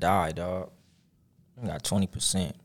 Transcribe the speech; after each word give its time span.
Die, 0.00 0.32
dog. 0.32 0.70
I 1.62 1.66
got 1.66 1.84
twenty 1.84 2.06
percent. 2.06 2.56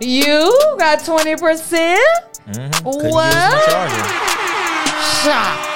You 0.00 0.50
got 0.76 0.98
20%? 0.98 1.38
Mm-hmm. 1.38 2.50
Couldn't 2.50 2.84
use 2.84 2.84
my 2.84 3.10
What? 3.10 3.62
Shocked. 5.22 5.70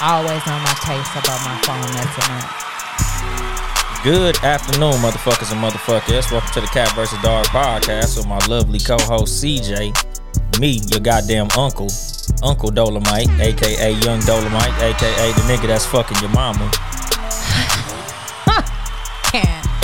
Always 0.00 0.42
on 0.48 0.62
my 0.64 0.74
case 0.80 1.10
about 1.12 1.40
my 1.44 1.60
phone. 1.68 1.92
That's 1.92 2.16
enough. 2.24 2.50
Good 4.02 4.42
afternoon, 4.42 4.94
motherfuckers 5.02 5.52
and 5.52 5.60
motherfuckers. 5.62 6.32
Welcome 6.32 6.50
to 6.54 6.60
the 6.62 6.68
Cat 6.68 6.90
vs. 6.94 7.20
Dog 7.22 7.44
podcast 7.46 8.16
with 8.16 8.26
my 8.26 8.38
lovely 8.46 8.78
co-host 8.78 9.44
CJ. 9.44 9.92
Me, 10.58 10.80
your 10.90 11.00
goddamn 11.00 11.48
uncle, 11.56 11.88
Uncle 12.42 12.70
Dolomite, 12.70 13.28
aka 13.40 13.92
Young 13.92 14.20
Dolomite, 14.20 14.72
aka 14.80 15.32
the 15.32 15.42
nigga 15.42 15.66
that's 15.66 15.84
fucking 15.84 16.16
your 16.22 16.30
mama. 16.30 16.70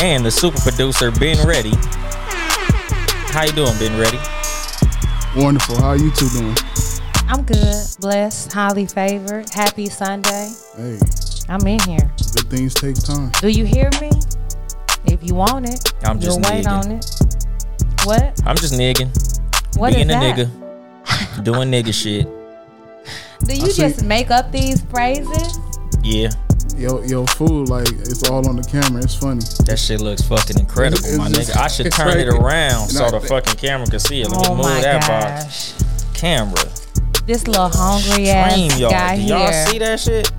And 0.05 0.23
the 0.25 0.31
super 0.31 0.61
producer 0.61 1.11
Ben 1.11 1.47
Ready. 1.47 1.73
How 3.33 3.45
you 3.45 3.53
doing, 3.53 3.73
Ben 3.79 3.99
Ready? 3.99 4.19
Wonderful. 5.35 5.77
How 5.81 5.89
are 5.89 5.97
you 5.97 6.11
two 6.11 6.29
doing? 6.29 6.55
I'm 7.27 7.43
good, 7.43 7.87
blessed, 8.01 8.53
highly 8.53 8.85
favored. 8.87 9.49
Happy 9.49 9.87
Sunday. 9.87 10.53
Hey, 10.77 10.99
I'm 11.49 11.67
in 11.67 11.81
here. 11.81 12.13
good 12.35 12.51
things 12.51 12.75
take 12.75 12.97
time. 13.03 13.31
Do 13.41 13.49
you 13.49 13.65
hear 13.65 13.89
me? 14.01 14.11
If 15.07 15.23
you 15.23 15.35
want 15.35 15.67
it, 15.69 15.93
I'm 16.05 16.21
just 16.21 16.39
you'll 16.39 16.53
wait 16.55 16.67
on 16.67 16.93
it. 16.93 17.07
What? 18.05 18.41
I'm 18.45 18.57
just 18.57 18.75
nigging, 18.75 19.09
What 19.79 19.91
is 19.91 19.97
being 19.97 20.11
a 20.11 20.13
that? 20.13 20.37
nigga, 20.37 21.45
doing 21.45 21.71
nigga 21.71 21.95
shit. 21.95 22.27
Do 23.47 23.55
you 23.57 23.65
I 23.65 23.69
see- 23.69 23.83
just 23.83 24.05
make 24.05 24.31
up 24.31 24.53
these 24.53 24.83
phrases? 24.83 25.59
Yeah, 26.03 26.29
Yo, 26.77 27.01
yo, 27.05 27.25
food 27.27 27.69
like 27.69 27.89
it's 27.89 28.29
all 28.29 28.47
on 28.49 28.57
the 28.57 28.63
camera. 28.65 29.01
It's 29.03 29.15
funny. 29.15 29.41
that 29.67 29.79
shit 29.79 30.01
looks 30.01 30.23
fucking 30.23 30.59
incredible, 30.59 30.99
It's 31.05 31.17
my 31.17 31.29
just- 31.29 31.51
nigga. 31.53 31.57
I 31.57 31.69
should 31.69 31.87
it's 31.87 31.97
turn 31.97 32.19
it 32.19 32.29
around 32.29 32.89
so 32.89 33.11
the 33.11 33.21
fucking 33.21 33.55
camera 33.57 33.87
can 33.87 34.01
see 34.01 34.23
it. 34.23 34.29
Let 34.29 34.41
me 34.41 34.47
Oh 34.49 34.55
move 34.57 34.67
my 34.67 34.81
that 34.81 35.07
box. 35.07 35.73
gosh. 35.73 36.15
Camera. 36.15 36.65
This 37.27 37.47
little 37.47 37.69
hungry 37.73 38.29
ass 38.31 38.55
Dream 38.55 38.71
y'all. 38.81 38.91
guy 38.91 39.17
Do 39.17 39.23
y'all 39.23 39.39
here. 39.51 39.67
see 39.67 39.79
that 39.79 40.01
shit? 40.01 40.31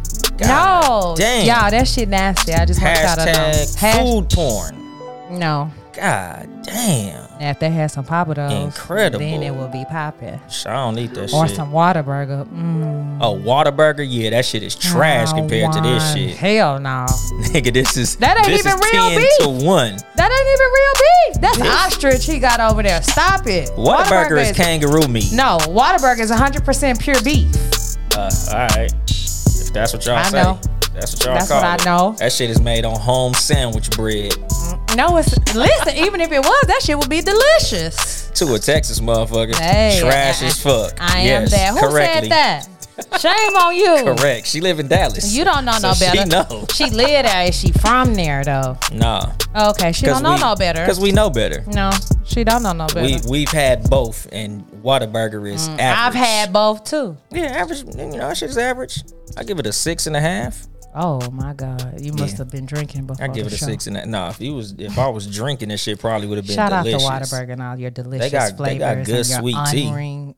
no, 0.41 1.15
damn. 1.17 1.45
y'all, 1.47 1.71
that 1.71 1.87
shit 1.87 2.09
nasty. 2.09 2.53
I 2.53 2.65
just 2.65 2.81
want 2.81 2.97
y'all 2.99 3.15
to 3.15 3.25
know. 3.25 3.31
Hashtag 3.31 4.03
food 4.03 4.29
porn. 4.29 5.39
No, 5.39 5.71
God 5.93 6.49
damn. 6.63 7.24
Now, 7.39 7.50
if 7.50 7.59
they 7.59 7.69
had 7.69 7.91
some 7.91 8.05
Pappadeaux, 8.05 8.64
Incredible. 8.66 9.19
then 9.19 9.44
it 9.44 9.53
would 9.53 9.72
be 9.72 9.83
popping. 9.89 10.39
Sh- 10.50 10.66
I 10.67 10.73
don't 10.73 10.97
eat 10.97 11.14
that 11.16 11.30
shit. 11.30 11.33
Or 11.33 11.47
shit. 11.47 11.55
some 11.58 11.72
Whataburger. 11.72 12.45
Mm, 12.45 13.17
Oh, 13.22 13.38
Whataburger? 13.38 14.05
Yeah, 14.08 14.30
that 14.31 14.45
shit 14.45 14.64
is 14.64 14.75
trash 14.75 15.31
compared 15.33 15.72
to 15.73 15.81
this 15.81 16.13
shit. 16.13 16.36
Hell 16.38 16.80
no. 16.80 17.06
Nigga, 17.52 17.73
this 17.73 17.97
is 17.97 18.16
That 18.17 18.38
ain't 18.38 18.47
this 18.47 18.66
even 18.66 18.78
is 18.80 18.91
real 18.94 19.09
10 19.09 19.17
beef. 19.19 19.30
to 19.39 19.66
1. 19.66 19.97
That 20.16 20.31
ain't 20.31 20.50
even 20.53 20.67
real 20.73 20.94
beef. 21.03 21.41
That's 21.41 21.94
ostrich 21.94 22.25
he 22.25 22.39
got 22.39 22.59
over 22.59 22.81
there. 22.83 23.02
Stop 23.03 23.47
it. 23.47 23.69
Whataburger 23.72 24.41
is 24.41 24.52
kangaroo 24.56 25.08
meat. 25.08 25.31
No, 25.33 25.58
Whataburger 25.61 26.19
is 26.22 26.31
100% 26.31 27.00
pure 27.02 27.22
beef. 27.22 27.47
Uh, 28.17 28.30
all 28.53 28.67
right. 28.78 28.94
If 29.09 29.73
that's 29.73 29.91
what 29.94 30.06
y'all 30.06 30.16
I 30.16 30.23
say. 30.23 30.41
know. 30.41 30.59
That's 30.95 31.13
what 31.13 31.25
y'all 31.25 31.33
That's 31.35 31.47
call 31.49 31.61
what 31.61 31.81
I 31.81 31.85
know. 31.85 32.15
That 32.19 32.31
shit 32.31 32.49
is 32.49 32.61
made 32.61 32.85
on 32.85 32.99
home 32.99 33.33
sandwich 33.33 33.89
bread. 33.91 34.33
No, 34.95 35.17
it's 35.17 35.35
listen. 35.53 35.95
even 35.97 36.21
if 36.21 36.31
it 36.31 36.39
was, 36.39 36.67
that 36.67 36.81
shit 36.83 36.97
would 36.97 37.09
be 37.09 37.21
delicious. 37.21 38.29
To 38.31 38.53
a 38.53 38.59
Texas 38.59 38.99
motherfucker. 38.99 39.55
Hey, 39.55 39.97
Trash 40.01 40.41
I- 40.41 40.45
as 40.45 40.61
fuck. 40.61 40.93
I 40.99 41.19
am 41.19 41.43
yes, 41.43 41.51
that. 41.51 41.73
Who 41.73 41.79
correctly. 41.89 42.29
said 42.29 42.31
that? 42.31 42.69
Shame 43.19 43.55
on 43.57 43.75
you. 43.75 44.16
Correct. 44.16 44.47
She 44.47 44.61
live 44.61 44.79
in 44.79 44.88
Dallas. 44.88 45.35
You 45.35 45.43
don't 45.43 45.66
know 45.66 45.73
So 45.73 45.89
no 45.89 45.93
better. 45.99 46.21
She 46.21 46.25
know. 46.29 46.66
She 46.73 46.89
live 46.89 47.25
there. 47.25 47.47
Is 47.47 47.59
she 47.59 47.73
from 47.73 48.13
there 48.16 48.41
though? 48.45 48.77
Nah. 48.93 49.33
Okay, 49.53 49.91
she 49.91 50.05
don't 50.05 50.23
know 50.23 50.38
no 50.38 50.55
better. 50.55 50.79
Because 50.79 50.99
we 51.01 51.11
know 51.11 51.29
better. 51.29 51.63
No, 51.67 51.91
she 52.23 52.45
don't 52.45 52.63
know 52.63 52.71
no 52.71 52.88
better. 52.88 53.01
We 53.01 53.19
we've 53.29 53.49
had 53.51 53.89
both, 53.89 54.27
and 54.31 54.66
Whataburger 54.81 55.45
is 55.51 55.67
average. 55.67 55.79
Mm, 55.79 56.07
I've 56.07 56.13
had 56.13 56.53
both 56.53 56.85
too. 56.85 57.17
yeah 57.31 57.47
average. 57.47 57.83
You 57.83 58.06
know, 58.17 58.29
that 58.29 58.38
shit's 58.38 58.57
average. 58.57 59.03
I 59.35 59.44
give 59.44 59.59
it 59.59 59.66
a 59.67 59.73
six 59.73 60.07
and 60.07 60.16
a 60.16 60.22
half. 60.22 60.66
Oh 60.97 61.29
my 61.29 61.53
God, 61.53 62.00
you 62.00 62.13
must 62.13 62.33
Yeah. 62.33 62.38
have 62.38 62.50
been 62.51 62.66
drinking 62.66 63.06
before. 63.06 63.25
I 63.25 63.28
give 63.28 63.45
it 63.47 63.51
a 63.53 63.57
show. 63.57 63.66
six 63.66 63.85
and 63.88 63.97
a 63.97 64.06
nah. 64.06 64.29
If 64.29 64.39
you 64.39 64.53
was 64.53 64.73
if 64.78 64.97
I 64.97 65.09
was 65.09 65.28
drinking, 65.28 65.67
this 65.69 65.81
shit 65.83 66.00
probably 66.00 66.25
would 66.28 66.38
have 66.38 66.47
been 66.47 66.56
Shout 66.56 66.69
delicious. 66.85 67.06
out 67.06 67.19
to 67.22 67.25
Whataburger 67.35 67.51
and 67.51 67.61
all 67.61 67.78
your 67.78 67.91
delicious 67.91 68.31
got- 68.31 68.57
they 68.57 68.78
got 68.78 69.03
good 69.06 69.25
sweet 69.25 69.57
tea. 69.72 70.33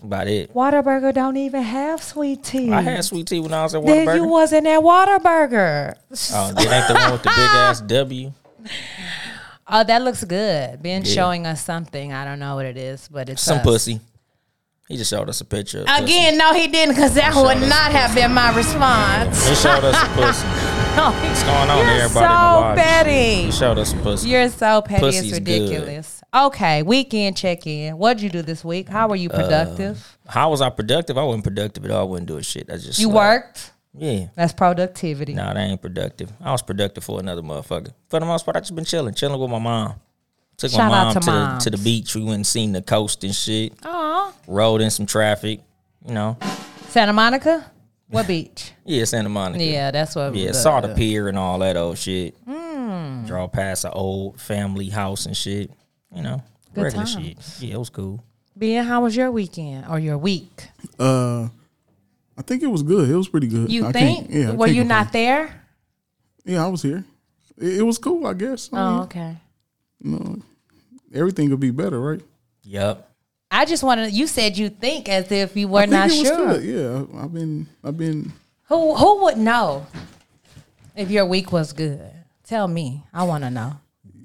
About 0.00 0.28
it. 0.28 0.54
Whataburger 0.54 1.12
don't 1.12 1.36
even 1.38 1.62
have 1.62 2.00
sweet 2.02 2.44
tea. 2.44 2.70
I 2.72 2.82
had 2.82 3.04
sweet 3.04 3.26
tea 3.26 3.40
when 3.40 3.52
I 3.54 3.64
was 3.64 3.74
at 3.74 3.84
Then 3.84 4.16
you 4.16 4.24
wasn't 4.28 4.66
at 4.66 4.80
Whataburger. 4.80 5.94
Oh, 6.34 6.52
that 6.52 6.66
ain't 6.68 6.86
the 6.88 6.94
one 6.94 7.12
with 7.12 7.22
the 7.22 7.30
big 7.30 7.38
ass 7.38 7.80
W. 7.80 8.32
Oh, 9.70 9.82
that 9.84 10.02
looks 10.02 10.22
good. 10.24 10.82
Ben 10.82 11.04
Yeah. 11.04 11.12
showing 11.14 11.46
us 11.46 11.64
something. 11.64 12.12
I 12.12 12.24
don't 12.24 12.38
know 12.38 12.54
what 12.54 12.66
it 12.66 12.76
is, 12.76 13.08
but 13.10 13.28
it's 13.28 13.42
Some 13.42 13.58
us. 13.58 13.64
pussy. 13.64 14.00
He 14.88 14.96
just 14.96 15.10
showed 15.10 15.28
us 15.28 15.40
a 15.42 15.44
picture. 15.44 15.84
Again, 15.86 16.38
no, 16.38 16.54
he 16.54 16.66
didn't, 16.66 16.94
because 16.94 17.14
that 17.14 17.34
would 17.34 17.60
not 17.68 17.92
have 17.92 18.14
been 18.14 18.32
my 18.32 18.56
response. 18.56 19.46
He 19.46 19.54
showed 19.54 19.84
us 19.84 19.94
a 20.02 20.06
pussy. 20.14 20.46
What's 20.48 21.42
going 21.42 21.70
on, 21.70 21.78
You're 21.78 22.04
everybody 22.04 22.12
so 22.12 22.20
in 22.20 22.28
the 22.28 22.60
lobby? 22.60 22.80
petty. 22.80 23.42
He 23.44 23.52
showed 23.52 23.78
us 23.78 23.90
some 23.90 24.00
pussy. 24.02 24.28
You're 24.30 24.48
so 24.48 24.80
petty. 24.82 25.00
Pussy's 25.00 25.32
it's 25.32 25.38
good. 25.40 25.60
ridiculous. 25.60 26.22
Okay, 26.34 26.82
weekend 26.82 27.36
check 27.36 27.66
in. 27.66 27.98
What'd 27.98 28.22
you 28.22 28.30
do 28.30 28.42
this 28.42 28.64
week? 28.64 28.88
How 28.88 29.08
were 29.08 29.16
you 29.16 29.28
uh, 29.30 29.36
productive? 29.36 30.18
How 30.26 30.50
was 30.50 30.60
I 30.62 30.70
productive? 30.70 31.16
I 31.18 31.22
wasn't 31.22 31.44
productive 31.44 31.84
at 31.84 31.90
all. 31.90 32.00
I 32.00 32.04
wasn't 32.04 32.28
doing 32.28 32.42
shit. 32.42 32.70
I 32.70 32.76
just 32.78 32.98
you 32.98 33.10
slept. 33.10 33.14
worked. 33.14 33.72
Yeah. 33.94 34.26
That's 34.36 34.52
productivity. 34.52 35.34
Nah, 35.34 35.52
that 35.54 35.60
ain't 35.60 35.80
productive. 35.82 36.32
I 36.40 36.52
was 36.52 36.62
productive 36.62 37.04
for 37.04 37.20
another 37.20 37.42
motherfucker. 37.42 37.92
For 38.08 38.20
the 38.20 38.26
most 38.26 38.44
part, 38.44 38.56
I 38.56 38.60
just 38.60 38.74
been 38.74 38.84
chilling, 38.84 39.14
chilling 39.14 39.40
with 39.40 39.50
my 39.50 39.58
mom. 39.58 39.94
Took 40.58 40.72
Shout 40.72 40.90
my 40.90 40.98
out 40.98 41.04
mom 41.04 41.14
to 41.14 41.20
to, 41.20 41.26
the, 41.30 41.58
to 41.60 41.70
the 41.76 41.82
beach. 41.84 42.14
We 42.14 42.22
went 42.24 42.34
and 42.34 42.46
seen 42.46 42.72
the 42.72 42.82
coast 42.82 43.22
and 43.24 43.34
shit. 43.34 43.72
Aw. 43.84 44.32
Rode 44.46 44.80
in 44.80 44.90
some 44.90 45.06
traffic. 45.06 45.60
You 46.06 46.14
know, 46.14 46.36
Santa 46.88 47.12
Monica? 47.12 47.70
What 48.08 48.26
beach? 48.26 48.72
yeah, 48.84 49.04
Santa 49.04 49.28
Monica. 49.28 49.62
Yeah, 49.62 49.90
that's 49.90 50.16
what. 50.16 50.32
We 50.32 50.46
Yeah, 50.46 50.52
saw 50.52 50.80
the 50.80 50.94
pier 50.94 51.28
and 51.28 51.38
all 51.38 51.58
that 51.60 51.76
old 51.76 51.98
shit. 51.98 52.34
Draw 52.46 53.48
past 53.48 53.84
an 53.84 53.90
old 53.94 54.40
family 54.40 54.88
house 54.88 55.26
and 55.26 55.36
shit. 55.36 55.70
You 56.14 56.22
know, 56.22 56.42
Good 56.74 56.84
regular 56.84 57.04
times. 57.04 57.26
shit. 57.58 57.62
Yeah, 57.68 57.74
it 57.74 57.78
was 57.78 57.90
cool. 57.90 58.24
Ben, 58.56 58.84
how 58.84 59.02
was 59.02 59.14
your 59.14 59.30
weekend 59.30 59.84
or 59.88 59.98
your 59.98 60.16
week? 60.18 60.68
Uh, 60.98 61.48
I 62.36 62.42
think 62.42 62.62
it 62.62 62.68
was 62.68 62.82
good. 62.82 63.08
It 63.08 63.14
was 63.16 63.28
pretty 63.28 63.46
good. 63.48 63.70
You 63.70 63.86
I 63.86 63.92
think? 63.92 64.28
Yeah. 64.30 64.50
I 64.50 64.52
Were 64.52 64.66
can't 64.66 64.76
you 64.76 64.82
complain. 64.82 64.88
not 64.88 65.12
there? 65.12 65.64
Yeah, 66.44 66.64
I 66.64 66.68
was 66.68 66.82
here. 66.82 67.04
It, 67.58 67.78
it 67.78 67.82
was 67.82 67.98
cool. 67.98 68.26
I 68.26 68.32
guess. 68.32 68.70
I 68.72 68.98
Oh, 69.00 69.02
mean, 70.06 70.42
okay. 71.12 71.18
everything 71.18 71.48
could 71.50 71.60
be 71.60 71.70
better, 71.70 71.98
right? 72.00 72.20
Yep. 72.62 73.04
I 73.50 73.64
just 73.64 73.82
wanted. 73.82 74.12
You 74.12 74.26
said 74.26 74.58
you 74.58 74.68
think 74.68 75.08
as 75.08 75.32
if 75.32 75.56
you 75.56 75.68
were 75.68 75.80
I 75.80 75.82
think 75.82 75.92
not 75.92 76.10
it 76.10 76.18
was 76.18 76.28
sure. 76.28 76.46
good. 76.58 76.64
Yeah, 76.64 77.22
I've 77.22 77.32
been. 77.32 77.66
I've 77.82 77.96
been. 77.96 78.32
Who 78.64 78.94
who 78.94 79.22
would 79.24 79.38
know 79.38 79.86
if 80.94 81.10
your 81.10 81.24
week 81.24 81.50
was 81.50 81.72
good? 81.72 82.12
Tell 82.44 82.68
me. 82.68 83.04
I 83.12 83.24
want 83.24 83.44
to 83.44 83.50
know. 83.50 83.72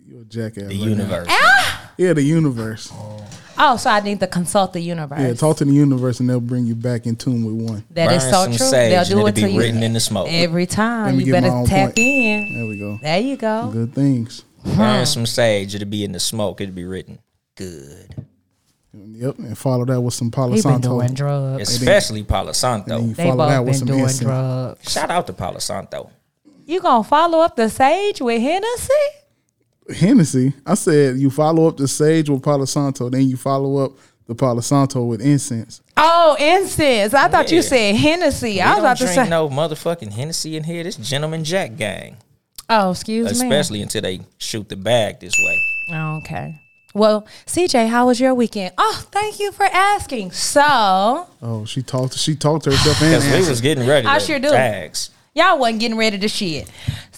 You're 0.05 0.21
a 0.21 0.25
jackass. 0.25 0.67
The 0.67 0.77
right 0.77 0.77
now. 0.79 0.83
universe. 0.85 1.27
Ah! 1.29 1.91
Yeah, 1.97 2.13
the 2.13 2.21
universe. 2.21 2.91
Oh, 3.57 3.77
so 3.77 3.89
I 3.89 3.99
need 3.99 4.19
to 4.19 4.27
consult 4.27 4.73
the 4.73 4.79
universe. 4.81 5.19
Yeah, 5.21 5.33
talk 5.35 5.57
to 5.57 5.65
the 5.65 5.71
universe 5.71 6.19
and 6.19 6.29
they'll 6.29 6.39
bring 6.39 6.65
you 6.65 6.75
back 6.75 7.05
in 7.05 7.15
tune 7.15 7.45
with 7.45 7.69
one. 7.69 7.83
That 7.91 8.11
is 8.11 8.23
Burn 8.23 8.31
so 8.31 8.45
true. 8.47 8.57
sage 8.57 8.91
They'll 8.91 9.03
do 9.05 9.11
it'll 9.27 9.31
be 9.31 9.41
to 9.41 9.49
you 9.51 9.59
written 9.59 9.83
in 9.83 9.93
the 9.93 9.99
smoke. 9.99 10.27
every 10.29 10.65
time. 10.65 11.19
You 11.19 11.31
better 11.31 11.49
tap 11.67 11.89
point. 11.89 11.99
in. 11.99 12.53
There 12.55 12.65
we 12.67 12.79
go. 12.79 12.99
There 13.01 13.19
you 13.19 13.37
go. 13.37 13.69
Good 13.71 13.93
things. 13.93 14.43
Burn 14.65 15.05
some 15.05 15.25
sage. 15.25 15.75
It'll 15.75 15.87
be 15.87 16.03
in 16.03 16.11
the 16.13 16.19
smoke. 16.19 16.61
It'll 16.61 16.73
be 16.75 16.85
written 16.85 17.19
good. 17.55 18.15
Yep, 18.93 19.39
and 19.39 19.57
follow 19.57 19.85
that 19.85 19.99
with 20.01 20.13
some 20.13 20.29
Palo 20.29 20.49
He 20.49 20.55
been 20.57 20.61
Santo. 20.61 20.89
doing 20.99 21.13
drugs. 21.13 21.61
Especially 21.69 22.23
Palo 22.23 22.47
And 22.47 22.55
Santo. 22.55 22.99
you 23.01 23.13
They 23.15 23.23
follow 23.23 23.37
both 23.37 23.49
that 23.49 23.59
with 23.59 23.67
been 23.71 23.79
some 23.79 23.87
doing 23.87 23.99
incense. 24.01 24.19
drugs. 24.21 24.91
Shout 24.91 25.09
out 25.09 25.27
to 25.27 25.33
Palo 25.33 25.57
Santo. 25.59 26.09
You 26.65 26.79
gonna 26.79 27.03
follow 27.03 27.39
up 27.39 27.55
the 27.55 27.69
sage 27.69 28.21
with 28.21 28.41
Hennessy? 28.41 28.93
Hennessy. 29.97 30.53
I 30.65 30.75
said 30.75 31.17
you 31.17 31.29
follow 31.29 31.67
up 31.67 31.77
the 31.77 31.87
sage 31.87 32.29
with 32.29 32.41
Palo 32.43 32.65
Santo, 32.65 33.09
then 33.09 33.27
you 33.27 33.35
follow 33.35 33.77
up 33.83 33.91
the 34.27 34.35
Palo 34.35 34.61
Santo 34.61 35.03
with 35.03 35.21
incense. 35.21 35.81
Oh, 35.97 36.37
incense. 36.39 37.13
I 37.13 37.27
thought 37.27 37.51
you 37.51 37.57
Yeah. 37.57 37.61
said 37.63 37.95
Hennessy. 37.95 38.53
We 38.53 38.61
I 38.61 38.67
was 38.67 38.75
don't 38.75 38.85
about 38.85 38.97
to 38.97 39.03
drink 39.05 39.15
say. 39.15 39.29
no 39.29 39.49
motherfucking 39.49 40.11
Hennessy 40.13 40.55
in 40.55 40.63
here. 40.63 40.83
This 40.83 40.95
Gentleman 40.95 41.43
Jack 41.43 41.75
gang. 41.77 42.17
Oh, 42.69 42.91
excuse 42.91 43.25
me. 43.25 43.31
Especially 43.47 43.81
until 43.81 44.01
they 44.01 44.21
shoot 44.37 44.69
the 44.69 44.75
bag 44.75 45.19
this 45.19 45.33
way. 45.39 45.59
Okay. 45.91 46.59
Well, 46.95 47.25
CJ, 47.47 47.87
how 47.89 48.05
was 48.07 48.19
your 48.19 48.33
weekend? 48.35 48.73
Oh, 48.77 49.03
thank 49.11 49.39
you 49.39 49.51
for 49.51 49.65
asking. 49.65 50.31
So, 50.31 51.27
Oh, 51.41 51.65
she 51.65 51.81
talked. 51.81 52.15
She 52.17 52.35
talked 52.35 52.65
to 52.65 52.71
herself 52.71 53.01
and 53.01 53.21
Because 53.21 53.43
we 53.45 53.49
was 53.49 53.61
getting 53.61 53.87
ready 53.87 54.07
I 54.07 54.19
to 54.19 54.25
sure 54.25 54.39
do. 54.39 54.49
tags. 54.49 55.09
y'all 55.33 55.57
wasn't 55.57 55.79
getting 55.79 55.97
ready 55.97 56.19
to 56.19 56.27
shit. 56.27 56.69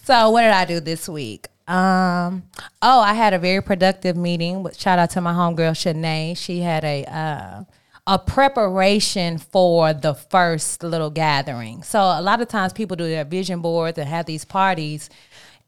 So, 0.05 0.29
what 0.29 0.43
did 0.43 0.51
I 0.51 0.65
do 0.65 0.79
this 0.79 1.09
week? 1.09 1.47
Um, 1.67 2.43
oh, 2.81 2.99
I 3.01 3.13
had 3.13 3.33
a 3.33 3.39
very 3.39 3.61
productive 3.61 4.15
meeting. 4.15 4.63
With 4.63 4.79
shout 4.79 4.97
out 4.99 5.09
to 5.11 5.21
my 5.21 5.33
homegirl 5.33 5.71
Shanae. 5.73 6.37
She 6.37 6.59
had 6.61 6.85
a 6.85 7.03
uh, 7.05 7.63
a 8.07 8.19
preparation 8.19 9.39
for 9.39 9.91
the 9.91 10.13
first 10.13 10.83
little 10.83 11.09
gathering. 11.09 11.81
So 11.83 11.99
a 11.99 12.21
lot 12.21 12.39
of 12.39 12.47
times 12.47 12.71
people 12.71 12.95
do 12.95 13.05
their 13.05 13.25
vision 13.25 13.61
boards 13.61 13.97
and 13.97 14.07
have 14.07 14.25
these 14.27 14.45
parties 14.45 15.09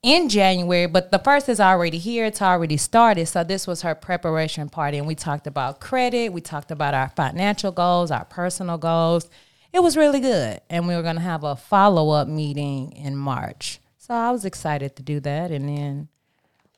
in 0.08 0.30
January, 0.30 0.86
but 0.86 1.12
the 1.12 1.20
first 1.20 1.50
is 1.50 1.60
already 1.60 1.98
here. 1.98 2.24
It's 2.24 2.42
already 2.42 2.78
started. 2.78 3.26
So 3.26 3.44
this 3.44 3.68
was 3.68 3.82
her 3.82 3.94
preparation 3.94 4.70
party, 4.70 4.98
and 4.98 5.06
we 5.06 5.16
talked 5.16 5.48
about 5.48 5.82
credit. 5.82 6.32
We 6.32 6.40
talked 6.40 6.72
about 6.72 6.94
our 6.94 7.10
financial 7.10 7.74
goals, 7.74 8.10
our 8.10 8.24
personal 8.24 8.78
goals. 8.78 9.30
It 9.74 9.82
was 9.82 9.98
really 9.98 10.22
good, 10.22 10.62
and 10.70 10.88
we 10.88 10.96
were 10.96 11.02
going 11.02 11.18
to 11.18 11.22
have 11.22 11.44
a 11.44 11.58
follow 11.58 12.12
up 12.12 12.30
meeting 12.30 12.94
in 12.94 13.18
March. 13.18 13.82
So 13.98 14.14
I 14.14 14.32
was 14.32 14.46
excited 14.46 14.96
to 14.96 15.04
do 15.04 15.20
that, 15.20 15.52
and 15.52 15.68
then 15.68 16.08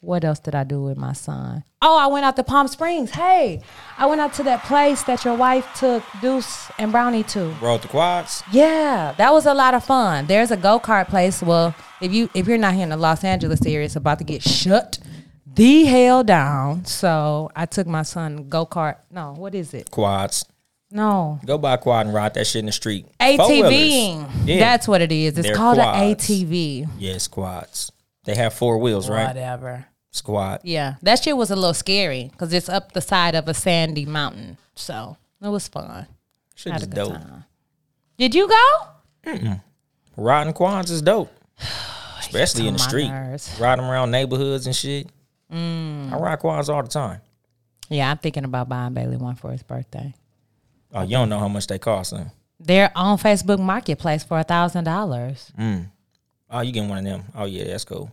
what 0.01 0.23
else 0.23 0.39
did 0.39 0.55
I 0.55 0.63
do 0.63 0.81
with 0.81 0.97
my 0.97 1.13
son? 1.13 1.63
Oh, 1.81 1.97
I 1.97 2.07
went 2.07 2.25
out 2.25 2.35
to 2.37 2.43
Palm 2.43 2.67
Springs. 2.67 3.11
Hey, 3.11 3.61
I 3.97 4.05
went 4.05 4.21
out 4.21 4.33
to 4.33 4.43
that 4.43 4.63
place 4.63 5.03
that 5.03 5.25
your 5.25 5.35
wife 5.35 5.67
took 5.75 6.03
Deuce 6.21 6.71
and 6.77 6.91
Brownie 6.91 7.23
to. 7.23 7.49
Rode 7.61 7.81
the 7.81 7.87
quads. 7.89 8.43
Yeah, 8.51 9.13
that 9.17 9.31
was 9.33 9.45
a 9.45 9.53
lot 9.53 9.73
of 9.73 9.83
fun. 9.83 10.27
There's 10.27 10.51
a 10.51 10.57
go 10.57 10.79
kart 10.79 11.07
place. 11.09 11.41
Well, 11.41 11.75
if 12.01 12.13
you 12.13 12.29
if 12.33 12.47
you're 12.47 12.57
not 12.57 12.73
here 12.73 12.83
in 12.83 12.89
the 12.89 12.97
Los 12.97 13.23
Angeles 13.23 13.65
area, 13.65 13.85
it's 13.85 13.95
about 13.95 14.19
to 14.19 14.23
get 14.23 14.41
shut 14.41 14.99
the 15.45 15.83
hell 15.85 16.23
down. 16.23 16.85
So 16.85 17.49
I 17.55 17.65
took 17.65 17.87
my 17.87 18.03
son 18.03 18.47
go 18.49 18.65
kart. 18.65 18.97
No, 19.11 19.33
what 19.37 19.53
is 19.55 19.73
it? 19.73 19.91
Quads. 19.91 20.45
No, 20.91 21.39
Go 21.45 21.59
buy 21.59 21.75
a 21.75 21.77
quad 21.77 22.07
and 22.07 22.15
ride 22.15 22.33
that 22.33 22.47
shit 22.47 22.61
in 22.61 22.65
the 22.65 22.71
street. 22.71 23.05
Four-wheelers. 23.21 23.71
ATVing. 23.71 24.29
Yeah. 24.45 24.57
That's 24.57 24.87
what 24.87 25.01
it 25.01 25.11
is. 25.11 25.37
It's 25.37 25.45
They're 25.47 25.55
called 25.55 25.77
an. 25.77 25.85
ATV. 25.85 26.89
yes, 26.97 27.27
quads. 27.27 27.91
They 28.23 28.33
have 28.33 28.55
four 28.55 28.79
wheels, 28.79 29.07
right? 29.07 29.27
Whatever. 29.27 29.85
Squad. 30.11 30.61
Yeah, 30.63 30.95
that 31.03 31.21
shit 31.21 31.37
was 31.37 31.51
a 31.51 31.55
little 31.55 31.73
scary 31.73 32.29
because 32.31 32.51
it's 32.53 32.67
up 32.69 32.93
the 32.93 33.01
side 33.01 33.35
of 33.35 33.47
a 33.47 33.53
sandy 33.53 34.05
mountain. 34.05 34.57
So 34.75 35.17
it 35.41 35.47
was 35.49 35.67
fun. 35.67 36.07
Shit 36.55 36.73
Had 36.73 36.81
is 36.81 36.87
dope. 36.87 37.13
time. 37.13 37.43
Did 38.17 38.33
you 38.35 38.47
go? 38.49 39.59
Riding 40.17 40.53
quads 40.53 40.91
is 40.91 41.01
dope. 41.01 41.31
Especially 42.19 42.67
in 42.67 42.73
the 42.73 42.79
street. 42.79 43.07
nerves. 43.07 43.57
Riding 43.59 43.85
around 43.85 44.11
neighborhoods 44.11 44.65
and 44.65 44.75
shit. 44.75 45.07
Mm. 45.51 46.11
I 46.11 46.17
ride 46.17 46.39
quads 46.39 46.69
all 46.69 46.83
the 46.83 46.89
time. 46.89 47.21
Yeah, 47.89 48.11
I'm 48.11 48.17
thinking 48.17 48.43
about 48.43 48.69
buying 48.69 48.93
Bailey 48.93 49.17
one 49.17 49.35
for 49.35 49.51
his 49.51 49.63
birthday. 49.63 50.13
Oh, 50.93 51.01
you 51.03 51.11
don't 51.11 51.29
know 51.29 51.39
how 51.39 51.47
much 51.47 51.67
they 51.67 51.79
cost, 51.79 52.11
huh? 52.15 52.25
They're 52.59 52.91
on 52.95 53.17
Facebook 53.17 53.59
Marketplace 53.59 54.23
for 54.23 54.37
a 54.39 54.43
thousand 54.43 54.83
dollars. 54.83 55.51
Oh, 56.51 56.61
you 56.61 56.71
getting 56.71 56.89
one 56.89 56.99
of 56.99 57.03
them? 57.05 57.23
Oh 57.35 57.45
yeah, 57.45 57.63
that's 57.63 57.85
cool. 57.85 58.11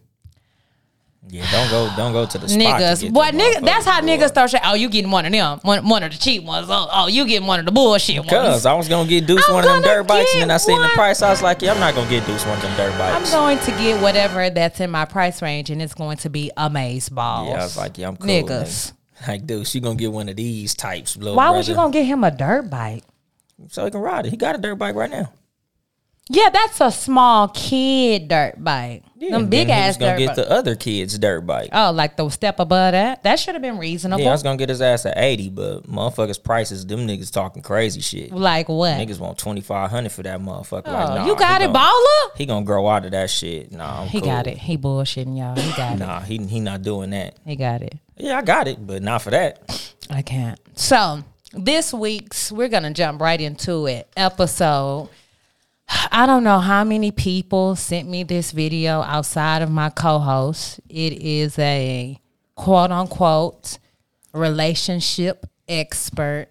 Yeah, 1.28 1.50
don't 1.50 1.70
go, 1.70 1.90
don't 1.96 2.12
go 2.12 2.25
to 2.25 2.38
the 2.38 2.46
Niggas, 2.46 3.11
what 3.11 3.34
nigga? 3.34 3.64
That's 3.64 3.84
how 3.84 4.00
niggas 4.00 4.28
start 4.28 4.50
saying, 4.50 4.62
"Oh, 4.64 4.75
you 4.75 4.88
getting 4.88 5.11
one 5.11 5.26
of 5.26 5.32
them, 5.32 5.58
one, 5.62 5.88
one 5.88 6.02
of 6.05 6.12
the 6.12 6.19
cheap 6.19 6.44
ones. 6.44 6.69
Oh, 6.70 6.88
oh, 6.93 7.08
you 7.08 7.26
getting 7.26 7.49
one 7.49 7.58
of 7.58 7.67
the 7.67 7.73
bullshit 7.73 8.19
ones." 8.19 8.31
Cause 8.31 8.64
I 8.67 8.75
was 8.75 8.88
gonna 8.88 9.08
get 9.08 9.26
Deuce 9.26 9.44
I'm 9.49 9.55
one 9.55 9.64
of 9.64 9.70
them 9.70 9.82
dirt 9.82 10.06
bikes, 10.06 10.32
and 10.34 10.43
then 10.43 10.50
I 10.52 10.56
seen 10.58 10.81
the 10.81 10.88
price. 10.88 11.23
I 11.23 11.31
was 11.31 11.43
like, 11.43 11.62
yeah, 11.62 11.73
I'm 11.73 11.81
not 11.81 11.94
gonna 11.94 12.08
get 12.08 12.25
Deuce 12.26 12.46
one 12.46 12.56
of 12.56 12.62
them 12.62 12.76
dirt 12.76 12.96
bikes." 12.96 13.34
I'm 13.34 13.40
going 13.40 13.58
to 13.58 13.70
get 13.73 14.00
whatever 14.00 14.49
that's 14.50 14.78
in 14.81 14.90
my 14.90 15.05
price 15.05 15.43
range, 15.43 15.70
and 15.70 15.82
it's 15.82 15.94
going 15.94 16.19
to 16.19 16.31
be 16.31 16.52
amaze 16.56 17.08
balls. 17.08 17.49
yeah, 17.49 17.55
I 17.61 17.62
was 17.64 17.76
like, 17.76 17.99
yeah, 17.99 18.08
I'm 18.08 18.17
cool. 18.17 18.29
niggas. 18.29 18.46
nigga. 18.46 18.93
Like, 19.29 19.46
Deuce, 19.46 19.75
you 19.75 19.81
gonna 19.81 19.96
get 19.96 20.12
one 20.12 20.29
of 20.29 20.37
these 20.37 20.75
types, 20.75 21.17
Why 21.17 21.50
was 21.50 21.69
you 21.69 21.75
gonna 21.75 21.93
get 21.93 22.05
him 22.05 22.22
a 22.22 22.31
dirt 22.31 22.70
bike? 22.70 23.02
so 23.69 23.84
he 23.84 23.90
can 23.90 24.00
ride 24.00 24.26
it. 24.26 24.31
He 24.31 24.37
got 24.37 24.55
a 24.55 24.58
dirt 24.58 24.76
bike 24.76 24.94
right 24.94 25.11
now. 25.11 25.32
Yeah, 26.28 26.49
that's 26.50 26.81
a 26.81 26.90
small 26.90 27.46
kid 27.49 28.26
dirt 28.26 28.55
bike. 28.62 29.05
Yeah, 29.19 29.31
Them 29.31 29.49
big 29.49 29.69
then 29.69 29.76
he 29.76 29.82
ass 29.82 29.88
was 29.90 29.96
gonna 29.99 30.12
dirt 30.12 30.19
get 30.19 30.26
bike. 30.28 30.37
the 30.37 30.50
other 30.50 30.75
kid's 30.75 31.19
dirt 31.19 31.43
bike. 31.43 31.70
oh, 31.73 31.93
like 31.93 32.17
the 32.17 32.28
step 32.31 32.58
above 32.58 32.93
that. 32.93 33.23
That 33.23 33.38
should 33.38 33.55
have 33.55 33.62
been 33.62 33.78
reasonable. 33.78 34.23
Yeah, 34.23 34.31
I 34.31 34.32
was 34.32 34.43
gonna 34.43 34.56
get 34.56 34.69
his 34.69 34.82
ass 34.82 35.06
at 35.06 35.14
80, 35.17 35.50
but 35.50 35.82
motherfuckers' 35.88 36.43
prices, 36.43 36.84
them 36.84 37.06
niggas 37.06 37.31
talking 37.32 37.62
crazy 37.62 38.00
shit. 38.00 38.32
like 38.32 38.69
what? 38.69 38.94
Niggas 38.99 39.20
want 39.20 39.38
2500 39.38 40.11
for 40.11 40.25
that 40.25 40.40
motherfucker. 40.40 40.82
oh, 40.87 40.93
like, 40.93 41.08
nah, 41.20 41.26
you 41.26 41.37
got 41.37 41.62
it, 41.62 41.73
gonna- 41.73 41.78
baller. 41.78 42.37
He 42.37 42.44
gonna 42.44 42.64
grow 42.67 42.88
out 42.88 43.05
of 43.05 43.12
that 43.12 43.31
shit. 43.31 43.70
Nah, 43.70 44.02
I'm 44.02 44.08
He 44.08 44.20
cool. 44.20 44.29
got 44.29 44.46
it. 44.49 44.58
He 44.58 44.76
bullshitting 44.76 45.38
y'all. 45.38 45.55
He 45.55 45.70
got 45.76 45.93
it. 45.94 45.99
Nah, 46.00 46.20
he 46.20 46.38
he 46.38 46.58
not 46.58 46.82
doing 46.82 47.11
that. 47.11 47.37
He 47.46 47.55
got 47.55 47.82
it. 47.82 47.94
Yeah, 48.17 48.38
I 48.38 48.43
got 48.43 48.67
it, 48.67 48.84
but 48.84 49.00
not 49.00 49.22
for 49.22 49.31
that. 49.31 49.93
I 50.11 50.22
can't. 50.22 50.58
So 50.75 51.22
this 51.52 51.94
week's 51.94 52.50
we're 52.50 52.69
gonna 52.69 52.93
jump 52.93 53.20
right 53.20 53.40
into 53.40 53.87
it. 53.87 54.08
Episode. 54.17 55.08
I 55.88 56.26
don't 56.26 56.44
know 56.44 56.58
how 56.58 56.82
many 56.84 57.10
people 57.10 57.76
sent 57.76 58.08
me 58.08 58.22
this 58.22 58.52
video 58.52 59.02
outside 59.02 59.62
of 59.62 59.70
my 59.70 59.90
co-host. 59.90 60.80
It 60.88 61.12
is 61.14 61.58
a 61.58 62.18
quote 62.54 62.90
unquote 62.90 63.78
relationship 64.32 65.46
expert 65.68 66.48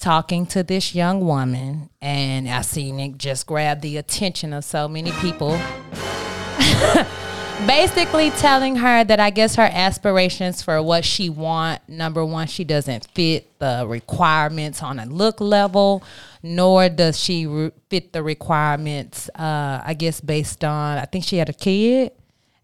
talking 0.00 0.46
to 0.46 0.62
this 0.64 0.94
young 0.94 1.24
woman, 1.24 1.90
and 2.00 2.48
I 2.48 2.62
seen 2.62 2.98
it 2.98 3.18
just 3.18 3.46
grab 3.46 3.82
the 3.82 3.98
attention 3.98 4.52
of 4.52 4.64
so 4.64 4.88
many 4.88 5.12
people 5.12 5.50
basically 7.66 8.30
telling 8.30 8.76
her 8.76 9.04
that 9.04 9.20
I 9.20 9.30
guess 9.30 9.54
her 9.56 9.68
aspirations 9.70 10.62
for 10.62 10.82
what 10.82 11.04
she 11.04 11.28
want 11.30 11.86
number 11.88 12.24
one 12.24 12.46
she 12.46 12.64
doesn't 12.64 13.06
fit 13.14 13.58
the 13.58 13.84
requirements 13.86 14.82
on 14.82 14.98
a 14.98 15.06
look 15.06 15.40
level 15.40 16.02
nor 16.42 16.88
does 16.88 17.18
she 17.18 17.46
re- 17.46 17.70
fit 17.88 18.12
the 18.12 18.22
requirements 18.22 19.28
uh, 19.34 19.82
I 19.84 19.94
guess 19.94 20.20
based 20.20 20.64
on 20.64 20.98
I 20.98 21.04
think 21.04 21.24
she 21.24 21.36
had 21.36 21.48
a 21.48 21.52
kid. 21.52 22.12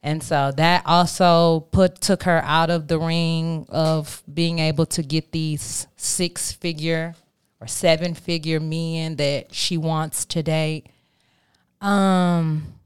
And 0.02 0.22
so 0.22 0.52
that 0.56 0.84
also 0.86 1.66
put 1.72 2.00
took 2.00 2.22
her 2.22 2.40
out 2.44 2.70
of 2.70 2.88
the 2.88 2.98
ring 2.98 3.66
of 3.68 4.22
being 4.32 4.58
able 4.58 4.86
to 4.86 5.02
get 5.02 5.32
these 5.32 5.86
six 5.96 6.52
figure 6.52 7.14
or 7.60 7.66
seven 7.66 8.14
figure 8.14 8.60
men 8.60 9.16
that 9.16 9.52
she 9.54 9.76
wants 9.76 10.24
to 10.26 10.42
date 10.42 10.86
um 11.80 12.77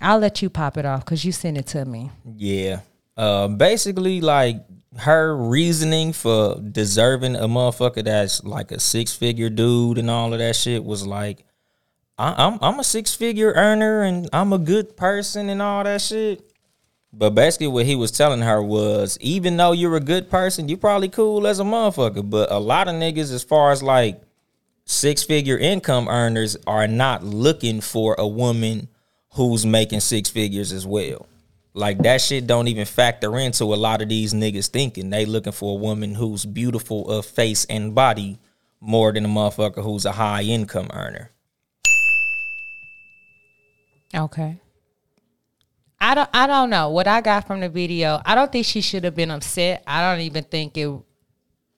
I'll 0.00 0.18
let 0.18 0.42
you 0.42 0.50
pop 0.50 0.76
it 0.76 0.84
off 0.84 1.04
because 1.04 1.24
you 1.24 1.32
sent 1.32 1.56
it 1.56 1.66
to 1.68 1.84
me. 1.84 2.10
Yeah. 2.36 2.80
Uh, 3.16 3.48
basically, 3.48 4.20
like 4.20 4.64
her 4.98 5.36
reasoning 5.36 6.12
for 6.12 6.56
deserving 6.60 7.36
a 7.36 7.48
motherfucker 7.48 8.04
that's 8.04 8.44
like 8.44 8.70
a 8.70 8.80
six 8.80 9.14
figure 9.14 9.50
dude 9.50 9.98
and 9.98 10.10
all 10.10 10.32
of 10.32 10.38
that 10.38 10.56
shit 10.56 10.84
was 10.84 11.06
like, 11.06 11.44
I, 12.18 12.46
I'm 12.46 12.58
I'm 12.60 12.78
a 12.78 12.84
six 12.84 13.14
figure 13.14 13.52
earner 13.52 14.02
and 14.02 14.28
I'm 14.32 14.52
a 14.52 14.58
good 14.58 14.96
person 14.96 15.48
and 15.48 15.60
all 15.60 15.84
that 15.84 16.00
shit. 16.00 16.50
But 17.12 17.30
basically, 17.30 17.68
what 17.68 17.86
he 17.86 17.94
was 17.94 18.10
telling 18.10 18.40
her 18.40 18.60
was, 18.60 19.16
even 19.20 19.56
though 19.56 19.70
you're 19.70 19.96
a 19.96 20.00
good 20.00 20.30
person, 20.30 20.68
you're 20.68 20.78
probably 20.78 21.08
cool 21.08 21.46
as 21.46 21.60
a 21.60 21.64
motherfucker. 21.64 22.28
But 22.28 22.50
a 22.50 22.58
lot 22.58 22.88
of 22.88 22.94
niggas, 22.94 23.32
as 23.32 23.44
far 23.44 23.70
as 23.70 23.82
like 23.84 24.20
six 24.84 25.22
figure 25.22 25.56
income 25.56 26.08
earners, 26.08 26.56
are 26.66 26.88
not 26.88 27.22
looking 27.22 27.80
for 27.80 28.16
a 28.18 28.26
woman 28.26 28.88
who's 29.34 29.66
making 29.66 30.00
six 30.00 30.30
figures 30.30 30.72
as 30.72 30.86
well. 30.86 31.26
Like 31.72 31.98
that 31.98 32.20
shit 32.20 32.46
don't 32.46 32.68
even 32.68 32.84
factor 32.84 33.36
into 33.38 33.64
a 33.64 33.74
lot 33.74 34.00
of 34.00 34.08
these 34.08 34.32
niggas 34.32 34.68
thinking 34.68 35.10
they 35.10 35.26
looking 35.26 35.52
for 35.52 35.76
a 35.76 35.80
woman 35.80 36.14
who's 36.14 36.46
beautiful 36.46 37.10
of 37.10 37.26
face 37.26 37.64
and 37.64 37.94
body 37.94 38.38
more 38.80 39.12
than 39.12 39.24
a 39.24 39.28
motherfucker 39.28 39.82
who's 39.82 40.04
a 40.04 40.12
high 40.12 40.42
income 40.42 40.88
earner. 40.92 41.30
Okay. 44.14 44.60
I 46.00 46.14
don't 46.14 46.30
I 46.32 46.46
don't 46.46 46.70
know. 46.70 46.90
What 46.90 47.08
I 47.08 47.20
got 47.20 47.46
from 47.46 47.60
the 47.60 47.68
video, 47.68 48.20
I 48.24 48.36
don't 48.36 48.52
think 48.52 48.66
she 48.66 48.80
should 48.80 49.02
have 49.02 49.16
been 49.16 49.32
upset. 49.32 49.82
I 49.86 50.00
don't 50.02 50.20
even 50.20 50.44
think 50.44 50.76
it 50.76 50.92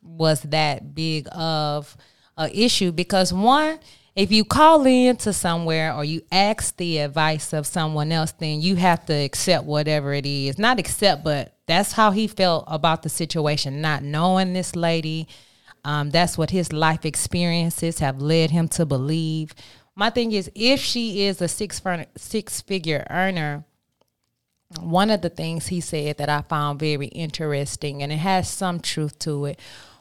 was 0.02 0.42
that 0.42 0.94
big 0.94 1.26
of 1.32 1.96
a 2.36 2.50
issue 2.54 2.92
because 2.92 3.32
one, 3.32 3.78
if 4.16 4.32
you 4.32 4.46
call 4.46 4.86
in 4.86 5.16
to 5.16 5.32
somewhere 5.34 5.92
or 5.94 6.02
you 6.02 6.22
ask 6.32 6.74
the 6.78 6.98
advice 6.98 7.52
of 7.52 7.66
someone 7.66 8.10
else, 8.10 8.32
then 8.32 8.62
you 8.62 8.76
have 8.76 9.04
to 9.06 9.12
accept 9.12 9.66
whatever 9.66 10.14
it 10.14 10.24
is. 10.24 10.58
Not 10.58 10.78
accept, 10.78 11.22
but 11.22 11.54
that's 11.66 11.92
how 11.92 12.12
he 12.12 12.26
felt 12.26 12.64
about 12.66 13.02
the 13.02 13.10
situation, 13.10 13.82
not 13.82 14.02
knowing 14.02 14.54
this 14.54 14.74
lady. 14.74 15.28
Um, 15.84 16.10
that's 16.10 16.38
what 16.38 16.50
his 16.50 16.72
life 16.72 17.04
experiences 17.04 17.98
have 17.98 18.20
led 18.20 18.50
him 18.50 18.68
to 18.68 18.86
believe. 18.86 19.54
My 19.94 20.08
thing 20.08 20.32
is, 20.32 20.50
if 20.54 20.80
she 20.80 21.26
is 21.26 21.42
a 21.42 21.48
six 21.48 21.82
six 22.16 22.62
figure 22.62 23.06
earner, 23.10 23.64
one 24.80 25.10
of 25.10 25.20
the 25.20 25.30
things 25.30 25.66
he 25.66 25.80
said 25.80 26.16
that 26.16 26.30
I 26.30 26.40
found 26.40 26.80
very 26.80 27.08
interesting, 27.08 28.02
and 28.02 28.10
it 28.10 28.16
has 28.16 28.48
some 28.48 28.80
truth 28.80 29.18
to 29.20 29.44
it, 29.44 29.60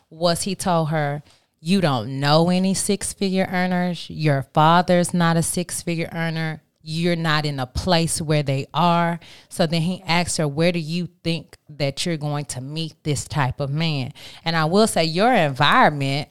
was 0.09 0.43
he 0.43 0.55
told 0.55 0.89
her, 0.89 1.21
You 1.67 1.81
don't 1.81 2.19
know 2.19 2.51
any 2.51 2.75
six 2.75 3.11
figure 3.11 3.49
earners. 3.51 4.07
Your 4.07 4.43
father's 4.53 5.15
not 5.15 5.35
a 5.35 5.41
six 5.41 5.81
figure 5.81 6.11
earner. 6.13 6.61
You're 6.83 7.15
not 7.15 7.43
in 7.43 7.59
a 7.59 7.65
place 7.65 8.21
where 8.21 8.43
they 8.43 8.67
are. 8.71 9.19
So 9.49 9.65
then 9.65 9.81
he 9.81 10.03
asked 10.03 10.37
her, 10.37 10.47
Where 10.47 10.71
do 10.71 10.77
you 10.77 11.09
think 11.23 11.57
that 11.67 12.05
you're 12.05 12.17
going 12.17 12.45
to 12.45 12.61
meet 12.61 12.93
this 13.01 13.25
type 13.25 13.59
of 13.59 13.71
man? 13.71 14.13
And 14.43 14.55
I 14.55 14.65
will 14.65 14.85
say, 14.85 15.05
Your 15.05 15.33
environment 15.33 16.29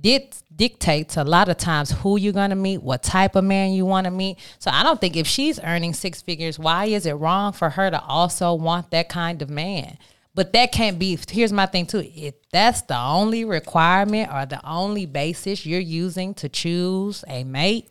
did 0.00 0.36
dictates 0.54 1.16
a 1.16 1.24
lot 1.24 1.48
of 1.48 1.56
times 1.56 1.90
who 1.90 2.16
you're 2.16 2.32
going 2.32 2.50
to 2.50 2.56
meet, 2.56 2.80
what 2.80 3.02
type 3.02 3.34
of 3.34 3.42
man 3.42 3.72
you 3.72 3.84
want 3.84 4.04
to 4.04 4.12
meet. 4.12 4.38
So 4.60 4.70
I 4.70 4.84
don't 4.84 5.00
think 5.00 5.16
if 5.16 5.26
she's 5.26 5.58
earning 5.64 5.94
six 5.94 6.22
figures, 6.22 6.60
why 6.60 6.84
is 6.84 7.06
it 7.06 7.14
wrong 7.14 7.54
for 7.54 7.70
her 7.70 7.90
to 7.90 8.00
also 8.04 8.54
want 8.54 8.92
that 8.92 9.08
kind 9.08 9.42
of 9.42 9.50
man? 9.50 9.98
But 10.34 10.52
that 10.52 10.72
can't 10.72 10.98
be. 10.98 11.18
Here's 11.28 11.52
my 11.52 11.66
thing 11.66 11.86
too. 11.86 12.04
If 12.14 12.34
that's 12.52 12.82
the 12.82 12.96
only 12.96 13.44
requirement 13.44 14.32
or 14.32 14.46
the 14.46 14.64
only 14.66 15.06
basis 15.06 15.66
you're 15.66 15.80
using 15.80 16.34
to 16.34 16.48
choose 16.48 17.24
a 17.26 17.44
mate, 17.44 17.88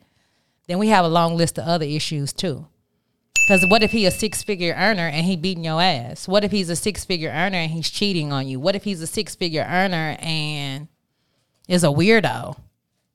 then 0.67 0.77
we 0.77 0.87
have 0.87 1.03
a 1.03 1.09
long 1.09 1.35
list 1.35 1.57
of 1.57 1.65
other 1.65 1.85
issues 1.85 2.31
too. 2.31 2.67
Because 3.33 3.65
what 3.67 3.81
if 3.81 3.91
he 3.91 4.05
a 4.05 4.11
six 4.11 4.43
figure 4.43 4.75
earner 4.77 5.07
and 5.07 5.25
he 5.25 5.35
beating 5.35 5.63
your 5.63 5.81
ass? 5.81 6.27
What 6.27 6.43
if 6.43 6.51
he's 6.51 6.69
a 6.69 6.75
six 6.75 7.03
figure 7.03 7.31
earner 7.31 7.57
and 7.57 7.71
he's 7.71 7.89
cheating 7.89 8.31
on 8.31 8.47
you? 8.47 8.59
What 8.59 8.75
if 8.75 8.83
he's 8.83 9.01
a 9.01 9.07
six 9.07 9.33
figure 9.33 9.65
earner 9.67 10.15
and 10.19 10.87
is 11.67 11.83
a 11.83 11.87
weirdo? 11.87 12.57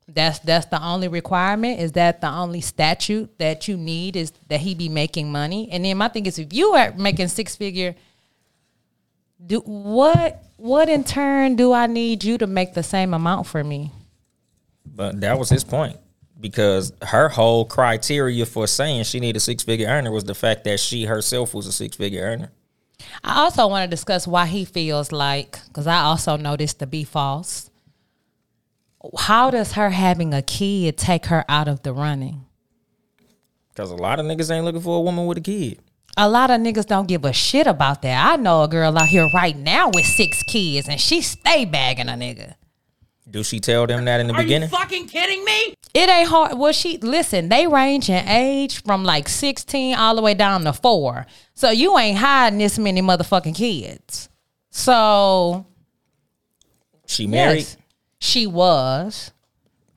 That's 0.08 0.40
that's 0.40 0.66
the 0.66 0.82
only 0.82 1.08
requirement. 1.08 1.80
Is 1.80 1.92
that 1.92 2.20
the 2.20 2.28
only 2.28 2.60
statute 2.60 3.38
that 3.38 3.68
you 3.68 3.76
need? 3.76 4.16
Is 4.16 4.32
that 4.48 4.60
he 4.60 4.74
be 4.74 4.88
making 4.88 5.30
money? 5.30 5.68
And 5.70 5.84
then 5.84 5.96
my 5.96 6.08
thing 6.08 6.26
is, 6.26 6.38
if 6.38 6.52
you 6.52 6.74
are 6.74 6.92
making 6.94 7.28
six 7.28 7.54
figure, 7.54 7.94
do 9.46 9.60
what 9.60 10.42
what 10.56 10.88
in 10.88 11.04
turn 11.04 11.56
do 11.56 11.72
I 11.72 11.86
need 11.86 12.24
you 12.24 12.38
to 12.38 12.46
make 12.46 12.74
the 12.74 12.82
same 12.82 13.14
amount 13.14 13.46
for 13.46 13.62
me? 13.62 13.92
But 14.86 15.20
that 15.20 15.38
was 15.38 15.48
his 15.48 15.64
point 15.64 15.98
because 16.40 16.92
her 17.02 17.28
whole 17.28 17.64
criteria 17.64 18.46
for 18.46 18.66
saying 18.66 19.04
she 19.04 19.20
needed 19.20 19.36
a 19.36 19.40
six 19.40 19.62
figure 19.62 19.88
earner 19.88 20.10
was 20.10 20.24
the 20.24 20.34
fact 20.34 20.64
that 20.64 20.78
she 20.78 21.04
herself 21.04 21.54
was 21.54 21.66
a 21.66 21.72
six 21.72 21.96
figure 21.96 22.22
earner. 22.22 22.50
I 23.22 23.40
also 23.40 23.66
want 23.66 23.88
to 23.88 23.94
discuss 23.94 24.26
why 24.26 24.46
he 24.46 24.64
feels 24.64 25.12
like, 25.12 25.58
because 25.66 25.86
I 25.86 26.00
also 26.00 26.36
know 26.36 26.56
this 26.56 26.74
to 26.74 26.86
be 26.86 27.04
false. 27.04 27.70
How 29.18 29.50
does 29.50 29.72
her 29.72 29.90
having 29.90 30.32
a 30.32 30.42
kid 30.42 30.96
take 30.96 31.26
her 31.26 31.44
out 31.48 31.68
of 31.68 31.82
the 31.82 31.92
running? 31.92 32.44
Because 33.70 33.90
a 33.90 33.96
lot 33.96 34.20
of 34.20 34.26
niggas 34.26 34.50
ain't 34.50 34.64
looking 34.64 34.80
for 34.80 34.98
a 34.98 35.00
woman 35.00 35.26
with 35.26 35.38
a 35.38 35.42
kid. 35.42 35.80
A 36.16 36.28
lot 36.28 36.50
of 36.50 36.60
niggas 36.60 36.86
don't 36.86 37.08
give 37.08 37.24
a 37.24 37.32
shit 37.32 37.66
about 37.66 38.02
that. 38.02 38.32
I 38.32 38.36
know 38.36 38.62
a 38.62 38.68
girl 38.68 38.96
out 38.96 39.08
here 39.08 39.28
right 39.34 39.56
now 39.56 39.90
with 39.92 40.06
six 40.06 40.42
kids 40.44 40.88
and 40.88 41.00
she 41.00 41.20
stay 41.20 41.64
bagging 41.64 42.08
a 42.08 42.12
nigga. 42.12 42.54
Do 43.28 43.42
she 43.42 43.58
tell 43.58 43.86
them 43.86 44.04
that 44.04 44.20
in 44.20 44.28
the 44.28 44.34
beginning? 44.34 44.68
Are 44.68 44.68
beginning? 44.68 44.70
you 44.70 44.76
fucking 44.76 45.08
kidding 45.08 45.44
me? 45.44 45.74
It 45.94 46.08
ain't 46.08 46.28
hard. 46.28 46.58
Well, 46.58 46.72
she 46.72 46.98
listen. 46.98 47.48
They 47.48 47.66
range 47.66 48.08
in 48.08 48.28
age 48.28 48.82
from 48.82 49.02
like 49.02 49.28
sixteen 49.28 49.96
all 49.96 50.14
the 50.14 50.22
way 50.22 50.34
down 50.34 50.64
to 50.64 50.72
four. 50.72 51.26
So 51.54 51.70
you 51.70 51.98
ain't 51.98 52.18
hiding 52.18 52.58
this 52.58 52.78
many 52.78 53.00
motherfucking 53.00 53.54
kids. 53.54 54.28
So 54.70 55.66
she 57.06 57.26
married 57.26 57.58
yes, 57.58 57.76
she 58.18 58.46
was 58.46 59.32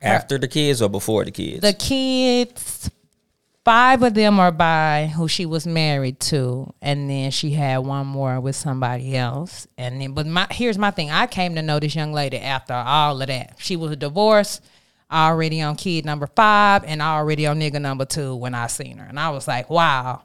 after 0.00 0.38
the 0.38 0.48
kids 0.48 0.80
or 0.80 0.88
before 0.88 1.24
the 1.24 1.30
kids? 1.30 1.60
the 1.60 1.72
kids. 1.72 2.90
Five 3.68 4.02
of 4.02 4.14
them 4.14 4.40
are 4.40 4.50
by 4.50 5.12
who 5.14 5.28
she 5.28 5.44
was 5.44 5.66
married 5.66 6.20
to, 6.20 6.72
and 6.80 7.10
then 7.10 7.30
she 7.30 7.50
had 7.50 7.80
one 7.80 8.06
more 8.06 8.40
with 8.40 8.56
somebody 8.56 9.14
else. 9.14 9.66
And 9.76 10.00
then, 10.00 10.12
but 10.12 10.26
my 10.26 10.46
here's 10.50 10.78
my 10.78 10.90
thing: 10.90 11.10
I 11.10 11.26
came 11.26 11.54
to 11.54 11.60
know 11.60 11.78
this 11.78 11.94
young 11.94 12.14
lady 12.14 12.38
after 12.38 12.72
all 12.72 13.20
of 13.20 13.28
that. 13.28 13.56
She 13.58 13.76
was 13.76 13.94
divorced, 13.98 14.64
already 15.12 15.60
on 15.60 15.76
kid 15.76 16.06
number 16.06 16.28
five, 16.28 16.82
and 16.84 17.02
already 17.02 17.46
on 17.46 17.60
nigga 17.60 17.78
number 17.78 18.06
two 18.06 18.34
when 18.36 18.54
I 18.54 18.68
seen 18.68 18.96
her, 18.96 19.04
and 19.04 19.20
I 19.20 19.28
was 19.28 19.46
like, 19.46 19.68
wow, 19.68 20.22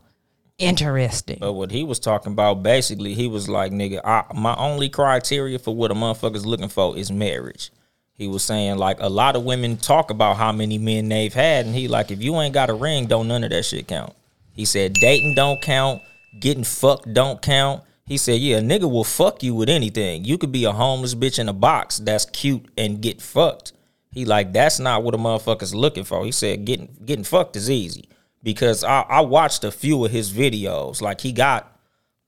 interesting. 0.58 1.40
But 1.42 1.52
what 1.52 1.70
he 1.70 1.84
was 1.84 2.00
talking 2.00 2.32
about, 2.32 2.64
basically, 2.64 3.14
he 3.14 3.28
was 3.28 3.50
like, 3.50 3.74
nigga, 3.74 4.00
I, 4.06 4.24
my 4.34 4.56
only 4.56 4.88
criteria 4.88 5.60
for 5.60 5.76
what 5.76 5.92
a 5.92 5.96
motherfucker's 5.96 6.46
looking 6.46 6.70
for 6.70 6.98
is 6.98 7.12
marriage. 7.12 7.72
He 8.16 8.28
was 8.28 8.44
saying 8.44 8.78
like 8.78 8.98
a 9.00 9.10
lot 9.10 9.36
of 9.36 9.44
women 9.44 9.78
talk 9.78 10.12
about 10.12 10.38
how 10.38 10.52
many 10.52 10.78
men 10.78 11.10
they've 11.10 11.34
had, 11.34 11.66
and 11.66 11.74
he 11.76 11.88
like, 11.88 12.12
if 12.12 12.22
you 12.22 12.40
ain't 12.40 12.54
got 12.54 12.70
a 12.70 12.74
ring, 12.74 13.08
don't 13.08 13.28
none 13.28 13.44
of 13.44 13.50
that 13.50 13.64
shit 13.66 13.88
count. 13.88 14.14
He 14.54 14.66
said 14.66 14.94
dating 14.94 15.34
don't 15.36 15.62
count, 15.62 16.02
getting 16.40 16.64
fucked 16.64 17.12
don't 17.14 17.42
count. 17.42 17.84
He 18.06 18.18
said, 18.18 18.40
yeah, 18.42 18.58
a 18.58 18.62
nigga 18.62 18.90
will 18.92 19.06
fuck 19.06 19.42
you 19.44 19.56
with 19.56 19.70
anything. 19.70 20.26
You 20.26 20.38
could 20.38 20.52
be 20.52 20.66
a 20.66 20.74
homeless 20.74 21.16
bitch 21.16 21.40
in 21.40 21.48
a 21.48 21.54
box 21.54 22.00
that's 22.00 22.26
cute 22.26 22.66
and 22.78 23.02
get 23.02 23.22
fucked. 23.22 23.72
He 24.12 24.26
like, 24.26 24.52
that's 24.54 24.78
not 24.78 25.04
what 25.04 25.16
a 25.16 25.18
motherfucker's 25.18 25.74
looking 25.74 26.04
for. 26.04 26.24
He 26.24 26.32
said, 26.32 26.66
getting 26.66 26.96
getting 27.06 27.24
fucked 27.24 27.56
is 27.56 27.70
easy 27.72 28.10
because 28.44 28.84
I, 28.84 29.02
I 29.02 29.22
watched 29.22 29.64
a 29.64 29.72
few 29.72 30.04
of 30.06 30.12
his 30.12 30.32
videos. 30.32 31.02
Like 31.02 31.22
he 31.22 31.32
got 31.32 31.72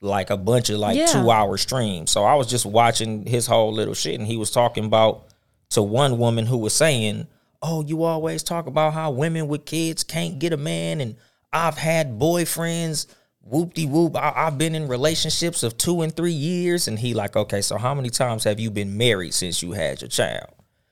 like 0.01 0.29
a 0.31 0.37
bunch 0.37 0.69
of 0.71 0.79
like 0.79 0.97
Yeah. 0.97 1.05
two 1.07 1.29
hour 1.29 1.57
streams. 1.57 2.09
So 2.09 2.23
I 2.23 2.33
was 2.35 2.47
just 2.47 2.65
watching 2.65 3.25
his 3.27 3.45
whole 3.45 3.71
little 3.71 3.93
shit, 3.93 4.17
and 4.19 4.25
he 4.27 4.37
was 4.37 4.49
talking 4.49 4.85
about 4.85 5.25
to 5.69 5.81
one 5.81 6.17
woman 6.17 6.45
who 6.45 6.57
was 6.57 6.74
saying, 6.74 7.27
"Oh, 7.62 7.84
you 7.84 8.03
always 8.03 8.43
talk 8.43 8.67
about 8.67 8.93
how 8.93 9.12
women 9.12 9.48
with 9.48 9.65
kids 9.65 10.03
can't 10.03 10.39
get 10.39 10.53
a 10.53 10.57
man, 10.57 11.01
and 11.01 11.15
I've 11.53 11.77
had 11.77 12.19
boyfriends." 12.19 13.07
Whoop 13.48 13.75
de 13.75 13.86
whoop. 13.86 14.15
I, 14.15 14.34
I've 14.36 14.57
been 14.57 14.74
in 14.74 14.88
relationships 14.88 15.62
of 15.62 15.77
two 15.77 16.01
and 16.01 16.15
three 16.15 16.31
years, 16.31 16.88
and 16.88 16.98
he 16.98 17.13
like, 17.13 17.36
okay, 17.36 17.62
so 17.62 17.77
how 17.77 17.93
many 17.93 18.10
times 18.10 18.43
have 18.43 18.60
you 18.60 18.72
been 18.72 18.98
married 18.98 19.36
since 19.36 19.62
you 19.62 19.74
had 19.74 20.01
your 20.01 20.10
child? 20.10 20.50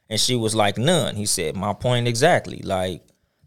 And 0.08 0.20
she 0.20 0.36
was 0.36 0.53
like, 0.53 0.77
none. 0.77 1.15
He 1.15 1.25
said, 1.25 1.56
my 1.56 1.74
point 1.74 2.08
exactly. 2.08 2.60
Like, 2.60 3.01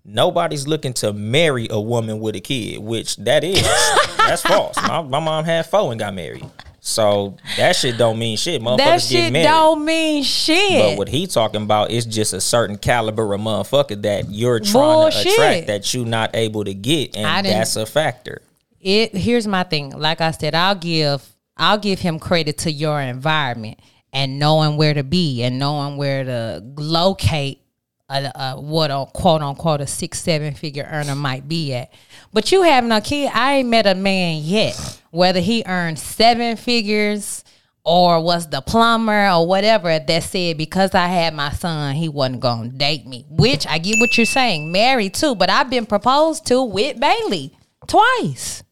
nobody's 0.05 0.67
looking 0.67 0.93
to 0.95 1.13
marry 1.13 1.69
a 1.71 1.81
woman 1.81 2.21
with 2.21 2.37
a 2.37 2.41
kid, 2.41 2.79
which 2.79 3.17
that 3.19 3.45
is. 3.45 3.63
that's 4.17 4.43
false. 4.43 4.77
My, 4.77 5.03
my 5.03 5.21
mom 5.21 5.45
had 5.45 5.67
four 5.67 5.93
and 5.93 5.99
got 6.01 6.15
married. 6.15 6.45
So 6.87 7.37
that 7.57 7.75
shit 7.75 7.99
don't 7.99 8.17
mean 8.19 8.37
shit. 8.37 8.63
Motherfuckers 8.63 8.77
that 8.77 8.93
get 8.95 9.03
shit 9.03 9.33
married. 9.33 9.45
don't 9.45 9.85
mean 9.85 10.23
shit. 10.23 10.83
But 10.93 10.99
what 10.99 11.09
he 11.09 11.27
talking 11.27 11.63
about 11.63 11.91
is 11.91 12.07
just 12.07 12.33
a 12.33 12.41
certain 12.41 12.79
caliber 12.79 13.35
of 13.35 13.41
motherfucker 13.41 14.01
that 14.03 14.31
you're 14.31 14.61
trying 14.61 15.11
Bullshit. 15.11 15.23
to 15.25 15.31
attract 15.33 15.67
that 15.67 15.95
you 15.95 16.05
not 16.05 16.37
able 16.37 16.63
to 16.65 16.73
get, 16.75 17.17
and 17.17 17.45
that's 17.45 17.75
a 17.75 17.87
factor. 17.87 18.41
it 18.81 19.17
here's 19.17 19.49
my 19.49 19.65
thing 19.65 19.91
like 19.99 20.21
i 20.21 20.31
said 20.31 20.55
i'll 20.55 20.77
give 20.77 21.35
i'll 21.57 21.79
give 21.79 21.99
him 21.99 22.21
credit 22.21 22.59
to 22.59 22.71
your 22.71 23.01
environment 23.01 23.81
and 24.13 24.39
knowing 24.39 24.77
where 24.77 24.95
to 24.95 25.03
be 25.03 25.43
and 25.43 25.59
knowing 25.59 25.97
where 25.97 26.23
to 26.23 26.63
locate 26.77 27.63
a, 28.09 28.31
a 28.35 28.61
what 28.61 28.91
a 28.91 29.07
quote 29.13 29.43
unquote 29.43 29.81
a 29.81 29.87
six 29.87 30.21
seven 30.21 30.55
figure 30.55 30.89
earner 30.91 31.15
might 31.15 31.49
be 31.49 31.75
at 31.75 31.93
but 32.33 32.53
you 32.53 32.63
having 32.63 32.93
a 32.93 33.01
kid 33.01 33.31
i 33.35 33.57
ain't 33.57 33.69
met 33.69 33.87
a 33.87 33.95
man 33.95 34.41
yet 34.43 35.01
whether 35.11 35.41
he 35.41 35.63
earned 35.67 35.99
seven 35.99 36.57
figures 36.57 37.45
or 37.87 38.21
was 38.21 38.49
the 38.51 38.61
plumber 38.61 39.31
or 39.31 39.47
whatever 39.47 39.99
that 39.99 40.23
said 40.25 40.59
because 40.59 40.93
I 40.93 41.07
had 41.07 41.35
my 41.35 41.51
son, 41.53 41.95
he 41.95 42.09
wasn't 42.09 42.41
gonna 42.41 42.69
date 42.69 43.07
me. 43.07 43.25
Which 43.31 43.65
I 43.65 43.79
get 43.79 44.01
what 44.01 44.17
you're 44.19 44.27
saying, 44.27 44.73
married 44.73 45.15
too, 45.15 45.37
but 45.37 45.49
I've 45.49 45.71
been 45.71 45.87
proposed 45.87 46.47
to 46.47 46.65
with 46.65 46.99
Bailey 46.99 47.57
twice. 47.87 48.65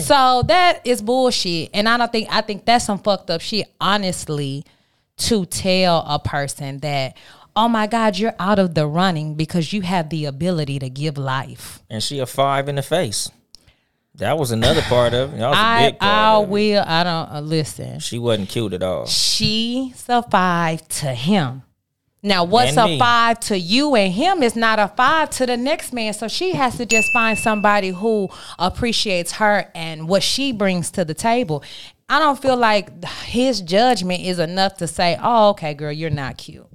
So 0.00 0.42
that 0.46 0.80
is 0.84 1.02
bullshit. 1.02 1.70
And 1.74 1.88
I 1.88 1.96
don't 1.98 2.10
think 2.10 2.28
I 2.30 2.40
think 2.40 2.64
that's 2.64 2.86
some 2.86 3.00
fucked 3.00 3.30
up 3.30 3.40
shit, 3.40 3.66
honestly, 3.80 4.64
to 5.18 5.44
tell 5.44 6.04
a 6.06 6.18
person 6.18 6.78
that, 6.78 7.16
oh 7.56 7.68
my 7.68 7.86
God, 7.86 8.16
you're 8.18 8.34
out 8.38 8.58
of 8.58 8.74
the 8.74 8.86
running 8.86 9.34
because 9.34 9.72
you 9.72 9.82
have 9.82 10.10
the 10.10 10.24
ability 10.24 10.78
to 10.80 10.88
give 10.90 11.18
life. 11.18 11.82
And 11.90 12.02
she 12.02 12.18
a 12.18 12.26
five 12.26 12.68
in 12.68 12.76
the 12.76 12.82
face. 12.82 13.30
That 14.16 14.38
was 14.38 14.50
another 14.50 14.82
part 14.82 15.14
of 15.14 15.32
it. 15.32 15.38
That 15.38 15.48
was 15.48 15.56
a 15.56 15.60
I 15.60 15.90
big 15.90 15.98
part 15.98 16.12
I 16.12 16.38
will 16.38 16.84
I 16.86 17.04
don't 17.04 17.30
uh, 17.30 17.40
listen. 17.40 17.98
She 17.98 18.18
wasn't 18.18 18.50
cute 18.50 18.74
at 18.74 18.82
all. 18.82 19.06
She 19.06 19.92
survived 19.96 20.90
to 21.00 21.14
him. 21.14 21.62
Now, 22.24 22.44
what's 22.44 22.76
And 22.76 22.78
a 22.78 22.86
me. 22.86 22.98
five 23.00 23.40
to 23.40 23.58
you 23.58 23.96
and 23.96 24.12
him 24.12 24.42
is 24.44 24.54
not 24.54 24.78
a 24.78 24.88
five 24.88 25.30
to 25.30 25.46
the 25.46 25.56
next 25.56 25.92
man. 25.92 26.12
So 26.12 26.28
she 26.28 26.52
has 26.52 26.76
to 26.76 26.86
just 26.86 27.08
find 27.12 27.36
somebody 27.36 27.88
who 27.88 28.28
appreciates 28.60 29.32
her 29.32 29.68
and 29.74 30.08
what 30.08 30.22
she 30.22 30.52
brings 30.52 30.90
to 30.92 31.04
the 31.04 31.14
table. 31.14 31.64
I 32.08 32.18
don't 32.18 32.40
feel 32.40 32.56
like 32.56 33.04
his 33.24 33.60
judgment 33.62 34.22
is 34.22 34.38
enough 34.38 34.76
to 34.76 34.86
say, 34.86 35.18
"Oh, 35.20 35.50
okay, 35.50 35.72
girl, 35.74 35.90
you're 35.90 36.10
not 36.10 36.36
cute." 36.36 36.66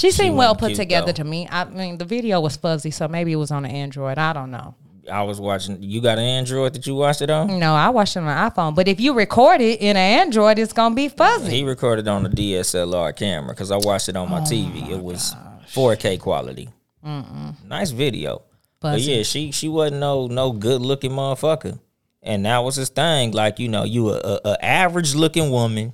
She 0.00 0.10
seemed 0.10 0.36
well 0.36 0.54
put 0.54 0.68
cute, 0.68 0.78
together 0.78 1.06
though. 1.08 1.22
to 1.22 1.24
me. 1.24 1.46
I 1.50 1.64
mean, 1.66 1.98
the 1.98 2.04
video 2.04 2.40
was 2.40 2.56
fuzzy, 2.56 2.90
so 2.90 3.06
maybe 3.06 3.32
it 3.32 3.36
was 3.36 3.50
on 3.50 3.64
an 3.64 3.70
Android. 3.70 4.16
I 4.18 4.32
don't 4.32 4.50
know. 4.50 4.74
I 5.10 5.22
was 5.22 5.40
watching. 5.40 5.82
You 5.82 6.00
got 6.00 6.18
an 6.18 6.24
Android 6.24 6.72
that 6.74 6.86
you 6.86 6.94
watched 6.94 7.20
it 7.20 7.30
on? 7.30 7.58
No, 7.58 7.74
I 7.74 7.88
watched 7.90 8.16
it 8.16 8.20
on 8.20 8.24
my 8.26 8.48
iPhone. 8.48 8.74
But 8.74 8.88
if 8.88 9.00
you 9.00 9.12
record 9.12 9.60
it 9.60 9.80
in 9.80 9.96
an 9.96 10.20
Android, 10.20 10.58
it's 10.58 10.72
gonna 10.72 10.94
be 10.94 11.08
fuzzy. 11.08 11.50
He 11.50 11.64
recorded 11.64 12.08
on 12.08 12.24
a 12.24 12.30
DSLR 12.30 13.14
camera 13.14 13.52
because 13.52 13.70
I 13.70 13.76
watched 13.76 14.08
it 14.08 14.16
on 14.16 14.28
Oh 14.28 14.30
my 14.30 14.40
TV. 14.40 14.88
it 14.90 15.00
was 15.00 15.34
4K 15.74 16.18
quality. 16.20 16.68
Nice 17.02 17.90
video. 17.90 18.42
But 18.80 19.00
yeah, 19.00 19.22
she 19.22 19.52
she 19.52 19.68
wasn't 19.68 20.00
no 20.00 20.26
no 20.26 20.52
good 20.52 20.80
looking 20.80 21.10
motherfucker, 21.10 21.78
and 22.22 22.46
that 22.46 22.58
was 22.58 22.76
his 22.76 22.88
thing. 22.88 23.32
Like 23.32 23.58
you 23.58 23.68
know, 23.68 23.84
you 23.84 24.10
a, 24.10 24.18
a, 24.18 24.40
a 24.44 24.64
average 24.64 25.14
looking 25.14 25.50
woman. 25.50 25.92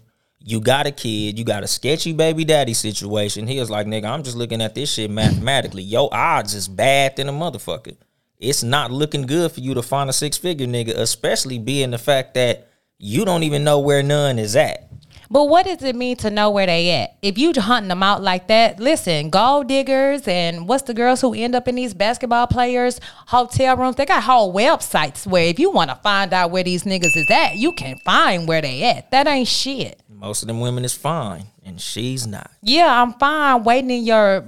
You 0.49 0.61
got 0.61 0.87
a 0.87 0.93
kid, 0.93 1.41
you 1.41 1.45
got 1.45 1.65
a 1.65 1.67
sketchy 1.67 2.13
baby 2.13 2.45
daddy 2.45 2.73
situation. 2.73 3.49
He 3.49 3.59
was 3.59 3.69
like, 3.69 3.89
nigga, 3.89 4.05
I'm 4.05 4.23
just 4.23 4.37
looking 4.37 4.63
at 4.63 4.77
this 4.77 4.93
shit 4.93 5.11
mathematically. 5.11 5.83
Your 5.83 6.09
odds 6.13 6.55
is 6.55 6.69
bad 6.69 7.17
than 7.17 7.29
a 7.29 7.33
motherfucker. 7.33 7.97
It's 8.39 8.63
not 8.63 8.93
looking 8.93 9.23
good 9.27 9.51
for 9.51 9.59
you 9.59 9.75
to 9.75 9.83
find 9.83 10.09
a 10.09 10.13
six 10.13 10.39
figure 10.39 10.69
nigga, 10.69 10.97
especially 10.97 11.59
being 11.59 11.91
the 11.91 11.99
fact 11.99 12.35
that 12.35 12.69
you 12.97 13.25
don't 13.25 13.43
even 13.43 13.65
know 13.65 13.81
where 13.81 14.05
none 14.05 14.39
is 14.39 14.55
at. 14.55 14.89
But 15.31 15.45
what 15.45 15.67
does 15.67 15.83
it 15.83 15.97
mean 15.97 16.17
to 16.19 16.31
know 16.31 16.51
where 16.51 16.67
they 16.67 16.91
at? 16.91 17.17
If 17.23 17.39
you 17.39 17.53
hunting 17.57 17.89
them 17.89 18.03
out 18.03 18.23
like 18.23 18.49
that, 18.49 18.79
listen, 18.79 19.31
gold 19.31 19.69
diggers 19.69 20.27
and 20.29 20.69
what's 20.69 20.85
the 20.85 20.95
girls 20.95 21.21
who 21.21 21.35
end 21.35 21.55
up 21.55 21.69
in 21.69 21.75
these 21.75 21.95
basketball 21.95 22.47
players 22.47 23.01
hotel 23.27 23.77
rooms? 23.77 23.97
They 23.97 24.07
got 24.07 24.23
whole 24.23 24.53
websites 24.53 25.27
where 25.27 25.45
if 25.45 25.59
you 25.59 25.71
want 25.71 25.91
to 25.91 25.97
find 25.97 26.33
out 26.33 26.51
where 26.51 26.65
these 26.65 26.85
niggas 26.85 27.17
is 27.17 27.31
at, 27.31 27.57
you 27.57 27.73
can 27.73 27.97
find 28.05 28.47
where 28.47 28.63
they 28.63 28.85
at. 28.85 29.11
That 29.11 29.27
ain't 29.27 29.49
shit. 29.49 30.03
Most 30.09 30.43
of 30.43 30.49
them 30.49 30.61
women 30.61 30.85
is 30.85 30.95
fine, 30.95 31.47
and 31.65 31.81
she's 31.81 32.27
not. 32.27 32.51
Yeah, 32.63 33.03
I'm 33.03 33.13
fine 33.15 33.65
waiting 33.65 33.91
in 33.91 34.05
your 34.05 34.47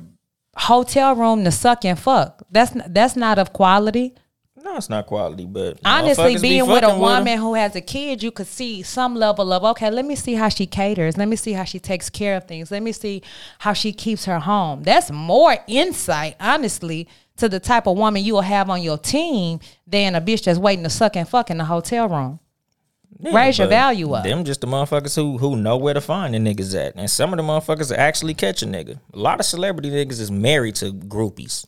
hotel 0.57 1.15
room 1.15 1.45
to 1.45 1.51
suck 1.51 1.85
and 1.85 1.99
fuck. 1.99 2.43
That's 2.51 2.73
that's 2.89 3.17
not 3.17 3.39
of 3.39 3.53
quality. 3.53 4.15
No, 4.63 4.77
it's 4.77 4.89
not 4.89 5.07
quality, 5.07 5.45
but 5.45 5.79
Honestly, 5.85 6.35
motherfuckers 6.35 6.43
be 6.43 6.49
being 6.49 6.67
with 6.67 6.83
a 6.83 6.99
woman 6.99 7.39
who 7.39 7.55
has 7.55 7.77
a 7.77 7.81
kid, 7.81 8.23
you 8.23 8.31
could 8.31 8.47
see 8.47 8.83
some 8.83 9.15
level 9.15 9.53
of 9.53 9.63
okay. 9.65 9.91
Let 9.91 10.05
me 10.05 10.17
see 10.17 10.35
how 10.35 10.49
she 10.49 10.67
caters. 10.67 11.17
Let 11.17 11.29
me 11.29 11.37
see 11.37 11.53
how 11.53 11.65
she 11.65 11.79
takes 11.79 12.11
care 12.11 12.37
of 12.37 12.45
things. 12.45 12.71
Let 12.71 12.83
me 12.83 12.93
see 12.93 13.23
how 13.61 13.73
she 13.73 13.93
keeps 13.93 14.25
her 14.25 14.41
home. 14.41 14.83
That's 14.83 15.11
more 15.11 15.57
insight, 15.69 16.37
honestly, 16.41 17.09
to 17.37 17.49
the 17.49 17.61
type 17.61 17.87
of 17.87 17.97
woman 17.97 18.23
you 18.25 18.35
will 18.35 18.41
have 18.41 18.69
on 18.69 18.83
your 18.83 18.99
team 18.99 19.61
than 19.87 20.15
a 20.15 20.21
bitch 20.21 20.45
that's 20.45 20.59
waiting 20.59 20.85
to 20.85 20.91
suck 20.91 21.17
and 21.17 21.29
fuck 21.29 21.51
in 21.51 21.59
the 21.59 21.65
hotel 21.65 22.09
room. 22.09 22.41
Yeah, 23.21 23.35
raise 23.35 23.59
your 23.59 23.69
value 23.69 24.13
up. 24.13 24.25
Them 24.25 24.45
just 24.45 24.61
the 24.61 24.67
motherfuckers 24.67 25.15
who 25.15 25.39
who 25.39 25.57
know 25.57 25.77
where 25.77 25.95
to 25.95 26.01
find 26.01 26.35
the 26.35 26.39
niggas 26.39 26.75
at, 26.79 26.95
and 26.97 27.11
some 27.11 27.33
of 27.33 27.37
the 27.37 27.43
motherfuckers 27.43 27.97
actually 27.97 28.35
catch 28.35 28.63
a 28.63 28.67
nigga. 28.67 28.99
A 29.13 29.19
lot 29.19 29.41
of 29.41 29.47
celebrity 29.47 29.91
niggas 29.91 30.21
is 30.21 30.31
married 30.31 30.77
to 30.77 30.93
groupies. 30.93 31.67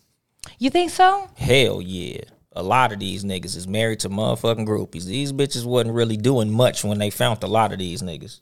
You 0.59 0.71
think 0.71 0.91
so? 0.91 1.29
Hell 1.37 1.81
yeah. 1.81 2.23
A 2.53 2.63
lot 2.63 2.93
of 2.93 2.99
these 2.99 3.25
niggas 3.25 3.57
is 3.57 3.69
married 3.69 4.01
to 4.01 4.09
motherfucking 4.09 4.67
groupies. 4.67 5.05
These 5.05 5.33
bitches 5.33 5.65
wasn't 5.65 5.95
really 5.95 6.17
doing 6.17 6.51
much 6.51 6.83
when 6.83 6.99
they 6.99 7.11
found 7.11 7.43
a 7.45 7.47
lot 7.47 7.73
of 7.73 7.79
these 7.79 8.03
niggas. 8.03 8.41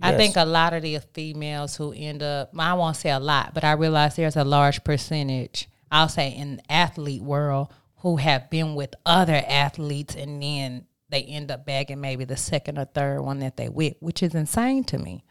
I 0.00 0.16
think 0.16 0.36
a 0.36 0.44
lot 0.44 0.72
of 0.72 0.82
the 0.82 0.98
females 1.12 1.76
who 1.76 1.92
end 1.92 2.22
up, 2.22 2.50
I 2.58 2.74
won't 2.74 2.96
say 2.96 3.10
a 3.10 3.20
lot, 3.20 3.54
but 3.54 3.64
I 3.64 3.72
realize 3.72 4.16
there's 4.16 4.36
a 4.36 4.44
large 4.44 4.82
percentage, 4.84 5.68
I'll 5.90 6.08
say 6.08 6.30
in 6.30 6.56
the 6.56 6.72
athlete 6.72 7.22
world, 7.22 7.72
who 7.98 8.16
have 8.16 8.50
been 8.50 8.74
with 8.74 8.94
other 9.04 9.42
athletes 9.46 10.16
and 10.16 10.42
then 10.42 10.86
they 11.08 11.22
end 11.22 11.50
up 11.50 11.66
bagging 11.66 12.00
maybe 12.00 12.24
the 12.24 12.36
second 12.36 12.78
or 12.78 12.86
third 12.86 13.20
one 13.20 13.40
that 13.40 13.56
they 13.56 13.68
with, 13.68 13.94
which 14.00 14.22
is 14.22 14.34
insane 14.34 14.82
to 14.84 14.98
me. 14.98 15.24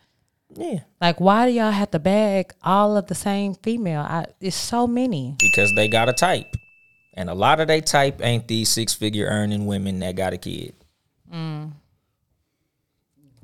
Yeah. 0.53 0.81
Like, 0.99 1.19
why 1.19 1.47
do 1.47 1.53
y'all 1.53 1.71
have 1.71 1.91
to 1.91 1.99
bag 1.99 2.53
all 2.61 2.97
of 2.97 3.07
the 3.07 3.15
same 3.15 3.55
female? 3.55 4.01
I, 4.01 4.27
it's 4.39 4.55
so 4.55 4.85
many. 4.85 5.35
Because 5.39 5.73
they 5.75 5.87
got 5.87 6.07
a 6.07 6.13
type. 6.13 6.45
And 7.13 7.29
a 7.29 7.33
lot 7.33 7.59
of 7.59 7.67
they 7.67 7.81
type 7.81 8.21
ain't 8.23 8.47
these 8.47 8.69
six 8.69 8.93
figure 8.93 9.27
earning 9.27 9.65
women 9.65 9.99
that 9.99 10.15
got 10.15 10.33
a 10.33 10.37
kid. 10.37 10.73
Mm. 11.31 11.71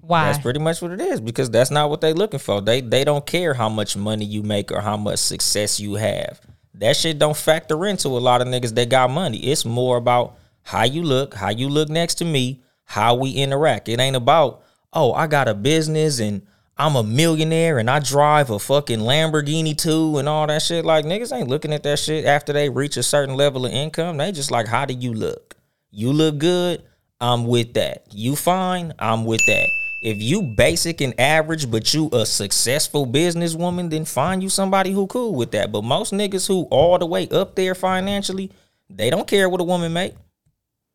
Why? 0.02 0.26
That's 0.26 0.42
pretty 0.42 0.60
much 0.60 0.82
what 0.82 0.92
it 0.92 1.02
is 1.02 1.20
because 1.20 1.50
that's 1.50 1.70
not 1.70 1.90
what 1.90 2.00
they 2.00 2.14
looking 2.14 2.40
for. 2.40 2.62
They 2.62 2.80
they 2.80 3.04
don't 3.04 3.26
care 3.26 3.54
how 3.54 3.68
much 3.68 3.98
money 3.98 4.24
you 4.24 4.42
make 4.42 4.72
or 4.72 4.80
how 4.80 4.96
much 4.96 5.20
success 5.20 5.82
you 5.82 5.96
have. 5.96 6.40
That 6.76 6.96
shit 6.96 7.20
don't 7.20 7.36
factor 7.36 7.86
into 7.86 8.08
a 8.10 8.20
lot 8.20 8.42
of 8.42 8.48
niggas 8.48 8.74
that 8.76 8.90
got 8.90 9.10
money. 9.10 9.40
It's 9.40 9.66
more 9.66 9.98
about 9.98 10.38
how 10.62 10.84
you 10.84 11.04
look, 11.04 11.34
how 11.34 11.50
you 11.50 11.70
look 11.70 11.90
next 11.90 12.16
to 12.16 12.26
me, 12.26 12.62
how 12.86 13.16
we 13.16 13.32
interact. 13.32 13.90
It 13.90 14.00
ain't 14.00 14.16
about, 14.16 14.64
oh, 14.94 15.12
I 15.14 15.28
got 15.28 15.48
a 15.48 15.54
business 15.54 16.20
and 16.20 16.46
I'm 16.80 16.96
a 16.96 17.04
millionaire 17.04 17.80
and 17.80 17.90
I 17.90 18.00
drive 18.00 18.52
a 18.52 18.60
fucking 18.60 19.00
Lamborghini 19.00 19.76
too 19.76 20.20
and 20.20 20.30
all 20.30 20.46
that 20.46 20.62
shit. 20.62 20.86
Like 20.86 21.06
niggas 21.06 21.36
ain't 21.36 21.50
looking 21.50 21.74
at 21.74 21.84
that 21.84 21.98
shit 21.98 22.26
after 22.26 22.54
they 22.54 22.70
reach 22.70 22.98
a 22.98 23.04
certain 23.04 23.36
level 23.36 23.66
of 23.66 23.72
income. 23.72 24.18
They 24.18 24.32
just 24.32 24.52
like, 24.52 24.68
how 24.68 24.86
do 24.86 24.94
you 24.94 25.14
look? 25.14 25.56
You 25.90 26.14
look 26.14 26.38
good, 26.38 26.84
I'm 27.20 27.48
with 27.48 27.74
that. 27.74 28.06
You 28.12 28.36
fine, 28.36 28.94
I'm 29.00 29.26
with 29.26 29.42
that. 29.48 29.70
If 30.04 30.22
you 30.22 30.44
basic 30.44 31.02
and 31.02 31.20
average, 31.20 31.72
but 31.72 31.92
you 31.92 32.10
a 32.14 32.26
successful 32.26 33.08
businesswoman, 33.08 33.90
then 33.90 34.06
find 34.06 34.44
you 34.44 34.50
somebody 34.50 34.92
who 34.92 35.08
cool 35.08 35.34
with 35.34 35.52
that. 35.52 35.72
But 35.72 35.84
most 35.84 36.14
niggas 36.14 36.48
who 36.48 36.64
all 36.70 37.00
the 37.00 37.08
way 37.08 37.28
up 37.30 37.56
there 37.56 37.74
financially, 37.74 38.52
they 38.88 39.10
don't 39.10 39.28
care 39.28 39.50
what 39.50 39.60
a 39.60 39.64
woman 39.64 39.94
make. 39.94 40.14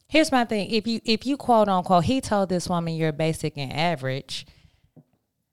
Here's 0.07 0.31
my 0.31 0.45
thing: 0.45 0.71
if 0.71 0.87
you 0.87 1.01
if 1.05 1.27
you 1.27 1.37
quote 1.37 1.69
unquote, 1.69 2.05
he 2.05 2.21
told 2.21 2.49
this 2.49 2.69
woman 2.69 2.95
you're 2.95 3.12
basic 3.12 3.59
and 3.59 3.73
average. 3.73 4.47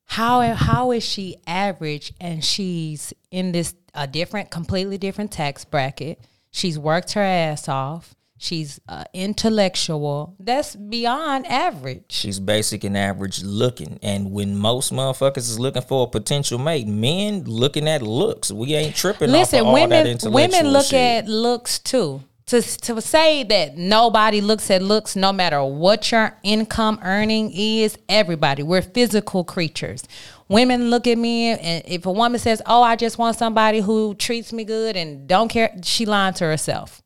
How 0.09 0.41
how 0.55 0.91
is 0.91 1.03
she 1.03 1.37
average 1.45 2.13
and 2.19 2.43
she's 2.43 3.13
in 3.29 3.51
this 3.51 3.75
a 3.93 4.07
different, 4.07 4.49
completely 4.49 4.97
different 4.97 5.31
tax 5.31 5.65
bracket? 5.65 6.19
She's 6.51 6.79
worked 6.79 7.13
her 7.13 7.21
ass 7.21 7.69
off. 7.69 8.15
She's 8.41 8.79
uh, 8.87 9.03
intellectual. 9.13 10.35
That's 10.39 10.75
beyond 10.75 11.45
average. 11.45 12.05
She's 12.07 12.39
basic 12.39 12.85
and 12.85 12.97
average 12.97 13.43
looking. 13.43 13.99
And 14.01 14.31
when 14.31 14.57
most 14.57 14.91
motherfuckers 14.93 15.39
is 15.39 15.59
looking 15.59 15.81
for 15.81 16.07
a 16.07 16.09
potential 16.09 16.57
mate, 16.57 16.87
men 16.87 17.43
looking 17.43 17.87
at 17.87 18.01
looks. 18.01 18.49
We 18.49 18.73
ain't 18.75 18.95
tripping 18.95 19.29
Listen, 19.29 19.59
off 19.59 19.61
of 19.63 19.67
all 19.67 19.87
that 19.89 20.23
women 20.23 20.33
women 20.33 20.71
look 20.71 20.85
shit. 20.85 21.25
at 21.25 21.27
looks 21.27 21.79
too. 21.79 22.23
To 22.49 22.63
to 22.63 22.99
say 22.99 23.43
that 23.43 23.77
nobody 23.77 24.41
looks 24.41 24.71
at 24.71 24.81
looks, 24.81 25.15
no 25.15 25.31
matter 25.31 25.63
what 25.63 26.11
your 26.11 26.35
income 26.41 26.99
earning 27.03 27.51
is, 27.53 27.95
everybody 28.09 28.63
we're 28.63 28.81
physical 28.81 29.43
creatures. 29.43 30.03
Women 30.47 30.89
look 30.89 31.05
at 31.05 31.19
me, 31.19 31.49
and 31.49 31.83
if 31.85 32.07
a 32.07 32.11
woman 32.11 32.39
says, 32.39 32.59
"Oh, 32.65 32.81
I 32.81 32.95
just 32.95 33.19
want 33.19 33.37
somebody 33.37 33.81
who 33.81 34.15
treats 34.15 34.51
me 34.51 34.63
good 34.63 34.95
and 34.95 35.27
don't 35.27 35.47
care," 35.47 35.71
she 35.83 36.07
lying 36.07 36.33
to 36.35 36.45
herself. 36.45 37.03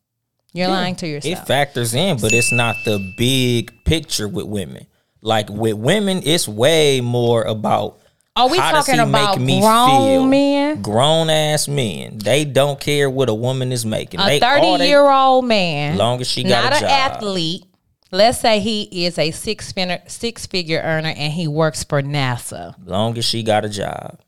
You're 0.54 0.68
lying 0.68 0.94
to 0.96 1.06
yourself. 1.06 1.42
It 1.42 1.46
factors 1.46 1.94
in, 1.94 2.16
but 2.18 2.32
it's 2.32 2.50
not 2.50 2.76
the 2.86 2.98
big 3.18 3.70
picture 3.84 4.28
with 4.28 4.46
women. 4.46 4.86
Like 5.20 5.50
with 5.50 5.74
women, 5.74 6.22
it's 6.24 6.48
way 6.48 7.02
more 7.02 7.42
about. 7.42 7.98
Are 8.36 8.48
we 8.48 8.58
how 8.58 8.72
talking 8.72 8.94
he 8.96 9.00
make 9.00 9.08
about 9.10 9.40
me 9.40 9.60
grown 9.60 10.00
feel? 10.08 10.26
men? 10.26 10.82
Grown 10.82 11.30
ass 11.30 11.68
men. 11.68 12.18
They 12.18 12.44
don't 12.44 12.80
care 12.80 13.08
what 13.08 13.28
a 13.28 13.34
woman 13.34 13.70
is 13.70 13.86
making. 13.86 14.18
a 14.18 14.24
they 14.26 14.40
thirty 14.40 14.78
they- 14.78 14.88
year 14.88 15.08
old 15.08 15.44
man, 15.44 15.96
Long 15.96 16.20
as 16.20 16.26
she 16.28 16.42
got 16.42 16.64
not 16.72 16.82
a 16.82 16.84
an 16.84 16.90
athlete. 16.90 17.64
Let's 18.10 18.38
say 18.40 18.58
he 18.60 19.06
is 19.06 19.18
a 19.18 19.30
six 19.30 19.70
figure 19.72 20.00
six 20.08 20.46
figure 20.46 20.80
earner 20.80 21.08
and 21.16 21.32
he 21.32 21.46
works 21.48 21.84
for 21.84 22.02
NASA. 22.02 22.74
long 22.84 23.16
as 23.18 23.24
she 23.24 23.42
got 23.44 23.64
a 23.64 23.68
job. 23.68 24.18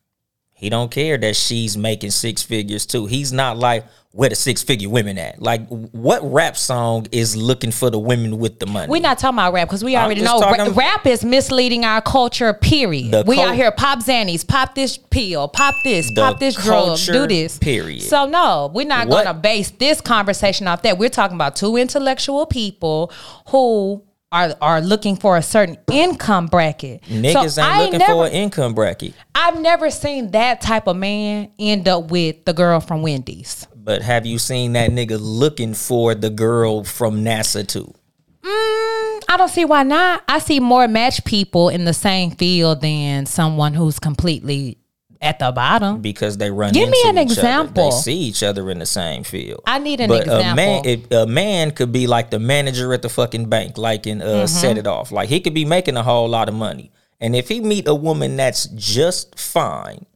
He 0.58 0.70
don't 0.70 0.90
care 0.90 1.18
that 1.18 1.36
she's 1.36 1.76
making 1.76 2.12
six 2.12 2.42
figures 2.42 2.86
too. 2.86 3.04
He's 3.04 3.30
not 3.30 3.58
like 3.58 3.84
where 4.12 4.30
the 4.30 4.34
six 4.34 4.62
figure 4.62 4.88
women 4.88 5.18
at. 5.18 5.42
Like 5.42 5.68
what 5.68 6.20
rap 6.22 6.56
song 6.56 7.06
is 7.12 7.36
looking 7.36 7.70
for 7.70 7.90
the 7.90 7.98
women 7.98 8.38
with 8.38 8.58
the 8.58 8.64
money? 8.64 8.88
We're 8.90 9.02
not 9.02 9.18
talking 9.18 9.34
about 9.36 9.52
rap 9.52 9.68
because 9.68 9.84
we 9.84 9.94
already 9.96 10.22
know 10.22 10.40
ra- 10.40 10.70
rap 10.74 11.06
is 11.06 11.22
misleading 11.22 11.84
our 11.84 12.00
culture. 12.00 12.54
Period. 12.54 13.10
The 13.10 13.24
we 13.26 13.38
out 13.38 13.54
here 13.54 13.70
pop 13.70 13.98
zannies, 13.98 14.48
pop 14.48 14.74
this 14.74 14.96
pill, 14.96 15.46
pop 15.48 15.74
this, 15.84 16.08
The 16.08 16.22
pop 16.22 16.38
this 16.40 16.54
drug, 16.56 16.98
do 17.00 17.26
this. 17.26 17.58
period. 17.58 18.00
So 18.04 18.24
no, 18.24 18.70
we're 18.72 18.86
not 18.86 19.08
What- 19.08 19.24
going 19.24 19.36
to 19.36 19.38
base 19.38 19.70
this 19.72 20.00
conversation 20.00 20.66
off 20.68 20.80
that. 20.82 20.96
We're 20.96 21.10
talking 21.10 21.34
about 21.34 21.54
two 21.54 21.76
intellectual 21.76 22.46
people 22.46 23.12
who 23.48 24.02
are 24.36 24.56
are 24.60 24.80
looking 24.80 25.16
for 25.16 25.36
a 25.36 25.42
certain 25.42 25.78
income 25.90 26.46
bracket. 26.46 27.02
Niggas 27.02 27.52
so 27.52 27.62
ain't 27.62 27.72
I 27.72 27.84
looking 27.84 27.98
never, 27.98 28.12
for 28.12 28.26
an 28.26 28.32
income 28.32 28.74
bracket. 28.74 29.14
I've 29.34 29.60
never 29.60 29.90
seen 29.90 30.30
that 30.32 30.60
type 30.60 30.86
of 30.86 30.96
man 30.96 31.50
end 31.58 31.88
up 31.88 32.10
with 32.10 32.44
the 32.44 32.52
girl 32.52 32.80
from 32.80 33.02
Wendy's. 33.02 33.66
But 33.74 34.02
have 34.02 34.26
you 34.26 34.38
seen 34.38 34.72
that 34.72 34.90
nigga 34.90 35.18
looking 35.20 35.74
for 35.74 36.14
the 36.14 36.30
girl 36.30 36.84
from 36.84 37.24
NASA 37.24 37.66
too? 37.66 37.94
Mm, 38.42 39.22
I 39.28 39.34
don't 39.36 39.48
see 39.48 39.64
why 39.64 39.82
not. 39.82 40.22
I 40.28 40.38
see 40.38 40.60
more 40.60 40.86
match 40.88 41.24
people 41.24 41.68
in 41.68 41.84
the 41.84 41.94
same 41.94 42.32
field 42.32 42.80
than 42.80 43.26
someone 43.26 43.74
who's 43.74 43.98
completely 43.98 44.78
at 45.20 45.38
the 45.38 45.50
bottom. 45.52 46.00
Because 46.00 46.36
they 46.36 46.50
run. 46.50 46.72
Give 46.72 46.88
me 46.88 47.00
an 47.06 47.16
each 47.18 47.22
other. 47.22 47.32
example. 47.32 47.90
They 47.90 47.96
see 47.96 48.16
each 48.18 48.42
other 48.42 48.70
in 48.70 48.78
the 48.78 48.86
same 48.86 49.24
field. 49.24 49.62
I 49.66 49.78
need 49.78 50.00
an 50.00 50.08
but 50.08 50.26
a 50.28 50.54
man, 50.54 50.84
example. 50.84 51.18
a 51.22 51.26
man 51.26 51.70
could 51.72 51.92
be 51.92 52.06
like 52.06 52.30
the 52.30 52.38
manager 52.38 52.92
at 52.92 53.02
the 53.02 53.08
fucking 53.08 53.48
bank, 53.48 53.78
like 53.78 54.06
in 54.06 54.22
uh, 54.22 54.24
Mm-hmm. 54.26 54.46
set 54.46 54.78
it 54.78 54.86
off. 54.86 55.12
Like 55.12 55.28
he 55.28 55.40
could 55.40 55.54
be 55.54 55.64
making 55.64 55.96
a 55.96 56.02
whole 56.02 56.28
lot 56.28 56.48
of 56.48 56.54
money, 56.54 56.90
and 57.20 57.34
if 57.36 57.48
he 57.48 57.60
meet 57.60 57.86
a 57.88 57.94
woman 57.94 58.36
that's 58.36 58.66
just 58.66 59.38
fine, 59.38 60.06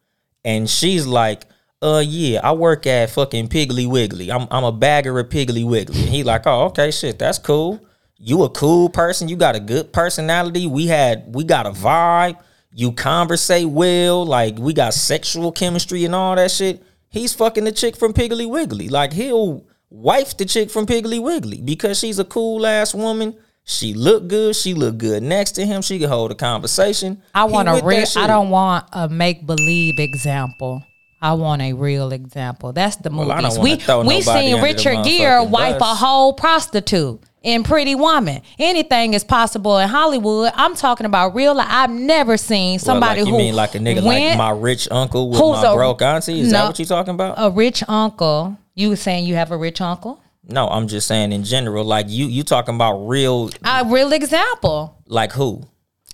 and 0.45 0.69
she's 0.69 1.07
like, 1.07 1.43
"Uh, 1.83 2.03
yeah, 2.07 2.41
I 2.43 2.53
work 2.53 2.87
at 2.87 3.11
fucking 3.11 3.49
Piggly 3.49 3.89
Wiggly. 3.89 4.31
I'm 4.31 4.47
I'm 4.51 4.65
a 4.65 4.73
bagger 4.73 5.19
at 5.19 5.31
Piggly 5.31 5.65
Wiggly," 5.67 6.01
and 6.01 6.09
he 6.11 6.23
like, 6.23 6.43
"Oh, 6.47 6.65
okay, 6.67 6.91
shit, 6.91 7.19
that's 7.19 7.39
cool. 7.39 7.81
You 8.23 8.43
a 8.43 8.51
cool 8.51 8.91
person. 8.91 9.29
You 9.31 9.37
got 9.37 9.57
a 9.57 9.61
good 9.61 9.93
personality. 9.95 10.67
We 10.67 10.87
had 10.89 11.35
we 11.35 11.43
got 11.45 11.67
a 11.67 11.71
vibe. 11.71 12.37
You 12.73 12.93
conversate 12.93 13.69
well. 13.69 14.25
Like 14.25 14.59
we 14.59 14.73
got 14.73 14.95
sexual 14.95 15.53
chemistry 15.53 16.05
and 16.05 16.15
all 16.15 16.37
that 16.37 16.51
shit." 16.51 16.83
He's 17.09 17.33
fucking 17.33 17.65
the 17.65 17.73
chick 17.73 17.97
from 17.97 18.13
Piggly 18.13 18.49
Wiggly. 18.49 18.89
Like 18.89 19.13
he'll 19.13 19.65
wife 19.91 20.37
the 20.37 20.45
chick 20.45 20.71
from 20.71 20.87
Piggly 20.87 21.21
Wiggly 21.21 21.61
because 21.61 21.99
she's 21.99 22.19
a 22.19 22.25
cool 22.25 22.65
ass 22.65 22.95
woman. 22.95 23.35
She 23.65 23.95
look 23.95 24.29
good. 24.29 24.57
She 24.57 24.75
look 24.75 24.99
good 24.99 25.23
next 25.23 25.53
to 25.53 25.67
him. 25.67 25.83
She 25.83 25.99
can 25.99 26.09
hold 26.09 26.31
a 26.31 26.35
conversation. 26.35 27.23
I 27.35 27.45
want 27.45 27.69
a 27.69 27.85
real. 27.85 28.05
I 28.17 28.27
don't 28.27 28.51
want 28.51 28.87
a 28.93 29.09
make 29.09 29.47
believe 29.47 29.99
example. 29.99 30.83
I 31.23 31.35
want 31.35 31.61
a 31.63 31.73
real 31.75 32.13
example. 32.13 32.73
That's 32.73 32.97
the 32.97 33.11
Well, 33.11 33.27
movies. 33.27 33.59
we 33.59 33.77
we 34.07 34.23
seen 34.23 34.63
Richard 34.63 35.05
Gere 35.05 35.45
wipe 35.45 35.81
a 35.81 35.85
whole 35.95 36.33
prostitute. 36.33 37.21
in 37.43 37.63
Pretty 37.63 37.95
Woman. 37.95 38.43
Anything 38.59 39.15
is 39.15 39.25
possible 39.25 39.79
in 39.79 39.89
Hollywood. 39.89 40.53
I'm 40.55 40.75
talking 40.75 41.07
about 41.07 41.35
real 41.35 41.55
life. 41.55 41.69
I've 41.71 41.89
never 41.91 42.37
seen 42.37 42.79
somebody 42.79 43.23
well, 43.23 43.33
like, 43.33 43.33
you 43.33 43.39
who 43.39 43.39
mean 43.47 43.55
like 43.57 43.75
a 43.75 43.79
nigga 43.79 44.05
went, 44.05 44.25
like 44.29 44.37
my 44.37 44.51
rich 44.51 44.87
uncle 44.91 45.31
with 45.31 45.39
Who's 45.41 45.63
my 45.63 45.73
a- 45.73 45.75
broke 45.75 46.03
auntie? 46.03 46.41
Is 46.41 46.53
No. 46.53 46.59
that 46.59 46.67
what 46.67 46.79
you're 46.79 46.85
talking 46.87 47.15
about? 47.15 47.37
a 47.39 47.49
rich 47.51 47.83
uncle. 47.89 48.59
You 48.75 48.91
were 48.91 48.97
saying 48.97 49.25
you 49.25 49.37
have 49.37 49.51
a 49.53 49.57
rich 49.57 49.81
uncle? 49.81 50.21
no, 50.49 50.69
I'm 50.69 50.87
just 50.89 51.07
saying 51.07 51.33
in 51.33 51.45
general. 51.45 51.83
Like 51.85 52.07
you, 52.11 52.27
you 52.27 52.43
talking 52.43 52.75
about 52.75 52.99
real, 53.09 53.49
A 53.65 53.85
real 53.87 54.13
example. 54.13 54.97
like 55.07 55.33
who? 55.33 55.63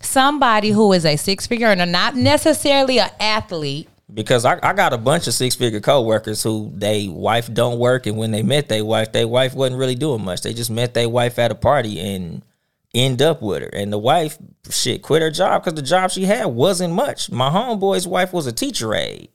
Somebody 0.02 0.70
who 0.70 0.92
is 0.92 1.04
a 1.04 1.16
six 1.16 1.46
figure 1.46 1.66
earner, 1.68 1.86
not 1.86 2.14
necessarily 2.14 3.00
an 3.00 3.10
athlete. 3.18 3.88
Because 4.12 4.44
I, 4.44 4.58
I 4.62 4.72
got 4.72 4.92
a 4.92 4.98
bunch 4.98 5.26
of 5.26 5.34
six 5.34 5.56
figure 5.56 5.80
coworkers 5.80 6.42
who 6.42 6.70
they 6.74 7.08
wife 7.08 7.52
don't 7.52 7.78
work, 7.80 8.06
and 8.06 8.16
when 8.16 8.30
they 8.30 8.42
met 8.42 8.68
their 8.68 8.84
wife, 8.84 9.10
their 9.12 9.26
wife 9.26 9.52
wasn't 9.54 9.78
really 9.80 9.96
doing 9.96 10.24
much. 10.24 10.42
They 10.42 10.54
just 10.54 10.70
met 10.70 10.94
their 10.94 11.08
wife 11.08 11.38
at 11.40 11.50
a 11.50 11.56
party 11.56 11.98
and 11.98 12.42
end 12.94 13.20
up 13.20 13.42
with 13.42 13.62
her. 13.62 13.68
And 13.68 13.92
the 13.92 13.98
wife, 13.98 14.38
shit, 14.70 15.02
quit 15.02 15.22
her 15.22 15.30
job 15.32 15.64
because 15.64 15.74
the 15.74 15.82
job 15.82 16.12
she 16.12 16.24
had 16.24 16.46
wasn't 16.46 16.94
much. 16.94 17.30
My 17.32 17.50
homeboy's 17.50 18.06
wife 18.06 18.32
was 18.32 18.46
a 18.46 18.52
teacher 18.52 18.94
aide. 18.94 19.28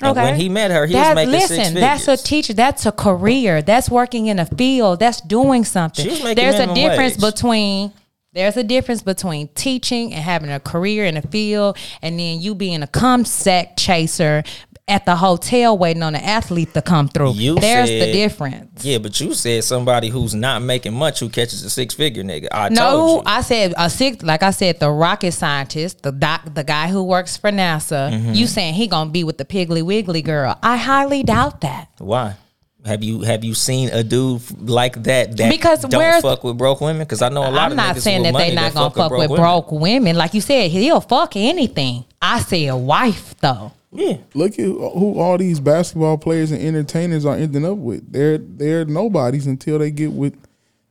And 0.00 0.10
Okay. 0.10 0.22
when 0.22 0.40
he 0.40 0.48
met 0.48 0.70
her, 0.72 0.84
he 0.86 0.92
That- 0.94 1.10
was 1.10 1.14
making 1.16 1.32
listen, 1.32 1.48
six 1.56 1.68
figures. 1.68 1.80
that's 1.80 2.08
a 2.08 2.16
teacher. 2.16 2.52
That's 2.54 2.84
a 2.86 2.92
career. 2.92 3.62
That's 3.62 3.88
working 3.90 4.26
in 4.26 4.38
a 4.40 4.46
field. 4.46 4.98
That's 5.00 5.20
doing 5.20 5.64
something. 5.64 6.04
She 6.04 6.10
was 6.10 6.22
making 6.22 6.36
There's 6.44 6.54
a 6.56 6.72
difference 6.74 7.16
wage. 7.20 7.32
between 7.34 7.92
there's 8.38 8.56
a 8.56 8.62
difference 8.62 9.02
between 9.02 9.48
teaching 9.48 10.14
and 10.14 10.22
having 10.22 10.50
a 10.50 10.60
career 10.60 11.04
in 11.04 11.16
a 11.16 11.22
field, 11.22 11.76
and 12.02 12.18
then 12.20 12.40
you 12.40 12.54
being 12.54 12.84
a 12.84 12.86
cum 12.86 13.24
sack 13.24 13.76
chaser 13.76 14.44
at 14.86 15.04
the 15.04 15.16
hotel 15.16 15.76
waiting 15.76 16.04
on 16.04 16.14
an 16.14 16.22
athlete 16.22 16.72
to 16.72 16.80
come 16.80 17.08
through. 17.08 17.32
You 17.32 17.56
there's 17.56 17.90
the 17.90 18.12
difference. 18.12 18.84
Yeah, 18.84 18.98
but 18.98 19.20
you 19.20 19.34
said 19.34 19.64
somebody 19.64 20.08
who's 20.08 20.36
not 20.36 20.62
making 20.62 20.94
much 20.94 21.18
who 21.18 21.28
catches 21.28 21.64
a 21.64 21.68
six 21.68 21.94
figure 21.94 22.22
nigga. 22.22 22.46
I 22.52 22.68
told 22.68 23.24
No. 23.24 23.30
I 23.30 23.42
said 23.42 23.74
a 23.76 23.90
six. 23.90 24.22
Like 24.22 24.44
I 24.44 24.52
said, 24.52 24.78
the 24.78 24.90
rocket 24.90 25.32
scientist, 25.32 26.02
the 26.04 26.12
doc, 26.12 26.54
the 26.54 26.64
guy 26.64 26.88
who 26.88 27.02
works 27.02 27.36
for 27.36 27.50
NASA. 27.50 28.12
Mm-hmm. 28.12 28.34
You 28.34 28.46
saying 28.46 28.74
he 28.74 28.86
gonna 28.86 29.10
be 29.10 29.24
with 29.24 29.38
the 29.38 29.44
Piggly 29.44 29.82
Wiggly 29.82 30.22
girl? 30.22 30.56
I 30.62 30.76
highly 30.76 31.24
doubt 31.24 31.60
that. 31.62 31.88
Why? 31.98 32.36
Have 32.84 33.02
you 33.02 33.20
have 33.22 33.42
you 33.44 33.54
seen 33.54 33.88
a 33.90 34.04
dude 34.04 34.40
like 34.68 35.02
that 35.02 35.36
that 35.36 35.50
Because 35.50 35.82
don't 35.82 35.98
where's- 35.98 36.22
fuck 36.22 36.44
with 36.44 36.56
broke 36.56 36.80
women? 36.80 37.02
Because 37.02 37.22
I 37.22 37.28
know 37.28 37.42
a 37.42 37.50
lot 37.50 37.66
I'm 37.66 37.70
of 37.72 37.76
not 37.76 37.96
saying 37.98 38.22
that 38.22 38.32
they 38.34 38.54
money 38.54 38.54
not 38.54 38.72
gonna 38.72 38.90
fuck, 38.90 39.10
with 39.10 39.30
women. 39.30 39.36
broke 39.36 39.72
women. 39.72 40.16
Like 40.16 40.32
you 40.32 40.40
said, 40.40 40.70
he'll 40.70 41.00
fuck 41.00 41.34
anything. 41.36 42.04
I 42.22 42.40
say 42.40 42.66
a 42.66 42.76
wife 42.76 43.34
though. 43.40 43.72
Yeah, 43.90 44.18
Look 44.34 44.52
at 44.52 44.64
who 44.64 45.18
all 45.18 45.38
these 45.38 45.60
basketball 45.60 46.18
players 46.18 46.50
and 46.52 46.62
entertainers 46.62 47.24
are 47.24 47.34
ending 47.36 47.64
up 47.66 47.78
with. 47.78 48.10
They're 48.12 48.38
they're 48.38 48.84
nobodies 48.84 49.46
until 49.46 49.78
they 49.78 49.90
get 49.90 50.12
with 50.12 50.34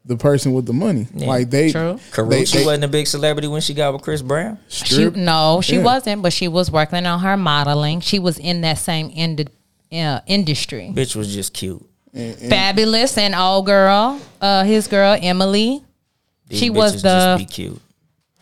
the 0.03 0.17
person 0.17 0.53
with 0.53 0.65
the 0.65 0.73
money. 0.73 1.05
Like 1.13 1.49
they, 1.49 1.71
True. 1.71 1.93
they, 1.93 1.99
Karrueche 2.11 2.53
they 2.53 2.65
wasn't 2.65 2.83
a 2.85 2.87
big 2.87 3.07
celebrity 3.07 3.47
when 3.47 3.61
she 3.61 3.73
got 3.73 3.93
with 3.93 4.01
Chris 4.01 4.21
Brown. 4.21 4.57
She 4.67 5.09
no, 5.11 5.61
she 5.61 5.75
Yeah. 5.77 5.83
wasn't, 5.83 6.21
but 6.21 6.33
she 6.33 6.47
was 6.47 6.69
working 6.71 7.05
on 7.05 7.19
her 7.19 7.37
modeling. 7.37 7.99
She 8.01 8.17
was 8.19 8.37
in 8.37 8.61
that 8.61 8.77
same 8.77 9.09
ind- 9.09 9.49
uh, 9.91 10.19
industry. 10.27 10.91
Bitch 10.93 11.15
was 11.15 11.33
just 11.33 11.53
cute. 11.53 11.83
Fabolous 12.13 13.17
and 13.17 13.35
old 13.35 13.65
girl, 13.65 14.19
uh, 14.41 14.63
his 14.63 14.87
girl 14.87 15.17
Emily. 15.21 15.83
These 16.47 16.59
She 16.59 16.69
bitches 16.69 16.73
was 16.75 16.91
just 16.93 17.03
the 17.03 17.35
be 17.39 17.45
cute. 17.45 17.81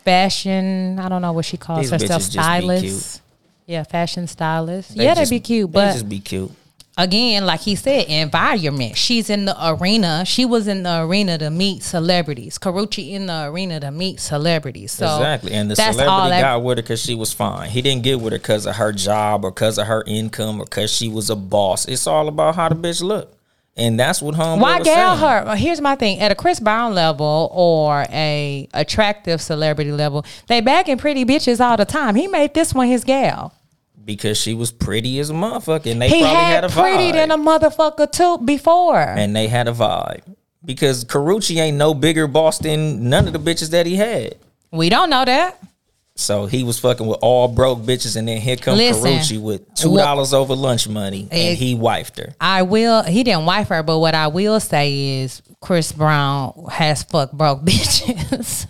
fashion. 0.04 0.98
I 0.98 1.08
don't 1.08 1.22
know 1.22 1.32
what 1.32 1.44
she 1.44 1.56
calls 1.56 1.80
These 1.80 1.90
herself. 1.90 2.22
bitches 2.22 2.30
just 2.30 2.32
be 2.32 2.42
Stylist. 2.42 2.84
cute. 2.84 3.20
Yeah, 3.66 3.82
fashion 3.82 4.26
stylist. 4.28 4.96
They 4.96 5.04
yeah, 5.04 5.14
just- 5.14 5.30
they'd 5.30 5.36
be 5.36 5.40
cute, 5.40 5.72
but 5.72 5.80
they 5.80 5.86
but 5.88 5.92
just 5.94 6.08
be 6.08 6.20
cute. 6.20 6.52
Again, 6.98 7.44
like 7.44 7.60
he 7.60 7.74
said, 7.74 8.06
environment. 8.06 8.96
She's 8.96 9.28
in 9.28 9.44
the 9.44 9.54
arena. 9.68 10.24
She 10.24 10.46
was 10.46 10.66
in 10.66 10.82
the 10.82 11.02
arena 11.02 11.36
to 11.36 11.50
meet 11.50 11.82
celebrities. 11.82 12.58
Karrueche 12.58 13.10
in 13.10 13.26
the 13.26 13.44
arena 13.44 13.80
to 13.80 13.90
meet 13.90 14.18
celebrities. 14.18 14.92
So 14.92 15.04
exactly, 15.04 15.52
and 15.52 15.70
the 15.70 15.76
celebrity 15.76 16.30
that- 16.30 16.40
got 16.40 16.62
with 16.62 16.78
her 16.78 16.82
because 16.82 17.02
she 17.02 17.14
was 17.14 17.34
fine. 17.34 17.68
He 17.68 17.82
didn't 17.82 18.02
get 18.02 18.20
with 18.20 18.32
her 18.32 18.38
because 18.38 18.64
of 18.64 18.76
her 18.76 18.92
job 18.92 19.44
or 19.44 19.50
because 19.50 19.76
of 19.76 19.86
her 19.88 20.04
income 20.06 20.58
or 20.58 20.64
because 20.64 20.90
she 20.90 21.10
was 21.10 21.28
a 21.28 21.36
boss. 21.36 21.84
It's 21.84 22.06
all 22.06 22.28
about 22.28 22.54
how 22.54 22.70
the 22.70 22.74
bitch 22.74 23.02
look, 23.02 23.36
and 23.76 24.00
that's 24.00 24.22
what 24.22 24.34
homeboy 24.34 24.60
Why 24.62 24.80
gal 24.80 25.18
her? 25.18 25.54
Here's 25.54 25.82
my 25.82 25.96
thing: 25.96 26.18
at 26.20 26.32
a 26.32 26.34
Chris 26.34 26.60
Brown 26.60 26.94
level 26.94 27.50
or 27.52 28.06
a 28.08 28.68
attractive 28.72 29.42
celebrity 29.42 29.92
level, 29.92 30.24
they 30.46 30.62
bagging 30.62 30.96
pretty 30.96 31.26
bitches 31.26 31.60
all 31.60 31.76
the 31.76 31.84
time. 31.84 32.14
He 32.14 32.26
made 32.26 32.54
this 32.54 32.72
one 32.72 32.88
his 32.88 33.04
gal. 33.04 33.52
Because 34.06 34.38
she 34.38 34.54
was 34.54 34.70
pretty 34.72 35.18
as 35.18 35.28
a 35.28 35.34
motherfucker, 35.34 35.90
and 35.90 36.00
they 36.00 36.08
He 36.08 36.20
probably 36.20 36.28
had, 36.38 36.54
had 36.54 36.64
a 36.64 36.68
pretty 36.70 37.10
vibe. 37.10 37.12
than 37.12 37.30
a 37.32 37.36
motherfucker 37.36 38.10
too 38.10 38.38
before. 38.44 38.98
and 39.00 39.36
they 39.36 39.48
had 39.48 39.66
a 39.68 39.72
vibe 39.72 40.22
because 40.64 41.04
Karrueche 41.04 41.60
ain't 41.60 41.76
no 41.76 41.92
bigger 41.92 42.26
boss 42.26 42.58
than 42.58 43.08
none 43.10 43.26
of 43.26 43.32
the 43.32 43.38
bitches 43.40 43.70
that 43.70 43.84
he 43.84 43.96
had. 43.96 44.36
we 44.72 44.88
don't 44.88 45.10
know 45.10 45.24
that. 45.24 45.58
So 46.18 46.46
he 46.46 46.62
was 46.62 46.78
fucking 46.78 47.06
with 47.06 47.18
all 47.20 47.46
broke 47.46 47.80
bitches, 47.80 48.16
and 48.16 48.26
then 48.26 48.40
here 48.40 48.56
come 48.56 48.78
Listen, 48.78 49.02
Karrueche 49.04 49.38
with 49.42 49.74
two 49.74 49.96
dollars 49.98 50.32
over 50.32 50.54
lunch 50.54 50.88
money, 50.88 51.28
and 51.30 51.58
he 51.58 51.74
wifed 51.76 52.16
her. 52.18 52.34
I 52.40 52.62
will. 52.62 53.02
He 53.02 53.22
didn't 53.22 53.44
wife 53.44 53.68
her, 53.68 53.82
but 53.82 53.98
what 53.98 54.14
I 54.14 54.28
will 54.28 54.58
say 54.58 55.20
is 55.20 55.42
Chris 55.60 55.92
Brown 55.92 56.54
has 56.72 57.02
fucked 57.02 57.34
broke 57.36 57.60
bitches. 57.64 58.66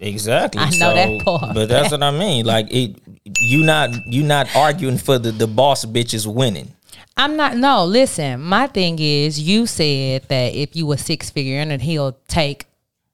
Exactly. 0.00 0.60
I 0.60 0.70
know 0.76 0.94
that 0.94 1.24
part. 1.24 1.54
But 1.54 1.68
that's 1.70 1.90
what 1.90 2.02
I 2.02 2.10
mean. 2.10 2.44
Like 2.44 2.66
it, 2.70 2.96
you 3.40 3.62
not 3.62 3.90
you 4.06 4.22
not 4.22 4.54
arguing 4.54 4.98
for 4.98 5.18
the 5.18 5.30
the 5.32 5.46
boss 5.46 5.84
bitches 5.84 6.26
winning. 6.26 6.74
I'm 7.16 7.36
not. 7.36 7.56
No, 7.56 7.84
listen. 7.84 8.40
My 8.40 8.66
thing 8.66 8.98
is, 8.98 9.38
you 9.40 9.66
said 9.66 10.22
that 10.28 10.54
if 10.54 10.74
you 10.74 10.86
were 10.86 10.96
six 10.96 11.28
figure 11.28 11.58
and 11.58 11.82
he'll 11.82 12.16
take 12.28 12.66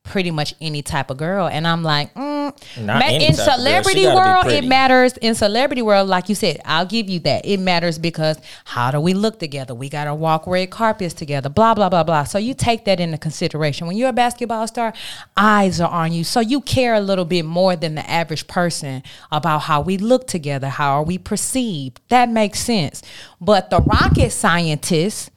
pretty 0.07 0.31
much 0.31 0.55
any 0.61 0.83
type 0.83 1.11
of 1.11 1.17
girl, 1.17 1.49
and 1.49 1.67
I'm 1.67 1.83
like, 1.83 2.15
mm, 2.15 2.55
ma- 2.85 2.99
in 3.09 3.21
type 3.21 3.31
of 3.31 3.37
girl. 3.37 3.57
Celebrity 3.57 4.07
world, 4.07 4.47
it 4.47 4.65
matters. 4.65 5.17
In 5.19 5.35
celebrity 5.35 5.83
world, 5.83 6.09
like 6.09 6.29
you 6.29 6.35
said, 6.35 6.61
I'll 6.65 6.87
give 6.87 7.11
you 7.11 7.19
that. 7.21 7.45
It 7.45 7.59
matters 7.59 7.99
because 7.99 8.39
how 8.65 8.91
do 8.91 9.01
we 9.01 9.15
look 9.15 9.39
together? 9.39 9.75
We 9.75 9.89
gotta 9.89 10.15
walk 10.15 10.47
red 10.47 10.71
carpets 10.71 11.15
together. 11.15 11.49
Blah 11.49 11.75
blah 11.75 11.89
blah 11.89 12.05
blah. 12.05 12.25
So 12.25 12.39
you 12.39 12.55
take 12.55 12.85
that 12.87 13.01
into 13.01 13.19
consideration 13.19 13.87
when 13.87 13.97
you're 13.97 14.09
a 14.09 14.15
basketball 14.15 14.67
star. 14.67 14.95
Eyes 15.37 15.81
are 15.81 15.91
on 15.91 16.13
you, 16.13 16.25
so 16.25 16.41
you 16.41 16.61
care 16.61 16.95
a 16.95 17.01
little 17.01 17.25
bit 17.25 17.45
more 17.45 17.77
than 17.77 17.95
the 17.97 18.09
average 18.11 18.47
person 18.47 19.03
about 19.31 19.63
how 19.63 19.81
we 19.81 19.99
look 19.99 20.27
together. 20.27 20.69
How 20.69 20.97
are 20.97 21.03
we 21.05 21.19
perceived? 21.19 22.01
That 22.09 22.29
makes 22.31 22.61
sense. 22.61 23.03
But 23.41 23.71
the 23.71 23.81
rocket 23.81 24.31
scientist 24.31 25.31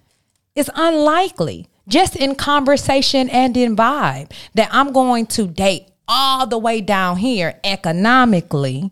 it's 0.55 0.69
unlikely, 0.75 1.67
just 1.89 2.15
in 2.15 2.35
conversation 2.35 3.29
and 3.29 3.55
in 3.57 3.75
vibe, 3.75 4.31
that 4.53 4.69
I'm 4.71 4.93
going 4.93 5.25
to 5.27 5.47
date 5.47 5.87
all 6.07 6.47
the 6.47 6.57
way 6.57 6.81
down 6.81 7.17
here 7.17 7.59
economically. 7.63 8.91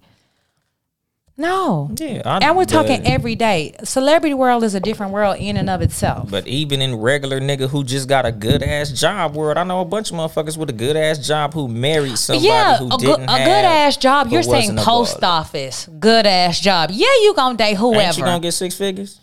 No. 1.40 1.92
Yeah, 1.96 2.24
I- 2.26 2.40
and 2.40 2.58
we're 2.58 2.66
talking 2.66 3.04
but- 3.04 3.12
every 3.12 3.36
day. 3.36 3.76
Celebrity 3.84 4.34
world 4.34 4.64
is 4.64 4.74
a 4.74 4.80
different 4.80 5.14
world 5.14 5.38
in 5.38 5.56
and 5.56 5.70
of 5.70 5.84
itself. 5.84 6.32
But 6.32 6.48
even 6.48 6.82
in 6.82 6.96
regular 6.96 7.40
nigga 7.40 7.70
who 7.70 7.84
just 7.84 8.08
got 8.08 8.26
a 8.26 8.32
good 8.32 8.64
ass 8.64 8.90
job 8.90 9.36
world, 9.36 9.58
I 9.58 9.64
know 9.64 9.82
a 9.82 9.86
bunch 9.86 10.10
of 10.10 10.18
motherfuckers 10.18 10.58
with 10.58 10.72
a 10.72 10.74
good 10.74 10.98
ass 10.98 11.20
job 11.20 11.54
who 11.54 11.68
married 11.68 12.18
somebody 12.18 12.48
yeah, 12.48 12.78
who 12.78 12.88
a, 12.88 12.90
good, 12.90 13.00
didn't 13.02 13.30
a 13.30 13.32
have 13.32 13.46
good 13.46 13.66
ass 13.66 13.98
job. 13.98 14.32
You're 14.32 14.42
saying 14.42 14.78
post 14.78 15.24
office, 15.24 15.88
good 16.00 16.26
ass 16.26 16.60
job. 16.60 16.90
Yeah, 16.92 17.06
you 17.22 17.34
gonna 17.36 17.56
date 17.56 17.76
whoever. 17.76 18.02
Ain't 18.02 18.18
you 18.18 18.24
gonna 18.24 18.40
get 18.40 18.54
six 18.54 18.76
figures? 18.76 19.22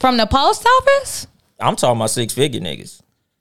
from 0.00 0.16
the 0.16 0.26
post 0.26 0.66
office. 0.66 1.26
I'm 1.60 1.76
talking 1.76 1.96
about 1.96 2.10
six 2.10 2.34
figure 2.34 2.60
niggas. 2.60 3.00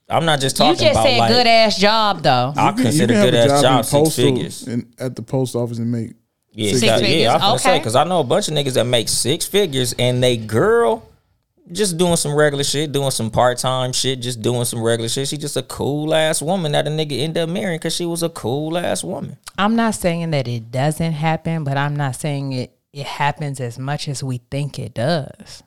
I'm 0.09 0.25
not 0.25 0.39
just 0.39 0.55
talking. 0.57 0.71
You 0.73 0.75
talking 0.75 0.87
just 0.93 0.99
about 0.99 1.07
said 1.07 1.17
like 1.17 1.31
good 1.31 1.47
ass 1.47 1.77
job 1.77 2.21
though. 2.23 2.53
I 2.55 2.69
You 2.69 2.73
can- 2.75 2.83
consider 2.83 3.13
have 3.15 3.25
good 3.25 3.33
a 3.33 3.39
ass 3.39 3.47
job 3.49 3.55
in 3.57 3.61
job 3.63 3.85
six 3.85 3.91
postal 3.91 4.23
figures. 4.35 4.67
and 4.67 4.93
at 4.99 5.15
the 5.15 5.21
post 5.21 5.55
office 5.55 5.77
and 5.79 5.91
make 5.91 6.11
Yeah, 6.53 6.71
Six 6.71 6.81
got- 6.85 6.99
figures, 7.01 7.21
yeah. 7.21 7.31
I 7.31 7.33
was 7.33 7.41
gonna 7.41 7.59
say 7.59 7.69
okay. 7.71 7.79
because 7.79 7.95
I 7.95 8.03
know 8.05 8.19
a 8.19 8.23
bunch 8.23 8.47
of 8.47 8.53
niggas 8.53 8.73
that 8.75 8.85
make 8.85 9.09
six 9.09 9.45
figures 9.45 9.93
and 9.99 10.23
they 10.23 10.37
girl 10.37 11.03
just 11.71 11.97
doing 11.97 12.15
some 12.15 12.33
regular 12.35 12.63
shit, 12.63 12.91
doing 12.91 13.09
some 13.11 13.31
part 13.31 13.57
time 13.57 13.91
shit, 13.91 14.21
just 14.21 14.41
doing 14.41 14.63
some 14.65 14.81
regular 14.83 15.09
shit. 15.09 15.27
She 15.27 15.37
just 15.37 15.57
a 15.57 15.63
cool 15.63 16.13
ass 16.13 16.41
woman 16.41 16.71
that 16.73 16.85
a 16.87 16.91
nigga 16.91 17.19
end 17.19 17.37
up 17.39 17.49
marrying 17.49 17.79
because 17.79 17.95
she 17.95 18.05
was 18.05 18.21
a 18.21 18.29
cool 18.29 18.77
ass 18.77 19.03
woman. 19.03 19.37
I'm 19.57 19.75
not 19.75 19.95
saying 19.95 20.29
that 20.31 20.47
it 20.47 20.71
doesn't 20.71 21.13
happen, 21.13 21.63
but 21.63 21.75
I'm 21.77 21.95
not 21.95 22.15
saying 22.15 22.53
it 22.53 22.71
it 22.93 23.07
happens 23.07 23.59
as 23.59 23.77
much 23.79 24.07
as 24.07 24.23
we 24.23 24.37
think 24.49 24.77
it 24.79 24.93
does. 24.93 25.63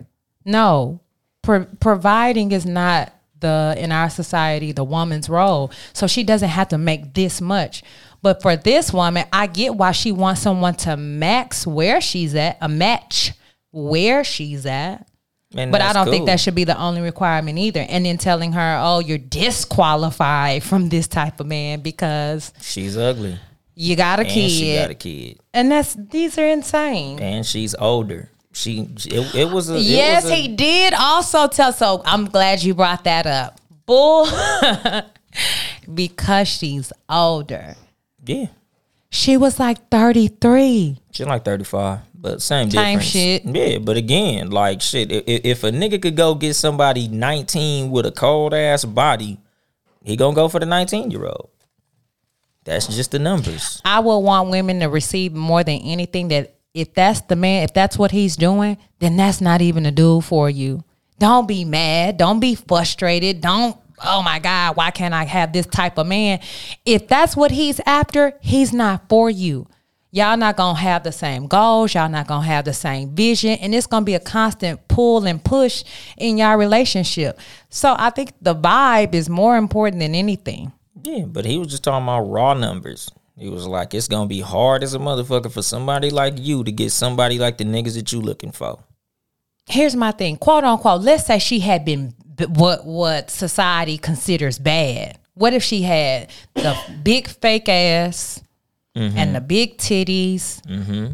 No, 0.47 1.01
pro- 1.49 1.65
providing 1.81 2.53
is 2.53 2.67
not 2.67 3.11
the 3.41 3.75
in 3.79 3.91
our 3.91 4.11
society 4.11 4.73
the 4.73 4.85
woman's 4.85 5.29
role. 5.31 5.71
So 5.95 6.07
she 6.07 6.23
doesn't 6.23 6.49
have 6.51 6.69
to 6.69 6.79
make 6.79 7.15
this 7.15 7.41
much. 7.41 7.83
But 8.21 8.43
for 8.43 8.55
this 8.57 8.93
woman, 8.93 9.25
I 9.33 9.47
get 9.47 9.75
why 9.77 9.93
she 9.93 10.13
wants 10.13 10.43
someone 10.43 10.75
to 10.77 10.97
max 10.97 11.67
where 11.67 12.01
she's 12.01 12.35
at, 12.35 12.59
a 12.61 12.69
match 12.69 13.33
where 13.71 14.25
she's 14.25 14.67
at. 14.67 15.09
And 15.57 15.73
But 15.73 15.81
I 15.81 15.95
don't 15.95 16.11
think 16.11 16.27
that 16.27 16.41
should 16.41 16.55
be 16.55 16.65
the 16.65 16.79
only 16.79 17.01
requirement 17.01 17.57
either. 17.59 17.87
And 17.89 18.05
then 18.05 18.19
telling 18.19 18.53
her, 18.53 18.79
"Oh, 18.83 18.99
you're 18.99 19.17
disqualified 19.17 20.63
from 20.63 20.91
this 20.91 21.09
type 21.09 21.41
of 21.41 21.47
man 21.47 21.81
because 21.81 22.53
she's 22.61 22.99
ugly 22.99 23.39
you 23.75 23.97
got 23.97 24.19
a 24.19 24.23
and 24.23 24.31
kid." 24.31 24.51
she 24.51 24.75
got 24.75 24.91
a 24.91 24.95
kid 24.95 25.39
And 25.55 25.71
that's 25.71 25.95
these 25.95 26.37
are 26.37 26.47
insane. 26.47 27.19
and 27.21 27.47
she's 27.47 27.75
older. 27.77 28.31
She 28.53 28.81
it, 29.07 29.35
it 29.35 29.51
was 29.51 29.71
a 29.71 29.79
yes, 29.79 30.25
was 30.25 30.33
a- 30.33 30.37
he 30.37 30.49
did 30.49 30.95
also 30.95 31.47
tell. 31.49 31.73
So 31.73 32.03
I'm 32.05 32.27
glad 32.27 32.63
you 32.63 32.75
brought 32.75 33.05
that 33.05 33.27
up. 33.27 33.61
Bull. 33.87 34.27
because 35.95 36.49
she's 36.49 36.93
older. 37.09 37.77
Yeah. 38.25 38.47
She 39.11 39.37
was 39.37 39.59
like 39.59 39.89
33. 39.89 40.99
She 41.13 41.25
like 41.25 41.45
35, 41.45 42.01
but 42.15 42.43
same 42.43 42.71
Same 42.71 42.99
difference. 42.99 43.05
shit. 43.11 43.45
Yeah, 43.45 43.79
but 43.79 43.97
again, 43.97 44.51
like 44.51 44.83
shit, 44.83 45.11
if, 45.11 45.25
if 45.27 45.65
a 45.65 45.71
nigga 45.71 46.01
could 46.01 46.17
go 46.17 46.35
get 46.35 46.55
somebody 46.55 47.09
19 47.09 47.91
with 47.91 48.05
a 48.05 48.13
cold 48.13 48.53
ass 48.53 48.85
body, 48.85 49.39
he 50.05 50.17
gonna 50.17 50.35
go 50.35 50.49
for 50.49 50.61
the 50.61 50.67
19 50.67 51.11
year 51.11 51.25
old. 51.25 51.49
That's 52.65 52.87
just 52.87 53.13
the 53.13 53.19
numbers. 53.19 53.81
I 53.85 54.01
would 54.01 54.19
want 54.19 54.51
women 54.51 54.81
to 54.81 54.87
receive 54.91 55.33
more 55.33 55.65
than 55.65 55.81
anything 55.81 56.29
that 56.29 56.58
if 56.75 56.95
that's 56.95 57.21
the 57.23 57.37
man, 57.37 57.65
if 57.65 57.75
that's 57.75 57.99
what 57.99 58.11
he's 58.11 58.37
doing, 58.37 58.79
then 58.99 59.17
that's 59.17 59.41
not 59.41 59.61
even 59.61 59.87
a 59.87 59.91
dude 59.91 60.25
for 60.25 60.49
you. 60.49 60.85
Don't 61.19 61.49
be 61.49 61.65
mad. 61.65 62.17
Don't 62.17 62.41
be 62.41 62.55
frustrated. 62.55 63.41
Don't, 63.41 63.77
oh 64.05 64.23
my 64.23 64.39
God, 64.39 64.77
why 64.77 64.91
can't 64.91 65.15
I 65.15 65.25
have 65.25 65.53
this 65.53 65.67
type 65.67 65.99
of 65.99 66.07
man? 66.07 66.41
If 66.85 67.09
that's 67.09 67.37
what 67.37 67.51
he's 67.51 67.81
after, 67.81 68.35
he's 68.41 68.73
not 68.73 69.09
for 69.09 69.29
you. 69.29 69.67
Y'all 70.11 70.39
not 70.39 70.57
gonna 70.57 70.79
have 70.79 71.03
the 71.03 71.13
same 71.13 71.49
goals, 71.49 71.93
y'all 71.93 72.09
not 72.09 72.27
gonna 72.27 72.47
have 72.47 72.65
the 72.65 72.73
same 72.73 73.15
vision, 73.15 73.59
and 73.61 73.75
it's 73.75 73.87
gonna 73.87 74.07
be 74.07 74.15
a 74.15 74.21
constant 74.21 74.89
pull 74.89 75.27
and 75.27 75.45
push 75.45 75.85
in 76.17 76.39
y'all 76.39 76.57
relationship. 76.57 77.39
So 77.69 77.95
I 77.99 78.09
think 78.09 78.33
the 78.41 78.55
vibe 78.55 79.13
is 79.13 79.29
more 79.29 79.59
important 79.59 80.01
than 80.01 80.15
anything. 80.15 80.73
Yeah, 81.03 81.27
but 81.27 81.45
he 81.45 81.59
was 81.59 81.69
just 81.69 81.85
talking 81.85 82.05
about 82.05 82.23
raw 82.23 82.55
numbers. 82.55 83.11
He 83.39 83.49
was 83.49 83.67
like, 83.67 83.95
it's 83.95 84.09
gonna 84.09 84.27
be 84.27 84.41
hard 84.41 84.83
as 84.83 84.95
a 84.95 84.99
motherfucker 84.99 85.51
for 85.51 85.63
somebody 85.63 86.11
like 86.11 86.35
you 86.37 86.65
to 86.65 86.73
get 86.73 86.91
somebody 86.91 87.39
like 87.39 87.57
the 87.59 87.65
niggas 87.65 87.95
that 87.95 88.13
you 88.13 88.21
looking 88.21 88.53
for. 88.53 88.81
here's 89.69 89.95
my 89.95 90.11
thing, 90.11 90.37
quote 90.37 90.65
unquote. 90.65 91.03
Let's 91.03 91.27
say 91.27 91.39
she 91.39 91.61
had 91.61 91.85
been 91.85 92.15
what 92.47 92.85
what 92.85 93.31
society 93.31 93.99
considers 93.99 94.59
bad. 94.59 95.19
What 95.35 95.53
if 95.53 95.63
she 95.63 95.83
had 95.83 96.31
the 96.55 96.77
big 97.05 97.29
fake 97.29 97.69
ass 97.69 98.43
and 98.95 99.15
mm-hmm. 99.15 99.33
the 99.35 99.41
big 99.41 99.79
titties? 99.79 100.61
Mm-hmm. 100.63 101.13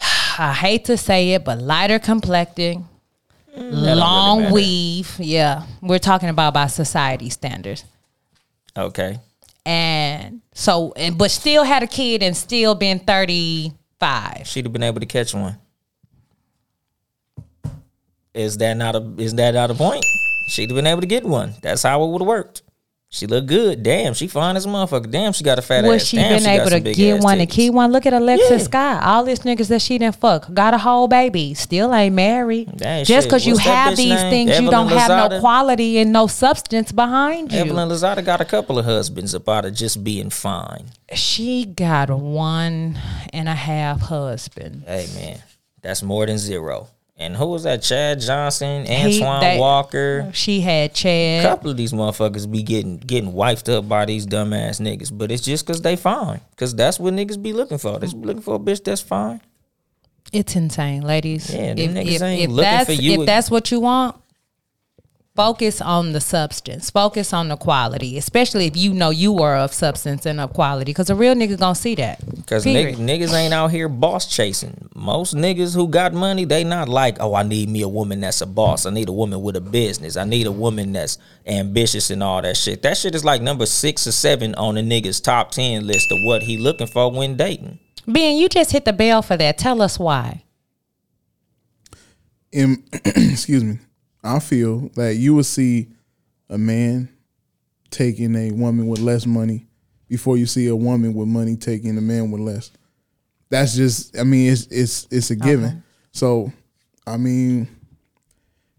I 0.40 0.52
hate 0.52 0.84
to 0.86 0.96
say 0.96 1.30
it, 1.32 1.44
but 1.44 1.58
lighter 1.58 1.98
complected, 1.98 2.76
mm, 3.56 3.96
long 3.96 4.42
matter. 4.42 4.54
weave. 4.54 5.16
Yeah, 5.18 5.64
we're 5.80 5.98
talking 5.98 6.28
about 6.28 6.52
by 6.52 6.66
society 6.66 7.30
standards. 7.30 7.84
Okay. 8.76 9.18
And 9.68 10.40
so, 10.54 10.94
and 10.96 11.18
but 11.18 11.30
still 11.30 11.62
had 11.62 11.82
a 11.82 11.86
kid 11.86 12.22
and 12.22 12.34
still 12.34 12.74
been 12.74 13.00
thirty 13.00 13.74
five. 14.00 14.46
She'd 14.46 14.64
have 14.64 14.72
been 14.72 14.82
able 14.82 15.00
to 15.00 15.04
catch 15.04 15.34
one. 15.34 15.58
Is 18.32 18.56
that 18.56 18.78
not 18.78 18.96
a 18.96 19.14
is 19.18 19.34
that 19.34 19.52
not 19.52 19.70
a 19.70 19.74
point? 19.74 20.06
She'd 20.48 20.70
have 20.70 20.74
been 20.74 20.86
able 20.86 21.02
to 21.02 21.06
get 21.06 21.22
one. 21.22 21.52
That's 21.60 21.82
how 21.82 22.02
it 22.02 22.10
would 22.10 22.22
have 22.22 22.26
worked. 22.26 22.62
She 23.10 23.26
look 23.26 23.46
good. 23.46 23.82
Damn, 23.82 24.12
she 24.12 24.26
fine 24.28 24.54
as 24.56 24.66
a 24.66 24.68
motherfucker. 24.68 25.10
Damn, 25.10 25.32
she 25.32 25.42
got 25.42 25.58
a 25.58 25.62
fat 25.62 25.82
Was 25.82 26.02
ass. 26.02 26.08
she 26.08 26.18
Damn, 26.18 26.34
been 26.34 26.42
got 26.44 26.50
able 26.60 26.70
to 26.84 26.92
get 26.94 27.22
one 27.22 27.40
and 27.40 27.48
keep 27.48 27.72
one? 27.72 27.90
Look 27.90 28.04
at 28.04 28.12
Alexis 28.12 28.50
Yeah. 28.50 28.58
Scott. 28.58 29.02
All 29.02 29.24
these 29.24 29.38
niggas 29.40 29.68
that 29.68 29.80
she 29.80 29.96
didn't 29.96 30.16
fuck 30.16 30.52
got 30.52 30.74
a 30.74 30.78
whole 30.78 31.08
baby. 31.08 31.54
Still 31.54 31.94
ain't 31.94 32.14
married. 32.14 32.76
Dang, 32.76 33.06
Just 33.06 33.26
because 33.28 33.46
you 33.46 33.56
have 33.56 33.96
these 33.96 34.10
name? 34.10 34.30
things, 34.48 34.60
you 34.60 34.70
don't 34.70 34.88
have 34.88 35.30
no 35.30 35.40
quality 35.40 35.96
and 35.98 36.12
no 36.12 36.26
substance 36.26 36.92
behind 36.92 37.50
you. 37.50 37.60
Evelyn 37.60 37.88
Lozada 37.88 38.22
got 38.22 38.42
a 38.42 38.44
couple 38.44 38.78
of 38.78 38.84
husbands 38.84 39.34
up 39.34 39.48
out 39.48 39.64
of 39.64 39.72
just 39.72 40.04
being 40.04 40.28
fine. 40.28 40.84
She 41.14 41.64
got 41.64 42.10
one 42.10 42.98
and 43.32 43.48
a 43.48 43.54
half 43.54 44.02
husband. 44.02 44.82
Hey 44.86 45.06
man, 45.14 45.38
that's 45.80 46.02
more 46.02 46.26
than 46.26 46.36
zero. 46.36 46.88
And 47.20 47.36
who 47.36 47.46
was 47.46 47.64
that? 47.64 47.82
Chad 47.82 48.20
Johnson, 48.20 48.86
He- 48.86 49.20
Antoine 49.20 49.40
they- 49.40 49.58
Walker. 49.58 50.30
She 50.32 50.60
had 50.60 50.94
Chad. 50.94 51.44
A 51.44 51.48
couple 51.48 51.70
of 51.70 51.76
these 51.76 51.92
motherfuckers 51.92 52.50
be 52.50 52.62
getting 52.62 52.98
getting 52.98 53.32
wifed 53.32 53.72
up 53.72 53.88
by 53.88 54.04
these 54.04 54.24
dumbass 54.24 54.80
niggas, 54.80 55.10
but 55.16 55.32
it's 55.32 55.42
just 55.42 55.66
cause 55.66 55.82
they 55.82 55.96
fine. 55.96 56.40
Cause 56.56 56.74
that's 56.76 57.00
what 57.00 57.14
niggas 57.14 57.42
be 57.42 57.52
looking 57.52 57.78
for. 57.78 57.98
They 57.98 58.06
be 58.06 58.14
looking 58.14 58.42
for 58.42 58.54
a 58.54 58.58
bitch 58.60 58.84
that's 58.84 59.00
fine. 59.00 59.40
It's 60.32 60.54
insane, 60.54 61.02
ladies. 61.02 61.52
Yeah, 61.52 61.74
them 61.74 61.78
if 61.78 61.90
niggas 61.90 62.14
if, 62.16 62.22
ain't 62.22 62.42
if 62.42 62.50
looking 62.50 62.70
that's 62.70 62.86
for 62.86 62.92
you. 62.92 63.20
if 63.22 63.26
that's 63.26 63.50
what 63.50 63.70
you 63.72 63.80
want, 63.80 64.16
focus 65.38 65.80
on 65.80 66.10
the 66.10 66.20
substance. 66.20 66.90
Focus 66.90 67.32
on 67.32 67.46
the 67.46 67.56
quality, 67.56 68.18
especially 68.18 68.66
if 68.66 68.76
you 68.76 68.92
know 68.92 69.10
you 69.10 69.38
are 69.38 69.56
of 69.56 69.72
substance 69.72 70.26
and 70.26 70.40
of 70.40 70.52
quality, 70.52 70.90
because 70.90 71.10
a 71.10 71.14
real 71.14 71.32
nigga 71.36 71.56
gonna 71.56 71.76
see 71.76 71.94
that. 71.94 72.18
Cause 72.48 72.64
Period. 72.64 72.96
niggas, 72.96 73.28
niggas 73.28 73.32
ain't 73.34 73.54
out 73.54 73.70
here 73.70 73.88
boss 73.88 74.26
chasing. 74.26 74.88
Most 74.96 75.36
niggas 75.36 75.76
who 75.76 75.86
got 75.86 76.12
money, 76.12 76.44
they 76.44 76.64
not 76.64 76.88
like, 76.88 77.18
oh, 77.20 77.36
I 77.36 77.44
need 77.44 77.68
me 77.68 77.82
a 77.82 77.88
woman 77.88 78.20
that's 78.20 78.40
a 78.40 78.46
boss. 78.46 78.84
I 78.84 78.90
need 78.90 79.08
a 79.08 79.12
woman 79.12 79.40
with 79.40 79.54
a 79.54 79.60
business. 79.60 80.16
I 80.16 80.24
need 80.24 80.48
a 80.48 80.52
woman 80.52 80.92
that's 80.92 81.18
ambitious 81.46 82.10
and 82.10 82.20
all 82.20 82.42
that 82.42 82.56
shit. 82.56 82.82
That 82.82 82.96
shit 82.96 83.14
is 83.14 83.24
like 83.24 83.40
number 83.40 83.66
six 83.66 84.08
or 84.08 84.12
seven 84.12 84.56
on 84.56 84.74
the 84.74 84.80
niggas 84.80 85.22
top 85.22 85.52
ten 85.52 85.86
list 85.86 86.10
of 86.10 86.18
what 86.24 86.42
he 86.42 86.56
looking 86.56 86.88
for 86.88 87.12
when 87.12 87.36
dating. 87.36 87.78
Ben, 88.08 88.36
you 88.36 88.48
just 88.48 88.72
hit 88.72 88.84
the 88.84 88.92
bell 88.92 89.22
for 89.22 89.36
that. 89.36 89.56
Tell 89.56 89.82
us 89.82 90.00
why. 90.00 90.42
in 92.50 92.82
excuse 93.04 93.62
me, 93.62 93.78
I 94.22 94.38
feel 94.40 94.88
that 94.94 95.14
you 95.14 95.34
will 95.34 95.44
see 95.44 95.88
a 96.48 96.58
man 96.58 97.08
taking 97.90 98.34
a 98.34 98.50
woman 98.52 98.86
with 98.86 99.00
less 99.00 99.26
money 99.26 99.66
before 100.08 100.36
you 100.36 100.46
see 100.46 100.66
a 100.68 100.76
woman 100.76 101.14
with 101.14 101.28
money 101.28 101.56
taking 101.56 101.96
a 101.98 102.00
man 102.00 102.30
with 102.30 102.40
less. 102.40 102.70
That's 103.50 103.74
just 103.74 104.18
I 104.18 104.24
mean 104.24 104.52
it's 104.52 104.66
it's 104.66 105.06
it's 105.10 105.30
a 105.30 105.36
given. 105.36 105.82
So 106.12 106.52
I 107.06 107.16
mean 107.16 107.68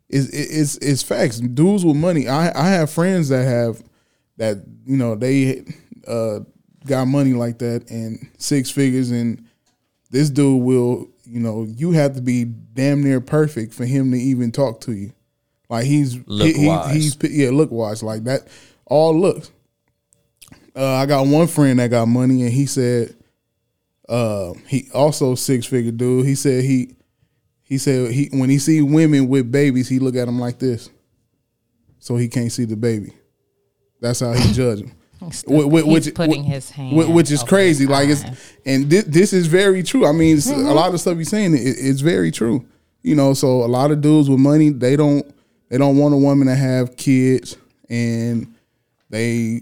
it's 0.10 0.30
it's 0.30 0.78
it's 0.78 1.04
facts. 1.04 1.39
Dudes 1.39 1.86
with 1.86 1.95
money. 1.95 2.28
I 2.28 2.52
I 2.56 2.69
have 2.69 2.91
friends 2.91 3.30
that 3.30 3.45
have 3.45 3.82
that 4.38 4.63
you 4.86 4.97
know 4.97 5.15
they 5.15 5.65
uh 6.08 6.39
got 6.86 7.06
money 7.06 7.34
like 7.34 7.60
that 7.60 7.89
and 7.89 8.30
six 8.38 8.71
figures 8.71 9.12
and 9.12 9.45
this 10.12 10.30
dude 10.30 10.62
will, 10.62 11.08
you 11.25 11.39
know, 11.39 11.65
you 11.69 11.91
have 11.91 12.15
to 12.15 12.21
be 12.21 12.45
damn 12.45 13.04
near 13.04 13.21
perfect 13.21 13.73
for 13.73 13.86
him 13.86 14.12
to 14.12 14.17
even 14.17 14.52
talk 14.52 14.82
to 14.82 14.93
you. 14.93 15.13
Like 15.69 15.86
he's 15.86 16.17
Look 16.27 16.55
he- 16.55 16.67
wise. 16.67 16.93
he's 16.95 17.17
yeah, 17.32 17.51
look 17.51 17.71
wise 17.71 18.01
like 18.03 18.23
that. 18.25 18.47
All 18.86 19.17
looks. 19.19 19.51
Uh, 20.75 20.93
I 20.95 21.05
got 21.05 21.27
one 21.27 21.47
friend 21.47 21.79
that 21.79 21.89
got 21.89 22.08
money, 22.08 22.41
and 22.43 22.51
he 22.51 22.65
said, 22.65 23.15
uh, 24.08 24.53
he 24.67 24.88
also 24.93 25.36
six 25.36 25.65
figure 25.65 25.91
dude. 25.91 26.25
He 26.25 26.36
said 26.36 26.63
he 26.63 26.95
he 27.63 27.77
said 27.77 28.12
he 28.12 28.29
when 28.32 28.49
he 28.49 28.58
see 28.58 28.82
women 28.82 29.27
with 29.27 29.51
babies, 29.51 29.88
he 29.89 29.99
look 29.99 30.15
at 30.15 30.25
them 30.25 30.39
like 30.39 30.58
this, 30.60 30.89
so 31.99 32.15
he 32.17 32.27
can't 32.27 32.51
see 32.51 32.65
the 32.65 32.75
baby. 32.77 33.13
That's 34.01 34.21
how 34.21 34.34
he 34.34 34.51
judge 34.53 34.79
them. 34.79 34.91
Wh- 35.21 35.69
wh- 35.69 35.84
He's 35.86 36.12
putting 36.12 36.43
his 36.43 36.69
hand 36.71 36.93
wh- 36.95 37.13
which 37.13 37.29
is 37.29 37.43
crazy. 37.43 37.86
Like 37.86 38.08
it's 38.10 38.23
and 38.65 38.89
thi- 38.89 39.01
this 39.01 39.34
is 39.34 39.47
very 39.47 39.84
true. 39.84 40.08
I 40.08 40.13
mean, 40.13 40.38
Mm-hmm. 40.38 40.67
a 40.67 40.73
lot 40.73 40.93
of 40.93 40.99
stuff 41.01 41.17
he's 41.17 41.29
saying 41.29 41.53
it, 41.53 41.60
it's 41.62 41.99
very 42.01 42.32
true. 42.32 42.65
You 43.03 43.15
know, 43.15 43.34
so 43.34 43.63
a 43.63 43.67
lot 43.67 43.91
of 43.91 44.01
dudes 44.01 44.29
with 44.29 44.39
money, 44.39 44.69
they 44.69 44.95
don't 44.95 45.25
they 45.69 45.77
don't 45.77 45.97
want 45.97 46.13
a 46.13 46.17
woman 46.17 46.47
to 46.47 46.55
have 46.55 46.97
kids, 46.97 47.58
and 47.89 48.53
they 49.10 49.62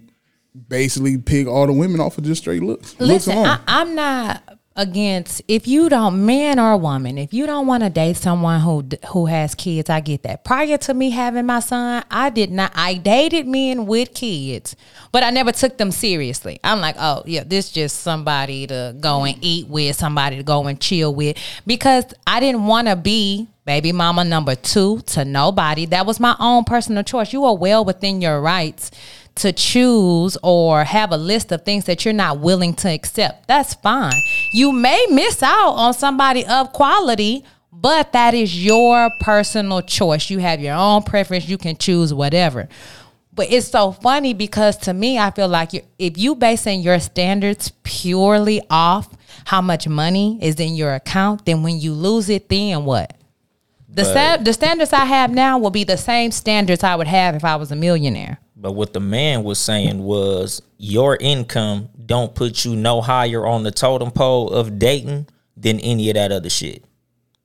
basically 0.67 1.17
pick 1.17 1.47
all 1.47 1.67
the 1.67 1.73
women 1.73 1.99
off 1.99 2.17
of 2.17 2.23
just 2.23 2.41
straight 2.41 2.63
looks. 2.63 2.93
looks 2.99 3.27
Listen, 3.27 3.37
alone. 3.37 3.47
I, 3.47 3.59
I'm 3.67 3.95
not 3.95 4.43
against 4.77 5.41
if 5.47 5.67
you 5.67 5.89
don't, 5.89 6.23
man 6.25 6.59
or 6.59 6.77
woman, 6.77 7.17
if 7.17 7.33
you 7.33 7.47
don't 7.47 7.65
want 7.65 7.81
to 7.81 7.89
date 7.89 8.15
someone 8.15 8.61
who 8.61 8.87
who 9.09 9.25
has 9.25 9.55
kids, 9.55 9.89
I 9.89 9.99
get 9.99 10.23
that. 10.23 10.43
Prior 10.43 10.77
to 10.77 10.93
me 10.93 11.09
having 11.09 11.47
my 11.47 11.59
son, 11.59 12.03
I 12.11 12.29
did 12.29 12.51
not. 12.51 12.71
I 12.75 12.93
dated 12.93 13.47
men 13.47 13.87
with 13.87 14.13
kids, 14.13 14.75
but 15.11 15.23
I 15.23 15.31
never 15.31 15.51
took 15.51 15.77
them 15.77 15.91
seriously. 15.91 16.59
I'm 16.63 16.79
like, 16.79 16.95
oh 16.99 17.23
yeah, 17.25 17.43
this 17.43 17.71
just 17.71 18.01
somebody 18.01 18.67
to 18.67 18.95
go 18.99 19.23
and 19.23 19.37
eat 19.41 19.67
with, 19.67 19.95
somebody 19.95 20.37
to 20.37 20.43
go 20.43 20.67
and 20.67 20.79
chill 20.79 21.13
with, 21.13 21.37
because 21.65 22.05
I 22.25 22.39
didn't 22.39 22.67
want 22.67 22.87
to 22.87 22.95
be 22.95 23.47
baby 23.67 23.91
mama 23.91 24.23
number 24.23 24.55
two 24.55 25.01
to 25.01 25.25
nobody. 25.25 25.85
That 25.85 26.05
was 26.05 26.21
my 26.21 26.37
own 26.39 26.63
personal 26.63 27.03
choice. 27.03 27.33
You 27.33 27.43
are 27.43 27.55
well 27.55 27.83
within 27.83 28.21
your 28.21 28.39
rights 28.39 28.91
to 29.35 29.51
choose 29.51 30.37
or 30.41 30.85
have 30.85 31.11
a 31.11 31.17
list 31.17 31.51
of 31.51 31.65
things 31.65 31.83
that 31.83 32.05
you're 32.05 32.13
not 32.13 32.39
willing 32.39 32.73
to 32.75 32.89
accept. 32.89 33.45
That's 33.47 33.73
fine. 33.73 34.13
You 34.53 34.71
may 34.71 35.05
miss 35.11 35.43
out 35.43 35.73
on 35.73 35.93
somebody 35.93 36.45
of 36.45 36.71
quality, 36.71 37.43
but 37.69 38.13
that 38.13 38.33
is 38.33 38.65
your 38.65 39.09
personal 39.19 39.81
choice. 39.81 40.29
You 40.29 40.39
have 40.39 40.61
your 40.61 40.75
own 40.75 41.03
preference. 41.03 41.49
You 41.49 41.57
can 41.57 41.75
choose 41.75 42.13
whatever. 42.13 42.69
But 43.33 43.51
it's 43.51 43.67
so 43.67 43.91
funny 43.91 44.33
because 44.33 44.77
to 44.77 44.93
me, 44.93 45.19
I 45.19 45.29
feel 45.29 45.49
like 45.49 45.71
if 45.99 46.17
you 46.17 46.35
basing 46.35 46.79
your 46.81 47.01
standards 47.01 47.73
purely 47.83 48.61
off 48.69 49.13
how 49.43 49.59
much 49.59 49.89
money 49.89 50.39
is 50.41 50.55
in 50.55 50.73
your 50.73 50.95
account, 50.95 51.45
then 51.45 51.63
when 51.63 51.81
you 51.81 51.91
lose 51.91 52.29
it, 52.29 52.47
then 52.47 52.85
what? 52.85 53.13
The 53.97 54.05
sta- 54.05 54.43
the 54.43 54.53
standards 54.53 54.93
I 54.93 55.05
have 55.05 55.31
now 55.31 55.57
will 55.57 55.71
be 55.71 55.83
the 55.83 55.97
same 55.97 56.31
standards 56.31 56.83
I 56.83 56.95
would 56.95 57.07
have 57.07 57.35
if 57.35 57.43
I 57.43 57.55
was 57.55 57.71
a 57.71 57.75
millionaire. 57.75 58.39
But 58.55 58.73
what 58.73 58.93
the 58.93 58.99
man 58.99 59.43
was 59.43 59.59
saying 59.59 60.03
was 60.03 60.61
your 60.77 61.17
income 61.19 61.89
don't 62.05 62.33
put 62.33 62.63
you 62.63 62.75
no 62.75 63.01
higher 63.01 63.45
on 63.45 63.63
the 63.63 63.71
totem 63.71 64.11
pole 64.11 64.49
of 64.49 64.79
dating 64.79 65.27
than 65.55 65.79
any 65.79 66.09
of 66.09 66.13
that 66.15 66.31
other 66.31 66.49
shit. 66.49 66.83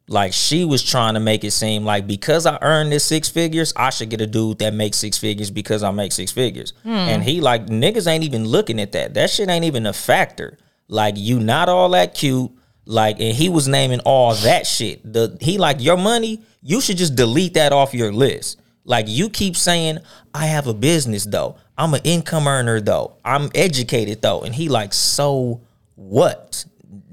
Like 0.08 0.32
she 0.34 0.64
was 0.64 0.82
trying 0.82 1.14
to 1.14 1.20
make 1.20 1.42
it 1.42 1.52
seem 1.52 1.84
like 1.84 2.06
because 2.06 2.44
I 2.44 2.58
earned 2.60 2.92
this 2.92 3.04
six 3.04 3.28
figures, 3.28 3.72
I 3.74 3.88
should 3.88 4.10
get 4.10 4.20
a 4.20 4.26
dude 4.26 4.58
that 4.58 4.74
makes 4.74 4.98
six 4.98 5.16
figures 5.16 5.50
because 5.50 5.82
I 5.82 5.90
make 5.90 6.12
six 6.12 6.32
figures. 6.32 6.74
Hmm. 6.82 6.90
And 6.90 7.22
he 7.22 7.40
like 7.40 7.66
niggas 7.66 8.06
ain't 8.06 8.24
even 8.24 8.44
looking 8.44 8.78
at 8.78 8.92
that. 8.92 9.14
That 9.14 9.30
shit 9.30 9.48
ain't 9.48 9.64
even 9.64 9.86
a 9.86 9.92
factor. 9.92 10.58
Like 10.88 11.14
you 11.16 11.40
not 11.40 11.70
all 11.70 11.88
that 11.90 12.14
cute. 12.14 12.50
Like 12.84 13.20
and 13.20 13.34
he 13.34 13.48
was 13.48 13.68
naming 13.68 14.00
all 14.00 14.34
that 14.34 14.66
shit. 14.66 15.00
The 15.10 15.36
he 15.40 15.58
like 15.58 15.80
your 15.80 15.96
money, 15.96 16.42
you 16.62 16.80
should 16.80 16.96
just 16.96 17.14
delete 17.14 17.54
that 17.54 17.72
off 17.72 17.94
your 17.94 18.12
list. 18.12 18.60
Like 18.84 19.06
you 19.08 19.30
keep 19.30 19.56
saying, 19.56 19.98
I 20.34 20.46
have 20.46 20.66
a 20.66 20.74
business 20.74 21.24
though. 21.24 21.56
I'm 21.78 21.94
an 21.94 22.00
income 22.04 22.48
earner 22.48 22.80
though. 22.80 23.16
I'm 23.24 23.50
educated 23.54 24.22
though. 24.22 24.42
And 24.42 24.54
he 24.54 24.68
like, 24.68 24.92
so 24.92 25.60
what? 25.94 26.64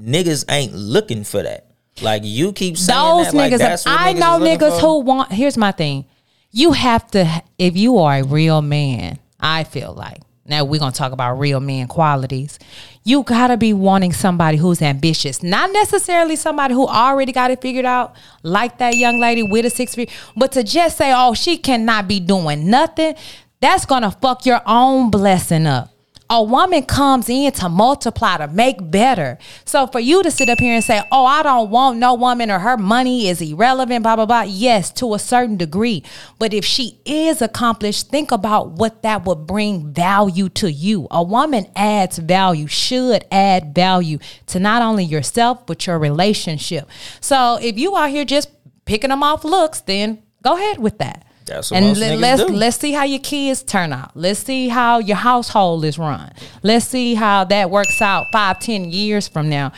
Niggas 0.01 0.45
ain't 0.49 0.73
looking 0.73 1.23
for 1.23 1.43
that. 1.43 1.67
Like 2.01 2.23
you 2.25 2.53
keep 2.53 2.77
saying 2.77 2.97
Those 2.97 3.25
that, 3.27 3.35
like, 3.35 3.53
niggas, 3.53 3.85
what 3.85 3.99
I 3.99 4.13
niggas 4.13 4.19
know 4.19 4.39
niggas 4.39 4.79
for? 4.79 4.87
who 4.87 4.99
want. 5.01 5.31
Here's 5.31 5.57
my 5.57 5.71
thing: 5.71 6.05
you 6.51 6.71
have 6.71 7.05
to, 7.11 7.43
if 7.57 7.75
you 7.75 7.99
are 7.99 8.15
a 8.15 8.23
real 8.23 8.61
man. 8.61 9.19
I 9.39 9.63
feel 9.63 9.93
like 9.93 10.19
now 10.49 10.63
we're 10.63 10.79
gonna 10.79 10.91
talk 10.91 11.11
about 11.11 11.39
real 11.39 11.59
man 11.59 11.87
qualities. 11.87 12.59
You 13.03 13.23
gotta 13.23 13.55
be 13.55 13.73
wanting 13.73 14.13
somebody 14.13 14.57
who's 14.57 14.81
ambitious, 14.81 15.43
not 15.43 15.71
necessarily 15.71 16.35
somebody 16.35 16.73
who 16.73 16.87
already 16.87 17.31
got 17.31 17.51
it 17.51 17.61
figured 17.61 17.85
out, 17.85 18.15
like 18.43 18.79
that 18.79 18.97
young 18.97 19.19
lady 19.19 19.43
with 19.43 19.65
a 19.65 19.69
six 19.69 19.95
feet. 19.95 20.09
But 20.35 20.51
to 20.53 20.63
just 20.63 20.97
say, 20.97 21.13
"Oh, 21.15 21.33
she 21.33 21.57
cannot 21.57 22.07
be 22.07 22.19
doing 22.19 22.69
nothing," 22.69 23.15
that's 23.61 23.85
gonna 23.85 24.11
fuck 24.11 24.45
your 24.45 24.61
own 24.65 25.09
blessing 25.11 25.67
up 25.67 25.93
a 26.31 26.43
woman 26.43 26.83
comes 26.83 27.27
in 27.27 27.51
to 27.51 27.67
multiply 27.67 28.37
to 28.37 28.47
make 28.47 28.91
better. 28.91 29.39
So 29.65 29.87
for 29.87 29.99
you 29.99 30.21
to 30.21 30.29
sit 30.29 30.47
up 30.47 30.59
here 30.59 30.75
and 30.75 30.83
say, 30.83 31.01
"Oh, 31.11 31.25
I 31.25 31.41
don't 31.41 31.71
want 31.71 31.97
no 31.97 32.13
woman 32.13 32.51
or 32.51 32.59
her 32.59 32.77
money 32.77 33.27
is 33.27 33.41
irrelevant," 33.41 34.03
blah 34.03 34.15
blah 34.15 34.25
blah. 34.25 34.41
Yes, 34.41 34.91
to 34.93 35.15
a 35.15 35.19
certain 35.19 35.57
degree, 35.57 36.03
but 36.37 36.53
if 36.53 36.63
she 36.63 36.99
is 37.03 37.41
accomplished, 37.41 38.09
think 38.09 38.31
about 38.31 38.71
what 38.71 39.01
that 39.01 39.25
would 39.25 39.47
bring 39.47 39.91
value 39.91 40.49
to 40.49 40.71
you. 40.71 41.07
A 41.09 41.23
woman 41.23 41.65
adds 41.75 42.19
value, 42.19 42.67
should 42.67 43.25
add 43.31 43.73
value 43.73 44.19
to 44.47 44.59
not 44.59 44.81
only 44.81 45.03
yourself 45.03 45.65
but 45.65 45.87
your 45.87 45.97
relationship. 45.97 46.87
So 47.21 47.57
if 47.61 47.77
you 47.77 47.97
out 47.97 48.11
here 48.11 48.25
just 48.25 48.49
picking 48.85 49.09
them 49.09 49.23
off 49.23 49.43
looks, 49.43 49.81
then 49.81 50.21
go 50.43 50.55
ahead 50.55 50.77
with 50.77 50.99
that. 50.99 51.25
That's 51.49 51.71
what 51.71 51.77
and 51.77 51.97
let, 51.97 52.19
let's 52.19 52.45
do. 52.45 52.53
let's 52.53 52.77
see 52.77 52.91
how 52.91 53.03
your 53.03 53.19
kids 53.19 53.63
turn 53.63 53.91
out. 53.91 54.11
Let's 54.15 54.41
see 54.41 54.69
how 54.69 54.99
your 54.99 55.17
household 55.17 55.83
is 55.83 55.97
run. 55.97 56.31
Let's 56.63 56.85
see 56.85 57.15
how 57.15 57.43
that 57.45 57.69
works 57.69 58.01
out 58.01 58.27
five, 58.31 58.59
ten 58.59 58.91
years 58.91 59.27
from 59.27 59.49
now. 59.49 59.71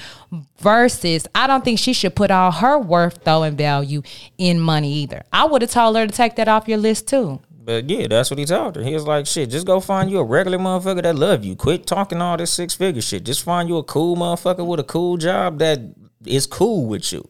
Versus, 0.59 1.27
I 1.33 1.47
don't 1.47 1.63
think 1.63 1.79
she 1.79 1.93
should 1.93 2.15
put 2.15 2.29
all 2.31 2.51
her 2.51 2.77
worth 2.77 3.23
though 3.23 3.43
and 3.43 3.57
value 3.57 4.01
in 4.37 4.59
money 4.59 4.93
either. 4.93 5.23
I 5.33 5.45
would 5.45 5.61
have 5.61 5.71
told 5.71 5.95
her 5.97 6.05
to 6.05 6.13
take 6.13 6.35
that 6.35 6.47
off 6.47 6.67
your 6.67 6.77
list 6.77 7.07
too. 7.07 7.41
But 7.63 7.89
yeah, 7.89 8.07
that's 8.07 8.29
what 8.31 8.39
he 8.39 8.45
told 8.45 8.75
her. 8.75 8.83
He 8.83 8.93
was 8.93 9.05
like, 9.05 9.25
shit, 9.27 9.49
just 9.49 9.67
go 9.67 9.79
find 9.79 10.09
you 10.09 10.19
a 10.19 10.23
regular 10.23 10.57
motherfucker 10.57 11.03
that 11.03 11.15
love 11.15 11.45
you. 11.45 11.55
Quit 11.55 11.85
talking 11.85 12.21
all 12.21 12.37
this 12.37 12.51
six 12.51 12.73
figure 12.73 13.01
shit. 13.01 13.23
Just 13.23 13.43
find 13.43 13.69
you 13.69 13.77
a 13.77 13.83
cool 13.83 14.15
motherfucker 14.15 14.65
with 14.65 14.79
a 14.79 14.83
cool 14.83 15.17
job 15.17 15.59
that 15.59 15.79
is 16.25 16.47
cool 16.47 16.87
with 16.87 17.11
you. 17.13 17.23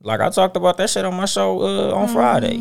Like 0.00 0.20
I 0.20 0.30
talked 0.30 0.56
about 0.56 0.76
that 0.78 0.90
shit 0.90 1.04
on 1.04 1.14
my 1.14 1.26
show 1.26 1.60
uh, 1.60 1.94
on 1.94 2.08
Friday. 2.08 2.58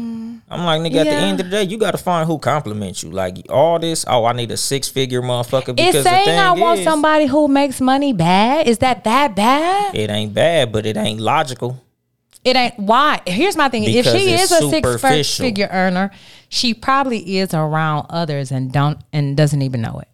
I'm 0.47 0.63
like, 0.63 0.81
nigga, 0.81 0.97
at 0.97 1.03
the 1.05 1.11
end 1.11 1.39
of 1.39 1.47
the 1.47 1.51
day, 1.51 1.63
you 1.63 1.77
got 1.77 1.91
to 1.91 1.97
find 1.97 2.27
who 2.27 2.37
compliments 2.37 3.01
you. 3.01 3.09
Like 3.09 3.47
all 3.49 3.79
this, 3.79 4.05
oh, 4.07 4.25
I 4.25 4.33
need 4.33 4.51
a 4.51 4.57
six 4.57 4.87
figure 4.87 5.21
motherfucker 5.21 5.69
Is 5.69 5.87
because 5.87 6.03
the 6.03 6.03
saying 6.03 6.25
thing 6.25 6.39
I 6.39 6.51
want 6.51 6.79
is, 6.79 6.85
somebody 6.85 7.25
who 7.25 7.47
makes 7.47 7.81
money 7.81 8.13
bad? 8.13 8.67
Is 8.67 8.77
that 8.79 9.03
that 9.05 9.35
bad? 9.35 9.95
it 9.95 10.09
ain't 10.09 10.33
bad, 10.33 10.71
but 10.71 10.85
it 10.85 10.97
ain't 10.97 11.19
logical. 11.19 11.81
It 12.43 12.55
ain't 12.55 12.77
why. 12.77 13.21
Here's 13.25 13.57
my 13.57 13.69
thing: 13.69 13.85
if 13.85 14.05
she 14.05 14.31
is 14.33 14.51
a 14.51 14.69
six 14.69 15.37
figure 15.37 15.67
earner, 15.71 16.11
she 16.47 16.75
probably 16.75 17.37
is 17.39 17.55
around 17.55 18.05
others 18.11 18.51
and 18.51 18.71
don't 18.71 18.99
and 19.11 19.35
doesn't 19.35 19.63
even 19.63 19.81
know 19.81 19.97
it. 19.99 20.07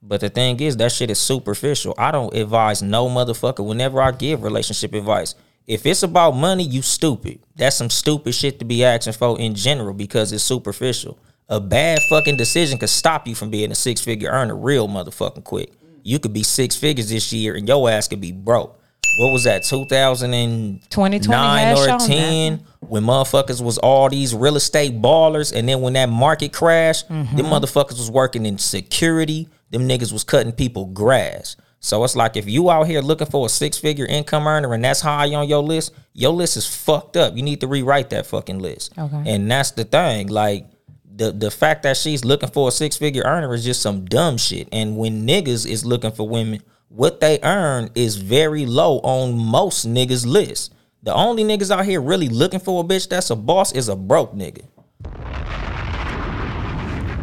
But 0.00 0.20
the 0.20 0.28
thing 0.28 0.60
is, 0.60 0.76
that 0.76 0.92
shit 0.92 1.10
is 1.10 1.18
superficial. 1.18 1.94
I 1.98 2.12
don't 2.12 2.34
advise 2.34 2.82
no 2.82 3.08
motherfucker 3.08 3.66
whenever 3.66 4.00
I 4.00 4.12
give 4.12 4.44
relationship 4.44 4.94
advice. 4.94 5.34
If 5.66 5.86
it's 5.86 6.02
about 6.02 6.32
money, 6.32 6.64
you 6.64 6.82
stupid. 6.82 7.40
That's 7.56 7.76
some 7.76 7.90
stupid 7.90 8.34
shit 8.34 8.58
to 8.58 8.64
be 8.64 8.84
asking 8.84 9.12
for 9.14 9.38
in 9.38 9.54
general 9.54 9.94
because 9.94 10.32
it's 10.32 10.42
superficial. 10.44 11.18
A 11.48 11.60
bad 11.60 11.98
fucking 12.08 12.36
decision 12.36 12.78
could 12.78 12.88
stop 12.88 13.26
you 13.28 13.34
from 13.34 13.50
being 13.50 13.70
a 13.70 13.74
six 13.74 14.00
figure 14.00 14.30
earner 14.30 14.56
real 14.56 14.88
motherfucking 14.88 15.44
quick. 15.44 15.72
You 16.02 16.18
could 16.18 16.32
be 16.32 16.42
six 16.42 16.74
figures 16.76 17.10
this 17.10 17.32
year 17.32 17.54
and 17.54 17.68
your 17.68 17.88
ass 17.90 18.08
could 18.08 18.20
be 18.20 18.32
broke. 18.32 18.78
What 19.18 19.32
was 19.32 19.44
that, 19.44 19.62
2009 19.64 20.80
2020 20.88 21.80
or 21.80 21.98
10? 22.08 22.64
When 22.80 23.04
motherfuckers 23.04 23.60
was 23.62 23.76
all 23.78 24.08
these 24.08 24.34
real 24.34 24.56
estate 24.56 25.00
ballers, 25.02 25.52
and 25.54 25.68
then 25.68 25.80
when 25.82 25.92
that 25.94 26.08
market 26.08 26.52
crashed, 26.52 27.08
Mm-hmm. 27.08 27.36
them 27.36 27.46
motherfuckers 27.46 27.98
was 27.98 28.10
working 28.10 28.46
in 28.46 28.58
security. 28.58 29.48
Them 29.70 29.88
niggas 29.88 30.12
was 30.12 30.24
cutting 30.24 30.52
people 30.52 30.86
grass. 30.86 31.56
So 31.84 32.04
it's 32.04 32.14
like 32.14 32.36
if 32.36 32.48
you 32.48 32.70
out 32.70 32.86
here 32.86 33.00
looking 33.00 33.26
for 33.26 33.46
a 33.46 33.48
six 33.48 33.76
figure 33.76 34.06
income 34.06 34.46
earner 34.46 34.72
and 34.72 34.84
that's 34.84 35.00
high 35.00 35.34
on 35.34 35.48
your 35.48 35.62
list, 35.62 35.92
your 36.12 36.32
list 36.32 36.56
is 36.56 36.64
fucked 36.64 37.16
up. 37.16 37.36
You 37.36 37.42
need 37.42 37.60
to 37.60 37.66
rewrite 37.66 38.10
that 38.10 38.24
fucking 38.24 38.60
list. 38.60 38.96
Okay. 38.96 39.22
And 39.26 39.50
that's 39.50 39.72
the 39.72 39.84
thing. 39.84 40.28
Like 40.28 40.66
the 41.14 41.32
the 41.32 41.50
fact 41.50 41.82
that 41.82 41.96
she's 41.96 42.24
looking 42.24 42.50
for 42.50 42.68
a 42.68 42.70
six 42.70 42.96
figure 42.96 43.24
earner 43.24 43.52
is 43.52 43.64
just 43.64 43.82
some 43.82 44.04
dumb 44.04 44.38
shit. 44.38 44.68
And 44.70 44.96
when 44.96 45.26
niggas 45.26 45.68
is 45.68 45.84
looking 45.84 46.12
for 46.12 46.28
women, 46.28 46.62
what 46.88 47.18
they 47.18 47.40
earn 47.42 47.90
is 47.96 48.16
very 48.16 48.64
low 48.64 48.98
on 49.00 49.36
most 49.36 49.86
niggas' 49.86 50.24
list. 50.24 50.72
The 51.02 51.12
only 51.12 51.42
niggas 51.42 51.72
out 51.72 51.84
here 51.84 52.00
really 52.00 52.28
looking 52.28 52.60
for 52.60 52.80
a 52.80 52.86
bitch 52.86 53.08
that's 53.08 53.30
a 53.30 53.36
boss 53.36 53.72
is 53.72 53.88
a 53.88 53.96
broke 53.96 54.34
nigga. 54.34 54.66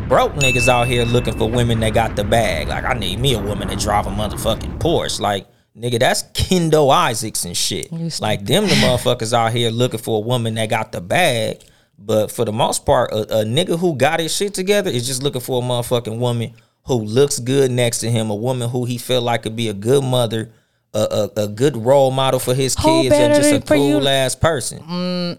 Broke 0.10 0.34
niggas 0.34 0.68
out 0.68 0.88
here 0.88 1.06
looking 1.06 1.38
for 1.38 1.48
women 1.50 1.80
that 1.82 1.94
got 1.94 2.16
the 2.16 2.24
bag. 2.24 2.68
Like 2.68 2.84
I 2.84 2.94
need 2.94 3.20
me 3.20 3.36
a 3.36 3.40
woman 3.40 3.68
that 3.68 3.78
drive 3.80 4.08
a 4.08 4.10
motherfucking 4.10 4.80
Porsche. 4.80 5.20
Like 5.20 5.48
nigga, 5.78 6.00
that's 6.00 6.24
Kendu 6.34 6.92
Isaacs 6.92 7.46
and 7.46 7.56
shit. 7.56 7.92
Like 8.20 8.44
them 8.46 8.64
the 8.64 8.74
motherfuckers 8.76 9.34
out 9.34 9.54
here 9.54 9.70
looking 9.70 10.00
for 10.00 10.18
a 10.18 10.26
woman 10.26 10.56
that 10.56 10.70
got 10.70 10.92
the 10.92 11.00
bag. 11.00 11.62
But 11.98 12.32
for 12.32 12.44
the 12.44 12.52
most 12.52 12.86
part, 12.86 13.12
a, 13.12 13.42
a 13.42 13.44
nigga 13.46 13.78
who 13.78 13.96
got 13.96 14.20
his 14.20 14.36
shit 14.36 14.54
together 14.56 14.90
is 14.90 15.06
just 15.06 15.22
looking 15.22 15.42
for 15.42 15.62
a 15.62 15.66
motherfucking 15.66 16.18
woman 16.18 16.54
who 16.86 16.96
looks 16.96 17.38
good 17.40 17.70
next 17.70 18.00
to 18.00 18.10
him, 18.10 18.30
a 18.32 18.36
woman 18.36 18.70
who 18.70 18.86
he 18.86 18.98
feel 18.98 19.22
like 19.22 19.44
could 19.44 19.56
be 19.56 19.68
a 19.70 19.74
good 19.74 20.04
mother, 20.04 20.50
a 20.94 21.30
a, 21.38 21.42
a 21.44 21.48
good 21.48 21.78
role 21.78 22.10
model 22.10 22.40
for 22.40 22.56
his 22.56 22.74
kids, 22.76 23.14
and 23.14 23.36
just 23.36 23.54
a 23.54 23.62
for 23.62 23.76
you- 23.76 24.00
cool 24.00 24.08
ass 24.08 24.34
person. 24.34 25.38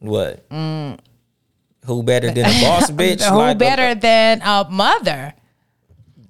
What? 0.00 0.44
Who 1.86 2.02
better 2.02 2.30
than 2.30 2.44
a 2.44 2.60
boss 2.62 2.90
bitch? 2.90 3.22
Who 3.28 3.36
Like, 3.36 3.58
better 3.58 3.94
than 3.94 4.42
a 4.42 4.66
mother? 4.70 5.34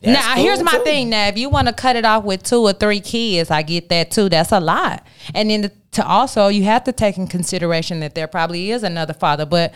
Now, 0.03 0.35
cool, 0.35 0.45
here's 0.45 0.63
my 0.63 0.79
too. 0.79 0.85
thing. 0.85 1.11
Now, 1.11 1.27
if 1.27 1.37
you 1.37 1.49
want 1.49 1.67
to 1.67 1.73
cut 1.73 1.97
it 1.97 2.05
off 2.05 2.23
with 2.23 2.45
two 2.45 2.61
or 2.61 2.73
three 2.73 3.01
kids, 3.01 3.51
I 3.51 3.63
get 3.63 3.89
that 3.89 4.13
too. 4.13 4.29
That's 4.29 4.53
a 4.53 4.61
lot. 4.61 5.05
And 5.35 5.51
then 5.51 5.73
to 5.93 6.07
also, 6.07 6.49
you 6.49 6.63
have 6.65 6.85
to 6.85 6.93
take 6.93 7.19
in 7.19 7.27
consideration 7.27 8.01
that 8.01 8.15
there 8.15 8.29
probably 8.29 8.71
is 8.71 8.85
another 8.85 9.13
father. 9.15 9.45
But 9.45 9.75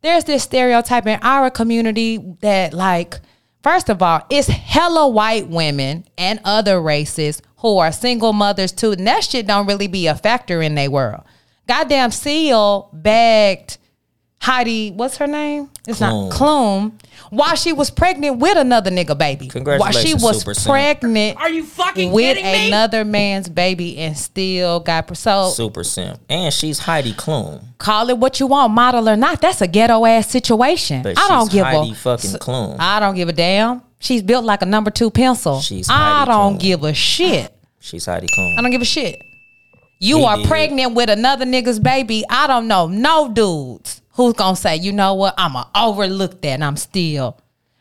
there's 0.00 0.24
this 0.24 0.42
stereotype 0.42 1.06
in 1.06 1.18
our 1.22 1.50
community 1.50 2.16
that, 2.40 2.72
like, 2.72 3.20
first 3.62 3.90
of 3.90 4.00
all, 4.00 4.22
it's 4.30 4.48
hella 4.48 5.06
white 5.08 5.48
women 5.48 6.06
and 6.16 6.40
other 6.44 6.80
races 6.80 7.42
who 7.58 7.78
are 7.78 7.92
single 7.92 8.32
mothers 8.32 8.72
too. 8.72 8.92
And 8.92 9.06
that 9.06 9.24
shit 9.24 9.46
don't 9.46 9.66
really 9.66 9.88
be 9.88 10.06
a 10.06 10.14
factor 10.14 10.62
in 10.62 10.76
their 10.76 10.90
world. 10.90 11.24
Goddamn 11.66 12.12
Seal 12.12 12.88
bagged 12.94 13.76
Heidi, 14.40 14.92
what's 14.92 15.16
her 15.16 15.26
name? 15.26 15.68
It's 15.86 15.98
Klum. 15.98 16.28
not 16.28 16.32
Clume. 16.32 16.92
While 17.30 17.56
she 17.56 17.72
was 17.72 17.90
pregnant 17.90 18.38
with 18.38 18.56
another 18.56 18.90
nigga 18.90 19.18
baby. 19.18 19.48
Congratulations, 19.48 20.04
While 20.22 20.32
she 20.32 20.36
was 20.36 20.38
Super 20.40 20.54
Simp. 20.54 20.70
pregnant 20.72 21.36
Are 21.38 21.50
you 21.50 21.64
fucking 21.64 22.12
with 22.12 22.36
kidding 22.36 22.44
me? 22.44 22.68
another 22.68 23.04
man's 23.04 23.48
baby 23.48 23.98
and 23.98 24.16
still 24.16 24.80
got 24.80 25.14
so 25.16 25.50
Super 25.50 25.82
simp. 25.84 26.20
And 26.30 26.54
she's 26.54 26.78
Heidi 26.78 27.12
Klum. 27.12 27.62
call 27.78 28.08
it 28.10 28.18
what 28.18 28.38
you 28.40 28.46
want, 28.46 28.72
model 28.72 29.08
or 29.08 29.16
not. 29.16 29.40
That's 29.40 29.60
a 29.60 29.66
ghetto 29.66 30.04
ass 30.06 30.28
situation. 30.30 31.02
But 31.02 31.18
I 31.18 31.28
don't 31.28 31.46
she's 31.46 31.54
give 31.54 31.66
Heidi 31.66 31.92
a 31.92 31.94
fucking 31.96 32.30
Klum. 32.34 32.76
I 32.78 33.00
don't 33.00 33.16
give 33.16 33.28
a 33.28 33.32
damn. 33.32 33.82
She's 33.98 34.22
built 34.22 34.44
like 34.44 34.62
a 34.62 34.66
number 34.66 34.90
two 34.92 35.10
pencil. 35.10 35.60
She's 35.60 35.90
I 35.90 35.92
Heidi 36.20 36.30
don't 36.30 36.56
Klum. 36.56 36.60
give 36.60 36.84
a 36.84 36.94
shit. 36.94 37.52
She's 37.80 38.06
Heidi 38.06 38.28
Klum. 38.28 38.54
I 38.58 38.62
don't 38.62 38.70
give 38.70 38.82
a 38.82 38.86
shit. 38.86 39.20
You 40.00 40.18
He 40.18 40.24
are 40.24 40.36
did. 40.36 40.46
pregnant 40.46 40.94
with 40.94 41.10
another 41.10 41.44
nigga's 41.44 41.80
baby. 41.80 42.24
I 42.30 42.46
don't 42.46 42.68
know 42.68 42.86
no 42.86 43.28
dudes 43.32 44.00
who's 44.18 44.34
gonna 44.34 44.56
say, 44.56 44.76
you 44.76 44.92
know 44.92 45.14
what, 45.14 45.32
I'ma 45.38 45.64
overlook 45.74 46.42
that 46.42 46.48
and 46.48 46.64
I'm 46.64 46.76
still. 46.76 47.38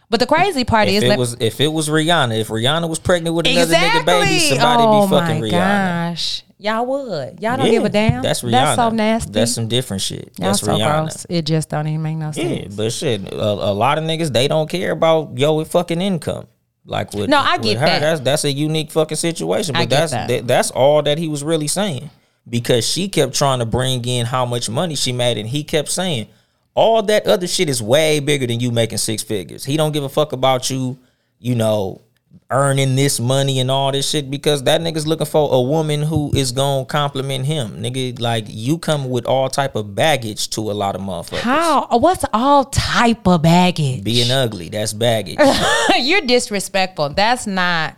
But 0.10 0.22
the 0.22 0.26
crazy 0.26 0.64
part 0.64 0.88
if 0.88 1.04
is 1.04 1.12
it 1.12 1.20
was 1.20 1.36
if 1.42 1.60
it 1.60 1.68
was 1.68 1.90
Rihanna, 1.90 2.40
if 2.40 2.48
Rihanna 2.48 2.88
was 2.88 3.00
pregnant 3.00 3.36
with 3.36 3.46
another 3.46 3.74
nigga 3.74 4.06
baby, 4.06 4.40
somebody 4.40 4.84
oh 4.86 5.02
be 5.02 5.10
fucking 5.12 5.42
my 5.42 5.48
Rihanna. 5.48 6.12
gosh. 6.12 6.44
Y'all 6.60 6.86
would. 6.86 7.40
Y'all 7.42 7.58
don't 7.58 7.66
Yeah, 7.66 7.72
give 7.74 7.86
a 7.86 7.90
damn. 7.90 8.24
That's 8.24 8.42
Rihanna. 8.42 8.52
That's 8.52 8.76
so 8.78 8.90
nasty. 8.90 9.32
That's 9.32 9.52
some 9.52 9.68
different 9.68 10.02
shit. 10.02 10.32
Y'all 10.40 10.48
That's 10.48 10.62
so 10.62 10.68
Rihanna. 10.72 11.02
gross. 11.02 11.26
It 11.30 11.46
just 11.46 11.70
don't 11.70 11.88
even 11.88 12.02
make 12.02 12.16
no 12.18 12.32
sense. 12.32 12.62
Yeah, 12.62 12.76
but 12.76 12.92
shit, 12.94 13.32
a, 13.34 13.36
a 13.44 13.74
lot 13.74 13.98
of 13.98 14.06
niggas 14.06 14.32
they 14.32 14.48
don't 14.48 14.70
care 14.70 14.92
about 14.92 15.38
yo 15.38 15.64
fucking 15.66 16.00
income. 16.02 16.48
Like 16.86 17.14
with 17.14 17.30
No, 17.30 17.38
I 17.40 17.58
with 17.58 17.64
get 17.64 17.78
her, 17.80 17.86
that. 17.86 18.00
That's 18.00 18.22
that's 18.22 18.44
a 18.46 18.52
unique 18.52 18.92
fucking 18.92 19.18
situation. 19.18 19.74
But 19.74 19.90
that's 19.90 20.14
that. 20.14 20.30
that- 20.30 20.48
that's 20.48 20.72
all 20.72 21.02
that 21.04 21.18
he 21.18 21.28
was 21.28 21.44
really 21.44 21.68
saying. 21.68 22.10
Because 22.50 22.88
she 22.88 23.08
kept 23.08 23.36
trying 23.36 23.60
to 23.60 23.66
bring 23.66 24.06
in 24.06 24.26
how 24.26 24.46
much 24.46 24.70
money 24.70 24.96
she 24.96 25.12
made, 25.12 25.38
and 25.38 25.50
he 25.50 25.64
kept 25.64 25.90
saying 25.90 26.28
all 26.74 27.02
that 27.04 27.26
other 27.26 27.48
shit 27.48 27.70
is 27.70 27.82
way 27.82 28.20
bigger 28.20 28.46
than 28.46 28.60
you 28.60 28.72
making 28.72 29.00
six 29.00 29.24
figures. 29.24 29.66
He 29.66 29.78
don't 29.78 29.92
give 29.92 30.04
a 30.04 30.10
fuck 30.10 30.32
about 30.32 30.70
you, 30.70 30.98
you 31.40 31.56
know, 31.56 32.02
earning 32.50 32.96
this 32.96 33.20
money 33.20 33.60
and 33.60 33.70
all 33.70 33.92
this 33.92 34.10
shit 34.10 34.30
because 34.32 34.64
that 34.64 34.80
nigga's 34.80 35.06
looking 35.06 35.26
for 35.26 35.54
a 35.54 35.62
woman 35.62 36.02
who 36.02 36.32
is 36.34 36.52
gonna 36.52 36.86
compliment 36.86 37.46
him. 37.46 37.82
Nigga, 37.82 38.20
like 38.20 38.46
you 38.48 38.78
come 38.78 39.10
with 39.10 39.26
all 39.26 39.50
type 39.50 39.76
of 39.76 39.96
baggage 39.96 40.50
to 40.52 40.72
a 40.72 40.74
lot 40.74 40.96
of 40.96 41.02
motherfuckers. 41.02 41.40
How? 41.40 41.88
What's 41.98 42.24
all 42.32 42.66
type 42.66 43.28
of 43.28 43.42
baggage? 43.42 44.04
Being 44.04 44.32
ugly, 44.32 44.70
that's 44.70 44.94
baggage. 44.94 45.40
You're 46.00 46.22
disrespectful. 46.22 47.10
That's 47.10 47.48
not 47.48 47.98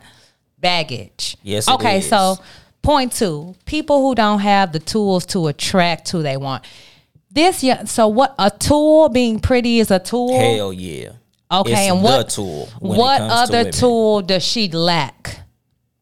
baggage. 0.58 1.36
Yes, 1.42 1.68
it 1.68 1.74
Okay, 1.74 2.00
so 2.00 2.38
point 2.82 3.12
two: 3.12 3.54
people 3.64 4.00
who 4.02 4.14
don't 4.14 4.40
have 4.40 4.72
the 4.72 4.78
tools 4.78 5.26
to 5.26 5.46
attract 5.48 6.10
who 6.10 6.22
they 6.22 6.36
want. 6.36 6.64
This, 7.30 7.62
yeah. 7.62 7.84
So 7.84 8.08
what? 8.08 8.34
A 8.38 8.50
tool 8.50 9.08
being 9.08 9.38
pretty 9.40 9.78
is 9.78 9.90
a 9.90 9.98
tool. 9.98 10.38
Hell 10.38 10.72
yeah. 10.72 11.12
Okay, 11.52 11.72
It's 11.72 11.92
and 11.92 12.02
what 12.02 12.28
tool 12.30 12.68
what 12.78 13.18
to 13.18 13.24
other 13.24 13.58
women. 13.58 13.72
tool 13.72 14.22
does 14.22 14.44
she 14.44 14.68
lack? 14.68 15.40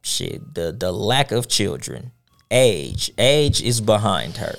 Shit, 0.03 0.55
the 0.55 0.73
the 0.73 0.93
lack 0.93 1.33
of 1.33 1.49
children. 1.49 2.13
Age. 2.51 3.11
Age 3.19 3.63
is 3.63 3.81
behind 3.81 4.37
her. 4.39 4.57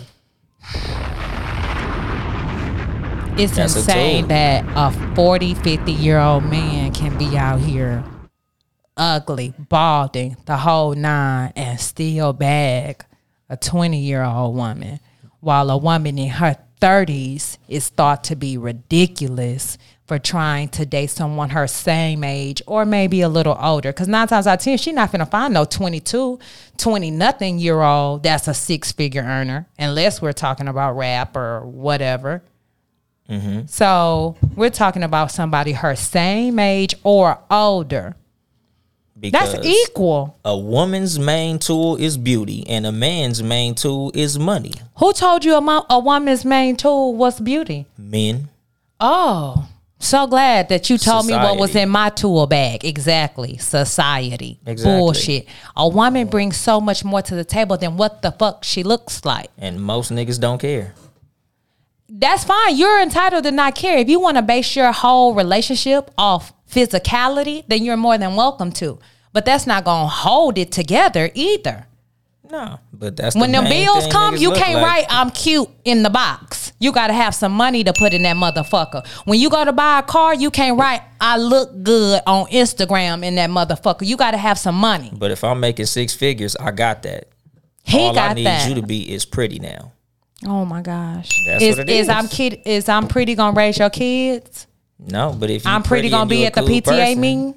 It's 3.37 3.55
That's 3.55 3.75
insane 3.77 4.23
tool. 4.23 4.27
that 4.29 4.65
a 4.75 5.15
40, 5.15 5.53
50 5.55 5.91
year 5.93 6.19
old 6.19 6.43
man 6.43 6.91
can 6.93 7.17
be 7.17 7.37
out 7.37 7.59
here 7.61 8.03
ugly, 8.99 9.53
balding, 9.57 10.37
the 10.45 10.57
whole 10.57 10.93
nine, 10.93 11.53
and 11.55 11.79
still 11.79 12.33
bag 12.33 13.03
a 13.49 13.57
20 13.57 13.97
year 13.97 14.23
old 14.23 14.55
woman, 14.55 14.99
while 15.39 15.71
a 15.71 15.77
woman 15.77 16.19
in 16.19 16.29
her 16.29 16.57
30s 16.81 17.57
is 17.67 17.89
thought 17.89 18.23
to 18.25 18.35
be 18.35 18.57
ridiculous 18.57 19.77
for 20.05 20.17
trying 20.17 20.67
to 20.69 20.85
date 20.85 21.09
someone 21.09 21.51
her 21.51 21.67
same 21.67 22.23
age 22.23 22.61
or 22.65 22.85
maybe 22.85 23.21
a 23.21 23.29
little 23.29 23.57
older. 23.59 23.91
Because 23.91 24.07
nine 24.07 24.27
times 24.27 24.47
out 24.47 24.59
of 24.59 24.63
10, 24.63 24.77
she's 24.77 24.93
not 24.93 25.11
going 25.11 25.19
to 25.19 25.25
find 25.25 25.53
no 25.53 25.65
22, 25.65 26.39
20 26.77 27.11
nothing 27.11 27.59
year 27.59 27.81
old 27.81 28.23
that's 28.23 28.47
a 28.47 28.53
six 28.53 28.91
figure 28.91 29.21
earner, 29.21 29.67
unless 29.77 30.21
we're 30.21 30.33
talking 30.33 30.67
about 30.67 30.95
rap 30.95 31.35
or 31.35 31.65
whatever. 31.65 32.43
Mm-hmm. 33.29 33.67
So 33.67 34.35
we're 34.55 34.71
talking 34.71 35.03
about 35.03 35.31
somebody 35.31 35.73
her 35.73 35.95
same 35.95 36.57
age 36.57 36.95
or 37.03 37.39
older. 37.51 38.15
Because 39.19 39.53
That's 39.53 39.65
equal. 39.65 40.37
a 40.45 40.57
woman's 40.57 41.19
main 41.19 41.59
tool 41.59 41.97
is 41.97 42.17
beauty 42.17 42.63
and 42.67 42.85
a 42.85 42.91
man's 42.91 43.43
main 43.43 43.75
tool 43.75 44.11
is 44.13 44.39
money. 44.39 44.73
Who 44.97 45.11
told 45.13 45.43
you 45.43 45.55
a, 45.55 45.61
mo- 45.61 45.85
a 45.89 45.99
woman's 45.99 46.45
main 46.45 46.77
tool 46.77 47.15
was 47.15 47.39
beauty? 47.39 47.85
Men. 47.97 48.47
Oh, 48.99 49.67
so 49.99 50.27
glad 50.27 50.69
that 50.69 50.89
you 50.89 50.97
told 50.97 51.27
me 51.27 51.33
what 51.33 51.57
was 51.57 51.75
in 51.75 51.89
my 51.89 52.09
tool 52.09 52.47
bag. 52.47 52.85
Exactly. 52.85 53.57
Society. 53.57 54.57
Exactly. 54.65 54.97
Bullshit. 54.97 55.47
A 55.75 55.87
woman 55.89 56.27
oh. 56.27 56.31
brings 56.31 56.55
so 56.55 56.79
much 56.79 57.03
more 57.03 57.21
to 57.21 57.35
the 57.35 57.43
table 57.43 57.75
than 57.75 57.97
what 57.97 58.21
the 58.21 58.31
fuck 58.31 58.63
she 58.63 58.83
looks 58.83 59.25
like. 59.25 59.49
And 59.57 59.81
most 59.81 60.11
niggas 60.11 60.39
don't 60.39 60.59
care. 60.59 60.93
That's 62.07 62.45
fine. 62.45 62.77
You're 62.77 63.01
entitled 63.01 63.43
to 63.43 63.51
not 63.51 63.75
care. 63.75 63.97
If 63.97 64.09
you 64.09 64.19
want 64.19 64.37
to 64.37 64.41
base 64.41 64.75
your 64.75 64.91
whole 64.91 65.35
relationship 65.35 66.09
off 66.17 66.53
physicality, 66.69 67.63
then 67.67 67.83
you're 67.83 67.97
more 67.97 68.17
than 68.17 68.35
welcome 68.35 68.71
to. 68.73 68.99
But 69.33 69.45
that's 69.45 69.67
not 69.67 69.83
going 69.83 70.05
to 70.05 70.09
hold 70.09 70.57
it 70.57 70.71
together 70.71 71.29
either. 71.33 71.85
No. 72.49 72.79
But 72.91 73.15
that's 73.15 73.35
when 73.35 73.51
the 73.51 73.61
the 73.61 73.69
main 73.69 73.85
bills 73.85 74.03
thing 74.05 74.11
come, 74.11 74.35
you 74.35 74.51
can't 74.53 74.81
like. 74.81 74.83
write 74.83 75.05
I'm 75.09 75.29
cute 75.29 75.69
in 75.85 76.01
the 76.03 76.09
box. 76.09 76.73
You 76.79 76.91
got 76.91 77.07
to 77.07 77.13
have 77.13 77.35
some 77.35 77.51
money 77.51 77.83
to 77.83 77.93
put 77.93 78.13
in 78.13 78.23
that 78.23 78.37
motherfucker. 78.37 79.05
When 79.25 79.39
you 79.39 79.49
go 79.49 79.63
to 79.65 79.71
buy 79.71 79.99
a 79.99 80.03
car, 80.03 80.33
you 80.33 80.49
can't 80.49 80.79
write 80.79 81.01
I 81.21 81.37
look 81.37 81.83
good 81.83 82.21
on 82.25 82.47
Instagram 82.47 83.23
in 83.23 83.35
that 83.35 83.49
motherfucker. 83.49 84.07
You 84.07 84.17
got 84.17 84.31
to 84.31 84.37
have 84.37 84.57
some 84.57 84.75
money. 84.75 85.11
But 85.13 85.31
if 85.31 85.43
I'm 85.43 85.59
making 85.59 85.85
six 85.85 86.15
figures, 86.15 86.55
I 86.55 86.71
got 86.71 87.03
that. 87.03 87.27
He 87.83 87.99
All 87.99 88.13
got 88.13 88.31
I 88.31 88.33
need 88.33 88.45
that. 88.45 88.67
you 88.69 88.75
to 88.75 88.81
be 88.81 89.13
is 89.13 89.25
pretty 89.25 89.59
now. 89.59 89.91
oh 90.47 90.65
my 90.65 90.81
gosh. 90.81 91.29
That's 91.45 91.63
is, 91.63 91.77
what 91.77 91.89
it 91.89 91.93
is 91.93 92.03
is. 92.03 92.09
I'm 92.09 92.27
kid 92.27 92.61
is 92.65 92.89
I'm 92.89 93.07
pretty 93.07 93.35
going 93.35 93.53
to 93.53 93.57
raise 93.57 93.77
your 93.77 93.89
kids? 93.89 94.65
No, 94.99 95.35
but 95.37 95.49
if 95.49 95.65
you 95.65 95.71
I'm 95.71 95.83
pretty 95.83 96.09
to 96.09 96.17
you 96.17 96.25
be 96.25 96.45
at 96.45 96.53
the 96.53 96.61
PTA 96.61 96.83
person- 96.83 97.21
meeting? 97.21 97.55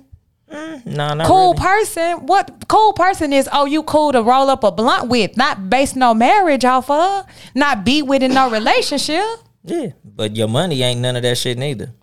Mm, 0.51 0.86
no, 0.86 1.14
not 1.14 1.26
cool 1.26 1.55
really. 1.55 1.64
person. 1.64 2.26
What 2.26 2.64
cool 2.68 2.93
person 2.93 3.32
is? 3.32 3.49
Oh, 3.53 3.64
you 3.64 3.82
cool 3.82 4.12
to 4.12 4.22
roll 4.22 4.51
up 4.51 4.64
a 4.64 4.70
blunt 4.70 5.09
with, 5.09 5.36
not 5.36 5.70
base 5.70 5.97
no 5.97 6.12
marriage 6.12 6.64
off 6.64 6.90
of, 6.90 7.24
not 7.55 7.84
be 7.84 8.03
with 8.03 8.22
in 8.22 8.34
no 8.34 8.51
relationship. 8.51 9.24
Yeah, 9.64 9.93
but 10.05 10.36
your 10.36 10.49
money 10.49 10.82
ain't 10.82 11.01
none 11.01 11.16
of 11.16 11.22
that 11.22 11.38
shit 11.38 11.57
neither. 11.57 11.95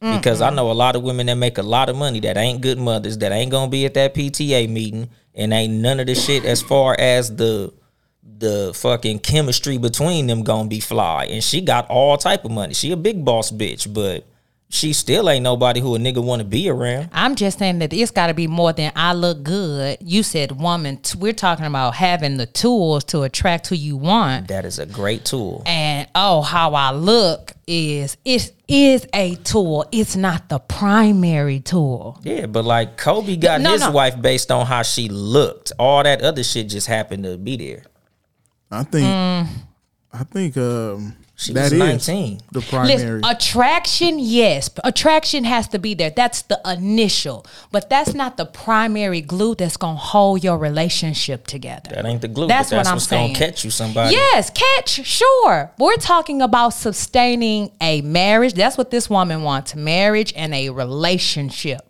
Because 0.00 0.40
I 0.40 0.50
know 0.50 0.70
a 0.70 0.72
lot 0.72 0.94
of 0.94 1.02
women 1.02 1.26
that 1.26 1.34
make 1.34 1.58
a 1.58 1.62
lot 1.62 1.88
of 1.88 1.96
money 1.96 2.20
that 2.20 2.36
ain't 2.36 2.60
good 2.60 2.78
mothers 2.78 3.18
that 3.18 3.32
ain't 3.32 3.50
gonna 3.50 3.68
be 3.68 3.84
at 3.84 3.94
that 3.94 4.14
PTA 4.14 4.68
meeting 4.68 5.10
and 5.34 5.52
ain't 5.52 5.72
none 5.72 5.98
of 5.98 6.06
the 6.06 6.14
shit 6.14 6.44
as 6.44 6.62
far 6.62 6.94
as 6.98 7.34
the 7.34 7.72
the 8.22 8.70
fucking 8.76 9.18
chemistry 9.18 9.76
between 9.76 10.28
them 10.28 10.44
gonna 10.44 10.68
be 10.68 10.78
fly. 10.78 11.24
And 11.24 11.42
she 11.42 11.60
got 11.60 11.90
all 11.90 12.16
type 12.16 12.44
of 12.44 12.52
money. 12.52 12.74
She 12.74 12.92
a 12.92 12.96
big 12.96 13.24
boss 13.24 13.50
bitch, 13.50 13.92
but 13.92 14.24
she 14.70 14.92
still 14.92 15.30
ain't 15.30 15.42
nobody 15.42 15.80
who 15.80 15.94
a 15.94 15.98
nigga 15.98 16.22
wanna 16.22 16.44
be 16.44 16.68
around. 16.68 17.08
I'm 17.12 17.34
just 17.36 17.58
saying 17.58 17.78
that 17.78 17.92
it's 17.92 18.10
got 18.10 18.26
to 18.26 18.34
be 18.34 18.46
more 18.46 18.72
than 18.72 18.92
I 18.94 19.14
look 19.14 19.42
good. 19.42 19.96
You 20.00 20.22
said 20.22 20.52
woman. 20.52 20.98
T- 20.98 21.18
we're 21.18 21.32
talking 21.32 21.64
about 21.64 21.94
having 21.94 22.36
the 22.36 22.44
tools 22.44 23.04
to 23.04 23.22
attract 23.22 23.68
who 23.68 23.74
you 23.76 23.96
want. 23.96 24.48
That 24.48 24.66
is 24.66 24.78
a 24.78 24.84
great 24.84 25.24
tool. 25.24 25.62
And 25.64 26.06
oh, 26.14 26.42
how 26.42 26.74
I 26.74 26.90
look 26.90 27.52
is 27.66 28.18
it 28.26 28.52
is 28.68 29.06
a 29.14 29.36
tool. 29.36 29.86
It's 29.90 30.16
not 30.16 30.50
the 30.50 30.58
primary 30.58 31.60
tool. 31.60 32.20
Yeah, 32.22 32.44
but 32.46 32.64
like 32.66 32.98
Kobe 32.98 33.36
got 33.36 33.62
No, 33.62 33.72
his 33.72 33.80
no. 33.80 33.90
wife 33.90 34.20
based 34.20 34.50
on 34.50 34.66
how 34.66 34.82
she 34.82 35.08
looked. 35.08 35.72
All 35.78 36.02
that 36.02 36.20
other 36.22 36.42
shit 36.44 36.68
just 36.68 36.86
happened 36.86 37.24
to 37.24 37.38
be 37.38 37.56
there. 37.56 37.84
I 38.70 38.82
think. 38.84 39.06
Mm. 39.06 39.48
I 40.12 40.24
think 40.24 40.56
um, 40.58 41.16
She 41.40 41.52
that 41.52 41.64
was 41.64 41.72
is 41.72 41.78
19. 41.78 42.40
the 42.50 42.60
primary. 42.62 42.94
Listen, 42.94 43.24
attraction, 43.24 44.18
yes, 44.18 44.70
attraction 44.82 45.44
has 45.44 45.68
to 45.68 45.78
be 45.78 45.94
there. 45.94 46.10
That's 46.10 46.42
the 46.42 46.60
initial, 46.64 47.46
but 47.70 47.88
that's 47.88 48.12
not 48.12 48.36
the 48.36 48.44
primary 48.44 49.20
glue 49.20 49.54
that's 49.54 49.76
gonna 49.76 49.96
hold 49.96 50.42
your 50.42 50.58
relationship 50.58 51.46
together. 51.46 51.90
That 51.94 52.04
ain't 52.06 52.22
the 52.22 52.28
glue. 52.28 52.48
That's 52.48 52.70
that's 52.70 52.86
what 52.86 52.90
I'm 52.90 52.96
what's 52.96 53.06
saying. 53.06 53.34
gonna 53.34 53.46
catch 53.46 53.64
you 53.64 53.70
somebody. 53.70 54.16
Yes, 54.16 54.50
catch, 54.50 55.06
sure. 55.06 55.70
We're 55.78 55.94
talking 55.98 56.42
about 56.42 56.70
sustaining 56.70 57.70
a 57.80 58.00
marriage. 58.00 58.54
That's 58.54 58.76
what 58.76 58.90
this 58.90 59.08
woman 59.08 59.44
wants 59.44 59.76
marriage 59.76 60.32
and 60.34 60.52
a 60.52 60.70
relationship. 60.70 61.88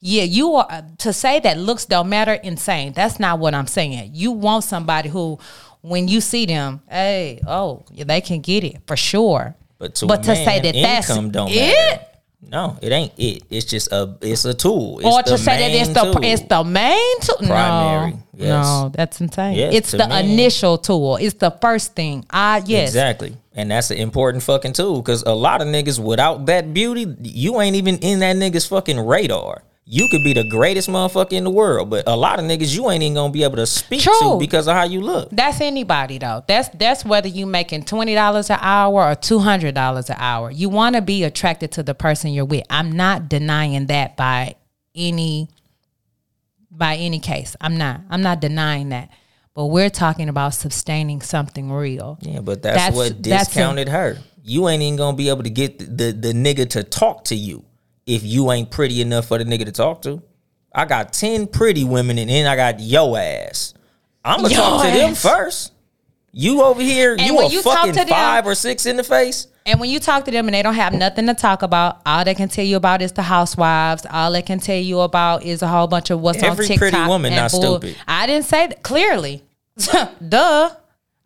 Yeah, 0.00 0.24
you 0.24 0.54
are 0.54 0.66
uh, 0.70 0.82
to 0.98 1.12
say 1.12 1.40
that 1.40 1.58
looks 1.58 1.86
don't 1.86 2.08
matter, 2.08 2.34
insane. 2.34 2.92
That's 2.92 3.18
not 3.18 3.38
what 3.38 3.54
I'm 3.54 3.66
saying. 3.66 4.10
You 4.12 4.30
want 4.30 4.64
somebody 4.64 5.08
who, 5.08 5.38
when 5.88 6.08
you 6.08 6.20
see 6.20 6.46
them, 6.46 6.80
hey, 6.88 7.40
oh, 7.46 7.84
yeah, 7.92 8.04
they 8.04 8.20
can 8.20 8.40
get 8.40 8.64
it 8.64 8.76
for 8.86 8.96
sure. 8.96 9.54
But 9.78 9.94
to, 9.96 10.06
But 10.06 10.22
to 10.24 10.32
man, 10.32 10.44
say 10.44 10.60
that 10.60 10.74
that's 10.74 11.08
don't 11.08 11.34
it? 11.50 11.54
matter. 11.90 12.02
No, 12.48 12.78
it 12.80 12.92
ain't 12.92 13.12
it. 13.18 13.42
It's 13.50 13.66
just 13.66 13.90
a 13.92 14.16
it's 14.20 14.44
a 14.44 14.54
tool. 14.54 15.00
It's 15.00 15.06
or 15.08 15.22
the 15.22 15.30
to 15.30 15.38
say 15.38 15.58
that 15.58 15.80
it's 15.80 15.88
the 15.88 16.12
tool. 16.12 16.22
it's 16.22 16.42
the 16.42 16.62
main 16.62 17.20
tool. 17.20 17.38
Primary, 17.38 18.12
No, 18.12 18.18
yes. 18.34 18.64
no, 18.66 18.88
that's 18.94 19.20
insane. 19.20 19.56
Yes, 19.56 19.74
it's 19.74 19.90
the 19.90 20.06
me. 20.06 20.32
initial 20.32 20.78
tool. 20.78 21.16
It's 21.16 21.34
the 21.34 21.50
first 21.50 21.94
thing. 21.96 22.24
I 22.30 22.62
yes. 22.64 22.90
Exactly. 22.90 23.36
And 23.54 23.70
that's 23.70 23.90
an 23.90 23.96
important 23.96 24.44
fucking 24.44 24.74
tool 24.74 25.02
because 25.02 25.24
a 25.24 25.34
lot 25.34 25.60
of 25.60 25.66
niggas 25.66 25.98
without 25.98 26.46
that 26.46 26.72
beauty, 26.72 27.06
you 27.22 27.60
ain't 27.60 27.74
even 27.76 27.98
in 27.98 28.20
that 28.20 28.36
nigga's 28.36 28.66
fucking 28.66 29.00
radar. 29.00 29.62
You 29.88 30.08
could 30.08 30.24
be 30.24 30.32
the 30.32 30.42
greatest 30.42 30.88
motherfucker 30.88 31.34
in 31.34 31.44
the 31.44 31.50
world, 31.50 31.90
but 31.90 32.08
a 32.08 32.16
lot 32.16 32.40
of 32.40 32.44
niggas 32.44 32.74
you 32.74 32.90
ain't 32.90 33.04
even 33.04 33.14
gonna 33.14 33.32
be 33.32 33.44
able 33.44 33.54
to 33.56 33.66
speak 33.66 34.02
to 34.02 34.36
because 34.36 34.66
of 34.66 34.74
how 34.74 34.82
you 34.82 35.00
look. 35.00 35.28
That's 35.30 35.60
anybody 35.60 36.18
though. 36.18 36.42
That's 36.48 36.68
that's 36.70 37.04
whether 37.04 37.28
you 37.28 37.46
making 37.46 37.84
twenty 37.84 38.12
dollars 38.14 38.50
an 38.50 38.58
hour 38.60 39.04
or 39.04 39.14
two 39.14 39.38
hundred 39.38 39.76
dollars 39.76 40.10
an 40.10 40.16
hour. 40.18 40.50
You 40.50 40.68
want 40.70 40.96
to 40.96 41.02
be 41.02 41.22
attracted 41.22 41.70
to 41.72 41.84
the 41.84 41.94
person 41.94 42.32
you're 42.32 42.44
with. 42.44 42.64
I'm 42.68 42.90
not 42.90 43.28
denying 43.28 43.86
that 43.86 44.16
by 44.16 44.56
any 44.96 45.50
by 46.68 46.96
any 46.96 47.20
case. 47.20 47.54
I'm 47.60 47.76
not. 47.76 48.00
I'm 48.10 48.22
not 48.22 48.40
denying 48.40 48.88
that. 48.88 49.10
But 49.54 49.66
we're 49.66 49.88
talking 49.88 50.28
about 50.28 50.54
sustaining 50.54 51.20
something 51.20 51.70
real. 51.70 52.18
Yeah, 52.22 52.40
but 52.40 52.60
that's, 52.60 52.76
That's- 52.76 52.94
what 52.96 53.22
that's 53.22 53.44
a- 53.44 53.46
discounted 53.46 53.88
her. 53.88 54.18
You 54.42 54.68
ain't 54.68 54.82
even 54.82 54.96
gonna 54.96 55.16
be 55.16 55.28
able 55.28 55.44
to 55.44 55.50
get 55.50 55.78
the, 55.78 55.84
the 55.86 56.12
the 56.12 56.32
nigga 56.32 56.68
to 56.70 56.82
talk 56.82 57.24
to 57.26 57.36
you 57.36 57.64
if 58.06 58.22
you 58.24 58.50
ain't 58.52 58.70
pretty 58.70 59.00
enough 59.02 59.26
for 59.26 59.38
the 59.38 59.44
nigga 59.44 59.64
to 59.66 59.72
talk 59.72 60.02
to. 60.02 60.22
I 60.74 60.84
got 60.84 61.12
ten 61.12 61.46
pretty 61.46 61.84
women 61.84 62.18
and 62.18 62.30
then 62.30 62.46
I 62.46 62.54
got 62.56 62.80
yo 62.80 63.16
ass. 63.16 63.74
I'm 64.24 64.42
gonna 64.42 64.54
Yo 64.54 64.60
talk 64.60 64.86
to 64.86 64.92
them 64.92 65.14
first. 65.14 65.72
You 66.32 66.62
over 66.62 66.82
here, 66.82 67.16
you 67.18 67.38
a 67.38 67.48
you 67.48 67.62
talk 67.62 67.78
fucking 67.78 67.92
to 67.92 67.98
them- 68.00 68.08
five 68.08 68.46
or 68.46 68.54
six 68.54 68.84
in 68.86 68.96
the 68.96 69.04
face. 69.04 69.48
And 69.64 69.80
when 69.80 69.90
you 69.90 69.98
talk 69.98 70.24
to 70.26 70.30
them 70.30 70.46
and 70.46 70.54
they 70.54 70.62
don't 70.62 70.74
have 70.74 70.92
nothing 70.92 71.26
to 71.26 71.34
talk 71.34 71.62
about, 71.62 72.00
all 72.06 72.24
they 72.24 72.34
can 72.34 72.48
tell 72.48 72.64
you 72.64 72.76
about 72.76 73.02
is 73.02 73.10
the 73.12 73.22
housewives. 73.22 74.06
All 74.08 74.30
they 74.30 74.42
can 74.42 74.60
tell 74.60 74.76
you 74.76 75.00
about 75.00 75.42
is 75.42 75.60
a 75.60 75.66
whole 75.66 75.88
bunch 75.88 76.10
of 76.10 76.20
what's 76.20 76.40
Every 76.40 76.66
on 76.66 76.68
TikTok. 76.68 76.78
pretty 76.78 77.08
woman 77.08 77.32
and 77.32 77.40
not 77.40 77.50
stupid. 77.50 77.96
I 78.06 78.28
didn't 78.28 78.44
say 78.44 78.68
that 78.68 78.84
clearly. 78.84 79.42
Duh. 80.28 80.70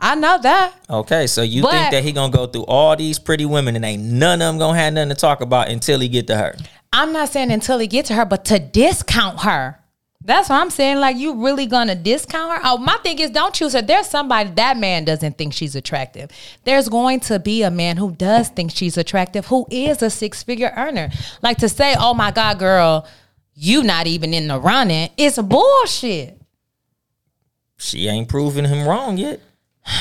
I 0.01 0.15
know 0.15 0.39
that. 0.43 0.73
Okay, 0.89 1.27
so 1.27 1.43
you 1.43 1.63
But- 1.63 1.73
think 1.73 1.91
that 1.91 2.05
he 2.05 2.13
gonna 2.13 2.33
go 2.33 2.47
through 2.47 2.65
all 2.65 2.97
these 2.97 3.19
pretty 3.19 3.45
women 3.45 3.77
and 3.77 3.85
ain't 3.85 4.03
none 4.03 4.41
of 4.41 4.49
them 4.49 4.59
gonna 4.59 4.79
have 4.79 4.95
nothing 4.95 5.11
to 5.11 5.15
talk 5.15 5.41
about 5.41 5.69
until 5.69 6.01
he 6.01 6.09
get 6.09 6.27
to 6.29 6.37
her? 6.37 6.57
I'm 6.93 7.13
not 7.13 7.29
saying 7.29 7.53
until 7.53 7.79
he 7.79 7.87
get 7.87 8.07
to 8.07 8.15
her, 8.15 8.25
but 8.25 8.45
to 8.47 8.59
discount 8.59 9.41
her. 9.41 9.77
That's 10.23 10.49
what 10.51 10.61
I'm 10.61 10.71
saying. 10.71 10.99
Like 11.01 11.17
you 11.17 11.43
really 11.43 11.67
gonna 11.67 11.95
discount 11.95 12.53
her? 12.53 12.61
Oh, 12.65 12.79
my 12.79 12.97
thing 13.03 13.19
is 13.19 13.31
don't 13.31 13.55
choose 13.55 13.73
her. 13.75 13.83
There's 13.83 14.07
somebody 14.07 14.51
that 14.57 14.77
man 14.77 15.05
doesn't 15.05 15.39
think 15.39 15.53
she's 15.55 15.75
attractive. 15.75 16.31
There's 16.65 16.89
going 16.89 17.21
to 17.21 17.39
be 17.39 17.63
a 17.63 17.71
man 17.71 17.97
who 17.97 18.13
does 18.13 18.49
think 18.49 18.71
she's 18.71 18.99
attractive, 18.99 19.47
who 19.47 19.67
is 19.71 20.03
a 20.03 20.11
six 20.11 20.43
figure 20.43 20.73
earner. 20.77 21.11
Like 21.43 21.59
to 21.59 21.69
say, 21.69 21.95
oh 21.99 22.13
my 22.13 22.31
God, 22.33 22.59
girl, 22.59 23.07
you 23.55 23.83
not 23.83 24.07
even 24.07 24.35
in 24.35 24.49
the 24.49 24.59
running, 24.59 25.11
it's 25.17 25.39
bullshit. 25.39 26.39
She 27.79 28.09
ain't 28.09 28.29
proving 28.29 28.67
him 28.67 28.87
wrong 28.87 29.17
yet. 29.17 29.41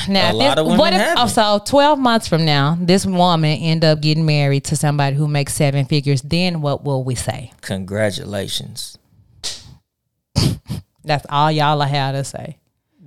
Now, 0.07 0.27
A 0.27 0.29
if 0.29 0.35
lot 0.35 0.55
this, 0.55 0.77
what 0.77 0.93
if, 0.93 1.17
oh, 1.17 1.27
so 1.27 1.61
12 1.65 1.99
months 1.99 2.27
from 2.27 2.45
now, 2.45 2.77
this 2.79 3.05
woman 3.05 3.57
end 3.59 3.83
up 3.83 4.01
getting 4.01 4.25
married 4.25 4.63
to 4.65 4.75
somebody 4.75 5.15
who 5.15 5.27
makes 5.27 5.53
seven 5.53 5.85
figures, 5.85 6.21
then 6.21 6.61
what 6.61 6.83
will 6.83 7.03
we 7.03 7.15
say? 7.15 7.51
Congratulations. 7.61 8.97
That's 11.03 11.25
all 11.29 11.51
y'all 11.51 11.79
have 11.81 12.15
to 12.15 12.23
say. 12.23 12.57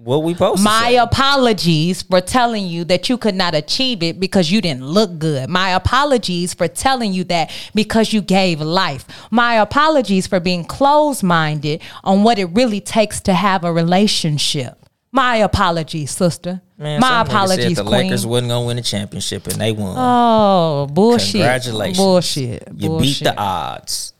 What 0.02 0.24
we 0.24 0.34
post? 0.34 0.64
My 0.64 0.88
apologies 1.00 2.02
for 2.02 2.20
telling 2.20 2.66
you 2.66 2.82
that 2.86 3.08
you 3.08 3.16
could 3.16 3.36
not 3.36 3.54
achieve 3.54 4.02
it 4.02 4.18
because 4.18 4.50
you 4.50 4.60
didn't 4.60 4.84
look 4.84 5.20
good. 5.20 5.48
My 5.48 5.70
apologies 5.70 6.54
for 6.54 6.66
telling 6.66 7.12
you 7.12 7.22
that 7.24 7.52
because 7.72 8.12
you 8.12 8.20
gave 8.20 8.60
life. 8.60 9.06
My 9.30 9.54
apologies 9.54 10.26
for 10.26 10.40
being 10.40 10.64
closed 10.64 11.22
minded 11.22 11.82
on 12.02 12.24
what 12.24 12.40
it 12.40 12.46
really 12.46 12.80
takes 12.80 13.20
to 13.20 13.32
have 13.34 13.62
a 13.62 13.72
relationship. 13.72 14.81
My 15.14 15.36
apologies, 15.36 16.10
sister. 16.10 16.62
Man, 16.78 17.00
My 17.00 17.20
apologies, 17.20 17.76
said 17.76 17.84
the 17.84 17.88
queen. 17.88 18.04
Lakers 18.04 18.26
wasn't 18.26 18.48
gonna 18.48 18.66
win 18.66 18.78
a 18.78 18.82
championship 18.82 19.46
and 19.46 19.60
they 19.60 19.70
won. 19.72 19.94
Oh, 19.96 20.86
bullshit. 20.90 21.32
Congratulations. 21.32 21.98
Bullshit. 21.98 22.68
you 22.74 22.88
bullshit. 22.88 23.18
beat 23.20 23.24
the 23.24 23.36
odds. 23.38 24.14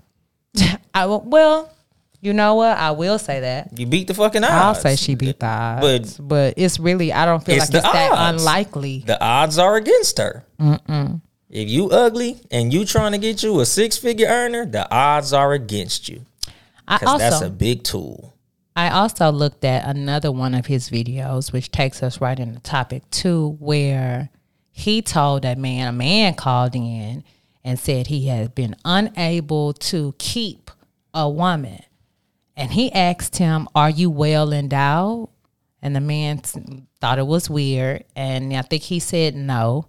I 0.94 1.06
will, 1.06 1.22
well, 1.22 1.72
you 2.20 2.34
know 2.34 2.54
what? 2.56 2.76
I 2.76 2.90
will 2.90 3.18
say 3.18 3.40
that. 3.40 3.76
You 3.78 3.86
beat 3.86 4.06
the 4.06 4.14
fucking 4.14 4.44
odds. 4.44 4.52
I'll 4.52 4.74
say 4.74 4.96
she 4.96 5.14
beat 5.14 5.40
the 5.40 5.46
odds. 5.46 6.18
But, 6.18 6.54
it's 6.58 6.78
really, 6.78 7.10
I 7.12 7.24
don't 7.24 7.42
feel 7.44 7.56
It's 7.56 7.72
like 7.72 7.82
it's 7.82 7.92
that 7.92 8.12
odds. 8.12 8.42
unlikely. 8.42 9.02
The 9.06 9.20
odds 9.20 9.58
are 9.58 9.76
against 9.76 10.18
her. 10.18 10.44
If 11.48 11.68
you 11.68 11.88
ugly 11.90 12.40
and 12.50 12.72
you 12.72 12.84
trying 12.84 13.12
to 13.12 13.18
get 13.18 13.42
you 13.42 13.58
a 13.60 13.66
six 13.66 13.96
figure 13.96 14.28
earner, 14.28 14.66
the 14.66 14.90
odds 14.94 15.32
are 15.32 15.52
against 15.52 16.08
you. 16.08 16.24
I 16.86 16.98
Because 16.98 17.18
that's 17.18 17.40
a 17.40 17.50
big 17.50 17.82
tool. 17.82 18.31
I 18.74 18.90
also 18.90 19.30
looked 19.30 19.64
at 19.64 19.86
another 19.86 20.32
one 20.32 20.54
of 20.54 20.66
his 20.66 20.88
videos, 20.88 21.52
which 21.52 21.70
takes 21.70 22.02
us 22.02 22.20
right 22.20 22.38
into 22.38 22.60
topic 22.60 23.02
two, 23.10 23.56
where 23.60 24.30
he 24.70 25.02
told 25.02 25.42
that 25.42 25.58
man, 25.58 25.88
a 25.88 25.92
man 25.92 26.34
called 26.34 26.74
in 26.74 27.24
and 27.62 27.78
said 27.78 28.06
he 28.06 28.26
had 28.26 28.54
been 28.54 28.74
unable 28.84 29.72
to 29.74 30.14
keep 30.18 30.70
a 31.12 31.28
woman. 31.28 31.82
And 32.56 32.72
he 32.72 32.92
asked 32.92 33.36
him, 33.36 33.68
Are 33.74 33.90
you 33.90 34.10
well 34.10 34.52
endowed? 34.52 35.28
And 35.82 35.94
the 35.96 36.00
man 36.00 36.38
thought 37.00 37.18
it 37.18 37.26
was 37.26 37.50
weird. 37.50 38.04
And 38.16 38.54
I 38.54 38.62
think 38.62 38.82
he 38.84 39.00
said 39.00 39.34
no. 39.34 39.86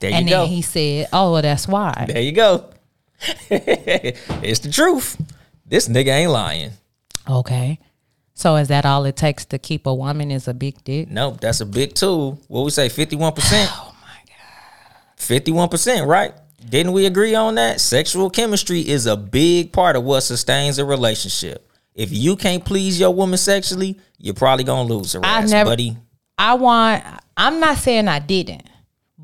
There 0.00 0.12
and 0.12 0.26
you 0.26 0.34
then 0.34 0.44
go. 0.44 0.46
he 0.46 0.62
said, 0.62 1.08
Oh, 1.12 1.32
well, 1.32 1.42
that's 1.42 1.66
why. 1.66 2.04
there 2.08 2.22
you 2.22 2.32
go. 2.32 2.70
it's 3.48 4.60
the 4.60 4.70
truth. 4.70 5.16
This 5.64 5.88
nigga 5.88 6.08
ain't 6.08 6.30
lying. 6.30 6.72
Okay. 7.28 7.78
So 8.38 8.56
is 8.56 8.68
that 8.68 8.84
all 8.84 9.06
it 9.06 9.16
takes 9.16 9.46
to 9.46 9.58
keep 9.58 9.86
a 9.86 9.94
woman 9.94 10.30
is 10.30 10.46
a 10.46 10.52
big 10.52 10.84
dick? 10.84 11.10
Nope, 11.10 11.40
that's 11.40 11.60
a 11.60 11.66
big 11.66 11.94
tool. 11.94 12.38
What 12.48 12.64
we 12.64 12.70
say, 12.70 12.88
51%? 12.88 13.32
Oh 13.72 13.94
my 14.02 14.18
God. 15.58 15.70
51%, 15.70 16.06
right? 16.06 16.32
Didn't 16.68 16.92
we 16.92 17.06
agree 17.06 17.34
on 17.34 17.54
that? 17.54 17.80
Sexual 17.80 18.28
chemistry 18.30 18.80
is 18.86 19.06
a 19.06 19.16
big 19.16 19.72
part 19.72 19.96
of 19.96 20.04
what 20.04 20.20
sustains 20.20 20.78
a 20.78 20.84
relationship. 20.84 21.66
If 21.94 22.12
you 22.12 22.36
can't 22.36 22.62
please 22.62 23.00
your 23.00 23.14
woman 23.14 23.38
sexually, 23.38 23.98
you're 24.18 24.34
probably 24.34 24.64
gonna 24.64 24.86
lose 24.92 25.14
her 25.14 25.20
I 25.24 25.38
ass, 25.42 25.50
never- 25.50 25.70
buddy. 25.70 25.96
I 26.38 26.54
want. 26.54 27.02
I'm 27.38 27.58
not 27.60 27.78
saying 27.78 28.06
I 28.08 28.18
didn't, 28.18 28.64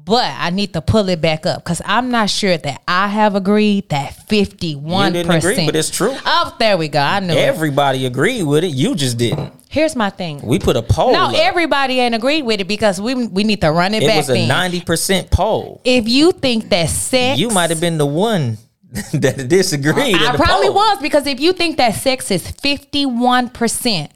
but 0.05 0.34
I 0.36 0.50
need 0.50 0.72
to 0.72 0.80
pull 0.82 1.09
it 1.09 1.20
back 1.20 1.46
up 1.46 1.62
because 1.62 1.80
I'm 1.84 2.11
not 2.11 2.28
sure 2.30 2.57
that 2.57 2.82
I 2.88 3.09
have 3.09 3.34
agreed 3.34 3.88
that 3.90 4.14
51 4.28 5.07
You 5.07 5.12
didn't 5.12 5.30
agree, 5.32 5.50
percent. 5.50 5.68
but 5.68 5.76
it's 5.76 5.90
true. 5.90 6.14
Oh, 6.26 6.57
there 6.59 6.76
we 6.76 6.88
go. 6.88 7.00
I 7.00 7.20
knew 7.20 7.32
it. 7.34 7.36
Everybody 7.38 8.07
agreed 8.07 8.42
with 8.42 8.64
it. 8.64 8.68
You 8.74 8.94
just 8.94 9.18
didn't. 9.18 9.53
Here's 9.68 9.96
my 9.96 10.11
thing. 10.11 10.40
We 10.42 10.59
put 10.59 10.76
a 10.76 10.82
poll. 10.82 11.12
No, 11.12 11.26
up. 11.28 11.34
everybody 11.34 11.98
ain't 12.00 12.14
agreed 12.14 12.42
with 12.42 12.61
it 12.61 12.68
because 12.68 13.00
we 13.00 13.14
we 13.26 13.42
need 13.44 13.61
to 13.62 13.70
run 13.72 13.94
it, 13.94 14.03
it 14.03 14.07
back. 14.07 14.16
It 14.16 14.18
was 14.18 14.30
a 14.30 14.46
ninety 14.46 14.80
percent 14.82 15.30
poll. 15.30 15.80
If 15.84 16.09
you 16.09 16.32
think 16.32 16.68
that 16.70 16.88
sex, 16.90 17.38
You 17.40 17.48
might 17.48 17.70
have 17.70 17.80
been 17.80 17.96
the 17.96 18.05
one 18.07 18.59
that 19.14 19.46
disagreed. 19.48 20.16
I 20.16 20.36
probably 20.36 20.66
poll. 20.66 20.74
was 20.74 20.98
because 21.00 21.26
if 21.26 21.40
you 21.40 21.53
think 21.55 21.78
that 21.78 21.94
sex 21.94 22.30
is 22.30 22.46
51 22.50 23.48
percent 23.50 24.12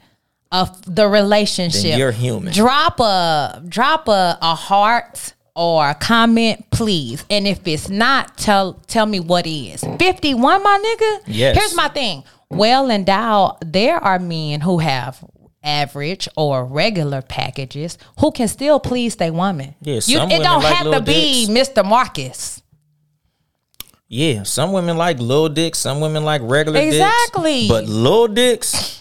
of 0.51 0.95
the 0.95 1.07
relationship, 1.07 1.81
Then 1.81 1.99
you're 1.99 2.11
human. 2.11 2.53
Drop 2.53 2.99
a 2.99 3.63
drop 3.67 4.07
a, 4.07 4.37
a 4.41 4.53
heart 4.53 5.33
or 5.57 5.89
a 5.89 5.95
comment, 5.95 6.69
please. 6.71 7.25
And 7.29 7.47
if 7.47 7.67
it's 7.67 7.89
not, 7.89 8.37
tell 8.37 8.73
tell 8.87 9.07
me 9.07 9.19
what 9.19 9.45
is. 9.47 9.83
51, 9.83 10.63
my 10.63 10.77
nigga. 10.77 11.23
Yes. 11.25 11.57
Here's 11.57 11.75
my 11.75 11.89
thing. 11.89 12.23
Well 12.49 12.89
endowed, 12.89 13.57
there 13.65 13.97
are 13.97 14.19
men 14.19 14.61
who 14.61 14.77
have 14.77 15.21
average 15.63 16.29
or 16.37 16.63
regular 16.63 17.21
packages 17.21 17.97
who 18.19 18.31
can 18.31 18.47
still 18.47 18.79
please 18.79 19.15
their 19.17 19.33
woman. 19.33 19.75
Yeah, 19.81 19.99
you, 20.05 20.19
it 20.21 20.43
don't 20.43 20.63
like 20.63 20.73
have 20.75 20.83
to 20.83 20.89
little 20.91 21.05
be. 21.05 21.47
Mr. 21.49 21.83
Marcus. 21.83 22.61
Yeah, 24.07 24.43
some 24.43 24.71
women 24.71 24.95
like 24.95 25.19
little 25.19 25.49
dicks, 25.49 25.79
some 25.79 25.99
women 25.99 26.23
like 26.23 26.41
regular 26.43 26.79
Exactly. 26.79 27.61
dicks. 27.61 27.69
But 27.69 27.85
little 27.87 28.27
dicks, 28.29 28.96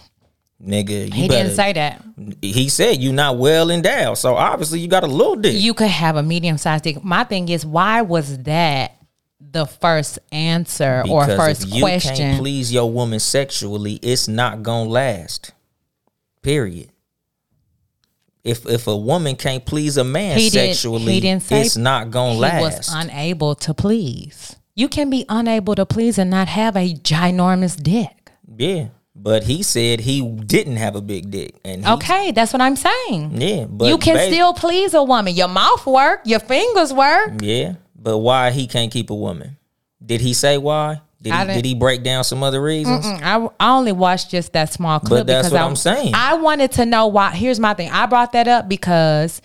nigga, 0.64 1.06
you 1.06 1.12
He 1.12 1.28
better, 1.28 1.42
didn't 1.44 1.56
say 1.56 1.72
that. 1.74 2.02
He 2.42 2.68
said 2.68 3.02
you're 3.02 3.12
not 3.12 3.38
well 3.38 3.70
endowed, 3.70 4.18
so 4.18 4.34
obviously 4.36 4.80
you 4.80 4.88
got 4.88 5.04
a 5.04 5.06
little 5.08 5.36
dick. 5.36 5.54
you 5.60 5.74
could 5.74 5.88
have 5.88 6.16
a 6.16 6.22
medium 6.22 6.58
sized 6.58 6.84
dick. 6.84 7.02
My 7.04 7.24
thing 7.24 7.48
is, 7.48 7.64
why 7.66 8.02
was 8.02 8.38
that 8.44 8.92
the 9.38 9.66
first 9.66 10.18
answer 10.32 11.02
or 11.08 11.26
Because 11.26 11.36
first 11.38 11.62
if 11.68 11.74
you 11.74 11.80
question? 11.82 12.16
can't 12.16 12.38
please 12.40 12.72
your 12.72 12.90
woman 12.90 13.18
sexually, 13.20 13.94
it's 14.02 14.28
not 14.28 14.62
gonna 14.62 14.88
last. 14.90 15.52
Period. 16.42 16.90
If 18.44 18.64
if 18.66 18.86
a 18.86 18.96
woman 18.96 19.34
can't 19.34 19.64
please 19.66 19.96
a 19.96 20.04
man 20.04 20.38
he 20.38 20.50
sexually, 20.50 21.20
He 21.20 21.40
say 21.40 21.62
it's 21.62 21.76
not 21.76 22.10
gonna 22.12 22.34
he 22.34 22.38
last. 22.40 22.62
was 22.78 22.94
unable 22.94 23.54
to 23.56 23.74
please. 23.74 24.54
You 24.76 24.88
can 24.88 25.10
be 25.10 25.24
unable 25.28 25.74
to 25.74 25.84
please 25.86 26.16
and 26.18 26.30
not 26.30 26.48
have 26.48 26.76
a 26.76 26.94
ginormous 26.94 27.82
dick. 27.82 28.30
yeah, 28.56 28.88
but 29.18 29.42
he 29.44 29.62
said 29.62 30.00
he 30.00 30.22
didn't 30.22 30.76
have 30.76 30.94
a 30.94 31.00
big 31.00 31.30
dick, 31.30 31.54
and 31.64 31.84
he, 31.84 31.90
Okay, 31.92 32.30
that's 32.32 32.52
what 32.52 32.60
I'm 32.62 32.76
saying. 32.76 33.40
yeah, 33.40 33.64
but 33.68 33.86
you 33.88 33.98
can 33.98 34.14
ba- 34.16 34.26
still 34.26 34.52
please 34.54 34.94
a 34.94 35.02
woman. 35.02 35.34
Your 35.34 35.48
mouth 35.48 35.84
work. 35.86 36.20
Your 36.24 36.40
fingers 36.40 36.92
work. 36.92 37.32
Yeah, 37.40 37.74
but 37.94 38.18
why 38.18 38.50
he 38.50 38.66
can't 38.66 38.92
keep 38.92 39.10
a 39.10 39.14
woman? 39.14 39.56
Did 40.04 40.20
he 40.20 40.34
say 40.34 40.58
why? 40.58 41.00
Did 41.20 41.32
he, 41.32 41.44
didn't- 41.46 41.64
he 41.64 41.74
break 41.74 42.02
down 42.04 42.22
some 42.24 42.42
other 42.44 42.62
reasons? 42.62 43.04
I, 43.06 43.48
I 43.58 43.70
only 43.76 43.92
watched 43.92 44.30
just 44.30 44.52
that 44.52 44.72
small 44.72 45.00
clip 45.00 45.20
But 45.20 45.26
that's 45.26 45.48
because 45.48 45.52
what 45.54 45.62
I, 45.62 45.66
I'm 45.66 45.74
saying. 45.76 46.12
I 46.14 46.34
wanted 46.34 46.72
to 46.72 46.86
know 46.86 47.06
why. 47.08 47.30
Here's 47.32 47.58
my 47.58 47.74
thing. 47.74 47.90
I 47.90 48.06
brought 48.06 48.32
that 48.32 48.46
up 48.46 48.68
because 48.68 49.40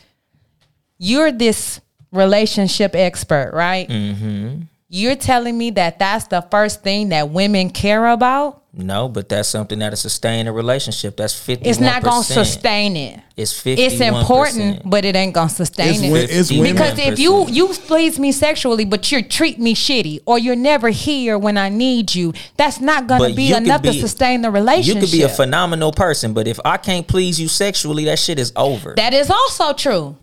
you're 0.98 1.32
this 1.32 1.80
relationship 2.12 2.94
expert, 2.94 3.52
right? 3.54 3.88
Mm-hmm. 3.88 4.64
You're 4.90 5.16
telling 5.16 5.58
me 5.58 5.72
that 5.72 5.98
that's 5.98 6.26
the 6.28 6.42
first 6.52 6.84
thing 6.84 7.10
that 7.10 7.30
women 7.30 7.70
care 7.70 8.08
about. 8.08 8.61
No, 8.74 9.10
but 9.10 9.28
that's 9.28 9.50
something 9.50 9.80
that'll 9.80 9.98
sustain 9.98 10.48
a 10.48 10.54
relationship. 10.54 11.18
That's 11.18 11.38
fifty. 11.38 11.70
It's 11.70 11.82
not 11.82 12.04
gonna 12.04 12.24
sustain 12.24 12.96
it. 12.96 13.20
It's 13.36 13.52
fifty. 13.60 13.84
It's 13.84 14.00
important, 14.00 14.90
but 14.90 15.04
it 15.04 15.14
ain't 15.14 15.34
gonna 15.34 15.50
sustain 15.50 15.90
It's, 15.90 16.02
it. 16.02 16.32
it's. 16.32 16.50
Because 16.50 16.98
if 16.98 17.20
you 17.20 17.50
you 17.50 17.68
please 17.68 18.18
me 18.18 18.32
sexually, 18.32 18.86
but 18.86 19.12
you 19.12 19.24
treat 19.24 19.60
me 19.60 19.76
shitty, 19.76 20.22
or 20.26 20.40
you're 20.40 20.56
never 20.56 20.88
here 20.88 21.38
when 21.38 21.58
I 21.58 21.68
need 21.68 22.16
you, 22.16 22.34
that's 22.56 22.80
not 22.80 23.08
gonna 23.08 23.26
But 23.26 23.36
be 23.36 23.44
you 23.44 23.56
could 23.56 23.64
enough 23.64 23.82
to 23.82 23.94
sustain 23.94 24.42
the 24.42 24.50
relationship. 24.52 24.96
you 24.96 25.02
could 25.02 25.12
be 25.12 25.24
a 25.24 25.30
phenomenal 25.30 25.92
person, 25.92 26.34
but 26.34 26.48
if 26.48 26.58
I 26.64 26.78
can't 26.78 27.06
please 27.06 27.42
you 27.42 27.50
sexually, 27.50 28.06
that 28.06 28.20
shit 28.20 28.40
is 28.40 28.54
over. 28.56 28.94
that 28.96 29.14
is 29.14 29.30
also 29.30 29.74
true. 29.74 30.16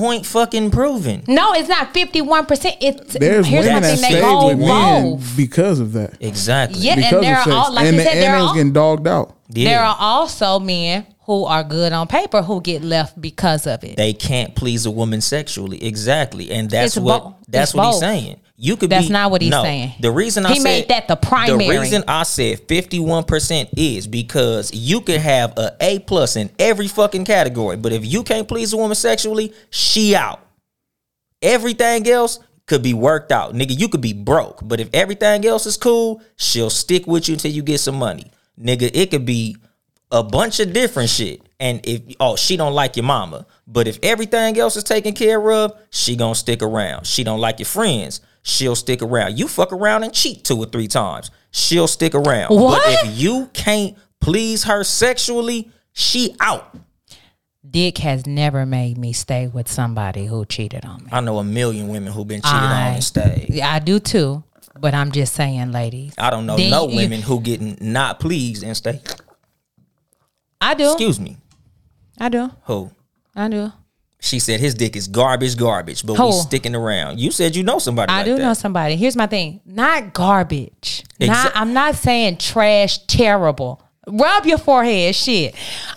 Point 0.00 0.24
fucking 0.24 0.70
proven. 0.70 1.24
No, 1.28 1.52
it's 1.52 1.68
not 1.68 1.92
fifty 1.92 2.22
one 2.22 2.46
percent. 2.46 2.76
It's 2.80 3.12
There's 3.14 3.46
here's 3.46 3.66
my 3.66 3.74
women 3.74 3.82
that 3.82 3.98
thing. 3.98 4.02
They 4.12 4.18
stay 4.18 4.20
go 4.22 4.46
with 4.48 4.58
men 4.58 5.10
both. 5.12 5.36
because 5.36 5.78
of 5.78 5.92
that. 5.92 6.16
Exactly. 6.20 6.80
Yeah, 6.80 6.96
Because 6.96 7.12
and 7.12 7.22
there 7.22 7.40
of 7.40 7.46
are 7.46 7.52
all 7.52 7.72
like 7.74 7.86
and, 7.86 7.96
I 8.00 8.04
said, 8.04 8.12
and 8.14 8.22
there 8.22 8.32
they 8.32 8.38
are 8.38 8.46
all, 8.48 8.54
getting 8.54 8.72
dogged 8.72 9.06
out. 9.06 9.36
Yeah. 9.50 9.68
there 9.68 9.80
are 9.82 9.96
also 9.98 10.58
men 10.58 11.06
who 11.26 11.44
are 11.44 11.62
good 11.62 11.92
on 11.92 12.06
paper 12.06 12.40
who 12.40 12.60
get 12.62 12.82
left 12.82 13.20
because 13.20 13.66
of 13.66 13.84
it. 13.84 13.96
they 13.98 14.12
can't 14.14 14.54
please 14.56 14.86
a 14.86 14.90
woman 14.90 15.20
sexually. 15.20 15.84
Exactly. 15.84 16.50
And 16.50 16.70
that's 16.70 16.96
It's 16.96 17.04
what 17.04 17.22
bo- 17.22 17.36
that's 17.48 17.70
it's 17.72 17.76
what 17.76 17.86
he's 17.90 18.00
saying. 18.00 18.40
You 18.62 18.76
could 18.76 18.90
That's 18.90 19.06
be, 19.06 19.12
not 19.14 19.30
what 19.30 19.40
he's 19.40 19.50
no. 19.50 19.62
saying. 19.62 19.94
The 20.00 20.10
reason 20.10 20.44
I 20.44 20.52
He 20.52 20.60
made 20.60 20.80
said- 20.82 20.88
that 20.90 21.08
the 21.08 21.16
primary. 21.16 21.66
The 21.66 21.80
reason 21.80 22.04
I 22.06 22.24
said 22.24 22.60
fifty 22.68 23.00
one 23.00 23.24
percent 23.24 23.70
is 23.74 24.06
because 24.06 24.70
you 24.74 25.00
could 25.00 25.20
have 25.20 25.56
a 25.56 25.74
A 25.80 26.00
plus 26.00 26.36
in 26.36 26.50
every 26.58 26.86
fucking 26.86 27.24
category, 27.24 27.78
but 27.78 27.92
if 27.94 28.04
you 28.04 28.22
can't 28.22 28.46
please 28.46 28.74
a 28.74 28.76
woman 28.76 28.94
sexually, 28.96 29.54
she 29.70 30.14
out. 30.14 30.40
Everything 31.42 32.06
else 32.08 32.38
could 32.66 32.82
be 32.82 32.92
worked 32.94 33.32
out, 33.32 33.54
nigga. 33.54 33.78
You 33.78 33.88
could 33.88 34.02
be 34.02 34.12
broke, 34.12 34.60
but 34.62 34.78
if 34.78 34.90
everything 34.92 35.46
else 35.46 35.64
is 35.64 35.76
cool, 35.78 36.20
she'll 36.36 36.70
stick 36.70 37.06
with 37.06 37.28
you 37.28 37.34
until 37.34 37.50
you 37.50 37.62
get 37.62 37.78
some 37.80 37.96
money, 37.96 38.30
nigga. 38.60 38.90
It 38.92 39.10
could 39.10 39.24
be 39.24 39.56
a 40.10 40.22
bunch 40.22 40.60
of 40.60 40.72
different 40.74 41.08
shit. 41.08 41.40
And 41.58 41.80
if 41.86 42.02
oh 42.20 42.36
she 42.36 42.56
don't 42.58 42.74
like 42.74 42.96
your 42.96 43.04
mama, 43.04 43.46
but 43.66 43.88
if 43.88 43.98
everything 44.02 44.58
else 44.58 44.76
is 44.76 44.84
taken 44.84 45.14
care 45.14 45.50
of, 45.50 45.72
she 45.90 46.14
gonna 46.14 46.34
stick 46.34 46.62
around. 46.62 47.06
She 47.06 47.24
don't 47.24 47.40
like 47.40 47.58
your 47.58 47.66
friends, 47.66 48.20
she'll 48.42 48.76
stick 48.76 49.02
around. 49.02 49.38
You 49.38 49.48
fuck 49.48 49.72
around 49.72 50.04
and 50.04 50.12
cheat 50.12 50.44
two 50.44 50.56
or 50.58 50.66
three 50.66 50.88
times, 50.88 51.30
she'll 51.50 51.86
stick 51.88 52.14
around. 52.14 52.48
What? 52.54 52.82
But 52.84 53.04
if 53.08 53.18
you 53.18 53.48
can't 53.52 53.96
please 54.20 54.64
her 54.64 54.84
sexually, 54.84 55.70
she 55.92 56.34
out. 56.40 56.76
Dick 57.68 57.98
has 57.98 58.26
never 58.26 58.64
made 58.66 58.96
me 58.98 59.12
stay 59.12 59.46
with 59.46 59.68
somebody 59.68 60.26
who 60.26 60.44
cheated 60.44 60.84
on 60.84 61.04
me. 61.04 61.10
I 61.12 61.20
know 61.20 61.38
a 61.38 61.44
million 61.44 61.88
women 61.88 62.12
who've 62.12 62.26
been 62.26 62.40
cheated 62.40 62.54
I- 62.56 62.88
on 62.88 62.94
and 62.94 63.04
stayed. 63.04 63.46
Yeah, 63.50 63.72
I 63.72 63.78
do 63.78 64.00
too. 64.00 64.42
But 64.78 64.94
I'm 64.94 65.12
just 65.12 65.34
saying, 65.34 65.72
ladies. 65.72 66.14
I 66.16 66.30
don't 66.30 66.46
know 66.46 66.56
Then 66.56 66.70
no 66.70 66.88
you- 66.88 66.96
women 66.96 67.20
who 67.20 67.40
getting 67.40 67.76
not 67.80 68.18
pleased 68.18 68.62
and 68.64 68.74
stay. 68.76 69.00
I 70.60 70.74
do. 70.74 70.86
Excuse 70.92 71.20
me, 71.20 71.36
I 72.18 72.28
do. 72.28 72.50
who? 72.64 72.90
I 73.34 73.48
do. 73.48 73.72
She 74.22 74.38
said 74.38 74.60
his 74.60 74.74
dick 74.74 74.96
is 74.96 75.08
garbage, 75.08 75.56
garbage, 75.56 76.04
but 76.04 76.12
we 76.12 76.18
Who? 76.18 76.32
sticking 76.32 76.74
around. 76.74 77.18
You 77.20 77.30
said 77.30 77.56
you 77.56 77.62
know 77.62 77.78
somebody. 77.78 78.12
I 78.12 78.18
like 78.18 78.26
do 78.26 78.36
that. 78.36 78.42
know 78.42 78.54
somebody. 78.54 78.96
Here's 78.96 79.16
my 79.16 79.26
thing. 79.26 79.60
Not 79.64 80.12
garbage. 80.12 81.04
Not 81.18 81.52
I'm 81.54 81.72
not 81.72 81.94
saying 81.96 82.36
trash 82.38 82.98
terrible. 83.06 83.82
Rub 84.06 84.44
your 84.46 84.58
forehead, 84.58 85.14
shit. 85.14 85.54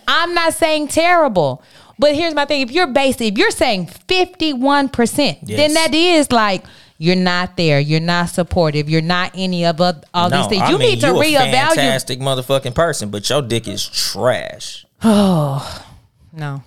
I'm 0.08 0.34
not 0.34 0.54
saying 0.54 0.88
terrible. 0.90 1.64
But 2.00 2.16
here's 2.16 2.34
my 2.34 2.46
thing. 2.46 2.62
If 2.62 2.72
you're 2.72 2.88
basic, 2.88 3.34
if 3.34 3.38
you're 3.38 3.52
saying 3.52 3.88
51%, 3.88 5.48
then 5.48 5.74
that 5.74 5.94
is 5.94 6.32
like 6.32 6.64
you're 6.98 7.16
not 7.16 7.58
there. 7.58 7.80
You're 7.80 8.00
not 8.00 8.30
supportive. 8.30 8.90
You're 8.90 9.02
not 9.02 9.32
any 9.36 9.66
of 9.66 9.80
all 9.82 10.30
these 10.30 10.48
things. 10.48 10.62
I 10.62 10.70
You 10.72 10.78
mean, 10.78 10.90
need 10.92 11.02
to 11.02 11.08
reevaluate. 11.08 11.52
fantastic 11.52 12.20
motherfucking 12.20 12.74
person, 12.76 13.10
but 13.10 13.30
your 13.30 13.42
dick 13.42 13.68
is 13.68 13.86
trash. 13.88 14.86
Oh 15.06 15.86
no. 16.32 16.64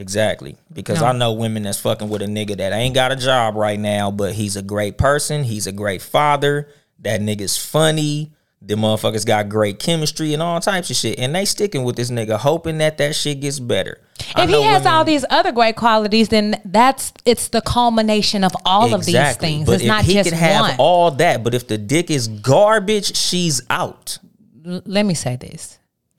Exactly. 0.00 0.56
Because 0.72 1.00
No. 1.00 1.06
I 1.06 1.12
know 1.12 1.32
women 1.32 1.62
that's 1.64 1.78
fucking 1.78 2.08
with 2.08 2.22
a 2.22 2.26
nigga 2.26 2.56
that 2.56 2.72
ain't 2.72 2.94
got 2.94 3.12
a 3.12 3.16
job 3.16 3.54
right 3.54 3.78
now, 3.78 4.10
but 4.10 4.32
he's 4.32 4.56
a 4.56 4.62
great 4.62 4.96
person. 4.98 5.44
He's 5.44 5.66
a 5.66 5.72
great 5.72 6.02
father. 6.02 6.68
That 7.00 7.20
nigga's 7.20 7.56
funny. 7.56 8.32
The 8.62 8.74
motherfuckers 8.74 9.24
got 9.24 9.48
great 9.48 9.78
chemistry 9.78 10.34
and 10.34 10.42
all 10.42 10.60
types 10.60 10.90
of 10.90 10.96
shit. 10.96 11.18
And 11.18 11.34
they 11.34 11.46
sticking 11.46 11.82
with 11.82 11.96
this 11.96 12.10
nigga, 12.10 12.36
hoping 12.38 12.78
that 12.78 12.98
that 12.98 13.14
shit 13.14 13.40
gets 13.40 13.58
better. 13.58 14.00
If 14.36 14.50
he 14.50 14.62
has 14.62 14.82
women- 14.82 14.86
all 14.92 15.04
these 15.04 15.24
other 15.30 15.50
great 15.50 15.76
qualities, 15.76 16.28
then 16.28 16.60
that's 16.66 17.12
it's 17.24 17.48
the 17.48 17.62
culmination 17.62 18.44
of 18.44 18.52
all 18.66 18.92
of 18.92 19.06
these 19.06 19.36
things. 19.36 19.64
But 19.64 19.72
it's 19.76 19.82
if 19.84 19.88
not 19.88 20.04
he 20.04 20.12
just 20.14 20.28
can 20.28 20.38
have 20.38 20.60
one. 20.60 20.74
all 20.78 21.10
that, 21.12 21.42
but 21.42 21.54
if 21.54 21.68
the 21.68 21.78
dick 21.78 22.10
is 22.10 22.28
garbage, 22.28 23.16
she's 23.16 23.62
out. 23.70 24.18
L- 24.66 24.82
let 24.84 25.06
me 25.06 25.14
say 25.14 25.36
this. 25.36 25.78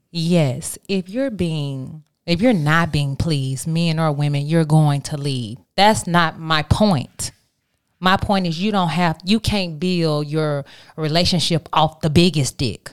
Yes, 0.10 0.80
if 0.88 1.10
you're 1.10 1.30
being 1.32 2.04
if 2.26 2.41
you're 2.41 2.53
not 2.53 2.91
being 2.91 3.15
pleased, 3.15 3.67
men 3.67 3.99
or 3.99 4.11
women, 4.11 4.45
you're 4.45 4.65
going 4.65 5.01
to 5.01 5.17
leave. 5.17 5.57
That's 5.76 6.07
not 6.07 6.39
my 6.39 6.63
point. 6.63 7.32
My 7.99 8.17
point 8.17 8.47
is 8.47 8.59
you 8.59 8.72
don't 8.72 8.89
have 8.89 9.19
you 9.24 9.39
can't 9.39 9.80
build 9.80 10.28
your 10.28 10.65
relationship 10.95 11.69
off 11.72 12.01
the 12.01 12.09
biggest 12.09 12.57
dick. 12.57 12.91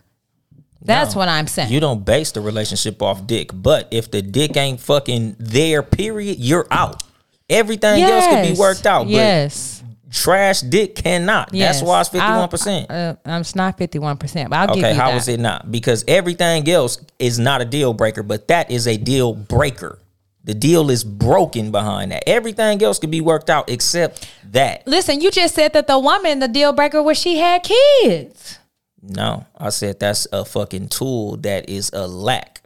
That's 0.82 1.14
what 1.14 1.28
I'm 1.28 1.46
saying. 1.46 1.72
You 1.72 1.80
don't 1.80 2.04
base 2.04 2.32
the 2.32 2.40
relationship 2.40 3.02
off 3.02 3.26
dick, 3.26 3.50
but 3.52 3.88
if 3.90 4.10
the 4.10 4.22
dick 4.22 4.56
ain't 4.56 4.80
fucking 4.80 5.36
there, 5.38 5.82
period, 5.82 6.38
you're 6.38 6.66
out. 6.70 7.02
Everything 7.50 8.02
else 8.02 8.24
can 8.26 8.54
be 8.54 8.58
worked 8.58 8.86
out, 8.86 9.04
but 9.04 9.10
Yes. 9.10 9.77
Trash 10.11 10.61
dick 10.62 10.94
cannot. 10.94 11.52
yes. 11.52 11.76
That's 11.80 11.88
why 11.88 12.00
it's 12.00 12.09
fifty 12.09 12.26
one 12.30 12.48
percent. 12.48 12.86
It's 12.90 13.54
not 13.54 13.76
fifty 13.78 13.98
one 13.98 14.16
percent, 14.16 14.50
but 14.50 14.56
I'll 14.56 14.74
give 14.74 14.84
Okay, 14.84 14.94
you 14.94 15.00
how 15.00 15.11
that. 15.11 15.16
is 15.16 15.28
it 15.28 15.40
not? 15.40 15.70
Because 15.70 16.04
everything 16.09 16.68
else 16.68 17.04
is 17.18 17.38
not 17.38 17.61
a 17.61 17.64
deal 17.64 17.92
breaker, 17.94 18.22
but 18.22 18.48
that 18.48 18.70
is 18.70 18.86
a 18.86 18.96
deal 18.96 19.34
breaker. 19.34 19.98
The 20.44 20.54
deal 20.54 20.90
is 20.90 21.04
broken 21.04 21.70
behind 21.72 22.12
that. 22.12 22.26
Everything 22.26 22.82
else 22.82 22.98
can 22.98 23.11
be 23.11 23.20
worked 23.20 23.50
out 23.50 23.68
except 23.68 24.30
that. 24.52 24.86
Listen, 24.86 25.20
you 25.20 25.30
just 25.30 25.54
said 25.54 25.74
that 25.74 25.86
the 25.86 25.98
woman, 25.98 26.38
the 26.38 26.48
deal 26.48 26.72
breaker, 26.72 27.02
was 27.02 27.18
she 27.18 27.36
had 27.36 27.62
kids. 27.62 28.59
No, 29.02 29.44
I 29.59 29.68
said 29.68 30.00
that's 30.00 30.26
a 30.32 30.44
fucking 30.46 30.88
tool 30.88 31.36
that 31.38 31.68
is 31.68 31.90
a 31.92 32.06
lack. 32.06 32.62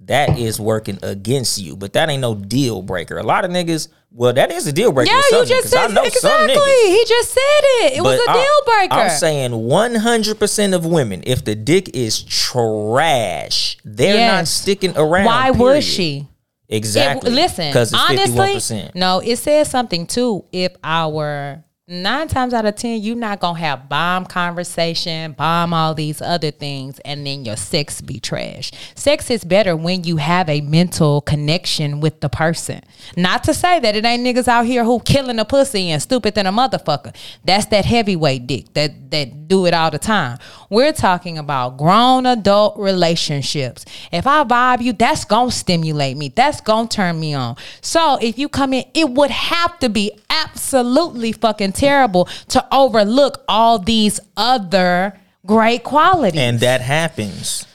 That 0.00 0.38
is 0.38 0.60
working 0.60 0.98
against 1.02 1.58
you, 1.58 1.74
but 1.74 1.94
that 1.94 2.08
ain't 2.08 2.20
no 2.20 2.34
deal 2.34 2.82
breaker. 2.82 3.18
A 3.18 3.22
lot 3.22 3.44
of 3.44 3.50
niggas, 3.50 3.88
well, 4.12 4.32
that 4.32 4.52
is 4.52 4.66
a 4.66 4.72
deal 4.72 4.92
breaker. 4.92 5.10
Yeah, 5.10 5.40
you 5.40 5.46
just 5.46 5.70
said 5.70 5.90
I 5.90 5.94
know 5.94 6.04
some 6.04 6.06
exactly. 6.06 6.54
niggas. 6.54 6.86
He 6.88 7.04
just 7.08 7.30
said 7.32 7.40
it. 7.40 7.92
It 7.98 8.02
was 8.02 8.20
a 8.20 8.30
I- 8.30 8.34
deal 8.34 8.74
breaker. 8.74 8.94
I'm 8.94 9.10
saying 9.10 9.50
100% 9.52 10.74
of 10.74 10.86
women, 10.86 11.22
if 11.26 11.44
the 11.44 11.54
dick 11.54 11.96
is 11.96 12.22
trash, 12.22 13.78
they're 13.84 14.36
not 14.36 14.46
sticking 14.46 14.96
around. 14.96 15.24
Why 15.24 15.50
period. 15.50 15.58
would 15.58 15.84
she? 15.84 16.28
Exactly. 16.68 17.30
If, 17.30 17.34
listen, 17.34 17.68
because 17.68 17.94
honestly, 17.94 18.36
51%. 18.36 18.94
no, 18.94 19.20
it 19.20 19.36
says 19.36 19.70
something 19.70 20.06
too. 20.06 20.44
If 20.52 20.74
our 20.82 21.64
nine 21.88 22.26
times 22.26 22.52
out 22.52 22.64
of 22.64 22.74
ten, 22.74 23.00
you're 23.00 23.14
not 23.14 23.38
gonna 23.38 23.58
have 23.60 23.88
bomb 23.88 24.24
conversation, 24.24 25.30
bomb 25.32 25.72
all 25.72 25.94
these 25.94 26.20
other 26.20 26.50
things, 26.50 26.98
and 27.04 27.24
then 27.24 27.44
your 27.44 27.54
sex 27.54 28.00
be 28.00 28.18
trash. 28.18 28.72
Sex 28.96 29.30
is 29.30 29.44
better 29.44 29.76
when 29.76 30.02
you 30.02 30.16
have 30.16 30.48
a 30.48 30.60
mental 30.62 31.20
connection 31.20 32.00
with 32.00 32.20
the 32.20 32.28
person. 32.28 32.80
Not 33.16 33.44
to 33.44 33.54
say 33.54 33.78
that 33.78 33.94
it 33.94 34.04
ain't 34.04 34.26
niggas 34.26 34.48
out 34.48 34.66
here 34.66 34.82
who 34.82 34.98
killing 34.98 35.38
a 35.38 35.44
pussy 35.44 35.90
and 35.90 36.02
stupid 36.02 36.34
than 36.34 36.46
a 36.46 36.52
motherfucker. 36.52 37.14
That's 37.44 37.66
that 37.66 37.84
heavyweight 37.84 38.48
dick 38.48 38.74
that 38.74 39.12
that 39.12 39.46
do 39.46 39.66
it 39.66 39.74
all 39.74 39.92
the 39.92 40.00
time. 40.00 40.38
We're 40.68 40.92
talking 40.92 41.38
about 41.38 41.78
grown 41.78 42.26
adult 42.26 42.78
relationships. 42.78 43.84
If 44.10 44.26
I 44.26 44.42
vibe 44.42 44.80
you, 44.80 44.92
that's 44.92 45.24
gonna 45.24 45.52
stimulate 45.52 46.16
me. 46.16 46.30
That's 46.34 46.60
gonna 46.60 46.88
turn 46.88 47.20
me 47.20 47.34
on. 47.34 47.54
So 47.80 48.18
if 48.20 48.40
you 48.40 48.48
come 48.48 48.72
in, 48.72 48.86
it 48.92 49.08
would 49.08 49.30
have 49.30 49.78
to 49.78 49.88
be 49.88 50.10
absolutely 50.30 51.32
fucking 51.32 51.72
terrible 51.72 52.26
to 52.48 52.64
overlook 52.74 53.44
all 53.48 53.78
these 53.78 54.20
other 54.36 55.18
great 55.44 55.84
qualities. 55.84 56.40
And 56.40 56.60
that 56.60 56.80
happens. 56.80 57.66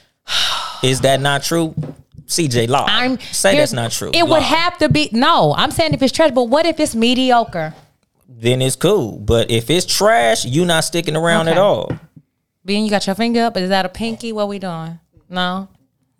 Is 0.82 1.00
that 1.02 1.20
not 1.20 1.42
true? 1.42 1.74
CJ 2.26 2.68
Law. 2.68 2.86
I'm 2.88 3.20
say 3.20 3.56
that's 3.56 3.72
not 3.72 3.92
true. 3.92 4.10
It 4.14 4.24
Lie. 4.24 4.30
would 4.30 4.42
have 4.42 4.78
to 4.78 4.88
be 4.88 5.10
no. 5.12 5.54
I'm 5.56 5.70
saying 5.70 5.94
if 5.94 6.02
it's 6.02 6.12
trash, 6.12 6.30
but 6.32 6.44
what 6.44 6.64
if 6.66 6.80
it's 6.80 6.94
mediocre? 6.94 7.74
Then 8.28 8.62
it's 8.62 8.76
cool. 8.76 9.18
But 9.18 9.50
if 9.50 9.68
it's 9.70 9.84
trash, 9.84 10.44
you're 10.44 10.66
not 10.66 10.84
sticking 10.84 11.14
around 11.14 11.48
at 11.48 11.58
all. 11.58 11.92
Being 12.64 12.84
you 12.84 12.90
got 12.90 13.06
your 13.06 13.14
finger 13.14 13.42
up, 13.42 13.56
is 13.56 13.68
that 13.68 13.84
a 13.84 13.88
pinky? 13.88 14.32
What 14.32 14.48
we 14.48 14.58
doing? 14.58 14.98
No. 15.28 15.68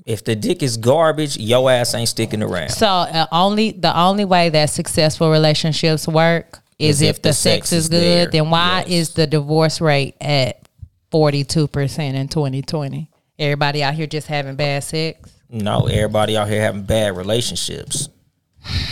If 0.05 0.25
the 0.25 0.35
dick 0.35 0.63
is 0.63 0.77
garbage, 0.77 1.37
your 1.37 1.71
ass 1.71 1.95
ain't 1.95 2.09
sticking 2.09 2.43
around. 2.43 2.71
So 2.71 2.87
uh, 2.87 3.27
only 3.31 3.71
the 3.73 3.97
only 3.97 4.25
way 4.25 4.49
that 4.49 4.67
successful 4.71 5.31
relationships 5.31 6.09
work 6.09 6.59
is, 6.79 7.01
if, 7.03 7.23
the, 7.23 7.33
sex, 7.33 7.71
is 7.73 7.89
good. 7.89 8.03
there. 8.03 8.27
Then 8.27 8.51
why 8.51 8.81
Yes. 8.81 8.89
is 8.89 9.15
the 9.15 9.27
divorce 9.29 9.81
rate 9.81 10.17
at 10.21 10.67
forty 11.13 11.45
two 11.45 11.69
percent 11.69 12.17
in 12.17 12.29
twenty 12.29 12.63
twenty? 12.63 13.09
Everybody 13.39 13.83
out 13.85 13.95
here 13.95 14.07
just 14.09 14.27
having 14.27 14.57
bad 14.57 14.83
sex. 14.83 15.31
No, 15.49 15.87
everybody 15.87 16.37
out 16.37 16.49
here 16.49 16.61
having 16.61 16.83
bad 16.83 17.17
relationships. 17.17 18.09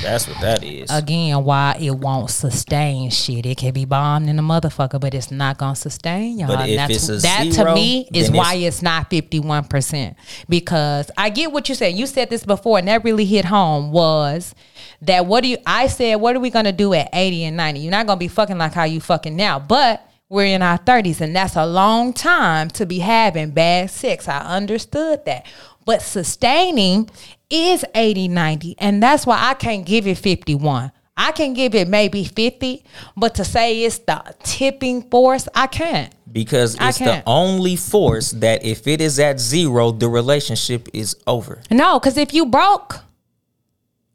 That's 0.02 0.26
what 0.26 0.40
that 0.40 0.64
is. 0.64 0.90
Again, 0.90 1.44
why 1.44 1.76
it 1.80 1.90
won't 1.92 2.30
sustain 2.30 3.10
shit? 3.10 3.46
It 3.46 3.56
can 3.58 3.72
be 3.72 3.84
bombed 3.84 4.28
in 4.28 4.38
a 4.38 4.42
motherfucker, 4.42 5.00
but 5.00 5.14
it's 5.14 5.30
not 5.30 5.58
gonna 5.58 5.76
sustain 5.76 6.38
y'all. 6.38 6.48
But 6.48 6.68
if 6.68 6.76
that's, 6.76 6.94
it's 6.94 7.08
a 7.08 7.16
that 7.18 7.46
zero, 7.52 7.66
to 7.68 7.74
me 7.74 8.08
is 8.12 8.30
why 8.30 8.54
it's- 8.54 8.74
it's 8.76 8.82
not 8.82 9.10
fifty 9.10 9.38
one 9.40 9.64
percent. 9.64 10.16
Because 10.48 11.10
I 11.16 11.30
get 11.30 11.52
what 11.52 11.68
you 11.68 11.74
said. 11.74 11.94
You 11.94 12.06
said 12.06 12.30
this 12.30 12.44
before, 12.44 12.78
and 12.78 12.88
that 12.88 13.04
really 13.04 13.24
hit 13.24 13.44
home. 13.44 13.92
Was 13.92 14.54
that 15.02 15.26
what 15.26 15.42
do 15.42 15.48
you? 15.48 15.58
I 15.66 15.86
said, 15.86 16.16
what 16.16 16.34
are 16.34 16.40
we 16.40 16.50
gonna 16.50 16.72
do 16.72 16.92
at 16.94 17.08
eighty 17.12 17.44
and 17.44 17.56
ninety? 17.56 17.80
You're 17.80 17.90
not 17.92 18.06
gonna 18.06 18.18
be 18.18 18.28
fucking 18.28 18.58
like 18.58 18.72
how 18.74 18.84
you 18.84 19.00
fucking 19.00 19.36
now, 19.36 19.58
but. 19.58 20.06
We're 20.32 20.44
in 20.44 20.62
our 20.62 20.78
30s, 20.78 21.20
and 21.20 21.34
that's 21.34 21.56
a 21.56 21.66
long 21.66 22.12
time 22.12 22.68
to 22.68 22.86
be 22.86 23.00
having 23.00 23.50
bad 23.50 23.90
sex. 23.90 24.28
I 24.28 24.38
understood 24.38 25.24
that. 25.24 25.44
But 25.84 26.02
sustaining 26.02 27.10
is 27.50 27.84
80, 27.94 28.28
90, 28.28 28.76
and 28.78 29.02
that's 29.02 29.26
why 29.26 29.38
I 29.50 29.54
can't 29.54 29.84
give 29.84 30.06
it 30.06 30.18
51. 30.18 30.92
I 31.16 31.32
can 31.32 31.52
give 31.52 31.74
it 31.74 31.86
maybe 31.88 32.24
50, 32.24 32.82
but 33.16 33.34
to 33.34 33.44
say 33.44 33.82
it's 33.84 33.98
the 33.98 34.22
tipping 34.42 35.02
force, 35.10 35.48
I 35.54 35.66
can't. 35.66 36.14
because 36.32 36.76
it's 36.80 36.98
the 36.98 37.22
only 37.26 37.76
force 37.76 38.30
that 38.30 38.64
if 38.64 38.86
it 38.86 39.00
is 39.00 39.18
at 39.18 39.38
zero, 39.40 39.90
the 39.90 40.08
relationship 40.08 40.88
is 40.94 41.16
over. 41.26 41.60
No, 41.70 41.98
because 41.98 42.16
if 42.16 42.32
you 42.32 42.46
broke, 42.46 43.00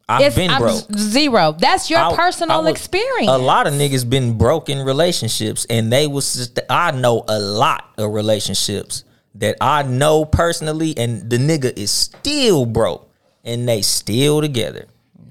I've 0.08 0.22
It's 0.22 0.36
been 0.36 0.50
I'm 0.52 0.62
broke. 0.62 0.86
zero. 0.98 1.56
That's 1.60 1.90
your 1.90 2.00
I- 2.00 2.10
I 2.12 2.16
personal 2.16 2.62
was- 2.64 2.72
experience. 2.72 3.28
A 3.30 3.38
lot 3.38 3.68
of 3.68 3.74
niggas 3.74 4.08
been 4.10 4.38
broke 4.38 4.70
in 4.70 4.80
relationships, 4.86 5.66
and 5.70 5.92
they 5.92 6.06
was. 6.08 6.34
Just, 6.36 6.60
I 6.70 6.92
know 6.92 7.24
a 7.28 7.40
lot 7.40 7.86
of 7.98 8.12
relationships 8.14 9.04
that 9.36 9.58
I 9.60 9.82
know 9.84 10.24
personally, 10.26 10.96
and 10.98 11.28
the 11.30 11.38
nigga 11.38 11.76
is 11.78 11.90
still 11.92 12.66
broke, 12.68 13.10
and 13.46 13.70
they 13.70 13.82
still 13.82 14.42
together 14.42 14.88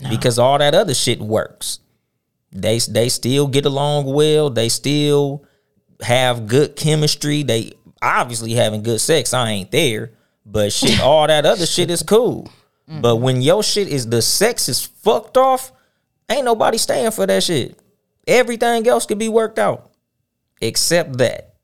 because 0.09 0.39
all 0.39 0.59
that 0.59 0.75
other 0.75 0.95
shit 0.95 1.21
works. 1.21 1.81
They 2.53 2.79
they 2.79 3.09
still 3.09 3.49
get 3.49 3.67
along 3.67 4.13
well. 4.13 4.49
They 4.49 4.69
still 4.69 5.45
have 6.01 6.47
good 6.47 6.77
chemistry. 6.77 7.43
They 7.43 7.73
obviously 8.01 8.53
having 8.53 8.83
good 8.83 9.01
sex. 9.01 9.35
I 9.35 9.51
ain't 9.51 9.71
there, 9.73 10.13
but 10.47 10.73
shit, 10.73 11.01
all 11.03 11.27
that 11.27 11.45
other 11.45 11.67
shit 11.67 11.91
is 11.91 12.03
cool. 12.03 12.49
Mm-hmm. 12.89 13.01
But 13.01 13.17
when 13.17 13.43
your 13.43 13.63
shit 13.63 13.89
is 13.89 14.09
the 14.09 14.23
sex 14.23 14.69
is 14.69 14.85
fucked 14.85 15.37
off, 15.37 15.73
ain't 16.31 16.45
nobody 16.45 16.79
staying 16.79 17.11
for 17.11 17.27
that 17.27 17.43
shit. 17.43 17.79
Everything 18.27 18.87
else 18.87 19.05
could 19.05 19.19
be 19.19 19.29
worked 19.29 19.59
out, 19.59 19.91
except 20.61 21.19
that, 21.19 21.57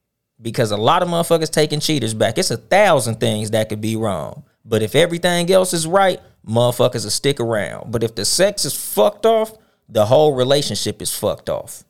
because 0.43 0.73
a 0.73 0.77
lot 0.77 1.03
of 1.03 1.09
motherfuckers 1.09 1.51
taking 1.51 1.81
cheaters 1.81 2.15
back. 2.15 2.37
It's 2.37 2.51
a 2.51 2.57
thousand 2.57 3.21
things 3.21 3.53
that 3.53 3.69
could 3.69 3.81
be 3.81 3.97
wrong, 3.97 4.45
but 4.65 4.83
if 4.83 4.95
everything 4.95 5.51
else 5.53 5.73
is 5.73 5.87
right, 5.87 6.21
motherfuckers 6.47 7.05
will 7.05 7.11
stick 7.11 7.41
around. 7.41 7.91
But 7.93 8.03
if 8.03 8.15
the 8.15 8.25
sex 8.25 8.65
is 8.65 8.75
fucked 8.75 9.27
off, 9.27 9.53
the 9.89 10.07
whole 10.07 10.35
relationship 10.35 11.03
is 11.03 11.15
fucked 11.15 11.49
off. 11.49 11.85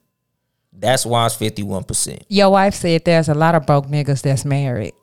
That's 0.73 1.05
why 1.05 1.27
it's 1.27 1.35
fifty 1.35 1.63
one 1.63 1.85
percent. 1.85 2.25
Your 2.29 2.51
wife 2.51 2.75
said 2.75 3.05
there's 3.05 3.29
a 3.29 3.35
lot 3.35 3.55
of 3.55 3.67
broke 3.67 3.87
niggas 3.87 4.23
that's 4.23 4.45
married. 4.45 4.93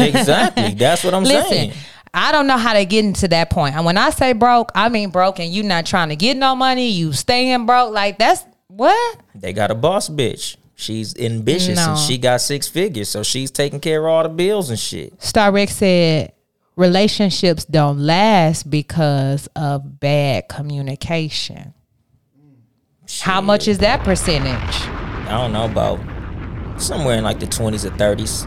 Exactly. 0.00 0.74
That's 0.74 1.02
what 1.02 1.12
I'm 1.12 1.24
Listen, 1.24 1.48
saying. 1.50 1.72
I 2.14 2.30
don't 2.30 2.46
know 2.46 2.56
how 2.56 2.72
to 2.74 2.84
get 2.84 3.04
into 3.04 3.26
that 3.28 3.50
point. 3.50 3.74
And 3.74 3.84
when 3.84 3.98
I 3.98 4.10
say 4.10 4.32
broke, 4.32 4.70
I 4.74 4.88
mean 4.88 5.10
broke 5.10 5.40
and 5.40 5.52
you 5.52 5.64
not 5.64 5.86
trying 5.86 6.10
to 6.10 6.16
get 6.16 6.36
no 6.36 6.54
money, 6.54 6.88
you 6.90 7.12
staying 7.12 7.66
broke. 7.66 7.92
Like 7.92 8.16
that's 8.16 8.44
what? 8.68 9.18
They 9.34 9.52
got 9.52 9.72
a 9.72 9.74
boss 9.74 10.08
bitch. 10.08 10.56
She's 10.76 11.16
ambitious 11.18 11.74
No. 11.76 11.90
and 11.90 11.98
she 11.98 12.16
got 12.16 12.40
six 12.40 12.68
figures, 12.68 13.08
so 13.08 13.24
she's 13.24 13.50
taking 13.50 13.80
care 13.80 13.98
of 14.06 14.12
all 14.12 14.22
the 14.22 14.28
bills 14.28 14.70
and 14.70 14.78
shit. 14.78 15.20
Star 15.20 15.50
Rex 15.50 15.74
said 15.74 16.32
relationships 16.78 17.64
don't 17.64 17.98
last 17.98 18.70
because 18.70 19.48
of 19.56 19.98
bad 19.98 20.48
communication. 20.48 21.74
How 23.20 23.40
much 23.40 23.66
is 23.66 23.78
that 23.78 24.04
percentage? 24.04 24.46
I 25.26 25.30
don't 25.32 25.52
know 25.52 25.64
about 25.64 25.98
somewhere 26.80 27.18
in 27.18 27.24
like 27.24 27.40
the 27.40 27.46
twenties 27.46 27.84
or 27.84 27.90
thirties. 27.90 28.44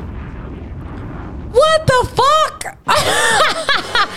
What 1.51 1.85
the 1.85 2.09
fuck? 2.15 2.77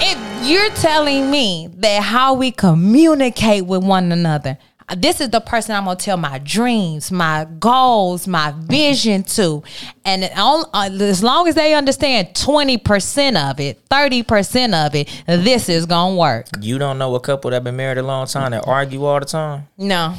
if 0.00 0.48
you're 0.48 0.70
telling 0.76 1.30
me 1.30 1.68
that 1.78 2.02
how 2.04 2.34
we 2.34 2.52
communicate 2.52 3.66
with 3.66 3.82
one 3.82 4.12
another, 4.12 4.58
this 4.96 5.20
is 5.20 5.30
the 5.30 5.40
person 5.40 5.74
I'm 5.74 5.84
gonna 5.84 5.96
tell 5.96 6.16
my 6.16 6.38
dreams, 6.38 7.12
my 7.12 7.46
goals, 7.58 8.26
my 8.26 8.54
vision 8.56 9.22
to, 9.24 9.62
and 10.04 10.24
uh, 10.34 10.64
as 11.00 11.22
long 11.22 11.46
as 11.48 11.54
they 11.54 11.74
understand 11.74 12.34
twenty 12.34 12.78
percent 12.78 13.36
of 13.36 13.60
it, 13.60 13.80
thirty 13.90 14.22
percent 14.22 14.74
of 14.74 14.94
it, 14.94 15.08
this 15.26 15.68
is 15.68 15.86
gonna 15.86 16.16
work. 16.16 16.46
You 16.60 16.78
don't 16.78 16.98
know 16.98 17.14
a 17.14 17.20
couple 17.20 17.50
that 17.50 17.64
been 17.64 17.76
married 17.76 17.98
a 17.98 18.02
long 18.02 18.26
time 18.26 18.52
that 18.52 18.66
argue 18.66 19.04
all 19.04 19.20
the 19.20 19.26
time? 19.26 19.68
No, 19.76 20.14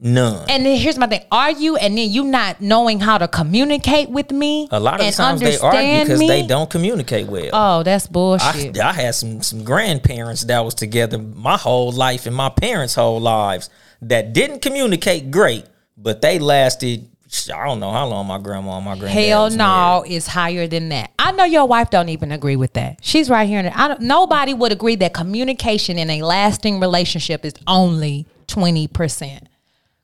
None. 0.00 0.48
and 0.48 0.64
then 0.64 0.78
here's 0.78 0.96
my 0.96 1.08
thing: 1.08 1.24
argue, 1.32 1.74
and 1.74 1.98
then 1.98 2.08
you 2.08 2.22
not 2.22 2.60
knowing 2.60 3.00
how 3.00 3.18
to 3.18 3.26
communicate 3.26 4.10
with 4.10 4.30
me. 4.30 4.68
a 4.70 4.78
lot 4.78 5.00
of 5.00 5.06
the 5.06 5.12
times 5.12 5.40
they 5.40 5.58
argue 5.58 6.04
because 6.04 6.20
they 6.20 6.46
don't 6.46 6.70
communicate 6.70 7.26
well. 7.26 7.50
Oh, 7.52 7.82
that's 7.82 8.06
I, 8.06 8.10
bullshit. 8.12 8.78
I 8.78 8.92
had 8.92 9.16
some 9.16 9.42
some 9.42 9.64
grandparents 9.64 10.42
that 10.44 10.64
was 10.64 10.74
together 10.74 11.18
my 11.18 11.56
whole 11.56 11.90
life 11.90 12.26
and 12.26 12.36
my 12.36 12.48
parents' 12.48 12.94
whole 12.94 13.20
lives 13.20 13.70
that 14.02 14.32
didn't 14.32 14.62
communicate 14.62 15.30
great, 15.30 15.64
but 15.96 16.20
they 16.20 16.38
lasted. 16.38 17.08
I 17.54 17.66
don't 17.66 17.78
know 17.78 17.92
how 17.92 18.06
long 18.06 18.26
my 18.26 18.38
grandma 18.38 18.76
and 18.76 18.86
my 18.86 18.96
granddad. 18.96 19.24
Hell 19.24 19.50
no, 19.50 20.04
it's 20.06 20.26
higher 20.26 20.66
than 20.66 20.88
that. 20.88 21.10
I 21.18 21.32
know 21.32 21.44
your 21.44 21.66
wife 21.66 21.90
don't 21.90 22.08
even 22.08 22.32
agree 22.32 22.56
with 22.56 22.72
that. 22.72 23.00
She's 23.02 23.28
right 23.28 23.46
here. 23.46 23.70
I 23.74 23.88
don't, 23.88 24.00
nobody 24.00 24.54
would 24.54 24.72
agree 24.72 24.96
that 24.96 25.12
communication 25.12 25.98
in 25.98 26.08
a 26.08 26.22
lasting 26.22 26.80
relationship 26.80 27.44
is 27.44 27.52
only 27.66 28.26
twenty 28.46 28.88
percent. 28.88 29.48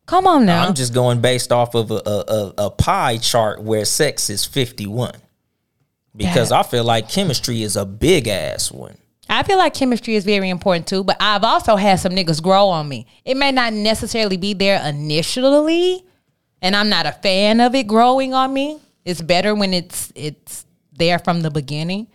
Come 0.06 0.26
on 0.26 0.44
now. 0.44 0.66
I'm 0.66 0.74
just 0.74 0.92
going 0.92 1.20
based 1.20 1.50
off 1.50 1.74
of 1.74 1.90
a, 1.90 1.94
a, 1.94 2.54
a, 2.58 2.70
pie 2.70 3.16
chart 3.16 3.62
where 3.62 3.86
sex 3.86 4.28
is 4.28 4.44
51. 4.44 5.12
Because 6.14 6.50
That- 6.50 6.66
I 6.66 6.68
feel 6.68 6.84
like 6.84 7.08
chemistry 7.08 7.62
is 7.62 7.76
a 7.76 7.86
big 7.86 8.28
ass 8.28 8.70
one. 8.70 8.98
I 9.28 9.42
feel 9.42 9.58
like 9.58 9.74
chemistry 9.74 10.14
is 10.16 10.24
very 10.24 10.50
important 10.50 10.86
too, 10.86 11.02
but 11.02 11.16
I've 11.18 11.44
also 11.44 11.76
had 11.76 11.96
some 12.00 12.12
niggas 12.12 12.42
grow 12.42 12.68
on 12.68 12.88
me. 12.88 13.06
It 13.24 13.36
may 13.36 13.52
not 13.52 13.72
necessarily 13.72 14.36
be 14.36 14.52
there 14.54 14.80
initially, 14.86 16.04
and 16.60 16.76
I'm 16.76 16.88
not 16.88 17.06
a 17.06 17.12
fan 17.12 17.60
of 17.60 17.74
it 17.74 17.86
growing 17.86 18.34
on 18.34 18.52
me. 18.52 18.78
It's 19.04 19.22
better 19.22 19.54
when 19.54 19.72
it's 19.74 20.12
it's 20.14 20.66
there 20.92 21.18
from 21.18 21.40
the 21.40 21.50
beginning. 21.50 22.08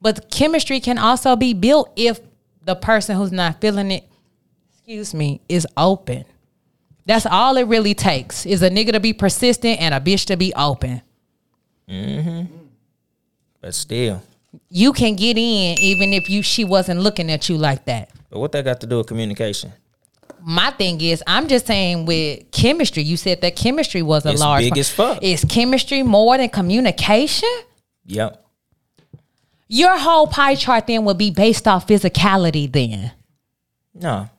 But 0.00 0.30
chemistry 0.30 0.80
can 0.80 0.98
also 0.98 1.36
be 1.36 1.54
built 1.54 1.92
if 1.96 2.20
the 2.62 2.74
person 2.74 3.16
who's 3.16 3.32
not 3.32 3.60
feeling 3.60 3.90
it, 3.90 4.04
excuse 4.72 5.14
me, 5.14 5.40
is 5.48 5.66
open. 5.76 6.24
That's 7.06 7.24
all 7.26 7.56
it 7.56 7.66
really 7.68 7.94
takes 7.94 8.44
is 8.44 8.62
a 8.62 8.70
nigga 8.70 8.92
to 8.92 9.00
be 9.00 9.12
persistent 9.12 9.80
and 9.80 9.94
a 9.94 10.00
bitch 10.00 10.26
to 10.26 10.36
be 10.36 10.52
open. 10.54 11.02
Mhm. 11.88 12.48
But 13.60 13.74
still. 13.74 14.22
You 14.68 14.92
can 14.92 15.16
get 15.16 15.36
in 15.36 15.78
even 15.78 16.12
if 16.12 16.28
you 16.28 16.42
she 16.42 16.64
wasn't 16.64 17.00
looking 17.00 17.30
at 17.30 17.48
you 17.48 17.56
like 17.56 17.84
that. 17.86 18.10
But 18.30 18.40
what 18.40 18.52
that 18.52 18.64
got 18.64 18.80
to 18.80 18.86
do 18.86 18.98
with 18.98 19.06
communication? 19.06 19.72
my 20.48 20.70
thing 20.70 21.00
is, 21.00 21.24
I'm 21.26 21.48
just 21.48 21.66
saying 21.66 22.06
with 22.06 22.48
chemistry, 22.52 23.02
you 23.02 23.16
said 23.16 23.40
that 23.40 23.56
chemistry 23.56 24.00
was 24.00 24.24
a 24.24 24.30
It's 24.30 24.40
large 24.40 24.62
big 24.62 24.78
as 24.78 24.88
fuck. 24.88 25.20
Is 25.20 25.44
chemistry 25.44 26.04
more 26.04 26.38
than 26.38 26.48
communication? 26.48 27.48
Yep. 28.04 28.44
Your 29.66 29.98
whole 29.98 30.28
pie 30.28 30.54
chart 30.54 30.86
then 30.86 31.04
would 31.04 31.18
be 31.18 31.32
based 31.32 31.66
off 31.66 31.88
physicality 31.88 32.70
then. 32.70 33.10
No. 33.92 34.30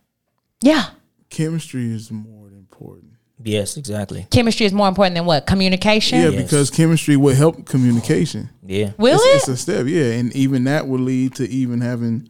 Yeah. 0.61 0.85
Chemistry 1.29 1.93
is 1.93 2.09
more 2.09 2.47
important. 2.47 3.16
Yes, 3.43 3.77
exactly. 3.77 4.25
Chemistry 4.31 4.65
is 4.65 4.73
more 4.73 4.87
important 4.87 5.15
than 5.15 5.25
what? 5.25 5.45
Communication? 5.45 6.19
Yeah, 6.19 6.29
Yes. 6.29 6.43
because 6.43 6.69
chemistry 6.71 7.15
will 7.17 7.35
help 7.35 7.65
communication. 7.65 8.49
Yeah. 8.65 8.91
Will 8.97 9.15
it's, 9.15 9.25
it? 9.25 9.35
it's 9.35 9.47
a 9.47 9.57
step, 9.57 9.85
yeah, 9.87 10.13
and 10.13 10.35
even 10.35 10.63
that 10.63 10.87
will 10.87 10.99
lead 10.99 11.35
to 11.35 11.47
even 11.47 11.81
having 11.81 12.29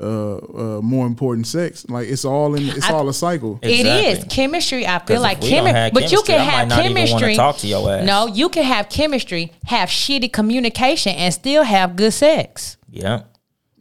uh, 0.00 0.36
uh, 0.36 0.80
more 0.82 1.06
important 1.06 1.46
sex. 1.46 1.88
Like 1.88 2.08
it's 2.08 2.24
all 2.24 2.54
in, 2.54 2.68
it's 2.68 2.90
all 2.90 3.08
a 3.08 3.14
cycle. 3.14 3.58
It 3.62 3.86
is 3.86 4.24
chemistry. 4.24 4.86
I 4.86 4.98
feel 4.98 5.20
like 5.20 5.40
we 5.40 5.50
don't 5.50 5.66
chemistry, 5.66 5.90
but 5.92 6.10
you 6.10 6.22
can 6.22 6.40
I 6.40 6.44
might 6.44 6.50
have 6.50 6.68
not 6.68 6.84
even 6.84 6.96
chemistry. 7.06 7.34
talk 7.36 7.56
to 7.58 7.66
your 7.66 7.88
ass. 7.92 8.06
No, 8.06 8.26
you 8.26 8.48
can 8.48 8.64
have 8.64 8.88
chemistry, 8.88 9.52
have 9.66 9.88
shitty 9.88 10.32
communication, 10.32 11.14
and 11.14 11.32
still 11.32 11.62
have 11.62 11.96
good 11.96 12.12
sex. 12.12 12.76
Yeah. 12.88 13.22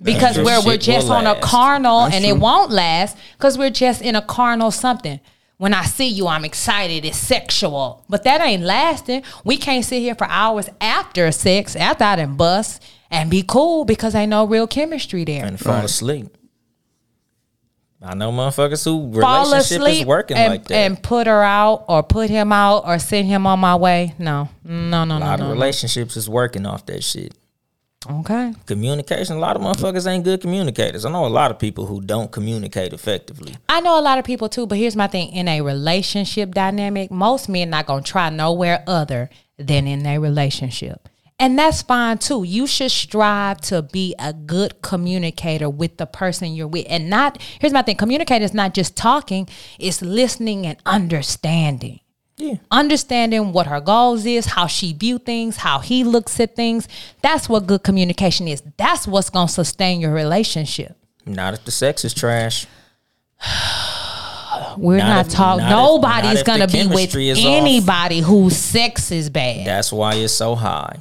because 0.02 0.36
true. 0.36 0.46
we're, 0.46 0.64
we're 0.66 0.78
just 0.78 1.08
will 1.08 1.16
on 1.16 1.26
a 1.28 1.40
carnal 1.42 2.04
That's 2.04 2.16
and 2.16 2.26
true. 2.26 2.36
it 2.36 2.40
won't 2.40 2.70
last 2.72 3.18
because 3.38 3.58
we're 3.58 3.70
just 3.72 4.02
in 4.02 4.16
a 4.16 4.22
carnal 4.22 4.72
something. 4.72 5.20
When 5.60 5.74
I 5.74 5.84
see 5.84 6.08
you, 6.08 6.26
I'm 6.28 6.46
excited. 6.46 7.04
It's 7.04 7.18
sexual, 7.18 8.06
but 8.08 8.24
that 8.24 8.40
ain't 8.40 8.64
lasting. 8.64 9.24
We 9.44 9.58
can't 9.58 9.84
sit 9.84 10.00
here 10.00 10.16
for 10.16 10.26
hours 10.30 10.70
after 10.80 11.30
sex, 11.34 11.76
after 11.76 12.06
I 12.06 12.16
done 12.16 12.38
bust, 12.38 12.82
and 13.12 13.30
be 13.30 13.44
cool 13.46 13.84
because 13.84 14.16
ain't 14.16 14.30
no 14.30 14.46
real 14.46 14.68
chemistry 14.68 15.26
there. 15.26 15.44
And 15.44 15.60
fall 15.60 15.76
Right. 15.76 15.84
asleep. 15.84 16.28
I 18.02 18.16
know 18.16 18.32
motherfuckers 18.32 18.86
who 18.86 19.12
Fall 19.20 19.44
relationship 19.48 19.82
asleep 19.82 20.02
is 20.04 20.06
working 20.06 20.38
and, 20.38 20.50
like 20.54 20.64
that. 20.70 20.76
and 20.76 21.04
put 21.04 21.28
her 21.28 21.44
out 21.44 21.84
or 21.90 22.04
put 22.04 22.30
him 22.30 22.54
out 22.54 22.86
or 22.88 22.98
send 22.98 23.28
him 23.28 23.46
on 23.46 23.60
my 23.60 23.76
way. 23.76 24.16
No, 24.18 24.48
mm, 24.66 24.90
no, 24.90 25.04
no, 25.04 25.18
a 25.18 25.20
no, 25.20 25.26
lot 25.26 25.40
no. 25.40 25.46
of 25.46 25.50
no. 25.50 25.54
relationships 25.56 26.16
is 26.16 26.30
working 26.30 26.66
off 26.66 26.86
that 26.86 27.04
shit. 27.04 27.34
Okay. 28.10 28.54
Communication, 28.66 29.36
a 29.36 29.40
lot 29.40 29.58
of 29.58 29.62
motherfuckers 29.62 30.08
ain't 30.08 30.24
good 30.24 30.40
communicators. 30.40 31.04
I 31.04 31.12
know 31.12 31.26
a 31.26 31.28
lot 31.28 31.52
of 31.52 31.60
people 31.60 31.86
who 31.86 32.00
don't 32.00 32.32
communicate 32.32 32.94
effectively. 32.94 33.58
I 33.68 33.82
know 33.82 34.00
a 34.00 34.02
lot 34.02 34.18
of 34.18 34.24
people 34.24 34.48
too, 34.48 34.66
but 34.68 34.78
here's 34.78 34.96
my 34.96 35.08
thing: 35.08 35.34
in 35.34 35.50
a 35.50 35.60
relationship 35.60 36.56
dynamic, 36.56 37.12
most 37.12 37.50
men 37.50 37.70
not 37.70 37.88
gonna 37.88 38.02
try 38.02 38.30
nowhere 38.30 38.86
other 38.88 39.30
than 39.58 39.86
in 39.86 40.06
a 40.06 40.18
relationship, 40.18 41.10
and 41.40 41.60
that's 41.60 41.82
fine 41.82 42.20
too. 42.20 42.44
You 42.46 42.68
should 42.68 42.92
strive 42.92 43.60
to 43.62 43.82
be 43.82 44.16
a 44.18 44.32
good 44.32 44.82
communicator 44.82 45.70
with 45.70 45.98
the 45.98 46.06
person 46.06 46.54
you're 46.54 46.70
with, 46.70 46.86
and 46.90 47.10
not. 47.10 47.42
Here's 47.60 47.74
my 47.74 47.82
thing: 47.82 47.98
communicator 47.98 48.46
is 48.46 48.54
not 48.54 48.74
just 48.74 48.96
talking; 48.96 49.50
it's 49.78 50.02
listening 50.02 50.66
and 50.66 50.78
understanding. 50.86 52.00
Yeah. 52.40 52.56
Understanding 52.72 53.52
what 53.52 53.68
her 53.68 53.82
goals 53.82 54.26
is, 54.26 54.46
how 54.46 54.66
she 54.68 54.94
view 54.94 55.20
things, 55.20 55.58
how 55.58 55.80
he 55.80 56.04
looks 56.06 56.40
at 56.40 56.56
things. 56.56 56.88
That's 57.22 57.50
what 57.50 57.68
good 57.68 57.84
communication 57.84 58.48
is. 58.48 58.64
That's 58.78 59.06
what's 59.06 59.30
gonna 59.30 59.50
sustain 59.50 60.00
your 60.00 60.14
relationship. 60.14 60.96
Not 61.26 61.54
if 61.54 61.66
the 61.66 61.72
sex 61.72 62.06
is 62.06 62.14
trash. 62.14 62.66
We're 64.78 64.98
Not 64.98 65.08
not, 65.28 65.30
talking. 65.30 65.64
not 65.66 65.70
if- 65.70 65.72
not 65.72 66.24
Nobody's 66.24 66.44
gonna 66.44 66.68
be 66.68 66.88
with 66.88 67.16
is 67.16 67.40
off. 67.40 67.46
anybody 67.46 68.20
whose 68.22 68.56
sex 68.56 69.12
is 69.12 69.30
bad. 69.30 69.66
That's 69.68 69.92
why 69.92 70.16
it's 70.16 70.34
so 70.34 70.56
high. 70.56 70.98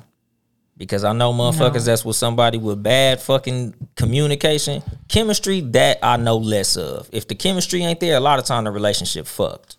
Because 0.76 1.03
I 1.03 1.12
know 1.12 1.32
motherfuckers 1.32 1.86
that's 1.86 2.05
with 2.05 2.16
somebody 2.16 2.57
with 2.59 2.82
bad 2.82 3.20
fucking 3.20 3.74
communication, 3.97 4.82
chemistry 5.09 5.61
that 5.61 5.99
I 6.05 6.16
know 6.16 6.36
less 6.36 6.76
of. 6.76 7.09
If 7.12 7.26
the 7.26 7.34
chemistry 7.34 7.82
ain't 7.84 7.99
there, 8.01 8.16
a 8.16 8.20
lot 8.20 8.39
of 8.39 8.45
time 8.45 8.64
the 8.64 8.70
relationship 8.70 9.26
fucked. 9.26 9.76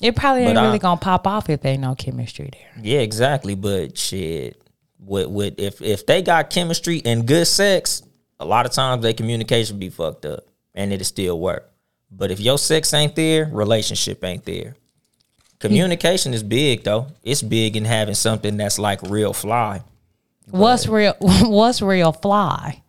It 0.00 0.16
probably 0.16 0.42
ain't 0.44 0.54
But 0.54 0.60
I- 0.60 0.66
really 0.66 0.78
gonna 0.78 1.00
pop 1.00 1.26
off 1.26 1.50
if 1.50 1.64
ain't 1.64 1.82
no 1.82 1.94
chemistry 1.94 2.50
there. 2.52 2.82
Yeah, 2.84 3.00
exactly. 3.00 3.54
But 3.54 3.98
shit, 3.98 4.60
with 4.98 5.28
with 5.28 5.54
if 5.58 5.80
if 5.82 6.06
they 6.06 6.22
got 6.22 6.50
chemistry 6.50 7.02
and 7.04 7.26
good 7.26 7.46
sex, 7.46 8.02
a 8.38 8.44
lot 8.44 8.66
of 8.66 8.72
times 8.72 9.02
their 9.02 9.12
communication 9.12 9.78
be 9.78 9.90
fucked 9.90 10.24
up, 10.24 10.46
and 10.74 10.92
it'll 10.92 11.04
still 11.04 11.38
work. 11.38 11.70
But 12.10 12.30
if 12.30 12.40
your 12.40 12.58
sex 12.58 12.92
ain't 12.94 13.14
there, 13.14 13.46
relationship 13.52 14.24
ain't 14.24 14.44
there. 14.44 14.76
Communication 15.58 16.32
is 16.32 16.42
big 16.42 16.84
though. 16.84 17.08
It's 17.22 17.42
big 17.42 17.76
in 17.76 17.84
having 17.84 18.14
something 18.14 18.56
that's 18.56 18.78
like 18.78 19.00
real 19.02 19.32
fly. 19.34 19.82
What's 20.50 20.86
real? 20.86 21.14
What's 21.20 21.82
real 21.82 22.12
fly? 22.12 22.82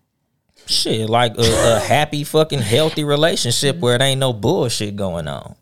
Shit, 0.68 1.09
like 1.09 1.38
a, 1.38 1.76
a 1.76 1.80
happy 1.80 2.24
fucking 2.24 2.59
healthy 2.62 3.03
relationship 3.03 3.78
where 3.80 3.95
it 3.95 4.01
ain't 4.01 4.20
no 4.20 4.32
bullshit 4.32 4.95
going 4.95 5.28
on. 5.28 5.55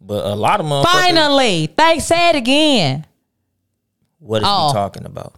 But 0.00 0.24
a 0.24 0.34
lot 0.34 0.60
of 0.60 0.66
motherfuckers, 0.66 0.84
Finally, 0.92 1.66
thanks. 1.76 2.04
Say 2.06 2.30
it 2.30 2.36
again. 2.36 3.06
what 4.18 4.42
is 4.42 4.48
Oh. 4.48 4.68
we 4.68 4.72
talking 4.72 5.04
about? 5.04 5.34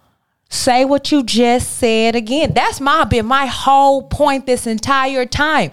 Say 0.49 0.85
what 0.85 1.11
you 1.11 1.23
just 1.23 1.79
said 1.79 2.15
again. 2.15 2.53
That's 2.55 2.81
my 2.81 3.05
been 3.05 3.27
my 3.27 3.47
whole 3.47 4.03
point 4.03 4.47
this 4.47 4.67
entire 4.67 5.25
time. 5.27 5.71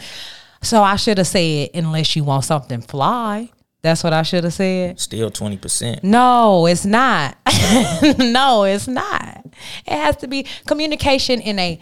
So 0.62 0.82
I 0.84 0.96
should 0.96 1.18
have 1.18 1.28
said, 1.28 1.70
unless 1.74 2.16
you 2.16 2.24
want 2.24 2.46
something 2.46 2.82
fly. 2.82 3.50
That's 3.82 4.04
what 4.04 4.12
I 4.12 4.24
should 4.24 4.44
have 4.44 4.54
said. 4.54 5.00
Still 5.00 5.30
twenty 5.32 5.58
percent. 5.58 6.04
No, 6.04 6.66
it's 6.66 6.86
not. 6.86 7.38
no, 8.18 8.64
it's 8.64 8.88
not. 8.88 9.46
It 9.86 9.94
has 9.94 10.16
to 10.18 10.28
be 10.28 10.46
communication 10.66 11.40
in 11.42 11.60
a 11.60 11.80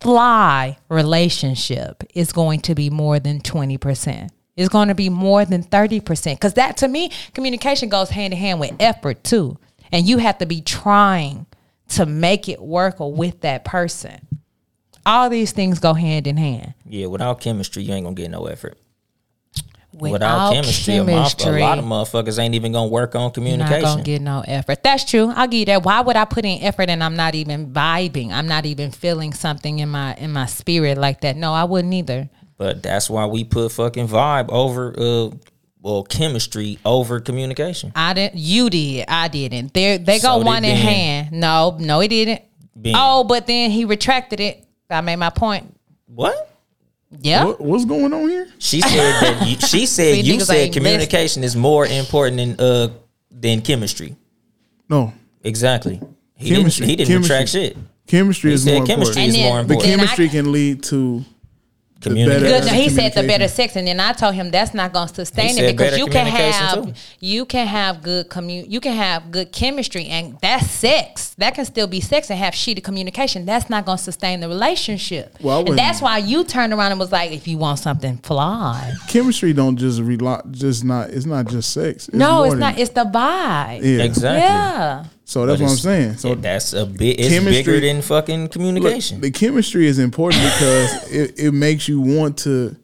fly 0.00 0.76
relationship 0.88 2.02
is 2.14 2.32
going 2.32 2.60
to 2.60 2.74
be 2.74 2.90
more 2.90 3.18
than 3.18 3.40
20%. 3.40 4.28
It's 4.56 4.68
going 4.68 4.88
to 4.88 4.94
be 4.94 5.08
more 5.08 5.44
than 5.44 5.62
30%. 5.62 6.34
Because 6.34 6.54
that 6.54 6.76
to 6.78 6.88
me, 6.88 7.10
communication 7.32 7.88
goes 7.88 8.10
hand 8.10 8.32
in 8.32 8.38
hand 8.38 8.60
with 8.60 8.74
effort 8.78 9.24
too. 9.24 9.58
And 9.90 10.06
you 10.06 10.18
have 10.18 10.38
to 10.38 10.46
be 10.46 10.60
trying 10.60 11.46
to 11.90 12.06
make 12.06 12.48
it 12.48 12.60
work 12.60 12.96
with 12.98 13.40
that 13.42 13.64
person. 13.64 14.26
All 15.06 15.28
these 15.28 15.52
things 15.52 15.78
go 15.80 15.94
hand 15.94 16.26
in 16.26 16.36
hand. 16.36 16.74
Yeah, 16.86 17.06
without 17.06 17.40
chemistry, 17.40 17.82
you 17.82 17.92
ain't 17.92 18.04
gonna 18.04 18.14
get 18.14 18.30
no 18.30 18.46
effort. 18.46 18.78
Without, 19.92 20.12
Without, 20.12 20.52
chemistry, 20.54 20.94
chemistry, 20.94 21.62
a 21.62 21.64
lot 21.64 21.78
of 21.78 21.84
motherfuckers 21.84 22.38
ain't 22.40 22.54
even 22.54 22.72
gonna 22.72 22.90
work 22.90 23.14
on 23.14 23.22
not 23.22 23.34
communication. 23.34 23.82
gonna 23.82 24.02
get 24.02 24.22
no 24.22 24.42
effort. 24.46 24.82
That's 24.82 25.04
true. 25.04 25.32
I'll 25.36 25.46
give 25.46 25.60
you 25.60 25.66
that. 25.66 25.84
Why 25.84 26.00
would 26.00 26.16
I 26.16 26.24
put 26.24 26.44
in 26.44 26.62
effort 26.62 26.88
and 26.88 27.04
I'm 27.04 27.14
not 27.14 27.36
even 27.36 27.72
vibing? 27.72 28.32
I'm 28.32 28.48
not 28.48 28.66
even 28.66 28.90
feeling 28.90 29.32
something 29.32 29.78
in 29.78 29.90
my 29.90 30.14
in 30.16 30.32
my 30.32 30.46
spirit 30.46 30.98
like 30.98 31.20
that. 31.20 31.36
No, 31.36 31.52
I 31.52 31.64
wouldn't 31.64 31.94
either. 31.94 32.28
But 32.56 32.82
that's 32.82 33.08
why 33.10 33.26
we 33.26 33.44
put 33.44 33.72
fucking 33.72 34.08
vibe 34.08 34.48
over 34.50 34.94
uh 34.96 35.30
well 35.80 36.02
chemistry 36.04 36.78
over 36.84 37.20
communication. 37.20 37.92
I 37.94 38.14
didn't. 38.14 38.36
You 38.38 38.70
did. 38.70 39.04
I 39.08 39.28
didn't. 39.28 39.74
They 39.74 39.98
they 39.98 40.18
go 40.18 40.38
So 40.40 40.44
one 40.44 40.64
in 40.64 40.76
hand. 40.76 41.32
No, 41.32 41.76
no, 41.78 42.00
he 42.00 42.08
didn't. 42.08 42.42
Ben. 42.76 42.94
Oh, 42.96 43.24
but 43.24 43.46
then 43.46 43.70
he 43.70 43.84
retracted 43.84 44.40
it. 44.40 44.64
I 44.90 45.00
made 45.00 45.16
my 45.16 45.30
point. 45.30 45.74
What? 46.06 46.50
Yeah. 47.20 47.44
What, 47.44 47.60
what's 47.60 47.84
going 47.84 48.12
on 48.12 48.28
here? 48.28 48.48
She 48.58 48.80
said 48.80 48.90
that 49.20 49.42
you, 49.46 49.56
she 49.66 49.86
said 49.86 50.14
See, 50.14 50.20
you 50.22 50.40
said 50.40 50.56
ain't 50.56 50.74
communication 50.74 51.44
is 51.44 51.54
more 51.54 51.86
important 51.86 52.36
than 52.58 52.60
uh 52.66 52.88
than 53.30 53.60
chemistry. 53.62 54.16
No, 54.88 55.12
Exactly. 55.42 56.00
He 56.36 56.50
Chemistry. 56.50 56.86
didn't 56.86 56.90
he 56.90 56.96
didn't 56.96 57.08
Chemistry. 57.08 57.34
retract 57.36 57.50
shit. 57.50 57.76
chemistry 58.06 58.50
He 58.50 58.54
is 58.54 58.64
said 58.64 58.78
more 58.78 58.86
chemistry 58.86 59.24
important. 59.24 59.28
is 59.28 59.34
And 59.36 59.44
more 59.44 59.56
then- 59.58 59.66
The 59.68 59.74
important. 59.74 59.90
then 59.90 60.00
I- 60.00 60.02
chemistry 60.02 60.28
can 60.30 60.52
lead 60.52 60.82
to 60.84 61.24
Communication. 62.04 62.42
better- 62.42 62.60
Good. 62.60 62.72
No, 62.72 62.78
he 62.78 62.88
said 62.88 63.14
the 63.14 63.22
better 63.26 63.48
sex, 63.48 63.76
and 63.76 63.86
then 63.88 63.98
I 64.00 64.12
told 64.12 64.34
him 64.34 64.50
that's 64.50 64.72
not 64.74 64.92
going 64.92 65.08
to 65.08 65.14
sustain 65.14 65.56
He 65.56 65.60
it 65.62 65.72
because 65.76 65.98
you 65.98 66.06
can 66.06 66.26
have 66.26 66.84
too. 66.84 66.92
you 67.20 67.44
can 67.44 67.66
have 67.66 68.02
good 68.02 68.28
commu 68.28 68.64
you 68.68 68.80
can 68.80 68.94
have 68.94 69.30
good 69.30 69.50
chemistry, 69.52 70.06
and 70.06 70.38
that's 70.40 70.70
sex. 70.70 71.34
That 71.38 71.54
can 71.54 71.64
still 71.64 71.86
be 71.88 72.00
sex 72.00 72.30
and 72.30 72.38
have 72.38 72.54
shitty 72.54 72.82
communication. 72.84 73.44
That's 73.44 73.68
not 73.68 73.84
going 73.84 73.98
to 73.98 74.04
sustain 74.04 74.40
the 74.40 74.48
relationship. 74.48 75.36
Well, 75.40 75.66
and 75.66 75.76
that's 75.78 76.00
why 76.00 76.18
you 76.18 76.44
turned 76.44 76.72
around 76.72 76.92
and 76.92 77.00
was 77.00 77.10
like, 77.10 77.32
if 77.32 77.48
you 77.48 77.58
want 77.58 77.80
something, 77.80 78.18
fly. 78.18 78.92
chemistry. 79.08 79.52
Don't 79.52 79.76
just 79.76 80.00
rely. 80.00 80.40
Just 80.50 80.84
not. 80.84 81.10
It's 81.10 81.26
not 81.26 81.48
just 81.48 81.72
sex. 81.72 82.08
It's 82.08 82.14
no, 82.16 82.44
it's 82.44 82.52
than- 82.52 82.60
not. 82.60 82.78
It's 82.78 82.90
the 82.90 83.04
vibe. 83.04 83.80
Yeah. 83.82 84.04
Exactly. 84.04 84.40
Yeah. 84.40 85.04
So 85.26 85.46
that's 85.46 85.60
what 85.60 85.70
I'm 85.70 85.76
saying. 85.76 86.16
So 86.18 86.34
that's 86.34 86.74
a 86.74 86.84
bit 86.84 87.18
it's 87.18 87.44
bigger 87.44 87.80
than 87.80 88.02
fucking 88.02 88.42
Look, 88.42 88.52
communication. 88.52 89.20
the 89.20 89.30
chemistry 89.30 89.86
is 89.86 89.98
important 89.98 90.42
because 90.44 91.10
it, 91.10 91.38
it 91.38 91.52
makes 91.52 91.88
you 91.88 92.00
want 92.00 92.38
to 92.38 92.76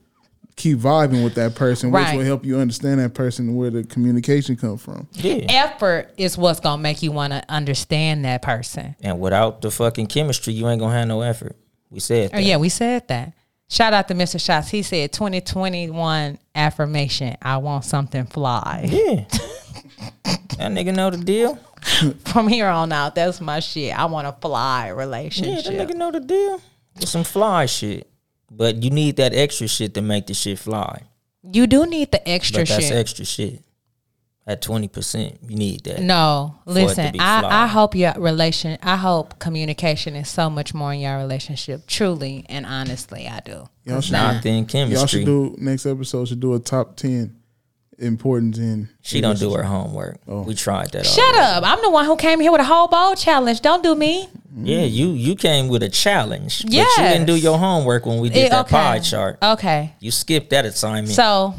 keep 0.57 0.79
vibing 0.79 1.23
with 1.25 1.35
that 1.35 1.55
person, 1.55 1.91
which 1.91 2.13
will 2.13 2.21
help 2.25 2.45
you 2.45 2.59
understand 2.59 3.01
that 3.01 3.15
person 3.15 3.49
and 3.49 3.57
where 3.57 3.71
the 3.71 3.85
communication 3.85 4.57
comes 4.57 4.83
from. 4.83 5.07
yeah. 5.13 5.45
Effort 5.49 6.13
is 6.17 6.37
what's 6.37 6.61
gonna 6.61 6.81
make 6.83 7.03
you 7.03 7.13
want 7.13 7.33
to 7.33 7.43
understand 7.49 8.25
that 8.25 8.43
person. 8.43 8.95
And 9.03 9.21
without 9.21 9.61
the 9.63 9.71
fucking 9.71 10.07
chemistry, 10.07 10.53
you 10.53 10.69
ain't 10.69 10.81
gonna 10.81 10.95
have 10.99 11.09
no 11.09 11.21
effort. 11.23 11.57
We 11.91 12.01
said 12.01 12.31
Oh 12.33 12.37
that. 12.37 12.43
yeah, 12.45 12.57
we 12.57 12.69
said 12.69 13.09
that. 13.09 13.33
Shout 13.69 13.93
out 13.93 14.09
to 14.09 14.15
Mr. 14.15 14.45
Shots. 14.45 14.69
He 14.69 14.83
said 14.83 15.13
2021 15.13 16.39
affirmation. 16.55 17.37
I 17.41 17.59
want 17.59 17.85
something 17.85 18.27
fly. 18.27 18.87
Yeah. 18.91 19.25
that 20.25 20.73
nigga 20.73 20.95
know 20.95 21.11
the 21.11 21.19
deal. 21.19 21.59
From 22.27 22.49
here 22.49 22.67
on 22.69 22.93
out, 22.93 23.15
that's 23.15 23.41
my 23.41 23.61
shit. 23.61 23.97
I 23.99 24.05
want 24.07 24.27
a 24.27 24.33
fly 24.33 24.89
relationship. 24.89 25.65
Yeah, 25.67 25.85
that 25.85 25.89
nigga 25.89 25.97
know 25.97 26.11
the 26.11 26.21
deal. 26.21 26.61
It's 26.97 27.11
some 27.11 27.25
fly 27.25 27.67
shit. 27.67 28.07
But 28.51 28.83
you 28.83 28.91
need 28.91 29.17
that 29.17 29.33
extra 29.33 29.69
shit 29.69 29.95
to 29.95 30.03
make 30.03 30.27
the 30.27 30.35
shit 30.35 30.59
fly. 30.59 31.03
you 31.43 31.67
do 31.67 31.87
need 31.87 32.11
the 32.11 32.29
extra 32.29 32.63
But 32.63 32.69
that's 32.69 32.87
shit. 32.87 32.97
extra 32.97 33.25
shit. 33.25 33.63
At 34.47 34.63
twenty 34.63 34.89
percent, 34.89 35.39
you 35.47 35.55
need 35.55 35.85
that. 35.85 36.01
No, 36.01 36.57
listen. 36.65 37.15
I, 37.21 37.65
I 37.65 37.67
hope 37.69 37.95
your 37.95 38.15
relation. 38.17 38.79
I 38.83 38.97
hope 38.97 39.39
communication 39.39 40.17
is 40.17 40.29
so 40.29 40.51
much 40.51 40.75
more 40.75 40.93
in 40.93 41.01
your 41.01 41.19
relationship. 41.19 41.87
Truly 41.87 42.45
and 42.49 42.67
honestly, 42.67 43.29
I 43.29 43.41
do. 43.41 43.69
Y'all 43.85 44.01
should, 44.01 44.13
Not 44.13 44.43
then 44.43 44.67
y'all 44.69 45.07
should 45.07 45.25
do 45.27 45.55
next 45.59 45.87
episode. 45.87 46.27
Should 46.27 46.41
do 46.41 46.55
a 46.55 46.59
top 46.59 46.97
ten 46.97 47.37
importance 48.01 48.59
in. 48.59 48.89
she 49.03 49.21
don't 49.21 49.39
do 49.39 49.53
her 49.55 49.63
homework. 49.63 50.21
We 50.27 50.55
tried 50.55 50.93
that. 50.93 51.07
Shut 51.07 51.35
up! 51.37 51.63
I'm 51.65 51.81
the 51.83 51.91
one 51.91 52.05
who 52.05 52.17
came 52.17 52.41
here 52.41 52.53
with 52.53 52.61
a 52.61 52.65
whole 52.65 52.89
bowl 52.89 53.15
challenge. 53.15 53.61
Don't 53.61 53.83
do 53.83 53.95
me. 53.95 54.29
Yeah, 54.63 54.83
you 54.83 55.11
you 55.13 55.37
came 55.37 55.69
with 55.69 55.83
a 55.83 55.89
challenge. 55.89 56.65
But 56.65 56.73
you 56.73 56.87
didn't 56.99 57.27
do 57.27 57.37
your 57.37 57.57
homework 57.59 58.05
when 58.07 58.19
we 58.19 58.29
did 58.31 58.47
Eh, 58.47 58.49
that 58.49 58.69
pie 58.69 58.99
chart. 58.99 59.39
Okay. 59.43 59.95
You 60.01 60.11
skipped 60.11 60.51
that 60.51 60.65
assignment. 60.65 61.15
So 61.15 61.55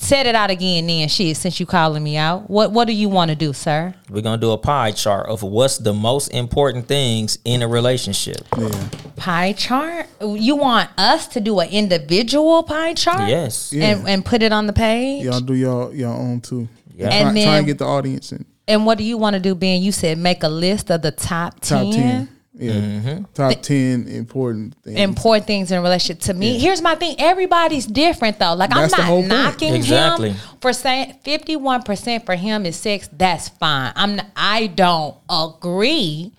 set 0.00 0.26
it 0.26 0.34
out 0.34 0.50
again 0.50 0.86
then 0.86 1.06
shit 1.08 1.36
since 1.36 1.60
you 1.60 1.66
calling 1.66 2.02
me 2.02 2.16
out. 2.16 2.48
What 2.48 2.72
what 2.72 2.86
do 2.86 2.92
you 2.94 3.08
want 3.08 3.28
to 3.30 3.34
do, 3.36 3.52
sir? 3.52 3.94
We're 4.08 4.22
gonna 4.22 4.40
do 4.40 4.50
a 4.52 4.58
pie 4.58 4.92
chart 4.92 5.28
of 5.28 5.42
what's 5.42 5.78
the 5.78 5.92
most 5.92 6.28
important 6.28 6.86
things 6.88 7.38
in 7.44 7.62
a 7.62 7.68
relationship. 7.68 8.46
Yeah. 8.58 8.88
Pie 9.16 9.52
chart? 9.52 10.06
You 10.22 10.56
want 10.56 10.88
us 10.96 11.26
to 11.28 11.40
do 11.40 11.60
an 11.60 11.68
individual 11.68 12.62
pie 12.62 12.94
chart? 12.94 13.28
Yes. 13.28 13.72
Yeah. 13.72 13.84
And 13.90 14.08
and 14.08 14.24
put 14.24 14.42
it 14.42 14.52
on 14.52 14.66
the 14.66 14.72
page? 14.72 15.24
Y'all 15.24 15.40
do 15.40 15.54
y'all 15.54 15.94
y'all 15.94 16.18
own 16.18 16.40
too. 16.40 16.68
Yeah. 16.94 17.08
Try, 17.08 17.16
And 17.16 17.24
try 17.36 17.44
then- 17.44 17.58
and 17.58 17.66
get 17.66 17.78
the 17.78 17.86
audience 17.86 18.32
in 18.32 18.44
And 18.66 18.86
what 18.86 18.96
do 18.98 19.04
you 19.04 19.18
want 19.18 19.34
to 19.34 19.40
do, 19.40 19.54
Ben? 19.54 19.82
You 19.82 19.92
said 19.92 20.16
make 20.18 20.42
a 20.42 20.48
list 20.48 20.90
of 20.90 21.02
the 21.02 21.10
top, 21.12 21.60
top 21.60 21.82
10, 21.82 21.92
ten. 21.92 22.28
Yeah. 22.60 22.72
Mm-hmm. 22.72 23.24
Top 23.32 23.62
ten 23.62 24.06
important 24.06 24.74
things. 24.84 24.98
important 25.00 25.46
things 25.46 25.72
in 25.72 25.78
a 25.78 25.82
relationship. 25.82 26.20
To 26.24 26.34
me, 26.34 26.58
here's 26.58 26.82
my 26.82 26.94
thing. 26.94 27.16
Everybody's 27.18 27.86
different 27.86 28.38
though. 28.38 28.52
Like 28.54 28.70
That's 28.70 28.92
I'm 28.98 29.26
not 29.28 29.28
knocking 29.28 29.74
Exactly. 29.74 30.30
him 30.30 30.56
for 30.60 30.72
saying 30.74 31.18
51% 31.24 32.26
for 32.26 32.34
him 32.34 32.66
is 32.66 32.76
sex. 32.76 33.08
That's 33.12 33.48
fine. 33.48 33.92
I'm 33.96 34.16
not, 34.16 34.26
I 34.36 34.66
don't 34.68 35.16
agree. 35.28 36.32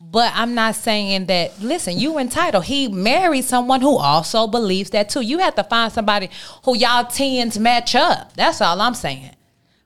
But 0.00 0.32
I'm 0.34 0.54
not 0.54 0.74
saying 0.76 1.26
that. 1.26 1.60
Listen, 1.60 1.98
you 1.98 2.18
entitled. 2.18 2.66
He 2.66 2.88
married 2.88 3.44
someone 3.44 3.80
who 3.80 3.96
also 3.96 4.46
believes 4.46 4.90
that 4.90 5.08
too. 5.08 5.22
You 5.22 5.38
have 5.38 5.54
to 5.56 5.64
find 5.64 5.90
somebody 5.92 6.28
who 6.64 6.76
y'all 6.76 7.04
tens 7.06 7.58
match 7.58 7.94
up. 7.94 8.34
That's 8.34 8.60
all 8.60 8.80
I'm 8.80 8.94
saying. 8.94 9.30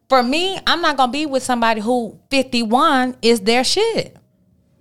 For 0.08 0.22
me, 0.22 0.58
I'm 0.66 0.82
not 0.82 0.96
gonna 0.96 1.12
be 1.12 1.24
with 1.24 1.42
somebody 1.44 1.80
who 1.80 2.18
51 2.30 3.16
is 3.22 3.40
their 3.40 3.62
shit. 3.62 4.16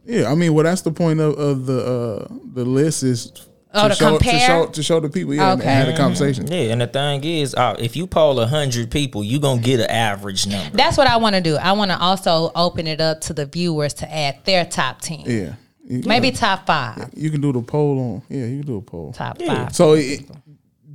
Yeah, 0.07 0.31
I 0.31 0.35
mean, 0.35 0.53
well, 0.53 0.63
that's 0.63 0.81
the 0.81 0.91
point 0.91 1.19
of, 1.19 1.37
of 1.37 1.65
the 1.65 1.85
uh, 1.85 2.33
the 2.53 2.63
list 2.65 3.03
is 3.03 3.31
Oh, 3.73 3.89
to 3.89 3.93
show, 3.95 4.11
compare? 4.17 4.31
to 4.33 4.39
show 4.39 4.65
to 4.67 4.83
show 4.83 4.99
the 5.01 5.09
people. 5.09 5.33
Yeah, 5.33 5.51
and 5.51 5.61
Okay. 5.61 5.69
have 5.69 5.89
a 5.89 5.97
conversation. 5.97 6.47
Yeah, 6.47 6.71
and 6.71 6.79
the 6.81 6.87
thing 6.87 7.23
is, 7.23 7.53
uh, 7.53 7.75
if 7.77 7.95
you 7.97 8.07
poll 8.07 8.39
a 8.39 8.47
hundred 8.47 8.89
people, 8.89 9.23
you 9.23 9.39
gonna 9.39 9.61
get 9.61 9.81
an 9.81 9.89
average 9.89 10.47
number. 10.47 10.75
That's 10.75 10.97
what 10.97 11.07
I 11.07 11.17
want 11.17 11.35
to 11.35 11.41
do. 11.41 11.57
I 11.57 11.73
want 11.73 11.91
to 11.91 11.99
also 11.99 12.51
open 12.55 12.87
it 12.87 13.01
up 13.01 13.21
to 13.21 13.33
the 13.33 13.45
viewers 13.45 13.93
to 13.95 14.11
add 14.11 14.37
their 14.45 14.63
top 14.65 15.01
10. 15.01 15.19
Yeah, 15.25 15.53
You- 15.85 16.01
Maybe 16.05 16.31
top 16.31 16.65
five. 16.65 17.09
you 17.15 17.29
can 17.29 17.41
do 17.41 17.51
the 17.51 17.61
poll 17.61 17.99
on. 17.99 18.21
Yeah, 18.29 18.45
you 18.45 18.59
can 18.59 18.67
do 18.67 18.77
a 18.77 18.81
poll. 18.81 19.11
Top 19.11 19.37
Yeah. 19.39 19.65
five. 19.65 19.75
So 19.75 19.93
it, 19.93 20.21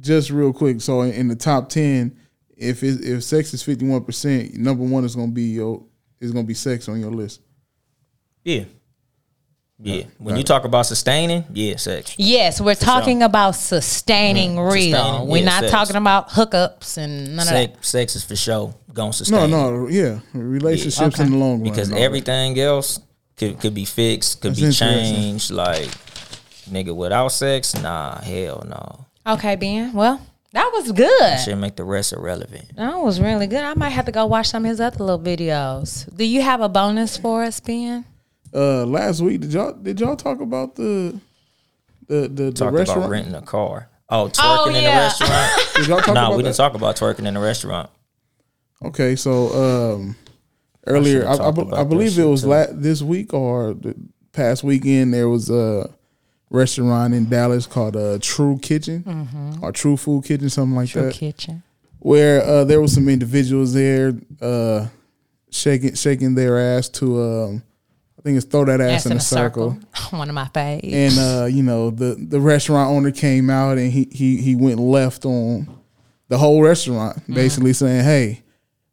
just 0.00 0.30
real 0.30 0.52
quick, 0.54 0.80
so 0.80 1.02
in, 1.02 1.12
in 1.12 1.28
the 1.28 1.36
top 1.36 1.68
ten, 1.68 2.16
if 2.56 2.82
it, 2.82 3.04
if 3.04 3.22
sex 3.22 3.52
is 3.52 3.62
fifty 3.62 3.86
one 3.86 4.02
percent, 4.02 4.54
number 4.54 4.82
one 4.82 5.04
is 5.04 5.14
gonna 5.14 5.30
be 5.30 5.42
your 5.44 5.84
is 6.20 6.32
gonna 6.32 6.44
be 6.46 6.54
sex 6.54 6.88
on 6.88 6.98
your 6.98 7.12
list. 7.12 7.42
Yeah, 8.44 8.64
Yeah. 9.78 10.04
When 10.18 10.36
you 10.36 10.44
talk 10.44 10.64
about 10.64 10.86
sustaining, 10.86 11.44
yeah, 11.52 11.76
sex. 11.76 12.14
Yes, 12.16 12.60
we're 12.60 12.74
talking 12.74 13.22
about 13.22 13.52
sustaining 13.52 14.52
mm-hmm. 14.52 14.72
real. 14.72 14.96
Sustaining, 14.96 15.28
we're 15.28 15.38
yeah, 15.38 15.44
not 15.44 15.60
sex. 15.62 15.72
talking 15.72 15.96
about 15.96 16.28
hookups 16.30 16.98
and 16.98 17.36
none 17.36 17.48
of 17.48 17.52
that. 17.52 17.74
Sex, 17.74 17.88
sex 17.88 18.16
is 18.16 18.24
for 18.24 18.36
sure 18.36 18.74
gonna 18.92 19.08
No, 19.08 19.12
sustain. 19.12 19.50
no, 19.50 19.70
no, 19.70 19.88
yeah, 19.88 20.20
relationships 20.34 21.16
Okay. 21.16 21.24
in 21.24 21.32
the 21.32 21.36
long 21.36 21.60
run. 21.60 21.62
because 21.62 21.90
no. 21.90 21.96
everything 21.96 22.58
else 22.60 23.00
could 23.36 23.58
could 23.60 23.74
be 23.74 23.84
fixed, 23.84 24.40
could 24.40 24.54
That's 24.54 24.78
be 24.78 24.86
changed. 24.86 25.50
Like 25.50 25.88
nigga, 26.70 26.94
without 26.94 27.28
sex, 27.28 27.74
nah, 27.74 28.20
hell 28.20 28.64
no. 28.68 29.06
Okay, 29.34 29.56
Ben. 29.56 29.92
Well, 29.92 30.20
that 30.52 30.70
was 30.74 30.92
good. 30.92 31.40
Should 31.40 31.56
make 31.56 31.76
the 31.76 31.84
rest 31.84 32.12
irrelevant. 32.12 32.76
That 32.76 32.96
was 32.98 33.20
really 33.20 33.46
good. 33.46 33.64
I 33.64 33.74
might 33.74 33.90
have 33.90 34.04
to 34.06 34.12
go 34.12 34.26
watch 34.26 34.48
some 34.48 34.64
of 34.64 34.68
his 34.68 34.80
other 34.80 35.02
little 35.02 35.18
videos. 35.20 36.14
Do 36.14 36.24
you 36.24 36.42
have 36.42 36.60
a 36.60 36.68
bonus 36.68 37.16
for 37.16 37.42
us, 37.42 37.58
Ben? 37.60 38.04
Uh, 38.54 38.84
last 38.86 39.20
week 39.20 39.40
did 39.40 39.52
y'all 39.52 39.72
did 39.72 40.00
y'all 40.00 40.16
talk 40.16 40.40
about 40.40 40.74
the 40.76 41.18
the 42.08 42.22
the, 42.28 42.28
the 42.28 42.52
Talked 42.52 42.74
restaurant? 42.74 42.98
about 43.00 43.10
renting 43.10 43.34
a 43.34 43.42
car. 43.42 43.88
Oh, 44.08 44.26
twerking 44.28 44.40
Oh, 44.42 44.66
in 44.68 44.72
the 44.74 44.80
yeah. 44.82 44.98
restaurant. 45.04 45.68
Did 45.76 45.86
y'all 45.86 46.00
talk 46.00 46.14
nah, 46.14 46.26
about 46.26 46.36
we 46.36 46.42
that? 46.42 46.48
didn't 46.50 46.56
talk 46.58 46.74
about 46.74 46.96
twerking 46.96 47.26
in 47.26 47.32
the 47.32 47.40
restaurant. 47.40 47.88
Okay, 48.84 49.16
so 49.16 49.94
um, 49.94 50.16
earlier, 50.86 51.20
I, 51.26 51.32
should've 51.32 51.40
I, 51.40 51.44
talked 51.44 51.56
be- 51.56 51.62
about 51.62 51.74
I 51.78 51.82
that 51.84 51.88
believe 51.88 52.08
it 52.08 52.14
shit, 52.16 52.26
was 52.26 52.42
too. 52.42 52.48
la- 52.48 52.66
this 52.72 53.00
week 53.00 53.32
or 53.32 53.72
the 53.72 53.94
past 54.32 54.64
weekend. 54.64 55.14
There 55.14 55.30
was 55.30 55.48
a 55.48 55.88
restaurant 56.50 57.14
in 57.14 57.30
Dallas 57.30 57.66
called 57.66 57.96
uh, 57.96 58.18
True 58.20 58.58
Kitchen 58.60 59.58
or 59.62 59.72
True 59.72 59.96
Food 59.96 60.24
Kitchen, 60.24 60.50
something 60.50 60.76
like 60.76 60.90
Mm-hmm. 60.90 60.98
True 61.00 61.08
that, 61.08 61.14
Kitchen. 61.14 61.62
where 62.00 62.42
uh, 62.44 62.64
there 62.64 62.82
was 62.82 62.92
some 62.92 63.08
individuals 63.08 63.72
there 63.72 64.12
uh, 64.42 64.88
shaking 65.50 65.94
shaking 65.94 66.34
their 66.34 66.58
ass 66.58 66.90
to 66.90 67.22
um, 67.22 67.62
I 68.22 68.24
think 68.24 68.36
it's 68.36 68.46
throw 68.46 68.64
that 68.66 68.80
ass, 68.80 69.04
Ass 69.04 69.06
in, 69.06 69.16
a 69.16 69.20
circle. 69.20 69.76
One 70.10 70.28
of 70.28 70.34
my 70.36 70.44
faves. 70.54 70.92
And 70.92 71.18
uh, 71.18 71.46
you 71.46 71.64
know 71.64 71.90
the 71.90 72.14
the 72.16 72.38
restaurant 72.38 72.88
owner 72.88 73.10
came 73.10 73.50
out 73.50 73.78
and 73.78 73.90
he 73.90 74.06
he 74.12 74.36
he 74.36 74.54
went 74.54 74.78
left 74.78 75.24
on 75.24 75.66
the 76.28 76.38
whole 76.38 76.62
restaurant, 76.62 77.20
basically 77.26 77.72
saying, 77.72 78.04
"Hey, 78.04 78.44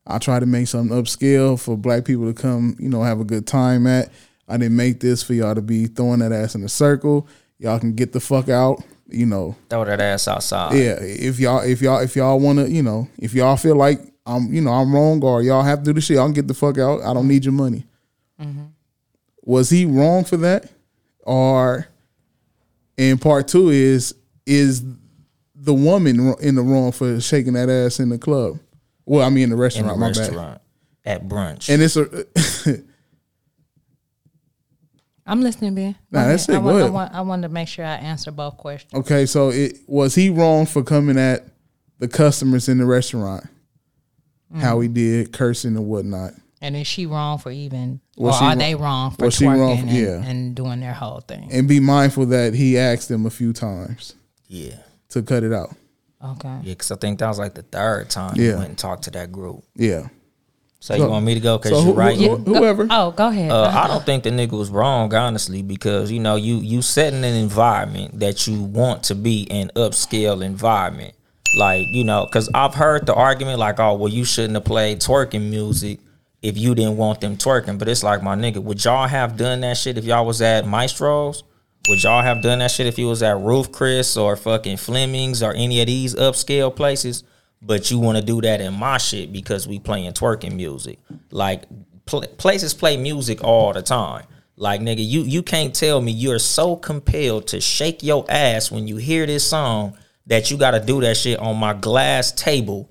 I 0.08 0.18
try 0.18 0.40
to 0.40 0.48
make 0.48 0.68
something 0.68 0.98
upscale 0.98 1.60
for 1.60 1.78
black 1.78 2.06
people 2.06 2.26
to 2.26 2.34
come, 2.34 2.76
you 2.80 2.90
know, 2.90 3.04
have 3.04 3.20
a 3.20 3.24
good 3.24 3.46
time 3.46 3.86
at. 3.86 4.10
I 4.48 4.58
didn't 4.58 4.76
make 4.76 5.00
this 5.00 5.22
for 5.22 5.36
y'all 5.36 5.54
to 5.54 5.62
be 5.62 5.86
throwing 5.86 6.20
that 6.20 6.32
ass 6.32 6.56
in 6.56 6.64
a 6.64 6.70
circle. 6.70 7.28
Y'all 7.60 7.80
can 7.80 7.94
get 7.94 8.14
the 8.14 8.20
fuck 8.20 8.50
out, 8.50 8.82
you 9.08 9.28
know. 9.28 9.56
Throw 9.70 9.86
that 9.86 10.02
ass 10.02 10.28
outside. 10.28 10.74
Yeah, 10.74 10.98
if 11.00 11.40
y'all 11.40 11.62
if 11.62 11.84
y'all 11.84 12.00
if 12.00 12.16
y'all 12.16 12.40
want 12.40 12.58
to, 12.58 12.68
you 12.68 12.82
know, 12.82 13.08
if 13.20 13.36
y'all 13.36 13.58
feel 13.58 13.76
like 13.76 14.02
I'm, 14.26 14.52
you 14.52 14.62
know, 14.62 14.72
I'm 14.72 14.92
wrong 14.92 15.24
or 15.24 15.44
y'all 15.44 15.62
have 15.62 15.80
to 15.80 15.86
do 15.86 15.94
the 15.94 16.02
shit, 16.02 16.16
y'all 16.18 16.26
can 16.26 16.34
get 16.34 16.48
the 16.48 16.56
fuck 16.56 16.80
out. 16.80 17.04
I 17.04 17.14
don't 17.14 17.28
need 17.28 17.46
your 17.46 17.54
money." 17.54 17.86
Was 19.50 19.72
he 19.72 19.84
wrong 19.84 20.26
for 20.26 20.38
that, 20.38 20.72
or? 21.22 21.88
And 23.00 23.20
part 23.20 23.48
two 23.48 23.70
is 23.70 24.14
is 24.46 24.84
the 25.56 25.74
woman 25.74 26.36
in 26.40 26.54
the 26.54 26.62
wrong 26.62 26.92
for 26.92 27.20
shaking 27.20 27.54
that 27.54 27.68
ass 27.68 28.00
in 28.00 28.10
the 28.10 28.20
club? 28.20 28.60
Well, 29.06 29.26
I 29.26 29.30
mean 29.30 29.46
in 29.46 29.50
the 29.50 29.56
in 29.56 29.62
restaurant. 29.62 29.88
the 29.88 29.96
my 29.96 30.12
bad. 30.12 30.18
restaurant 30.18 30.62
at 31.04 31.28
brunch. 31.28 31.68
And 31.68 31.82
it's 31.82 31.98
a 31.98 32.84
I'm 35.26 35.42
listening, 35.42 35.74
Ben. 35.74 35.96
Nah, 36.12 36.26
Go 36.26 36.28
that's 36.28 36.48
it. 36.48 36.54
I 36.54 36.60
Go 36.60 36.62
want, 36.62 36.76
I 36.76 36.80
ahead. 36.82 36.94
want, 36.94 37.14
I 37.16 37.22
wanted 37.22 37.48
to 37.48 37.54
make 37.54 37.70
sure 37.70 37.86
I 37.86 37.96
answer 37.96 38.30
both 38.30 38.56
questions. 38.56 38.94
okay. 39.02 39.26
So 39.26 39.50
it 39.50 39.80
was 39.88 40.14
he 40.14 40.30
wrong 40.30 40.68
for 40.68 40.84
coming 40.84 41.18
at 41.18 41.48
the 41.98 42.08
customers 42.08 42.70
in 42.70 42.78
the 42.78 42.86
restaurant? 42.86 43.46
How 44.58 44.78
mm. 44.78 44.84
he 44.84 44.88
did 44.90 45.34
cursing 45.34 45.76
and 45.76 45.88
whatnot. 45.88 46.34
And 46.62 46.76
is 46.76 46.88
she 46.88 47.06
wrong 47.06 47.38
for 47.38 47.52
even, 47.52 48.02
Was 48.18 48.36
or 48.36 48.40
she 48.40 48.44
are 48.44 48.48
wrong- 48.50 48.58
they 48.58 48.76
wrong 48.76 49.12
for 49.12 49.26
was 49.26 49.36
she 49.36 49.46
twerking 49.46 49.60
wrong- 49.60 49.80
and, 49.80 49.90
yeah. 49.92 50.22
and 50.24 50.56
doing 50.56 50.82
their 50.82 50.94
whole 50.94 51.22
thing? 51.22 51.48
And 51.52 51.68
be 51.68 51.80
mindful 51.80 52.26
that 52.28 52.54
he 52.54 52.78
asked 52.78 53.08
them 53.08 53.26
a 53.26 53.30
few 53.30 53.54
times 53.54 54.14
yeah. 54.48 54.76
to 55.10 55.22
cut 55.22 55.44
it 55.44 55.54
out. 55.54 55.74
Okay. 56.24 56.50
Yeah, 56.64 56.74
because 56.74 56.92
I 56.92 56.96
think 56.98 57.20
that 57.20 57.28
was 57.30 57.40
like 57.40 57.54
the 57.54 57.62
third 57.62 58.10
time 58.10 58.34
Yeah. 58.36 58.44
you 58.52 58.56
went 58.58 58.70
and 58.70 58.78
talked 58.78 59.04
to 59.04 59.12
that 59.12 59.32
group. 59.32 59.64
Yeah. 59.76 60.10
So, 60.82 60.96
you 60.96 61.08
want 61.08 61.26
me 61.26 61.34
to 61.34 61.40
go? 61.42 61.58
Because 61.58 61.72
So 61.72 61.78
you're 61.80 61.94
who, 61.94 61.94
right. 61.94 62.18
who- 62.18 62.38
whoever. 62.38 62.88
Oh, 62.90 63.12
go 63.12 63.28
ahead. 63.28 63.52
Uh, 63.52 63.70
I 63.74 63.88
don't 63.88 64.06
think 64.06 64.24
the 64.24 64.30
nigga 64.30 64.52
was 64.58 64.70
wrong, 64.70 65.14
honestly, 65.14 65.62
because 65.62 66.10
you 66.10 66.20
know 66.22 66.36
you 66.38 66.56
you 66.58 66.82
setting 66.82 67.24
an 67.26 67.36
environment 67.36 68.20
that 68.22 68.48
you 68.48 68.62
want 68.64 69.04
to 69.04 69.16
be 69.16 69.46
an 69.52 69.72
upscale 69.76 70.42
environment, 70.42 71.16
like 71.58 71.86
you 71.92 72.06
know, 72.06 72.26
because 72.26 72.50
I've 72.54 72.76
heard 72.76 73.06
the 73.06 73.14
argument 73.14 73.60
like, 73.60 73.78
oh, 73.82 73.96
well, 73.96 74.08
you 74.08 74.24
shouldn't 74.24 74.54
have 74.56 74.64
played 74.64 75.02
twerking 75.02 75.50
music 75.50 76.00
if 76.42 76.58
you 76.58 76.74
didn't 76.76 76.98
want 76.98 77.22
them 77.22 77.38
twerking, 77.38 77.78
but 77.78 77.88
it's 77.88 78.04
like 78.04 78.24
my 78.24 78.36
nigga, 78.36 78.58
would 78.58 78.84
y'all 78.84 79.08
have 79.08 79.38
done 79.38 79.62
that 79.62 79.78
shit 79.78 79.98
if 79.98 80.06
y'all 80.06 80.26
was 80.26 80.42
at 80.42 80.66
Maestro's? 80.66 81.44
Would 81.88 82.04
y'all 82.04 82.22
have 82.22 82.42
done 82.42 82.60
that 82.60 82.72
shit 82.72 82.88
if 82.88 83.00
you 83.00 83.08
was 83.08 83.24
at 83.24 83.40
Ruth's 83.40 83.70
Chris 83.70 84.16
or 84.16 84.36
fucking 84.36 84.78
Fleming's 84.78 85.42
or 85.42 85.54
any 85.54 85.82
of 85.82 85.88
these 85.88 86.16
upscale 86.16 86.74
places? 86.76 87.24
But 87.62 87.92
you 87.92 88.00
want 88.00 88.18
to 88.18 88.24
do 88.24 88.42
that 88.42 88.62
in 88.62 88.74
my 88.74 88.98
shit 88.98 89.34
because 89.34 89.68
we 89.68 89.80
playing 89.80 90.14
twerking 90.14 90.56
music. 90.56 91.00
Like 91.32 91.64
pl- 92.06 92.28
places 92.38 92.74
play 92.74 92.96
music 92.96 93.44
all 93.44 93.74
the 93.74 93.82
time. 93.82 94.26
Like 94.56 94.82
nigga, 94.82 95.06
you 95.06 95.22
you 95.22 95.42
can't 95.42 95.74
tell 95.74 96.00
me 96.00 96.12
you're 96.12 96.40
so 96.40 96.76
compelled 96.76 97.48
to 97.48 97.60
shake 97.60 98.04
your 98.04 98.26
ass 98.30 98.72
when 98.72 98.88
you 98.88 98.98
hear 98.98 99.26
this 99.26 99.48
song 99.48 99.98
that 100.28 100.52
you 100.52 100.58
got 100.58 100.72
to 100.72 100.80
do 100.80 101.02
that 101.02 101.18
shit 101.18 101.40
on 101.40 101.58
my 101.58 101.74
glass 101.74 102.32
table 102.32 102.90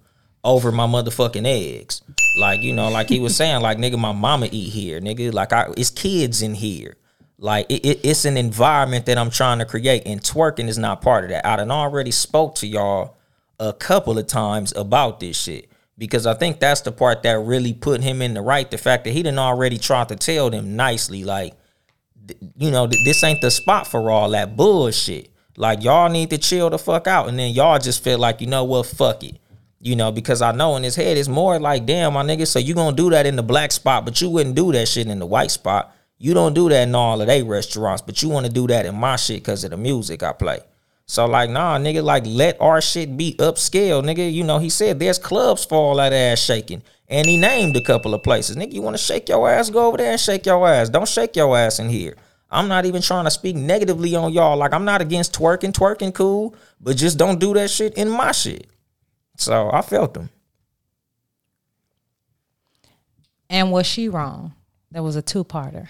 over 0.48 0.72
my 0.72 0.86
motherfucking 0.86 1.46
eggs. 1.46 2.02
Like 2.36 2.62
you 2.62 2.72
know, 2.72 2.88
like 2.88 3.08
he 3.08 3.20
was 3.20 3.36
saying, 3.36 3.60
like 3.60 3.78
nigga, 3.78 3.98
my 3.98 4.12
mama 4.12 4.48
eat 4.50 4.70
here, 4.70 5.00
nigga. 5.00 5.32
Like 5.32 5.52
I, 5.52 5.72
it's 5.76 5.90
kids 5.90 6.42
in 6.42 6.54
here. 6.54 6.96
Like 7.38 7.66
it, 7.68 7.84
it, 7.84 8.00
it's 8.02 8.24
an 8.24 8.36
environment 8.36 9.06
that 9.06 9.18
I'm 9.18 9.30
trying 9.30 9.58
to 9.58 9.64
create, 9.64 10.02
and 10.06 10.20
twerking 10.20 10.68
is 10.68 10.78
not 10.78 11.02
part 11.02 11.24
of 11.24 11.30
that. 11.30 11.46
I 11.46 11.56
done 11.56 11.70
already 11.70 12.10
spoke 12.10 12.54
to 12.56 12.66
y'all 12.66 13.16
a 13.60 13.72
couple 13.72 14.18
of 14.18 14.26
times 14.26 14.72
about 14.76 15.20
this 15.20 15.36
shit 15.36 15.68
because 15.96 16.26
I 16.26 16.34
think 16.34 16.60
that's 16.60 16.80
the 16.80 16.92
part 16.92 17.24
that 17.24 17.38
really 17.40 17.74
put 17.74 18.02
him 18.02 18.22
in 18.22 18.34
the 18.34 18.40
right. 18.40 18.70
The 18.70 18.78
fact 18.78 19.04
that 19.04 19.10
he 19.10 19.22
didn't 19.22 19.38
already 19.38 19.78
try 19.78 20.04
to 20.04 20.16
tell 20.16 20.48
them 20.50 20.76
nicely, 20.76 21.24
like, 21.24 21.54
you 22.56 22.70
know, 22.70 22.86
th- 22.86 23.04
this 23.04 23.22
ain't 23.24 23.40
the 23.40 23.50
spot 23.50 23.86
for 23.86 24.10
all 24.10 24.30
that 24.30 24.56
bullshit. 24.56 25.30
Like 25.56 25.82
y'all 25.82 26.08
need 26.08 26.30
to 26.30 26.38
chill 26.38 26.70
the 26.70 26.78
fuck 26.78 27.06
out, 27.08 27.28
and 27.28 27.38
then 27.38 27.52
y'all 27.52 27.78
just 27.78 28.02
feel 28.04 28.18
like, 28.18 28.40
you 28.40 28.46
know 28.46 28.64
what, 28.64 28.86
fuck 28.86 29.24
it. 29.24 29.38
You 29.80 29.94
know, 29.94 30.10
because 30.10 30.42
I 30.42 30.52
know 30.52 30.76
in 30.76 30.82
his 30.82 30.96
head 30.96 31.16
it's 31.16 31.28
more 31.28 31.58
like, 31.60 31.86
damn, 31.86 32.14
my 32.14 32.24
nigga, 32.24 32.46
so 32.46 32.58
you 32.58 32.74
gonna 32.74 32.96
do 32.96 33.10
that 33.10 33.26
in 33.26 33.36
the 33.36 33.42
black 33.42 33.70
spot, 33.70 34.04
but 34.04 34.20
you 34.20 34.28
wouldn't 34.28 34.56
do 34.56 34.72
that 34.72 34.88
shit 34.88 35.06
in 35.06 35.18
the 35.18 35.26
white 35.26 35.52
spot. 35.52 35.94
You 36.18 36.34
don't 36.34 36.52
do 36.54 36.68
that 36.68 36.88
in 36.88 36.94
all 36.96 37.20
of 37.20 37.28
they 37.28 37.44
restaurants, 37.44 38.02
but 38.02 38.20
you 38.20 38.28
want 38.28 38.44
to 38.44 38.52
do 38.52 38.66
that 38.66 38.86
in 38.86 38.96
my 38.96 39.14
shit 39.14 39.38
because 39.38 39.62
of 39.62 39.70
the 39.70 39.76
music 39.76 40.24
I 40.24 40.32
play. 40.32 40.60
So 41.06 41.26
like, 41.26 41.48
nah, 41.48 41.78
nigga, 41.78 42.02
like 42.02 42.24
let 42.26 42.60
our 42.60 42.80
shit 42.80 43.16
be 43.16 43.34
upscale, 43.38 44.02
nigga. 44.02 44.30
You 44.30 44.42
know, 44.42 44.58
he 44.58 44.68
said 44.68 44.98
there's 44.98 45.18
clubs 45.18 45.64
for 45.64 45.76
all 45.76 45.96
that 45.96 46.12
ass 46.12 46.40
shaking. 46.40 46.82
And 47.08 47.26
he 47.26 47.38
named 47.38 47.76
a 47.76 47.80
couple 47.80 48.12
of 48.14 48.22
places. 48.22 48.56
Nigga, 48.56 48.72
you 48.72 48.82
wanna 48.82 48.98
shake 48.98 49.28
your 49.28 49.48
ass, 49.48 49.70
go 49.70 49.86
over 49.86 49.96
there 49.96 50.10
and 50.10 50.20
shake 50.20 50.44
your 50.44 50.68
ass. 50.68 50.88
Don't 50.88 51.08
shake 51.08 51.36
your 51.36 51.56
ass 51.56 51.78
in 51.78 51.88
here. 51.88 52.16
I'm 52.50 52.68
not 52.68 52.84
even 52.84 53.00
trying 53.00 53.24
to 53.24 53.30
speak 53.30 53.56
negatively 53.56 54.14
on 54.16 54.32
y'all. 54.32 54.56
Like 54.56 54.72
I'm 54.72 54.84
not 54.84 55.00
against 55.00 55.34
twerking, 55.34 55.72
twerking 55.72 56.12
cool, 56.14 56.54
but 56.80 56.96
just 56.96 57.16
don't 57.16 57.38
do 57.38 57.54
that 57.54 57.70
shit 57.70 57.94
in 57.94 58.10
my 58.10 58.32
shit. 58.32 58.66
So 59.38 59.70
I 59.72 59.80
felt 59.82 60.14
them. 60.14 60.28
and 63.50 63.72
was 63.72 63.86
she 63.86 64.08
wrong? 64.08 64.52
That 64.90 65.02
was 65.02 65.16
a 65.16 65.22
two-parter. 65.22 65.88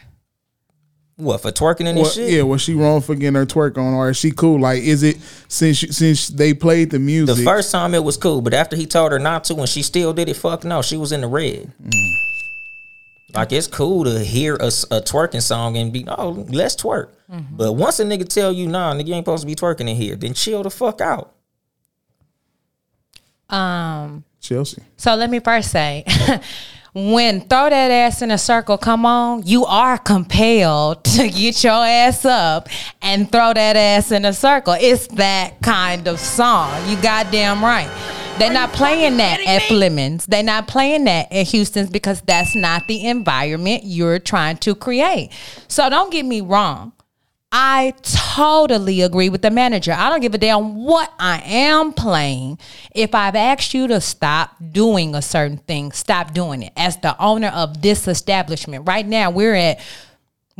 What 1.17 1.41
for 1.43 1.51
twerking 1.51 1.87
in 1.89 1.97
this 1.97 2.03
Well, 2.05 2.11
shit? 2.13 2.31
yeah, 2.31 2.43
was 2.43 2.63
she 2.63 2.75
wrong 2.75 3.01
for 3.01 3.17
getting 3.17 3.35
her 3.35 3.45
twerk 3.47 3.77
on, 3.77 3.95
or 3.95 4.11
is 4.11 4.17
she 4.17 4.31
cool? 4.31 4.61
Like, 4.61 4.81
is 4.85 5.03
it 5.03 5.17
since 5.49 5.81
since 5.81 6.29
they 6.29 6.55
played 6.55 6.91
the 6.91 7.01
music? 7.01 7.35
The 7.37 7.43
first 7.43 7.73
time 7.73 7.93
it 7.95 8.05
was 8.05 8.17
cool, 8.17 8.41
but 8.41 8.55
after 8.55 8.77
he 8.77 8.87
told 8.87 9.11
her 9.11 9.19
not 9.19 9.43
to 9.45 9.57
and 9.57 9.69
she 9.69 9.83
still 9.83 10.13
did 10.13 10.29
it, 10.29 10.35
fuck 10.35 10.63
no, 10.63 10.81
she 10.81 10.97
was 10.97 11.11
in 11.11 11.23
the 11.23 11.27
red. 11.27 11.73
Mm. 11.83 12.13
Like 13.35 13.51
it's 13.53 13.67
cool 13.67 14.05
to 14.05 14.21
hear 14.21 14.55
a 14.55 14.69
twerking 14.69 15.43
song 15.43 15.77
and 15.77 15.93
be 15.93 16.05
oh 16.07 16.47
let's 16.51 16.77
twerk, 16.77 17.09
mm-hmm. 17.31 17.57
but 17.57 17.73
once 17.73 17.99
a 17.99 18.05
nigga 18.05 18.29
tell 18.29 18.53
you 18.53 18.69
nah 18.69 18.95
nigga 18.95 19.09
you 19.09 19.15
ain't 19.15 19.25
supposed 19.25 19.43
to 19.43 19.47
be 19.49 19.57
twerking 19.57 19.89
in 19.91 19.97
here, 19.97 20.15
then 20.15 20.35
chill 20.35 20.63
the 20.63 20.71
fuck 20.71 21.01
out. 21.01 21.35
Um, 23.49 24.25
Chelsea. 24.41 24.83
so 24.97 25.15
let 25.15 25.31
me 25.31 25.41
first 25.41 25.71
say, 25.71 26.05
when 26.95 27.41
throw 27.43 27.71
that 27.71 27.91
ass 27.91 28.23
in 28.23 28.31
a 28.31 28.39
circle, 28.39 28.79
come 28.79 29.07
on, 29.07 29.43
you 29.47 29.65
are 29.65 29.99
compelled 29.99 31.05
to 31.17 31.29
get 31.29 31.63
your 31.63 31.73
ass 31.85 32.25
up 32.25 32.69
and 33.03 33.31
throw 33.31 33.53
that 33.53 33.77
ass 33.77 34.11
in 34.13 34.25
a 34.25 34.33
circle. 34.33 34.75
It's 34.79 35.07
that 35.09 35.61
kind 35.63 36.09
of 36.09 36.19
song. 36.19 36.89
You 36.89 37.01
goddamn 37.01 37.63
right. 37.63 37.91
They're 38.39 38.53
not 38.53 38.73
playing 38.73 39.17
that 39.17 39.41
at 39.41 39.63
Fleming's. 39.63 40.25
They're 40.27 40.45
not 40.45 40.69
playing 40.69 41.05
that 41.05 41.33
at 41.33 41.49
Houston's 41.49 41.91
because 41.91 42.21
that's 42.21 42.55
not 42.55 42.87
the 42.87 43.09
environment 43.09 43.83
you're 43.85 44.21
trying 44.21 44.59
to 44.59 44.77
create. 44.77 45.31
So 45.67 45.91
don't 45.91 46.13
get 46.13 46.25
me 46.25 46.41
wrong. 46.41 46.93
I 47.51 47.95
totally 48.03 49.01
agree 49.01 49.31
with 49.31 49.41
the 49.41 49.51
manager. 49.51 49.95
I 49.97 50.11
don't 50.11 50.21
give 50.21 50.35
a 50.35 50.39
damn 50.39 50.85
what 50.85 51.13
I 51.19 51.41
am 51.45 51.93
playing. 51.93 52.59
If 52.95 53.15
I've 53.15 53.35
asked 53.35 53.73
you 53.73 53.87
to 53.89 54.01
stop 54.03 54.55
doing 54.71 55.15
a 55.15 55.23
certain 55.23 55.57
thing, 55.57 55.93
stop 55.93 56.35
doing 56.35 56.63
it. 56.63 56.73
As 56.77 56.99
the 56.99 57.17
owner 57.19 57.49
of 57.49 57.81
this 57.81 58.07
establishment, 58.07 58.87
right 58.87 59.07
now 59.07 59.31
we're 59.31 59.55
at 59.55 59.81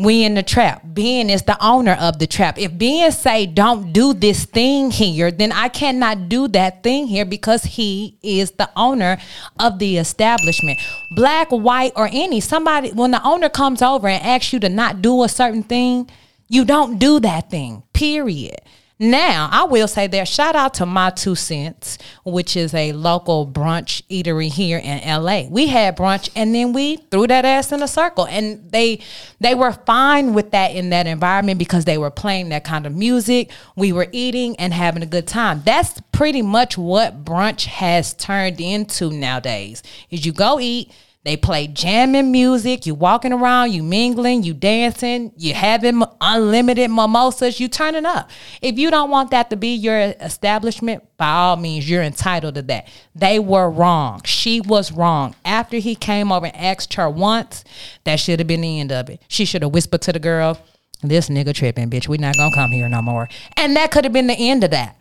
We 0.01 0.23
in 0.23 0.35
the 0.35 0.45
trap. 0.45 0.83
Ben 0.85 1.29
is 1.29 1.43
the 1.43 1.59
owner 1.61 1.97
of 2.01 2.21
the 2.21 2.29
trap. 2.29 2.57
If 2.57 2.79
Ben 2.79 3.11
say 3.11 3.47
don't 3.47 3.93
do 3.93 4.15
this 4.15 4.45
thing 4.45 4.93
here, 4.93 5.33
then 5.33 5.51
I 5.51 5.69
cannot 5.69 6.29
do 6.29 6.47
that 6.49 6.85
thing 6.85 7.09
here 7.09 7.25
because 7.25 7.65
he 7.65 8.17
is 8.23 8.53
the 8.53 8.71
owner 8.77 9.19
of 9.59 9.81
the 9.81 9.97
establishment. 9.99 10.79
Black, 11.17 11.51
white, 11.51 11.93
or 11.97 12.09
any 12.13 12.39
somebody 12.41 12.93
when 12.93 13.11
the 13.11 13.23
owner 13.27 13.49
comes 13.49 13.83
over 13.83 14.07
and 14.07 14.25
asks 14.25 14.53
you 14.53 14.61
to 14.61 14.69
not 14.69 15.03
do 15.03 15.25
a 15.25 15.29
certain 15.29 15.65
thing, 15.65 16.09
you 16.49 16.65
don't 16.65 16.99
do 16.99 17.21
that 17.21 17.51
thing. 17.51 17.83
Period. 17.93 18.61
Now, 19.01 19.49
I 19.53 19.63
will 19.63 19.87
say 19.87 20.09
that 20.09 20.27
shout 20.27 20.57
out 20.57 20.75
to 20.75 20.87
My 20.87 21.11
Two 21.11 21.37
Cents, 21.37 21.99
which 22.25 22.57
is 22.57 22.75
a 22.75 22.91
local 22.91 23.47
brunch 23.47 24.03
eatery 24.11 24.51
here 24.51 24.79
in 24.79 24.99
LA. 25.07 25.45
We 25.49 25.69
had 25.69 25.97
brunch 25.97 26.31
and 26.35 26.53
then 26.53 26.73
we 26.73 26.97
threw 26.97 27.29
that 27.29 27.45
ass 27.45 27.71
in 27.71 27.81
a 27.81 27.87
circle. 27.87 28.27
And 28.27 28.73
they 28.73 29.01
they 29.39 29.55
were 29.55 29.71
fine 29.71 30.35
with 30.35 30.51
that 30.51 30.75
in 30.75 30.91
that 30.91 31.07
environment 31.07 31.61
because 31.61 31.85
they 31.85 31.97
were 31.97 32.11
playing 32.11 32.49
that 32.49 32.65
kind 32.65 32.87
of 32.87 32.97
music. 32.97 33.53
We 33.77 33.93
were 33.93 34.09
eating 34.11 34.57
and 34.57 34.75
having 34.75 35.05
a 35.05 35.07
good 35.07 35.29
time. 35.29 35.63
That's 35.65 36.01
pretty 36.11 36.43
much 36.43 36.77
what 36.77 37.25
brunch 37.25 37.67
has 37.67 38.15
turned 38.15 38.61
into 38.61 39.13
nowadays. 39.13 39.85
Is 40.11 40.27
you 40.27 40.33
go 40.33 40.59
eat 40.59 40.91
they 41.29 41.37
play 41.37 41.67
jamming 41.67 42.33
music. 42.33 42.87
You 42.87 42.95
walking 42.95 43.35
around, 43.35 43.73
you 43.73 43.83
mingling, 43.83 44.45
you 44.45 44.55
dancing, 44.55 45.31
you 45.37 45.53
having 45.53 46.03
unlimited 46.23 46.91
mimosas. 46.91 47.61
You 47.61 47.69
turning 47.69 48.07
up. 48.07 48.31
If 48.63 48.79
you 48.79 48.91
don't 48.91 49.11
want 49.11 49.31
that 49.33 49.51
to 49.51 49.57
be 49.57 49.75
your 49.75 49.99
establishment, 49.99 51.05
by 51.19 51.29
all 51.29 51.57
means, 51.57 51.89
you're 51.89 52.03
entitled 52.03 52.55
to 52.55 52.63
that. 52.63 52.89
They 53.15 53.39
were 53.39 53.69
wrong. 53.69 54.23
She 54.25 54.63
was 54.63 54.91
wrong. 54.91 55.35
After 55.45 55.77
he 55.77 55.95
came 55.95 56.33
over 56.33 56.47
and 56.47 56.57
asked 56.57 56.95
her 56.95 57.11
once, 57.11 57.63
that 58.05 58.21
should 58.21 58.41
have 58.41 58.49
been 58.49 58.63
the 58.63 58.81
end 58.81 58.91
of 58.91 59.11
it. 59.11 59.21
She 59.29 59.45
should 59.45 59.61
have 59.61 59.75
whispered 59.75 60.01
to 60.03 60.15
the 60.15 60.19
girl, 60.19 60.59
"This 61.03 61.29
nigga 61.29 61.53
tripping, 61.53 61.91
bitch. 61.91 62.09
We 62.09 62.17
not 62.17 62.37
gonna 62.37 62.55
come 62.55 62.73
here 62.73 62.89
no 62.89 63.03
more." 63.03 63.29
And 63.55 63.77
that 63.77 63.91
could 63.91 64.05
have 64.05 64.15
been 64.15 64.29
the 64.29 64.49
end 64.49 64.65
of 64.65 64.71
that 64.71 64.97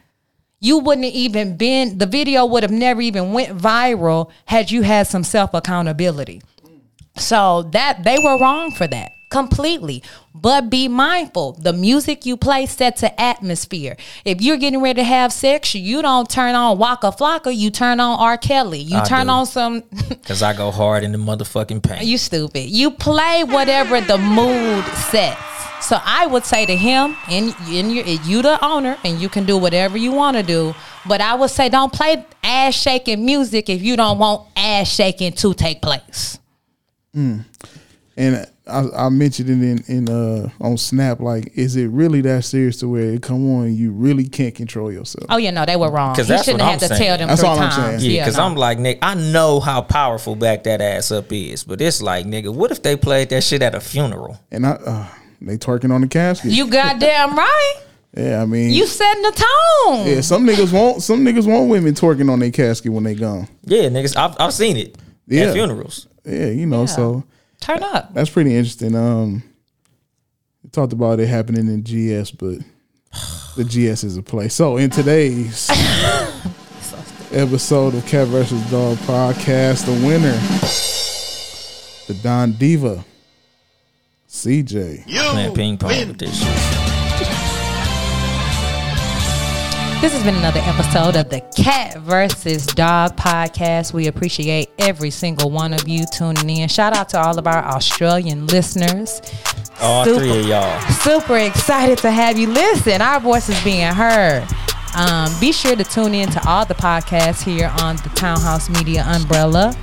you 0.59 0.79
wouldn't 0.79 1.05
even 1.05 1.55
been 1.57 1.97
the 1.97 2.05
video 2.05 2.45
would 2.45 2.63
have 2.63 2.71
never 2.71 3.01
even 3.01 3.33
went 3.33 3.57
viral 3.57 4.31
had 4.45 4.71
you 4.71 4.81
had 4.81 5.07
some 5.07 5.23
self 5.23 5.53
accountability 5.53 6.41
so 7.19 7.63
that 7.71 8.03
they 8.03 8.17
were 8.19 8.37
wrong 8.37 8.71
for 8.71 8.87
that 8.87 9.13
completely 9.29 10.01
but 10.33 10.69
be 10.69 10.87
mindful 10.87 11.51
the 11.53 11.73
music 11.73 12.25
you 12.25 12.37
play 12.37 12.65
sets 12.65 13.03
an 13.03 13.11
atmosphere 13.17 13.97
if 14.23 14.41
you're 14.41 14.55
getting 14.55 14.81
ready 14.81 15.01
to 15.01 15.03
have 15.03 15.33
sex 15.33 15.75
you 15.75 16.01
don't 16.01 16.29
turn 16.29 16.55
on 16.55 16.77
waka 16.77 17.11
flocka 17.11 17.53
you 17.53 17.69
turn 17.69 17.99
on 17.99 18.17
r 18.19 18.37
kelly 18.37 18.79
you 18.79 18.97
I 18.97 19.03
turn 19.03 19.27
do. 19.27 19.33
on 19.33 19.45
some 19.45 19.81
Cause 20.25 20.41
I 20.41 20.53
go 20.53 20.71
hard 20.71 21.03
in 21.03 21.11
the 21.11 21.17
motherfucking 21.17 21.83
paint. 21.83 22.05
you 22.05 22.17
stupid 22.17 22.69
you 22.69 22.89
play 22.89 23.43
whatever 23.43 23.99
the 23.99 24.17
mood 24.17 24.85
sets 24.95 25.41
so 25.79 25.99
I 26.03 26.25
would 26.25 26.43
say 26.43 26.65
to 26.65 26.75
him, 26.75 27.15
and 27.29 27.55
in 27.69 27.91
your 27.91 28.03
you 28.03 28.41
the 28.41 28.63
owner, 28.65 28.97
and 29.03 29.21
you 29.21 29.29
can 29.29 29.45
do 29.45 29.57
whatever 29.57 29.97
you 29.97 30.11
want 30.11 30.35
to 30.35 30.43
do. 30.43 30.73
But 31.07 31.21
I 31.21 31.35
would 31.35 31.51
say 31.51 31.69
don't 31.69 31.93
play 31.93 32.25
ass 32.43 32.73
shaking 32.73 33.23
music 33.25 33.69
if 33.69 33.81
you 33.83 33.95
don't 33.95 34.17
want 34.17 34.47
ass 34.55 34.89
shaking 34.89 35.33
to 35.33 35.53
take 35.53 35.81
place. 35.81 36.39
And 38.19 38.47
I, 38.65 39.05
I 39.05 39.09
mentioned 39.09 39.49
it 39.49 39.53
in, 39.61 39.83
in 39.95 40.09
uh 40.09 40.49
on 40.59 40.75
Snap. 40.77 41.19
Like, 41.19 41.51
is 41.55 41.75
it 41.75 41.87
really 41.89 42.21
that 42.21 42.45
serious 42.45 42.77
to 42.79 42.89
where 42.89 43.11
it 43.11 43.21
come 43.21 43.47
on? 43.59 43.75
You 43.75 43.91
really 43.91 44.27
can't 44.27 44.55
control 44.55 44.91
yourself. 44.91 45.25
Oh 45.29 45.37
yeah, 45.37 45.51
no, 45.51 45.65
they 45.65 45.75
were 45.75 45.91
wrong. 45.91 46.13
Because 46.13 46.27
that's 46.27 46.45
shouldn't 46.45 46.63
what 46.63 46.71
have 46.71 46.81
I'm 46.83 46.89
to 46.89 46.95
saying. 46.95 47.01
tell 47.09 47.17
them 47.19 47.27
That's 47.27 47.41
three 47.41 47.49
all 47.49 47.59
I'm 47.59 47.69
times. 47.69 48.01
saying. 48.01 48.15
Yeah, 48.15 48.23
because 48.23 48.37
no. 48.37 48.43
I'm 48.45 48.55
like, 48.55 48.79
Nick, 48.79 48.97
I 49.03 49.13
know 49.13 49.59
how 49.59 49.81
powerful 49.81 50.35
back 50.35 50.63
that 50.63 50.81
ass 50.81 51.11
up 51.11 51.31
is, 51.31 51.63
but 51.63 51.79
it's 51.79 52.01
like, 52.01 52.25
nigga, 52.25 52.51
what 52.53 52.71
if 52.71 52.81
they 52.81 52.95
played 52.97 53.29
that 53.29 53.43
shit 53.43 53.61
at 53.61 53.75
a 53.75 53.79
funeral? 53.79 54.39
And 54.51 54.65
I, 54.65 54.71
uh, 54.71 55.07
they 55.39 55.57
twerking 55.59 55.91
on 55.93 56.01
the 56.01 56.07
casket. 56.07 56.51
you 56.51 56.67
goddamn 56.67 57.35
right. 57.37 57.75
yeah, 58.17 58.41
I 58.41 58.45
mean, 58.47 58.71
You 58.71 58.87
setting 58.87 59.21
the 59.21 59.31
tone. 59.31 60.07
yeah. 60.07 60.21
Some 60.21 60.43
niggas 60.47 60.73
want 60.73 61.03
some 61.03 61.23
niggas 61.23 61.45
want 61.47 61.69
women 61.69 61.93
twerking 61.93 62.31
on 62.31 62.39
their 62.39 62.49
casket 62.51 62.91
when 62.91 63.03
they 63.03 63.13
gone. 63.13 63.47
Yeah, 63.63 63.89
niggas, 63.89 64.17
I've, 64.17 64.35
I've 64.39 64.53
seen 64.55 64.75
it 64.75 64.97
Yeah. 65.27 65.43
at 65.43 65.53
funerals. 65.53 66.07
Yeah, 66.27 66.47
you 66.47 66.65
know. 66.65 66.85
So 66.85 67.23
Turn 67.59 67.81
up. 67.83 68.13
that's 68.13 68.29
pretty 68.29 68.55
interesting. 68.55 68.95
Um, 68.95 69.43
we 70.63 70.69
talked 70.69 70.93
about 70.93 71.19
it 71.19 71.27
happening 71.27 71.67
in 71.67 71.81
GS, 71.83 72.31
but 72.31 72.59
the 73.55 73.63
GS 73.63 74.03
is 74.03 74.17
a 74.17 74.23
place. 74.23 74.53
So 74.53 74.77
in 74.77 74.89
today's 74.89 75.69
episode 77.31 77.95
of 77.95 78.05
Cat 78.05 78.27
versus 78.27 78.61
Dog 78.69 78.97
podcast, 78.99 79.85
the 79.85 80.05
winner, 80.05 80.37
the 82.07 82.13
Don 82.21 82.51
Diva, 82.53 83.03
CJ. 84.29 85.05
Playing 85.05 85.53
ping 85.55 85.77
pong 85.77 86.07
with 86.07 86.17
this 86.19 86.76
This 89.99 90.13
has 90.13 90.23
been 90.23 90.35
another 90.35 90.59
episode 90.63 91.15
of 91.15 91.29
the 91.29 91.41
Cat 91.61 91.97
versus 91.97 92.67
Dog 92.67 93.15
podcast. 93.17 93.93
We 93.93 94.05
appreciate 94.07 94.69
every 94.77 95.09
single 95.09 95.49
one 95.49 95.73
of 95.73 95.87
you 95.87 96.05
tuning 96.15 96.49
in. 96.49 96.69
Shout 96.69 96.95
out 96.95 97.09
to 97.09 97.19
all 97.19 97.37
of 97.39 97.47
our 97.47 97.65
Australian 97.65 98.45
listeners. 98.45 99.21
All 99.81 100.05
Super- 100.05 100.19
three 100.19 100.39
of 100.41 100.45
y'all. 100.45 100.79
Super 100.91 101.37
excited 101.37 101.97
to 101.99 102.11
have 102.11 102.37
you 102.37 102.47
listen. 102.47 103.01
Our 103.01 103.19
voice 103.19 103.49
is 103.49 103.61
being 103.63 103.91
heard. 103.91 104.47
Um, 104.95 105.31
be 105.39 105.51
sure 105.51 105.75
to 105.75 105.83
tune 105.83 106.13
in 106.13 106.29
to 106.29 106.47
all 106.47 106.63
the 106.63 106.75
podcasts 106.75 107.43
here 107.43 107.73
on 107.81 107.95
the 107.97 108.09
Townhouse 108.09 108.69
Media 108.69 109.03
umbrella. 109.07 109.75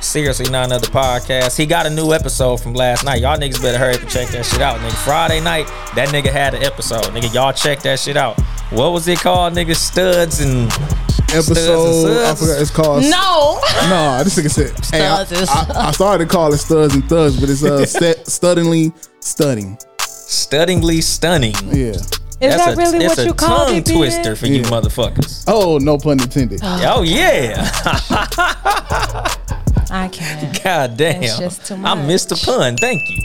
Seriously, 0.00 0.50
not 0.50 0.66
another 0.66 0.88
podcast. 0.88 1.56
He 1.56 1.64
got 1.64 1.86
a 1.86 1.90
new 1.90 2.12
episode 2.12 2.58
from 2.58 2.74
last 2.74 3.04
night. 3.04 3.22
Y'all 3.22 3.38
niggas 3.38 3.62
better 3.62 3.78
hurry 3.78 3.94
up 3.94 4.00
and 4.02 4.10
check 4.10 4.28
that 4.28 4.44
shit 4.44 4.60
out, 4.60 4.80
nigga. 4.80 5.04
Friday 5.04 5.40
night, 5.40 5.66
that 5.94 6.08
nigga 6.08 6.30
had 6.30 6.54
an 6.54 6.62
episode. 6.64 7.04
Nigga, 7.04 7.32
y'all 7.32 7.52
check 7.52 7.80
that 7.82 8.00
shit 8.00 8.16
out. 8.16 8.38
What 8.70 8.92
was 8.92 9.06
it 9.08 9.18
called, 9.20 9.54
nigga? 9.54 9.74
Studs 9.76 10.40
and 10.40 10.70
Episode, 11.32 12.10
I 12.22 12.34
Studs. 12.34 12.40
forgot 12.40 12.60
it's 12.62 12.70
called. 12.70 13.02
No. 13.04 13.60
No, 13.88 14.22
this 14.24 14.36
nigga 14.38 14.50
said. 14.50 14.94
Hey, 14.94 15.04
I, 15.06 15.22
I, 15.22 15.88
I 15.88 15.90
started 15.90 16.24
to 16.26 16.30
call 16.30 16.52
it 16.54 16.58
studs 16.58 16.94
and 16.94 17.04
thuds, 17.08 17.38
but 17.38 17.50
it's 17.50 17.62
uh, 17.62 17.84
st- 17.86 18.26
studdingly 18.26 18.92
studding. 19.20 19.76
studdingly 19.98 21.02
stunning. 21.02 21.54
Yeah. 21.64 21.90
Is 21.90 22.08
That's 22.40 22.64
that 22.64 22.74
a, 22.74 22.76
really 22.76 23.06
what 23.06 23.18
you 23.24 23.34
call 23.34 23.66
tongue 23.66 23.76
it? 23.76 23.84
Ben? 23.86 23.96
twister 23.96 24.36
for 24.36 24.46
you 24.46 24.62
motherfuckers. 24.62 25.44
Oh, 25.46 25.78
no 25.78 25.98
pun 25.98 26.20
intended. 26.20 26.60
Oh 26.62 27.02
yeah. 27.02 27.68
I 29.90 30.08
can't. 30.10 30.62
God 30.64 30.96
damn. 30.96 31.22
It's 31.22 31.38
just 31.38 31.66
too 31.66 31.74
I 31.76 31.94
missed 32.06 32.30
the 32.30 32.34
much. 32.36 32.44
pun. 32.46 32.76
Thank 32.76 33.02
you. 33.10 33.22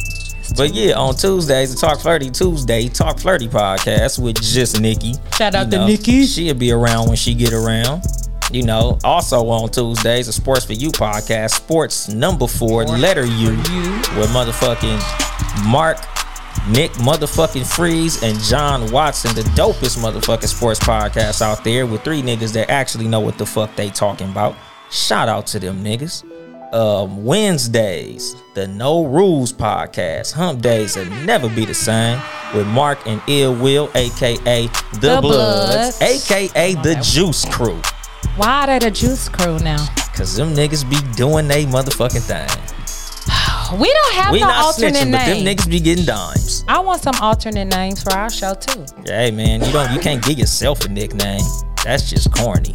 But 0.60 0.74
yeah, 0.74 0.96
on 0.96 1.16
Tuesdays, 1.16 1.74
the 1.74 1.80
Talk 1.80 2.02
Flirty 2.02 2.30
Tuesday, 2.30 2.90
Talk 2.90 3.18
Flirty 3.18 3.48
podcast 3.48 4.22
with 4.22 4.42
just 4.42 4.82
Nikki. 4.82 5.14
Shout 5.38 5.56
out 5.56 5.68
You 5.68 5.72
to 5.72 5.78
know, 5.78 5.88
Nikki. 5.88 6.26
She'll 6.26 6.54
be 6.54 6.74
around 6.74 7.08
when 7.08 7.16
she 7.16 7.34
get 7.34 7.54
around. 7.54 8.04
You 8.52 8.64
know, 8.64 9.00
also 9.06 9.48
on 9.48 9.70
Tuesdays, 9.70 10.28
a 10.28 10.34
Sports 10.34 10.66
for 10.66 10.74
You 10.74 10.90
podcast, 10.90 11.52
Sports 11.52 12.10
Number 12.10 12.46
Four, 12.46 12.84
Letter 12.84 13.26
U, 13.26 13.52
with 13.52 14.30
motherfucking 14.32 15.72
Mark, 15.72 15.96
Nick 16.70 16.92
motherfucking 16.92 17.66
Freeze, 17.66 18.22
and 18.22 18.38
John 18.42 18.92
Watson, 18.92 19.34
the 19.36 19.44
dopest 19.52 19.98
motherfucking 19.98 20.50
sports 20.50 20.82
podcast 20.82 21.42
out 21.42 21.64
there 21.64 21.86
with 21.86 22.04
three 22.04 22.22
niggas 22.22 22.52
that 22.52 22.70
actually 22.70 23.08
know 23.08 23.22
what 23.22 23.38
the 23.38 23.46
fuck 23.46 23.74
they 23.78 23.90
talking 23.90 24.30
about. 24.30 24.58
Shout 24.92 25.30
out 25.30 25.48
to 25.48 25.60
them 25.60 25.86
niggas. 25.86 26.29
Um, 26.72 27.26
Wednesdays, 27.26 28.36
the 28.54 28.68
No 28.68 29.04
Rules 29.06 29.52
podcast. 29.52 30.34
Hump 30.34 30.62
days 30.62 30.96
will 30.96 31.06
never 31.26 31.50
be 31.50 31.66
the 31.66 31.74
same 31.74 32.22
with 32.54 32.68
Mark 32.68 33.00
and 33.08 33.22
Ill 33.28 33.56
Will, 33.56 33.90
aka 33.96 34.68
the, 34.68 35.00
The 35.00 35.20
Bloods, 35.20 35.98
Bloods. 35.98 36.02
aka 36.02 36.76
the 36.76 36.96
Juice 37.02 37.46
Crew. 37.46 37.82
Why 38.36 38.68
they 38.68 38.80
the 38.80 38.92
juice 38.92 39.28
crew 39.28 39.60
now? 39.60 39.86
Cause 40.16 40.36
them 40.36 40.54
niggas 40.54 40.90
be 40.90 40.98
doing 41.18 41.48
they 41.48 41.66
motherfucking 41.66 42.22
thing. 42.22 42.48
We 43.80 43.92
don't 43.94 44.14
have 44.16 44.32
We 44.34 44.40
no 44.40 44.48
not 44.48 44.66
alternate 44.66 44.96
snitching, 44.96 45.12
but 45.12 45.26
them 45.26 45.38
niggas 45.46 45.70
be 45.70 45.80
getting 45.80 46.06
dimes. 46.06 46.64
I 46.68 46.80
want 46.80 47.02
some 47.04 47.16
alternate 47.22 47.66
names 47.66 48.02
for 48.02 48.14
our 48.14 48.30
show 48.30 48.54
too. 48.54 48.86
Hey 49.06 49.30
man, 49.32 49.64
you 49.64 49.72
don't 49.72 49.92
you 49.92 50.00
can't 50.00 50.24
give 50.24 50.40
yourself 50.40 50.86
a 50.86 50.90
nickname. 50.90 51.42
That's 51.84 52.10
just 52.10 52.34
corny. 52.34 52.74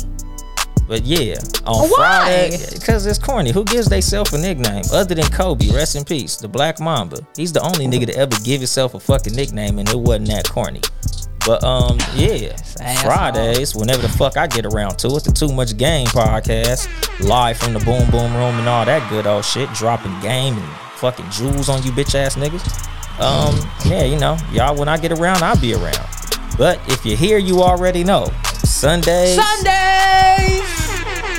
But 0.86 1.05
yeah, 1.05 1.36
on 1.65 1.89
Why? 1.89 2.51
Friday, 2.51 2.59
because 2.73 3.06
it's 3.06 3.19
corny. 3.19 3.52
Who 3.52 3.65
gives 3.65 3.89
theyself 3.89 4.32
a 4.32 4.39
nickname 4.39 4.85
other 4.93 5.15
than 5.15 5.24
Kobe? 5.31 5.70
Rest 5.70 5.97
in 5.97 6.05
peace, 6.05 6.36
the 6.36 6.48
Black 6.48 6.78
Mamba. 6.78 7.27
He's 7.36 7.52
the 7.52 7.61
only 7.62 7.86
nigga 7.86 8.06
to 8.06 8.16
ever 8.16 8.36
give 8.44 8.61
himself 8.61 8.94
a 8.94 9.01
fucking 9.01 9.35
nickname, 9.35 9.78
and 9.78 9.89
it 9.89 9.98
wasn't 9.98 10.28
that 10.28 10.48
corny. 10.48 10.82
But 11.47 11.62
um, 11.65 11.98
yeah. 12.15 12.56
Fridays, 13.02 13.74
whenever 13.74 14.02
the 14.02 14.09
fuck 14.09 14.36
I 14.36 14.47
get 14.47 14.66
around 14.66 14.98
to 14.98 15.09
it, 15.16 15.24
the 15.24 15.32
Too 15.32 15.52
Much 15.52 15.77
Game 15.77 16.06
podcast, 16.09 16.89
live 17.27 17.56
from 17.56 17.73
the 17.73 17.81
Boom 17.81 18.11
Boom 18.11 18.35
Room 18.35 18.59
and 18.59 18.69
all 18.69 18.85
that 18.85 19.09
good 19.09 19.27
old 19.27 19.44
shit, 19.44 19.73
dropping 19.73 20.19
game 20.20 20.56
and 20.56 20.73
fucking 20.97 21.28
jewels 21.31 21.69
on 21.69 21.82
you 21.82 21.93
bitch 21.93 22.15
ass 22.15 22.36
niggas. 22.36 22.90
Um, 23.20 23.55
yeah, 23.86 24.05
you 24.05 24.19
know, 24.19 24.36
y'all 24.52 24.77
when 24.77 24.89
I 24.89 24.98
get 24.98 25.12
around, 25.12 25.43
I'll 25.43 25.61
be 25.61 25.74
around. 25.74 26.06
But 26.59 26.81
if 26.89 27.05
you're 27.06 27.16
here, 27.16 27.39
you 27.39 27.62
already 27.62 28.05
know. 28.05 28.28
Sundays, 28.85 29.35
Sundays. 29.35 30.61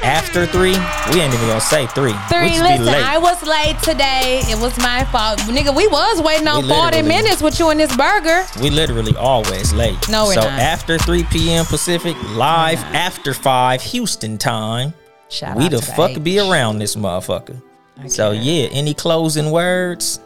after 0.03 0.47
three, 0.47 0.71
we 1.13 1.21
ain't 1.21 1.31
even 1.33 1.47
gonna 1.47 1.61
say 1.61 1.85
three. 1.87 2.11
we 2.13 2.19
Three. 2.29 2.49
just 2.49 2.61
Listen, 2.61 2.77
be 2.79 2.83
late. 2.85 3.03
I 3.05 3.17
was 3.19 3.43
late 3.43 3.77
today. 3.83 4.41
It 4.49 4.59
was 4.59 4.75
my 4.79 5.05
fault, 5.05 5.37
nigga. 5.41 5.75
We 5.75 5.87
was 5.87 6.21
waiting 6.23 6.47
on 6.47 6.67
forty 6.67 7.03
minutes 7.03 7.43
with 7.43 7.59
you 7.59 7.69
and 7.69 7.79
this 7.79 7.95
burger. 7.95 8.45
we 8.61 8.71
literally 8.71 9.15
always 9.15 9.73
late. 9.73 10.09
No, 10.09 10.25
we're 10.25 10.33
so 10.33 10.41
not. 10.41 10.59
after 10.59 10.97
3 10.97 11.23
p.m. 11.25 11.65
Pacific, 11.65 12.15
live 12.33 12.79
after 12.95 13.31
5 13.33 13.81
Houston 13.83 14.37
time, 14.39 14.93
Shout 15.29 15.55
we 15.55 15.65
out 15.65 15.71
the 15.71 15.77
to 15.77 15.85
fuck 15.85 16.11
H. 16.11 16.23
be 16.23 16.39
around 16.39 16.79
this 16.79 16.95
motherfucker. 16.95 17.61
So 18.07 18.31
yeah, 18.31 18.69
any 18.71 18.93
closing 18.95 19.51
words? 19.51 20.19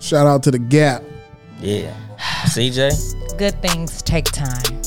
Shout 0.00 0.26
out 0.26 0.42
to 0.42 0.50
the 0.50 0.58
Gap. 0.58 1.02
Yeah. 1.60 1.94
CJ, 2.44 3.38
Good 3.38 3.60
things 3.62 4.02
take 4.02 4.26
time. 4.26 4.82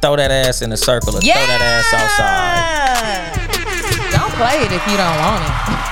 Throw 0.00 0.16
that 0.16 0.30
ass 0.30 0.62
in 0.62 0.72
a 0.72 0.76
circle 0.76 1.16
or 1.16 1.20
Yeah. 1.22 1.34
throw 1.34 1.46
that 1.46 1.60
ass 1.60 1.92
outside. 1.94 3.48
Don't 4.12 4.32
play 4.34 4.62
it 4.64 4.72
if 4.72 4.86
you 4.86 4.96
don't 4.96 5.18
want 5.18 5.42
it. 5.44 5.87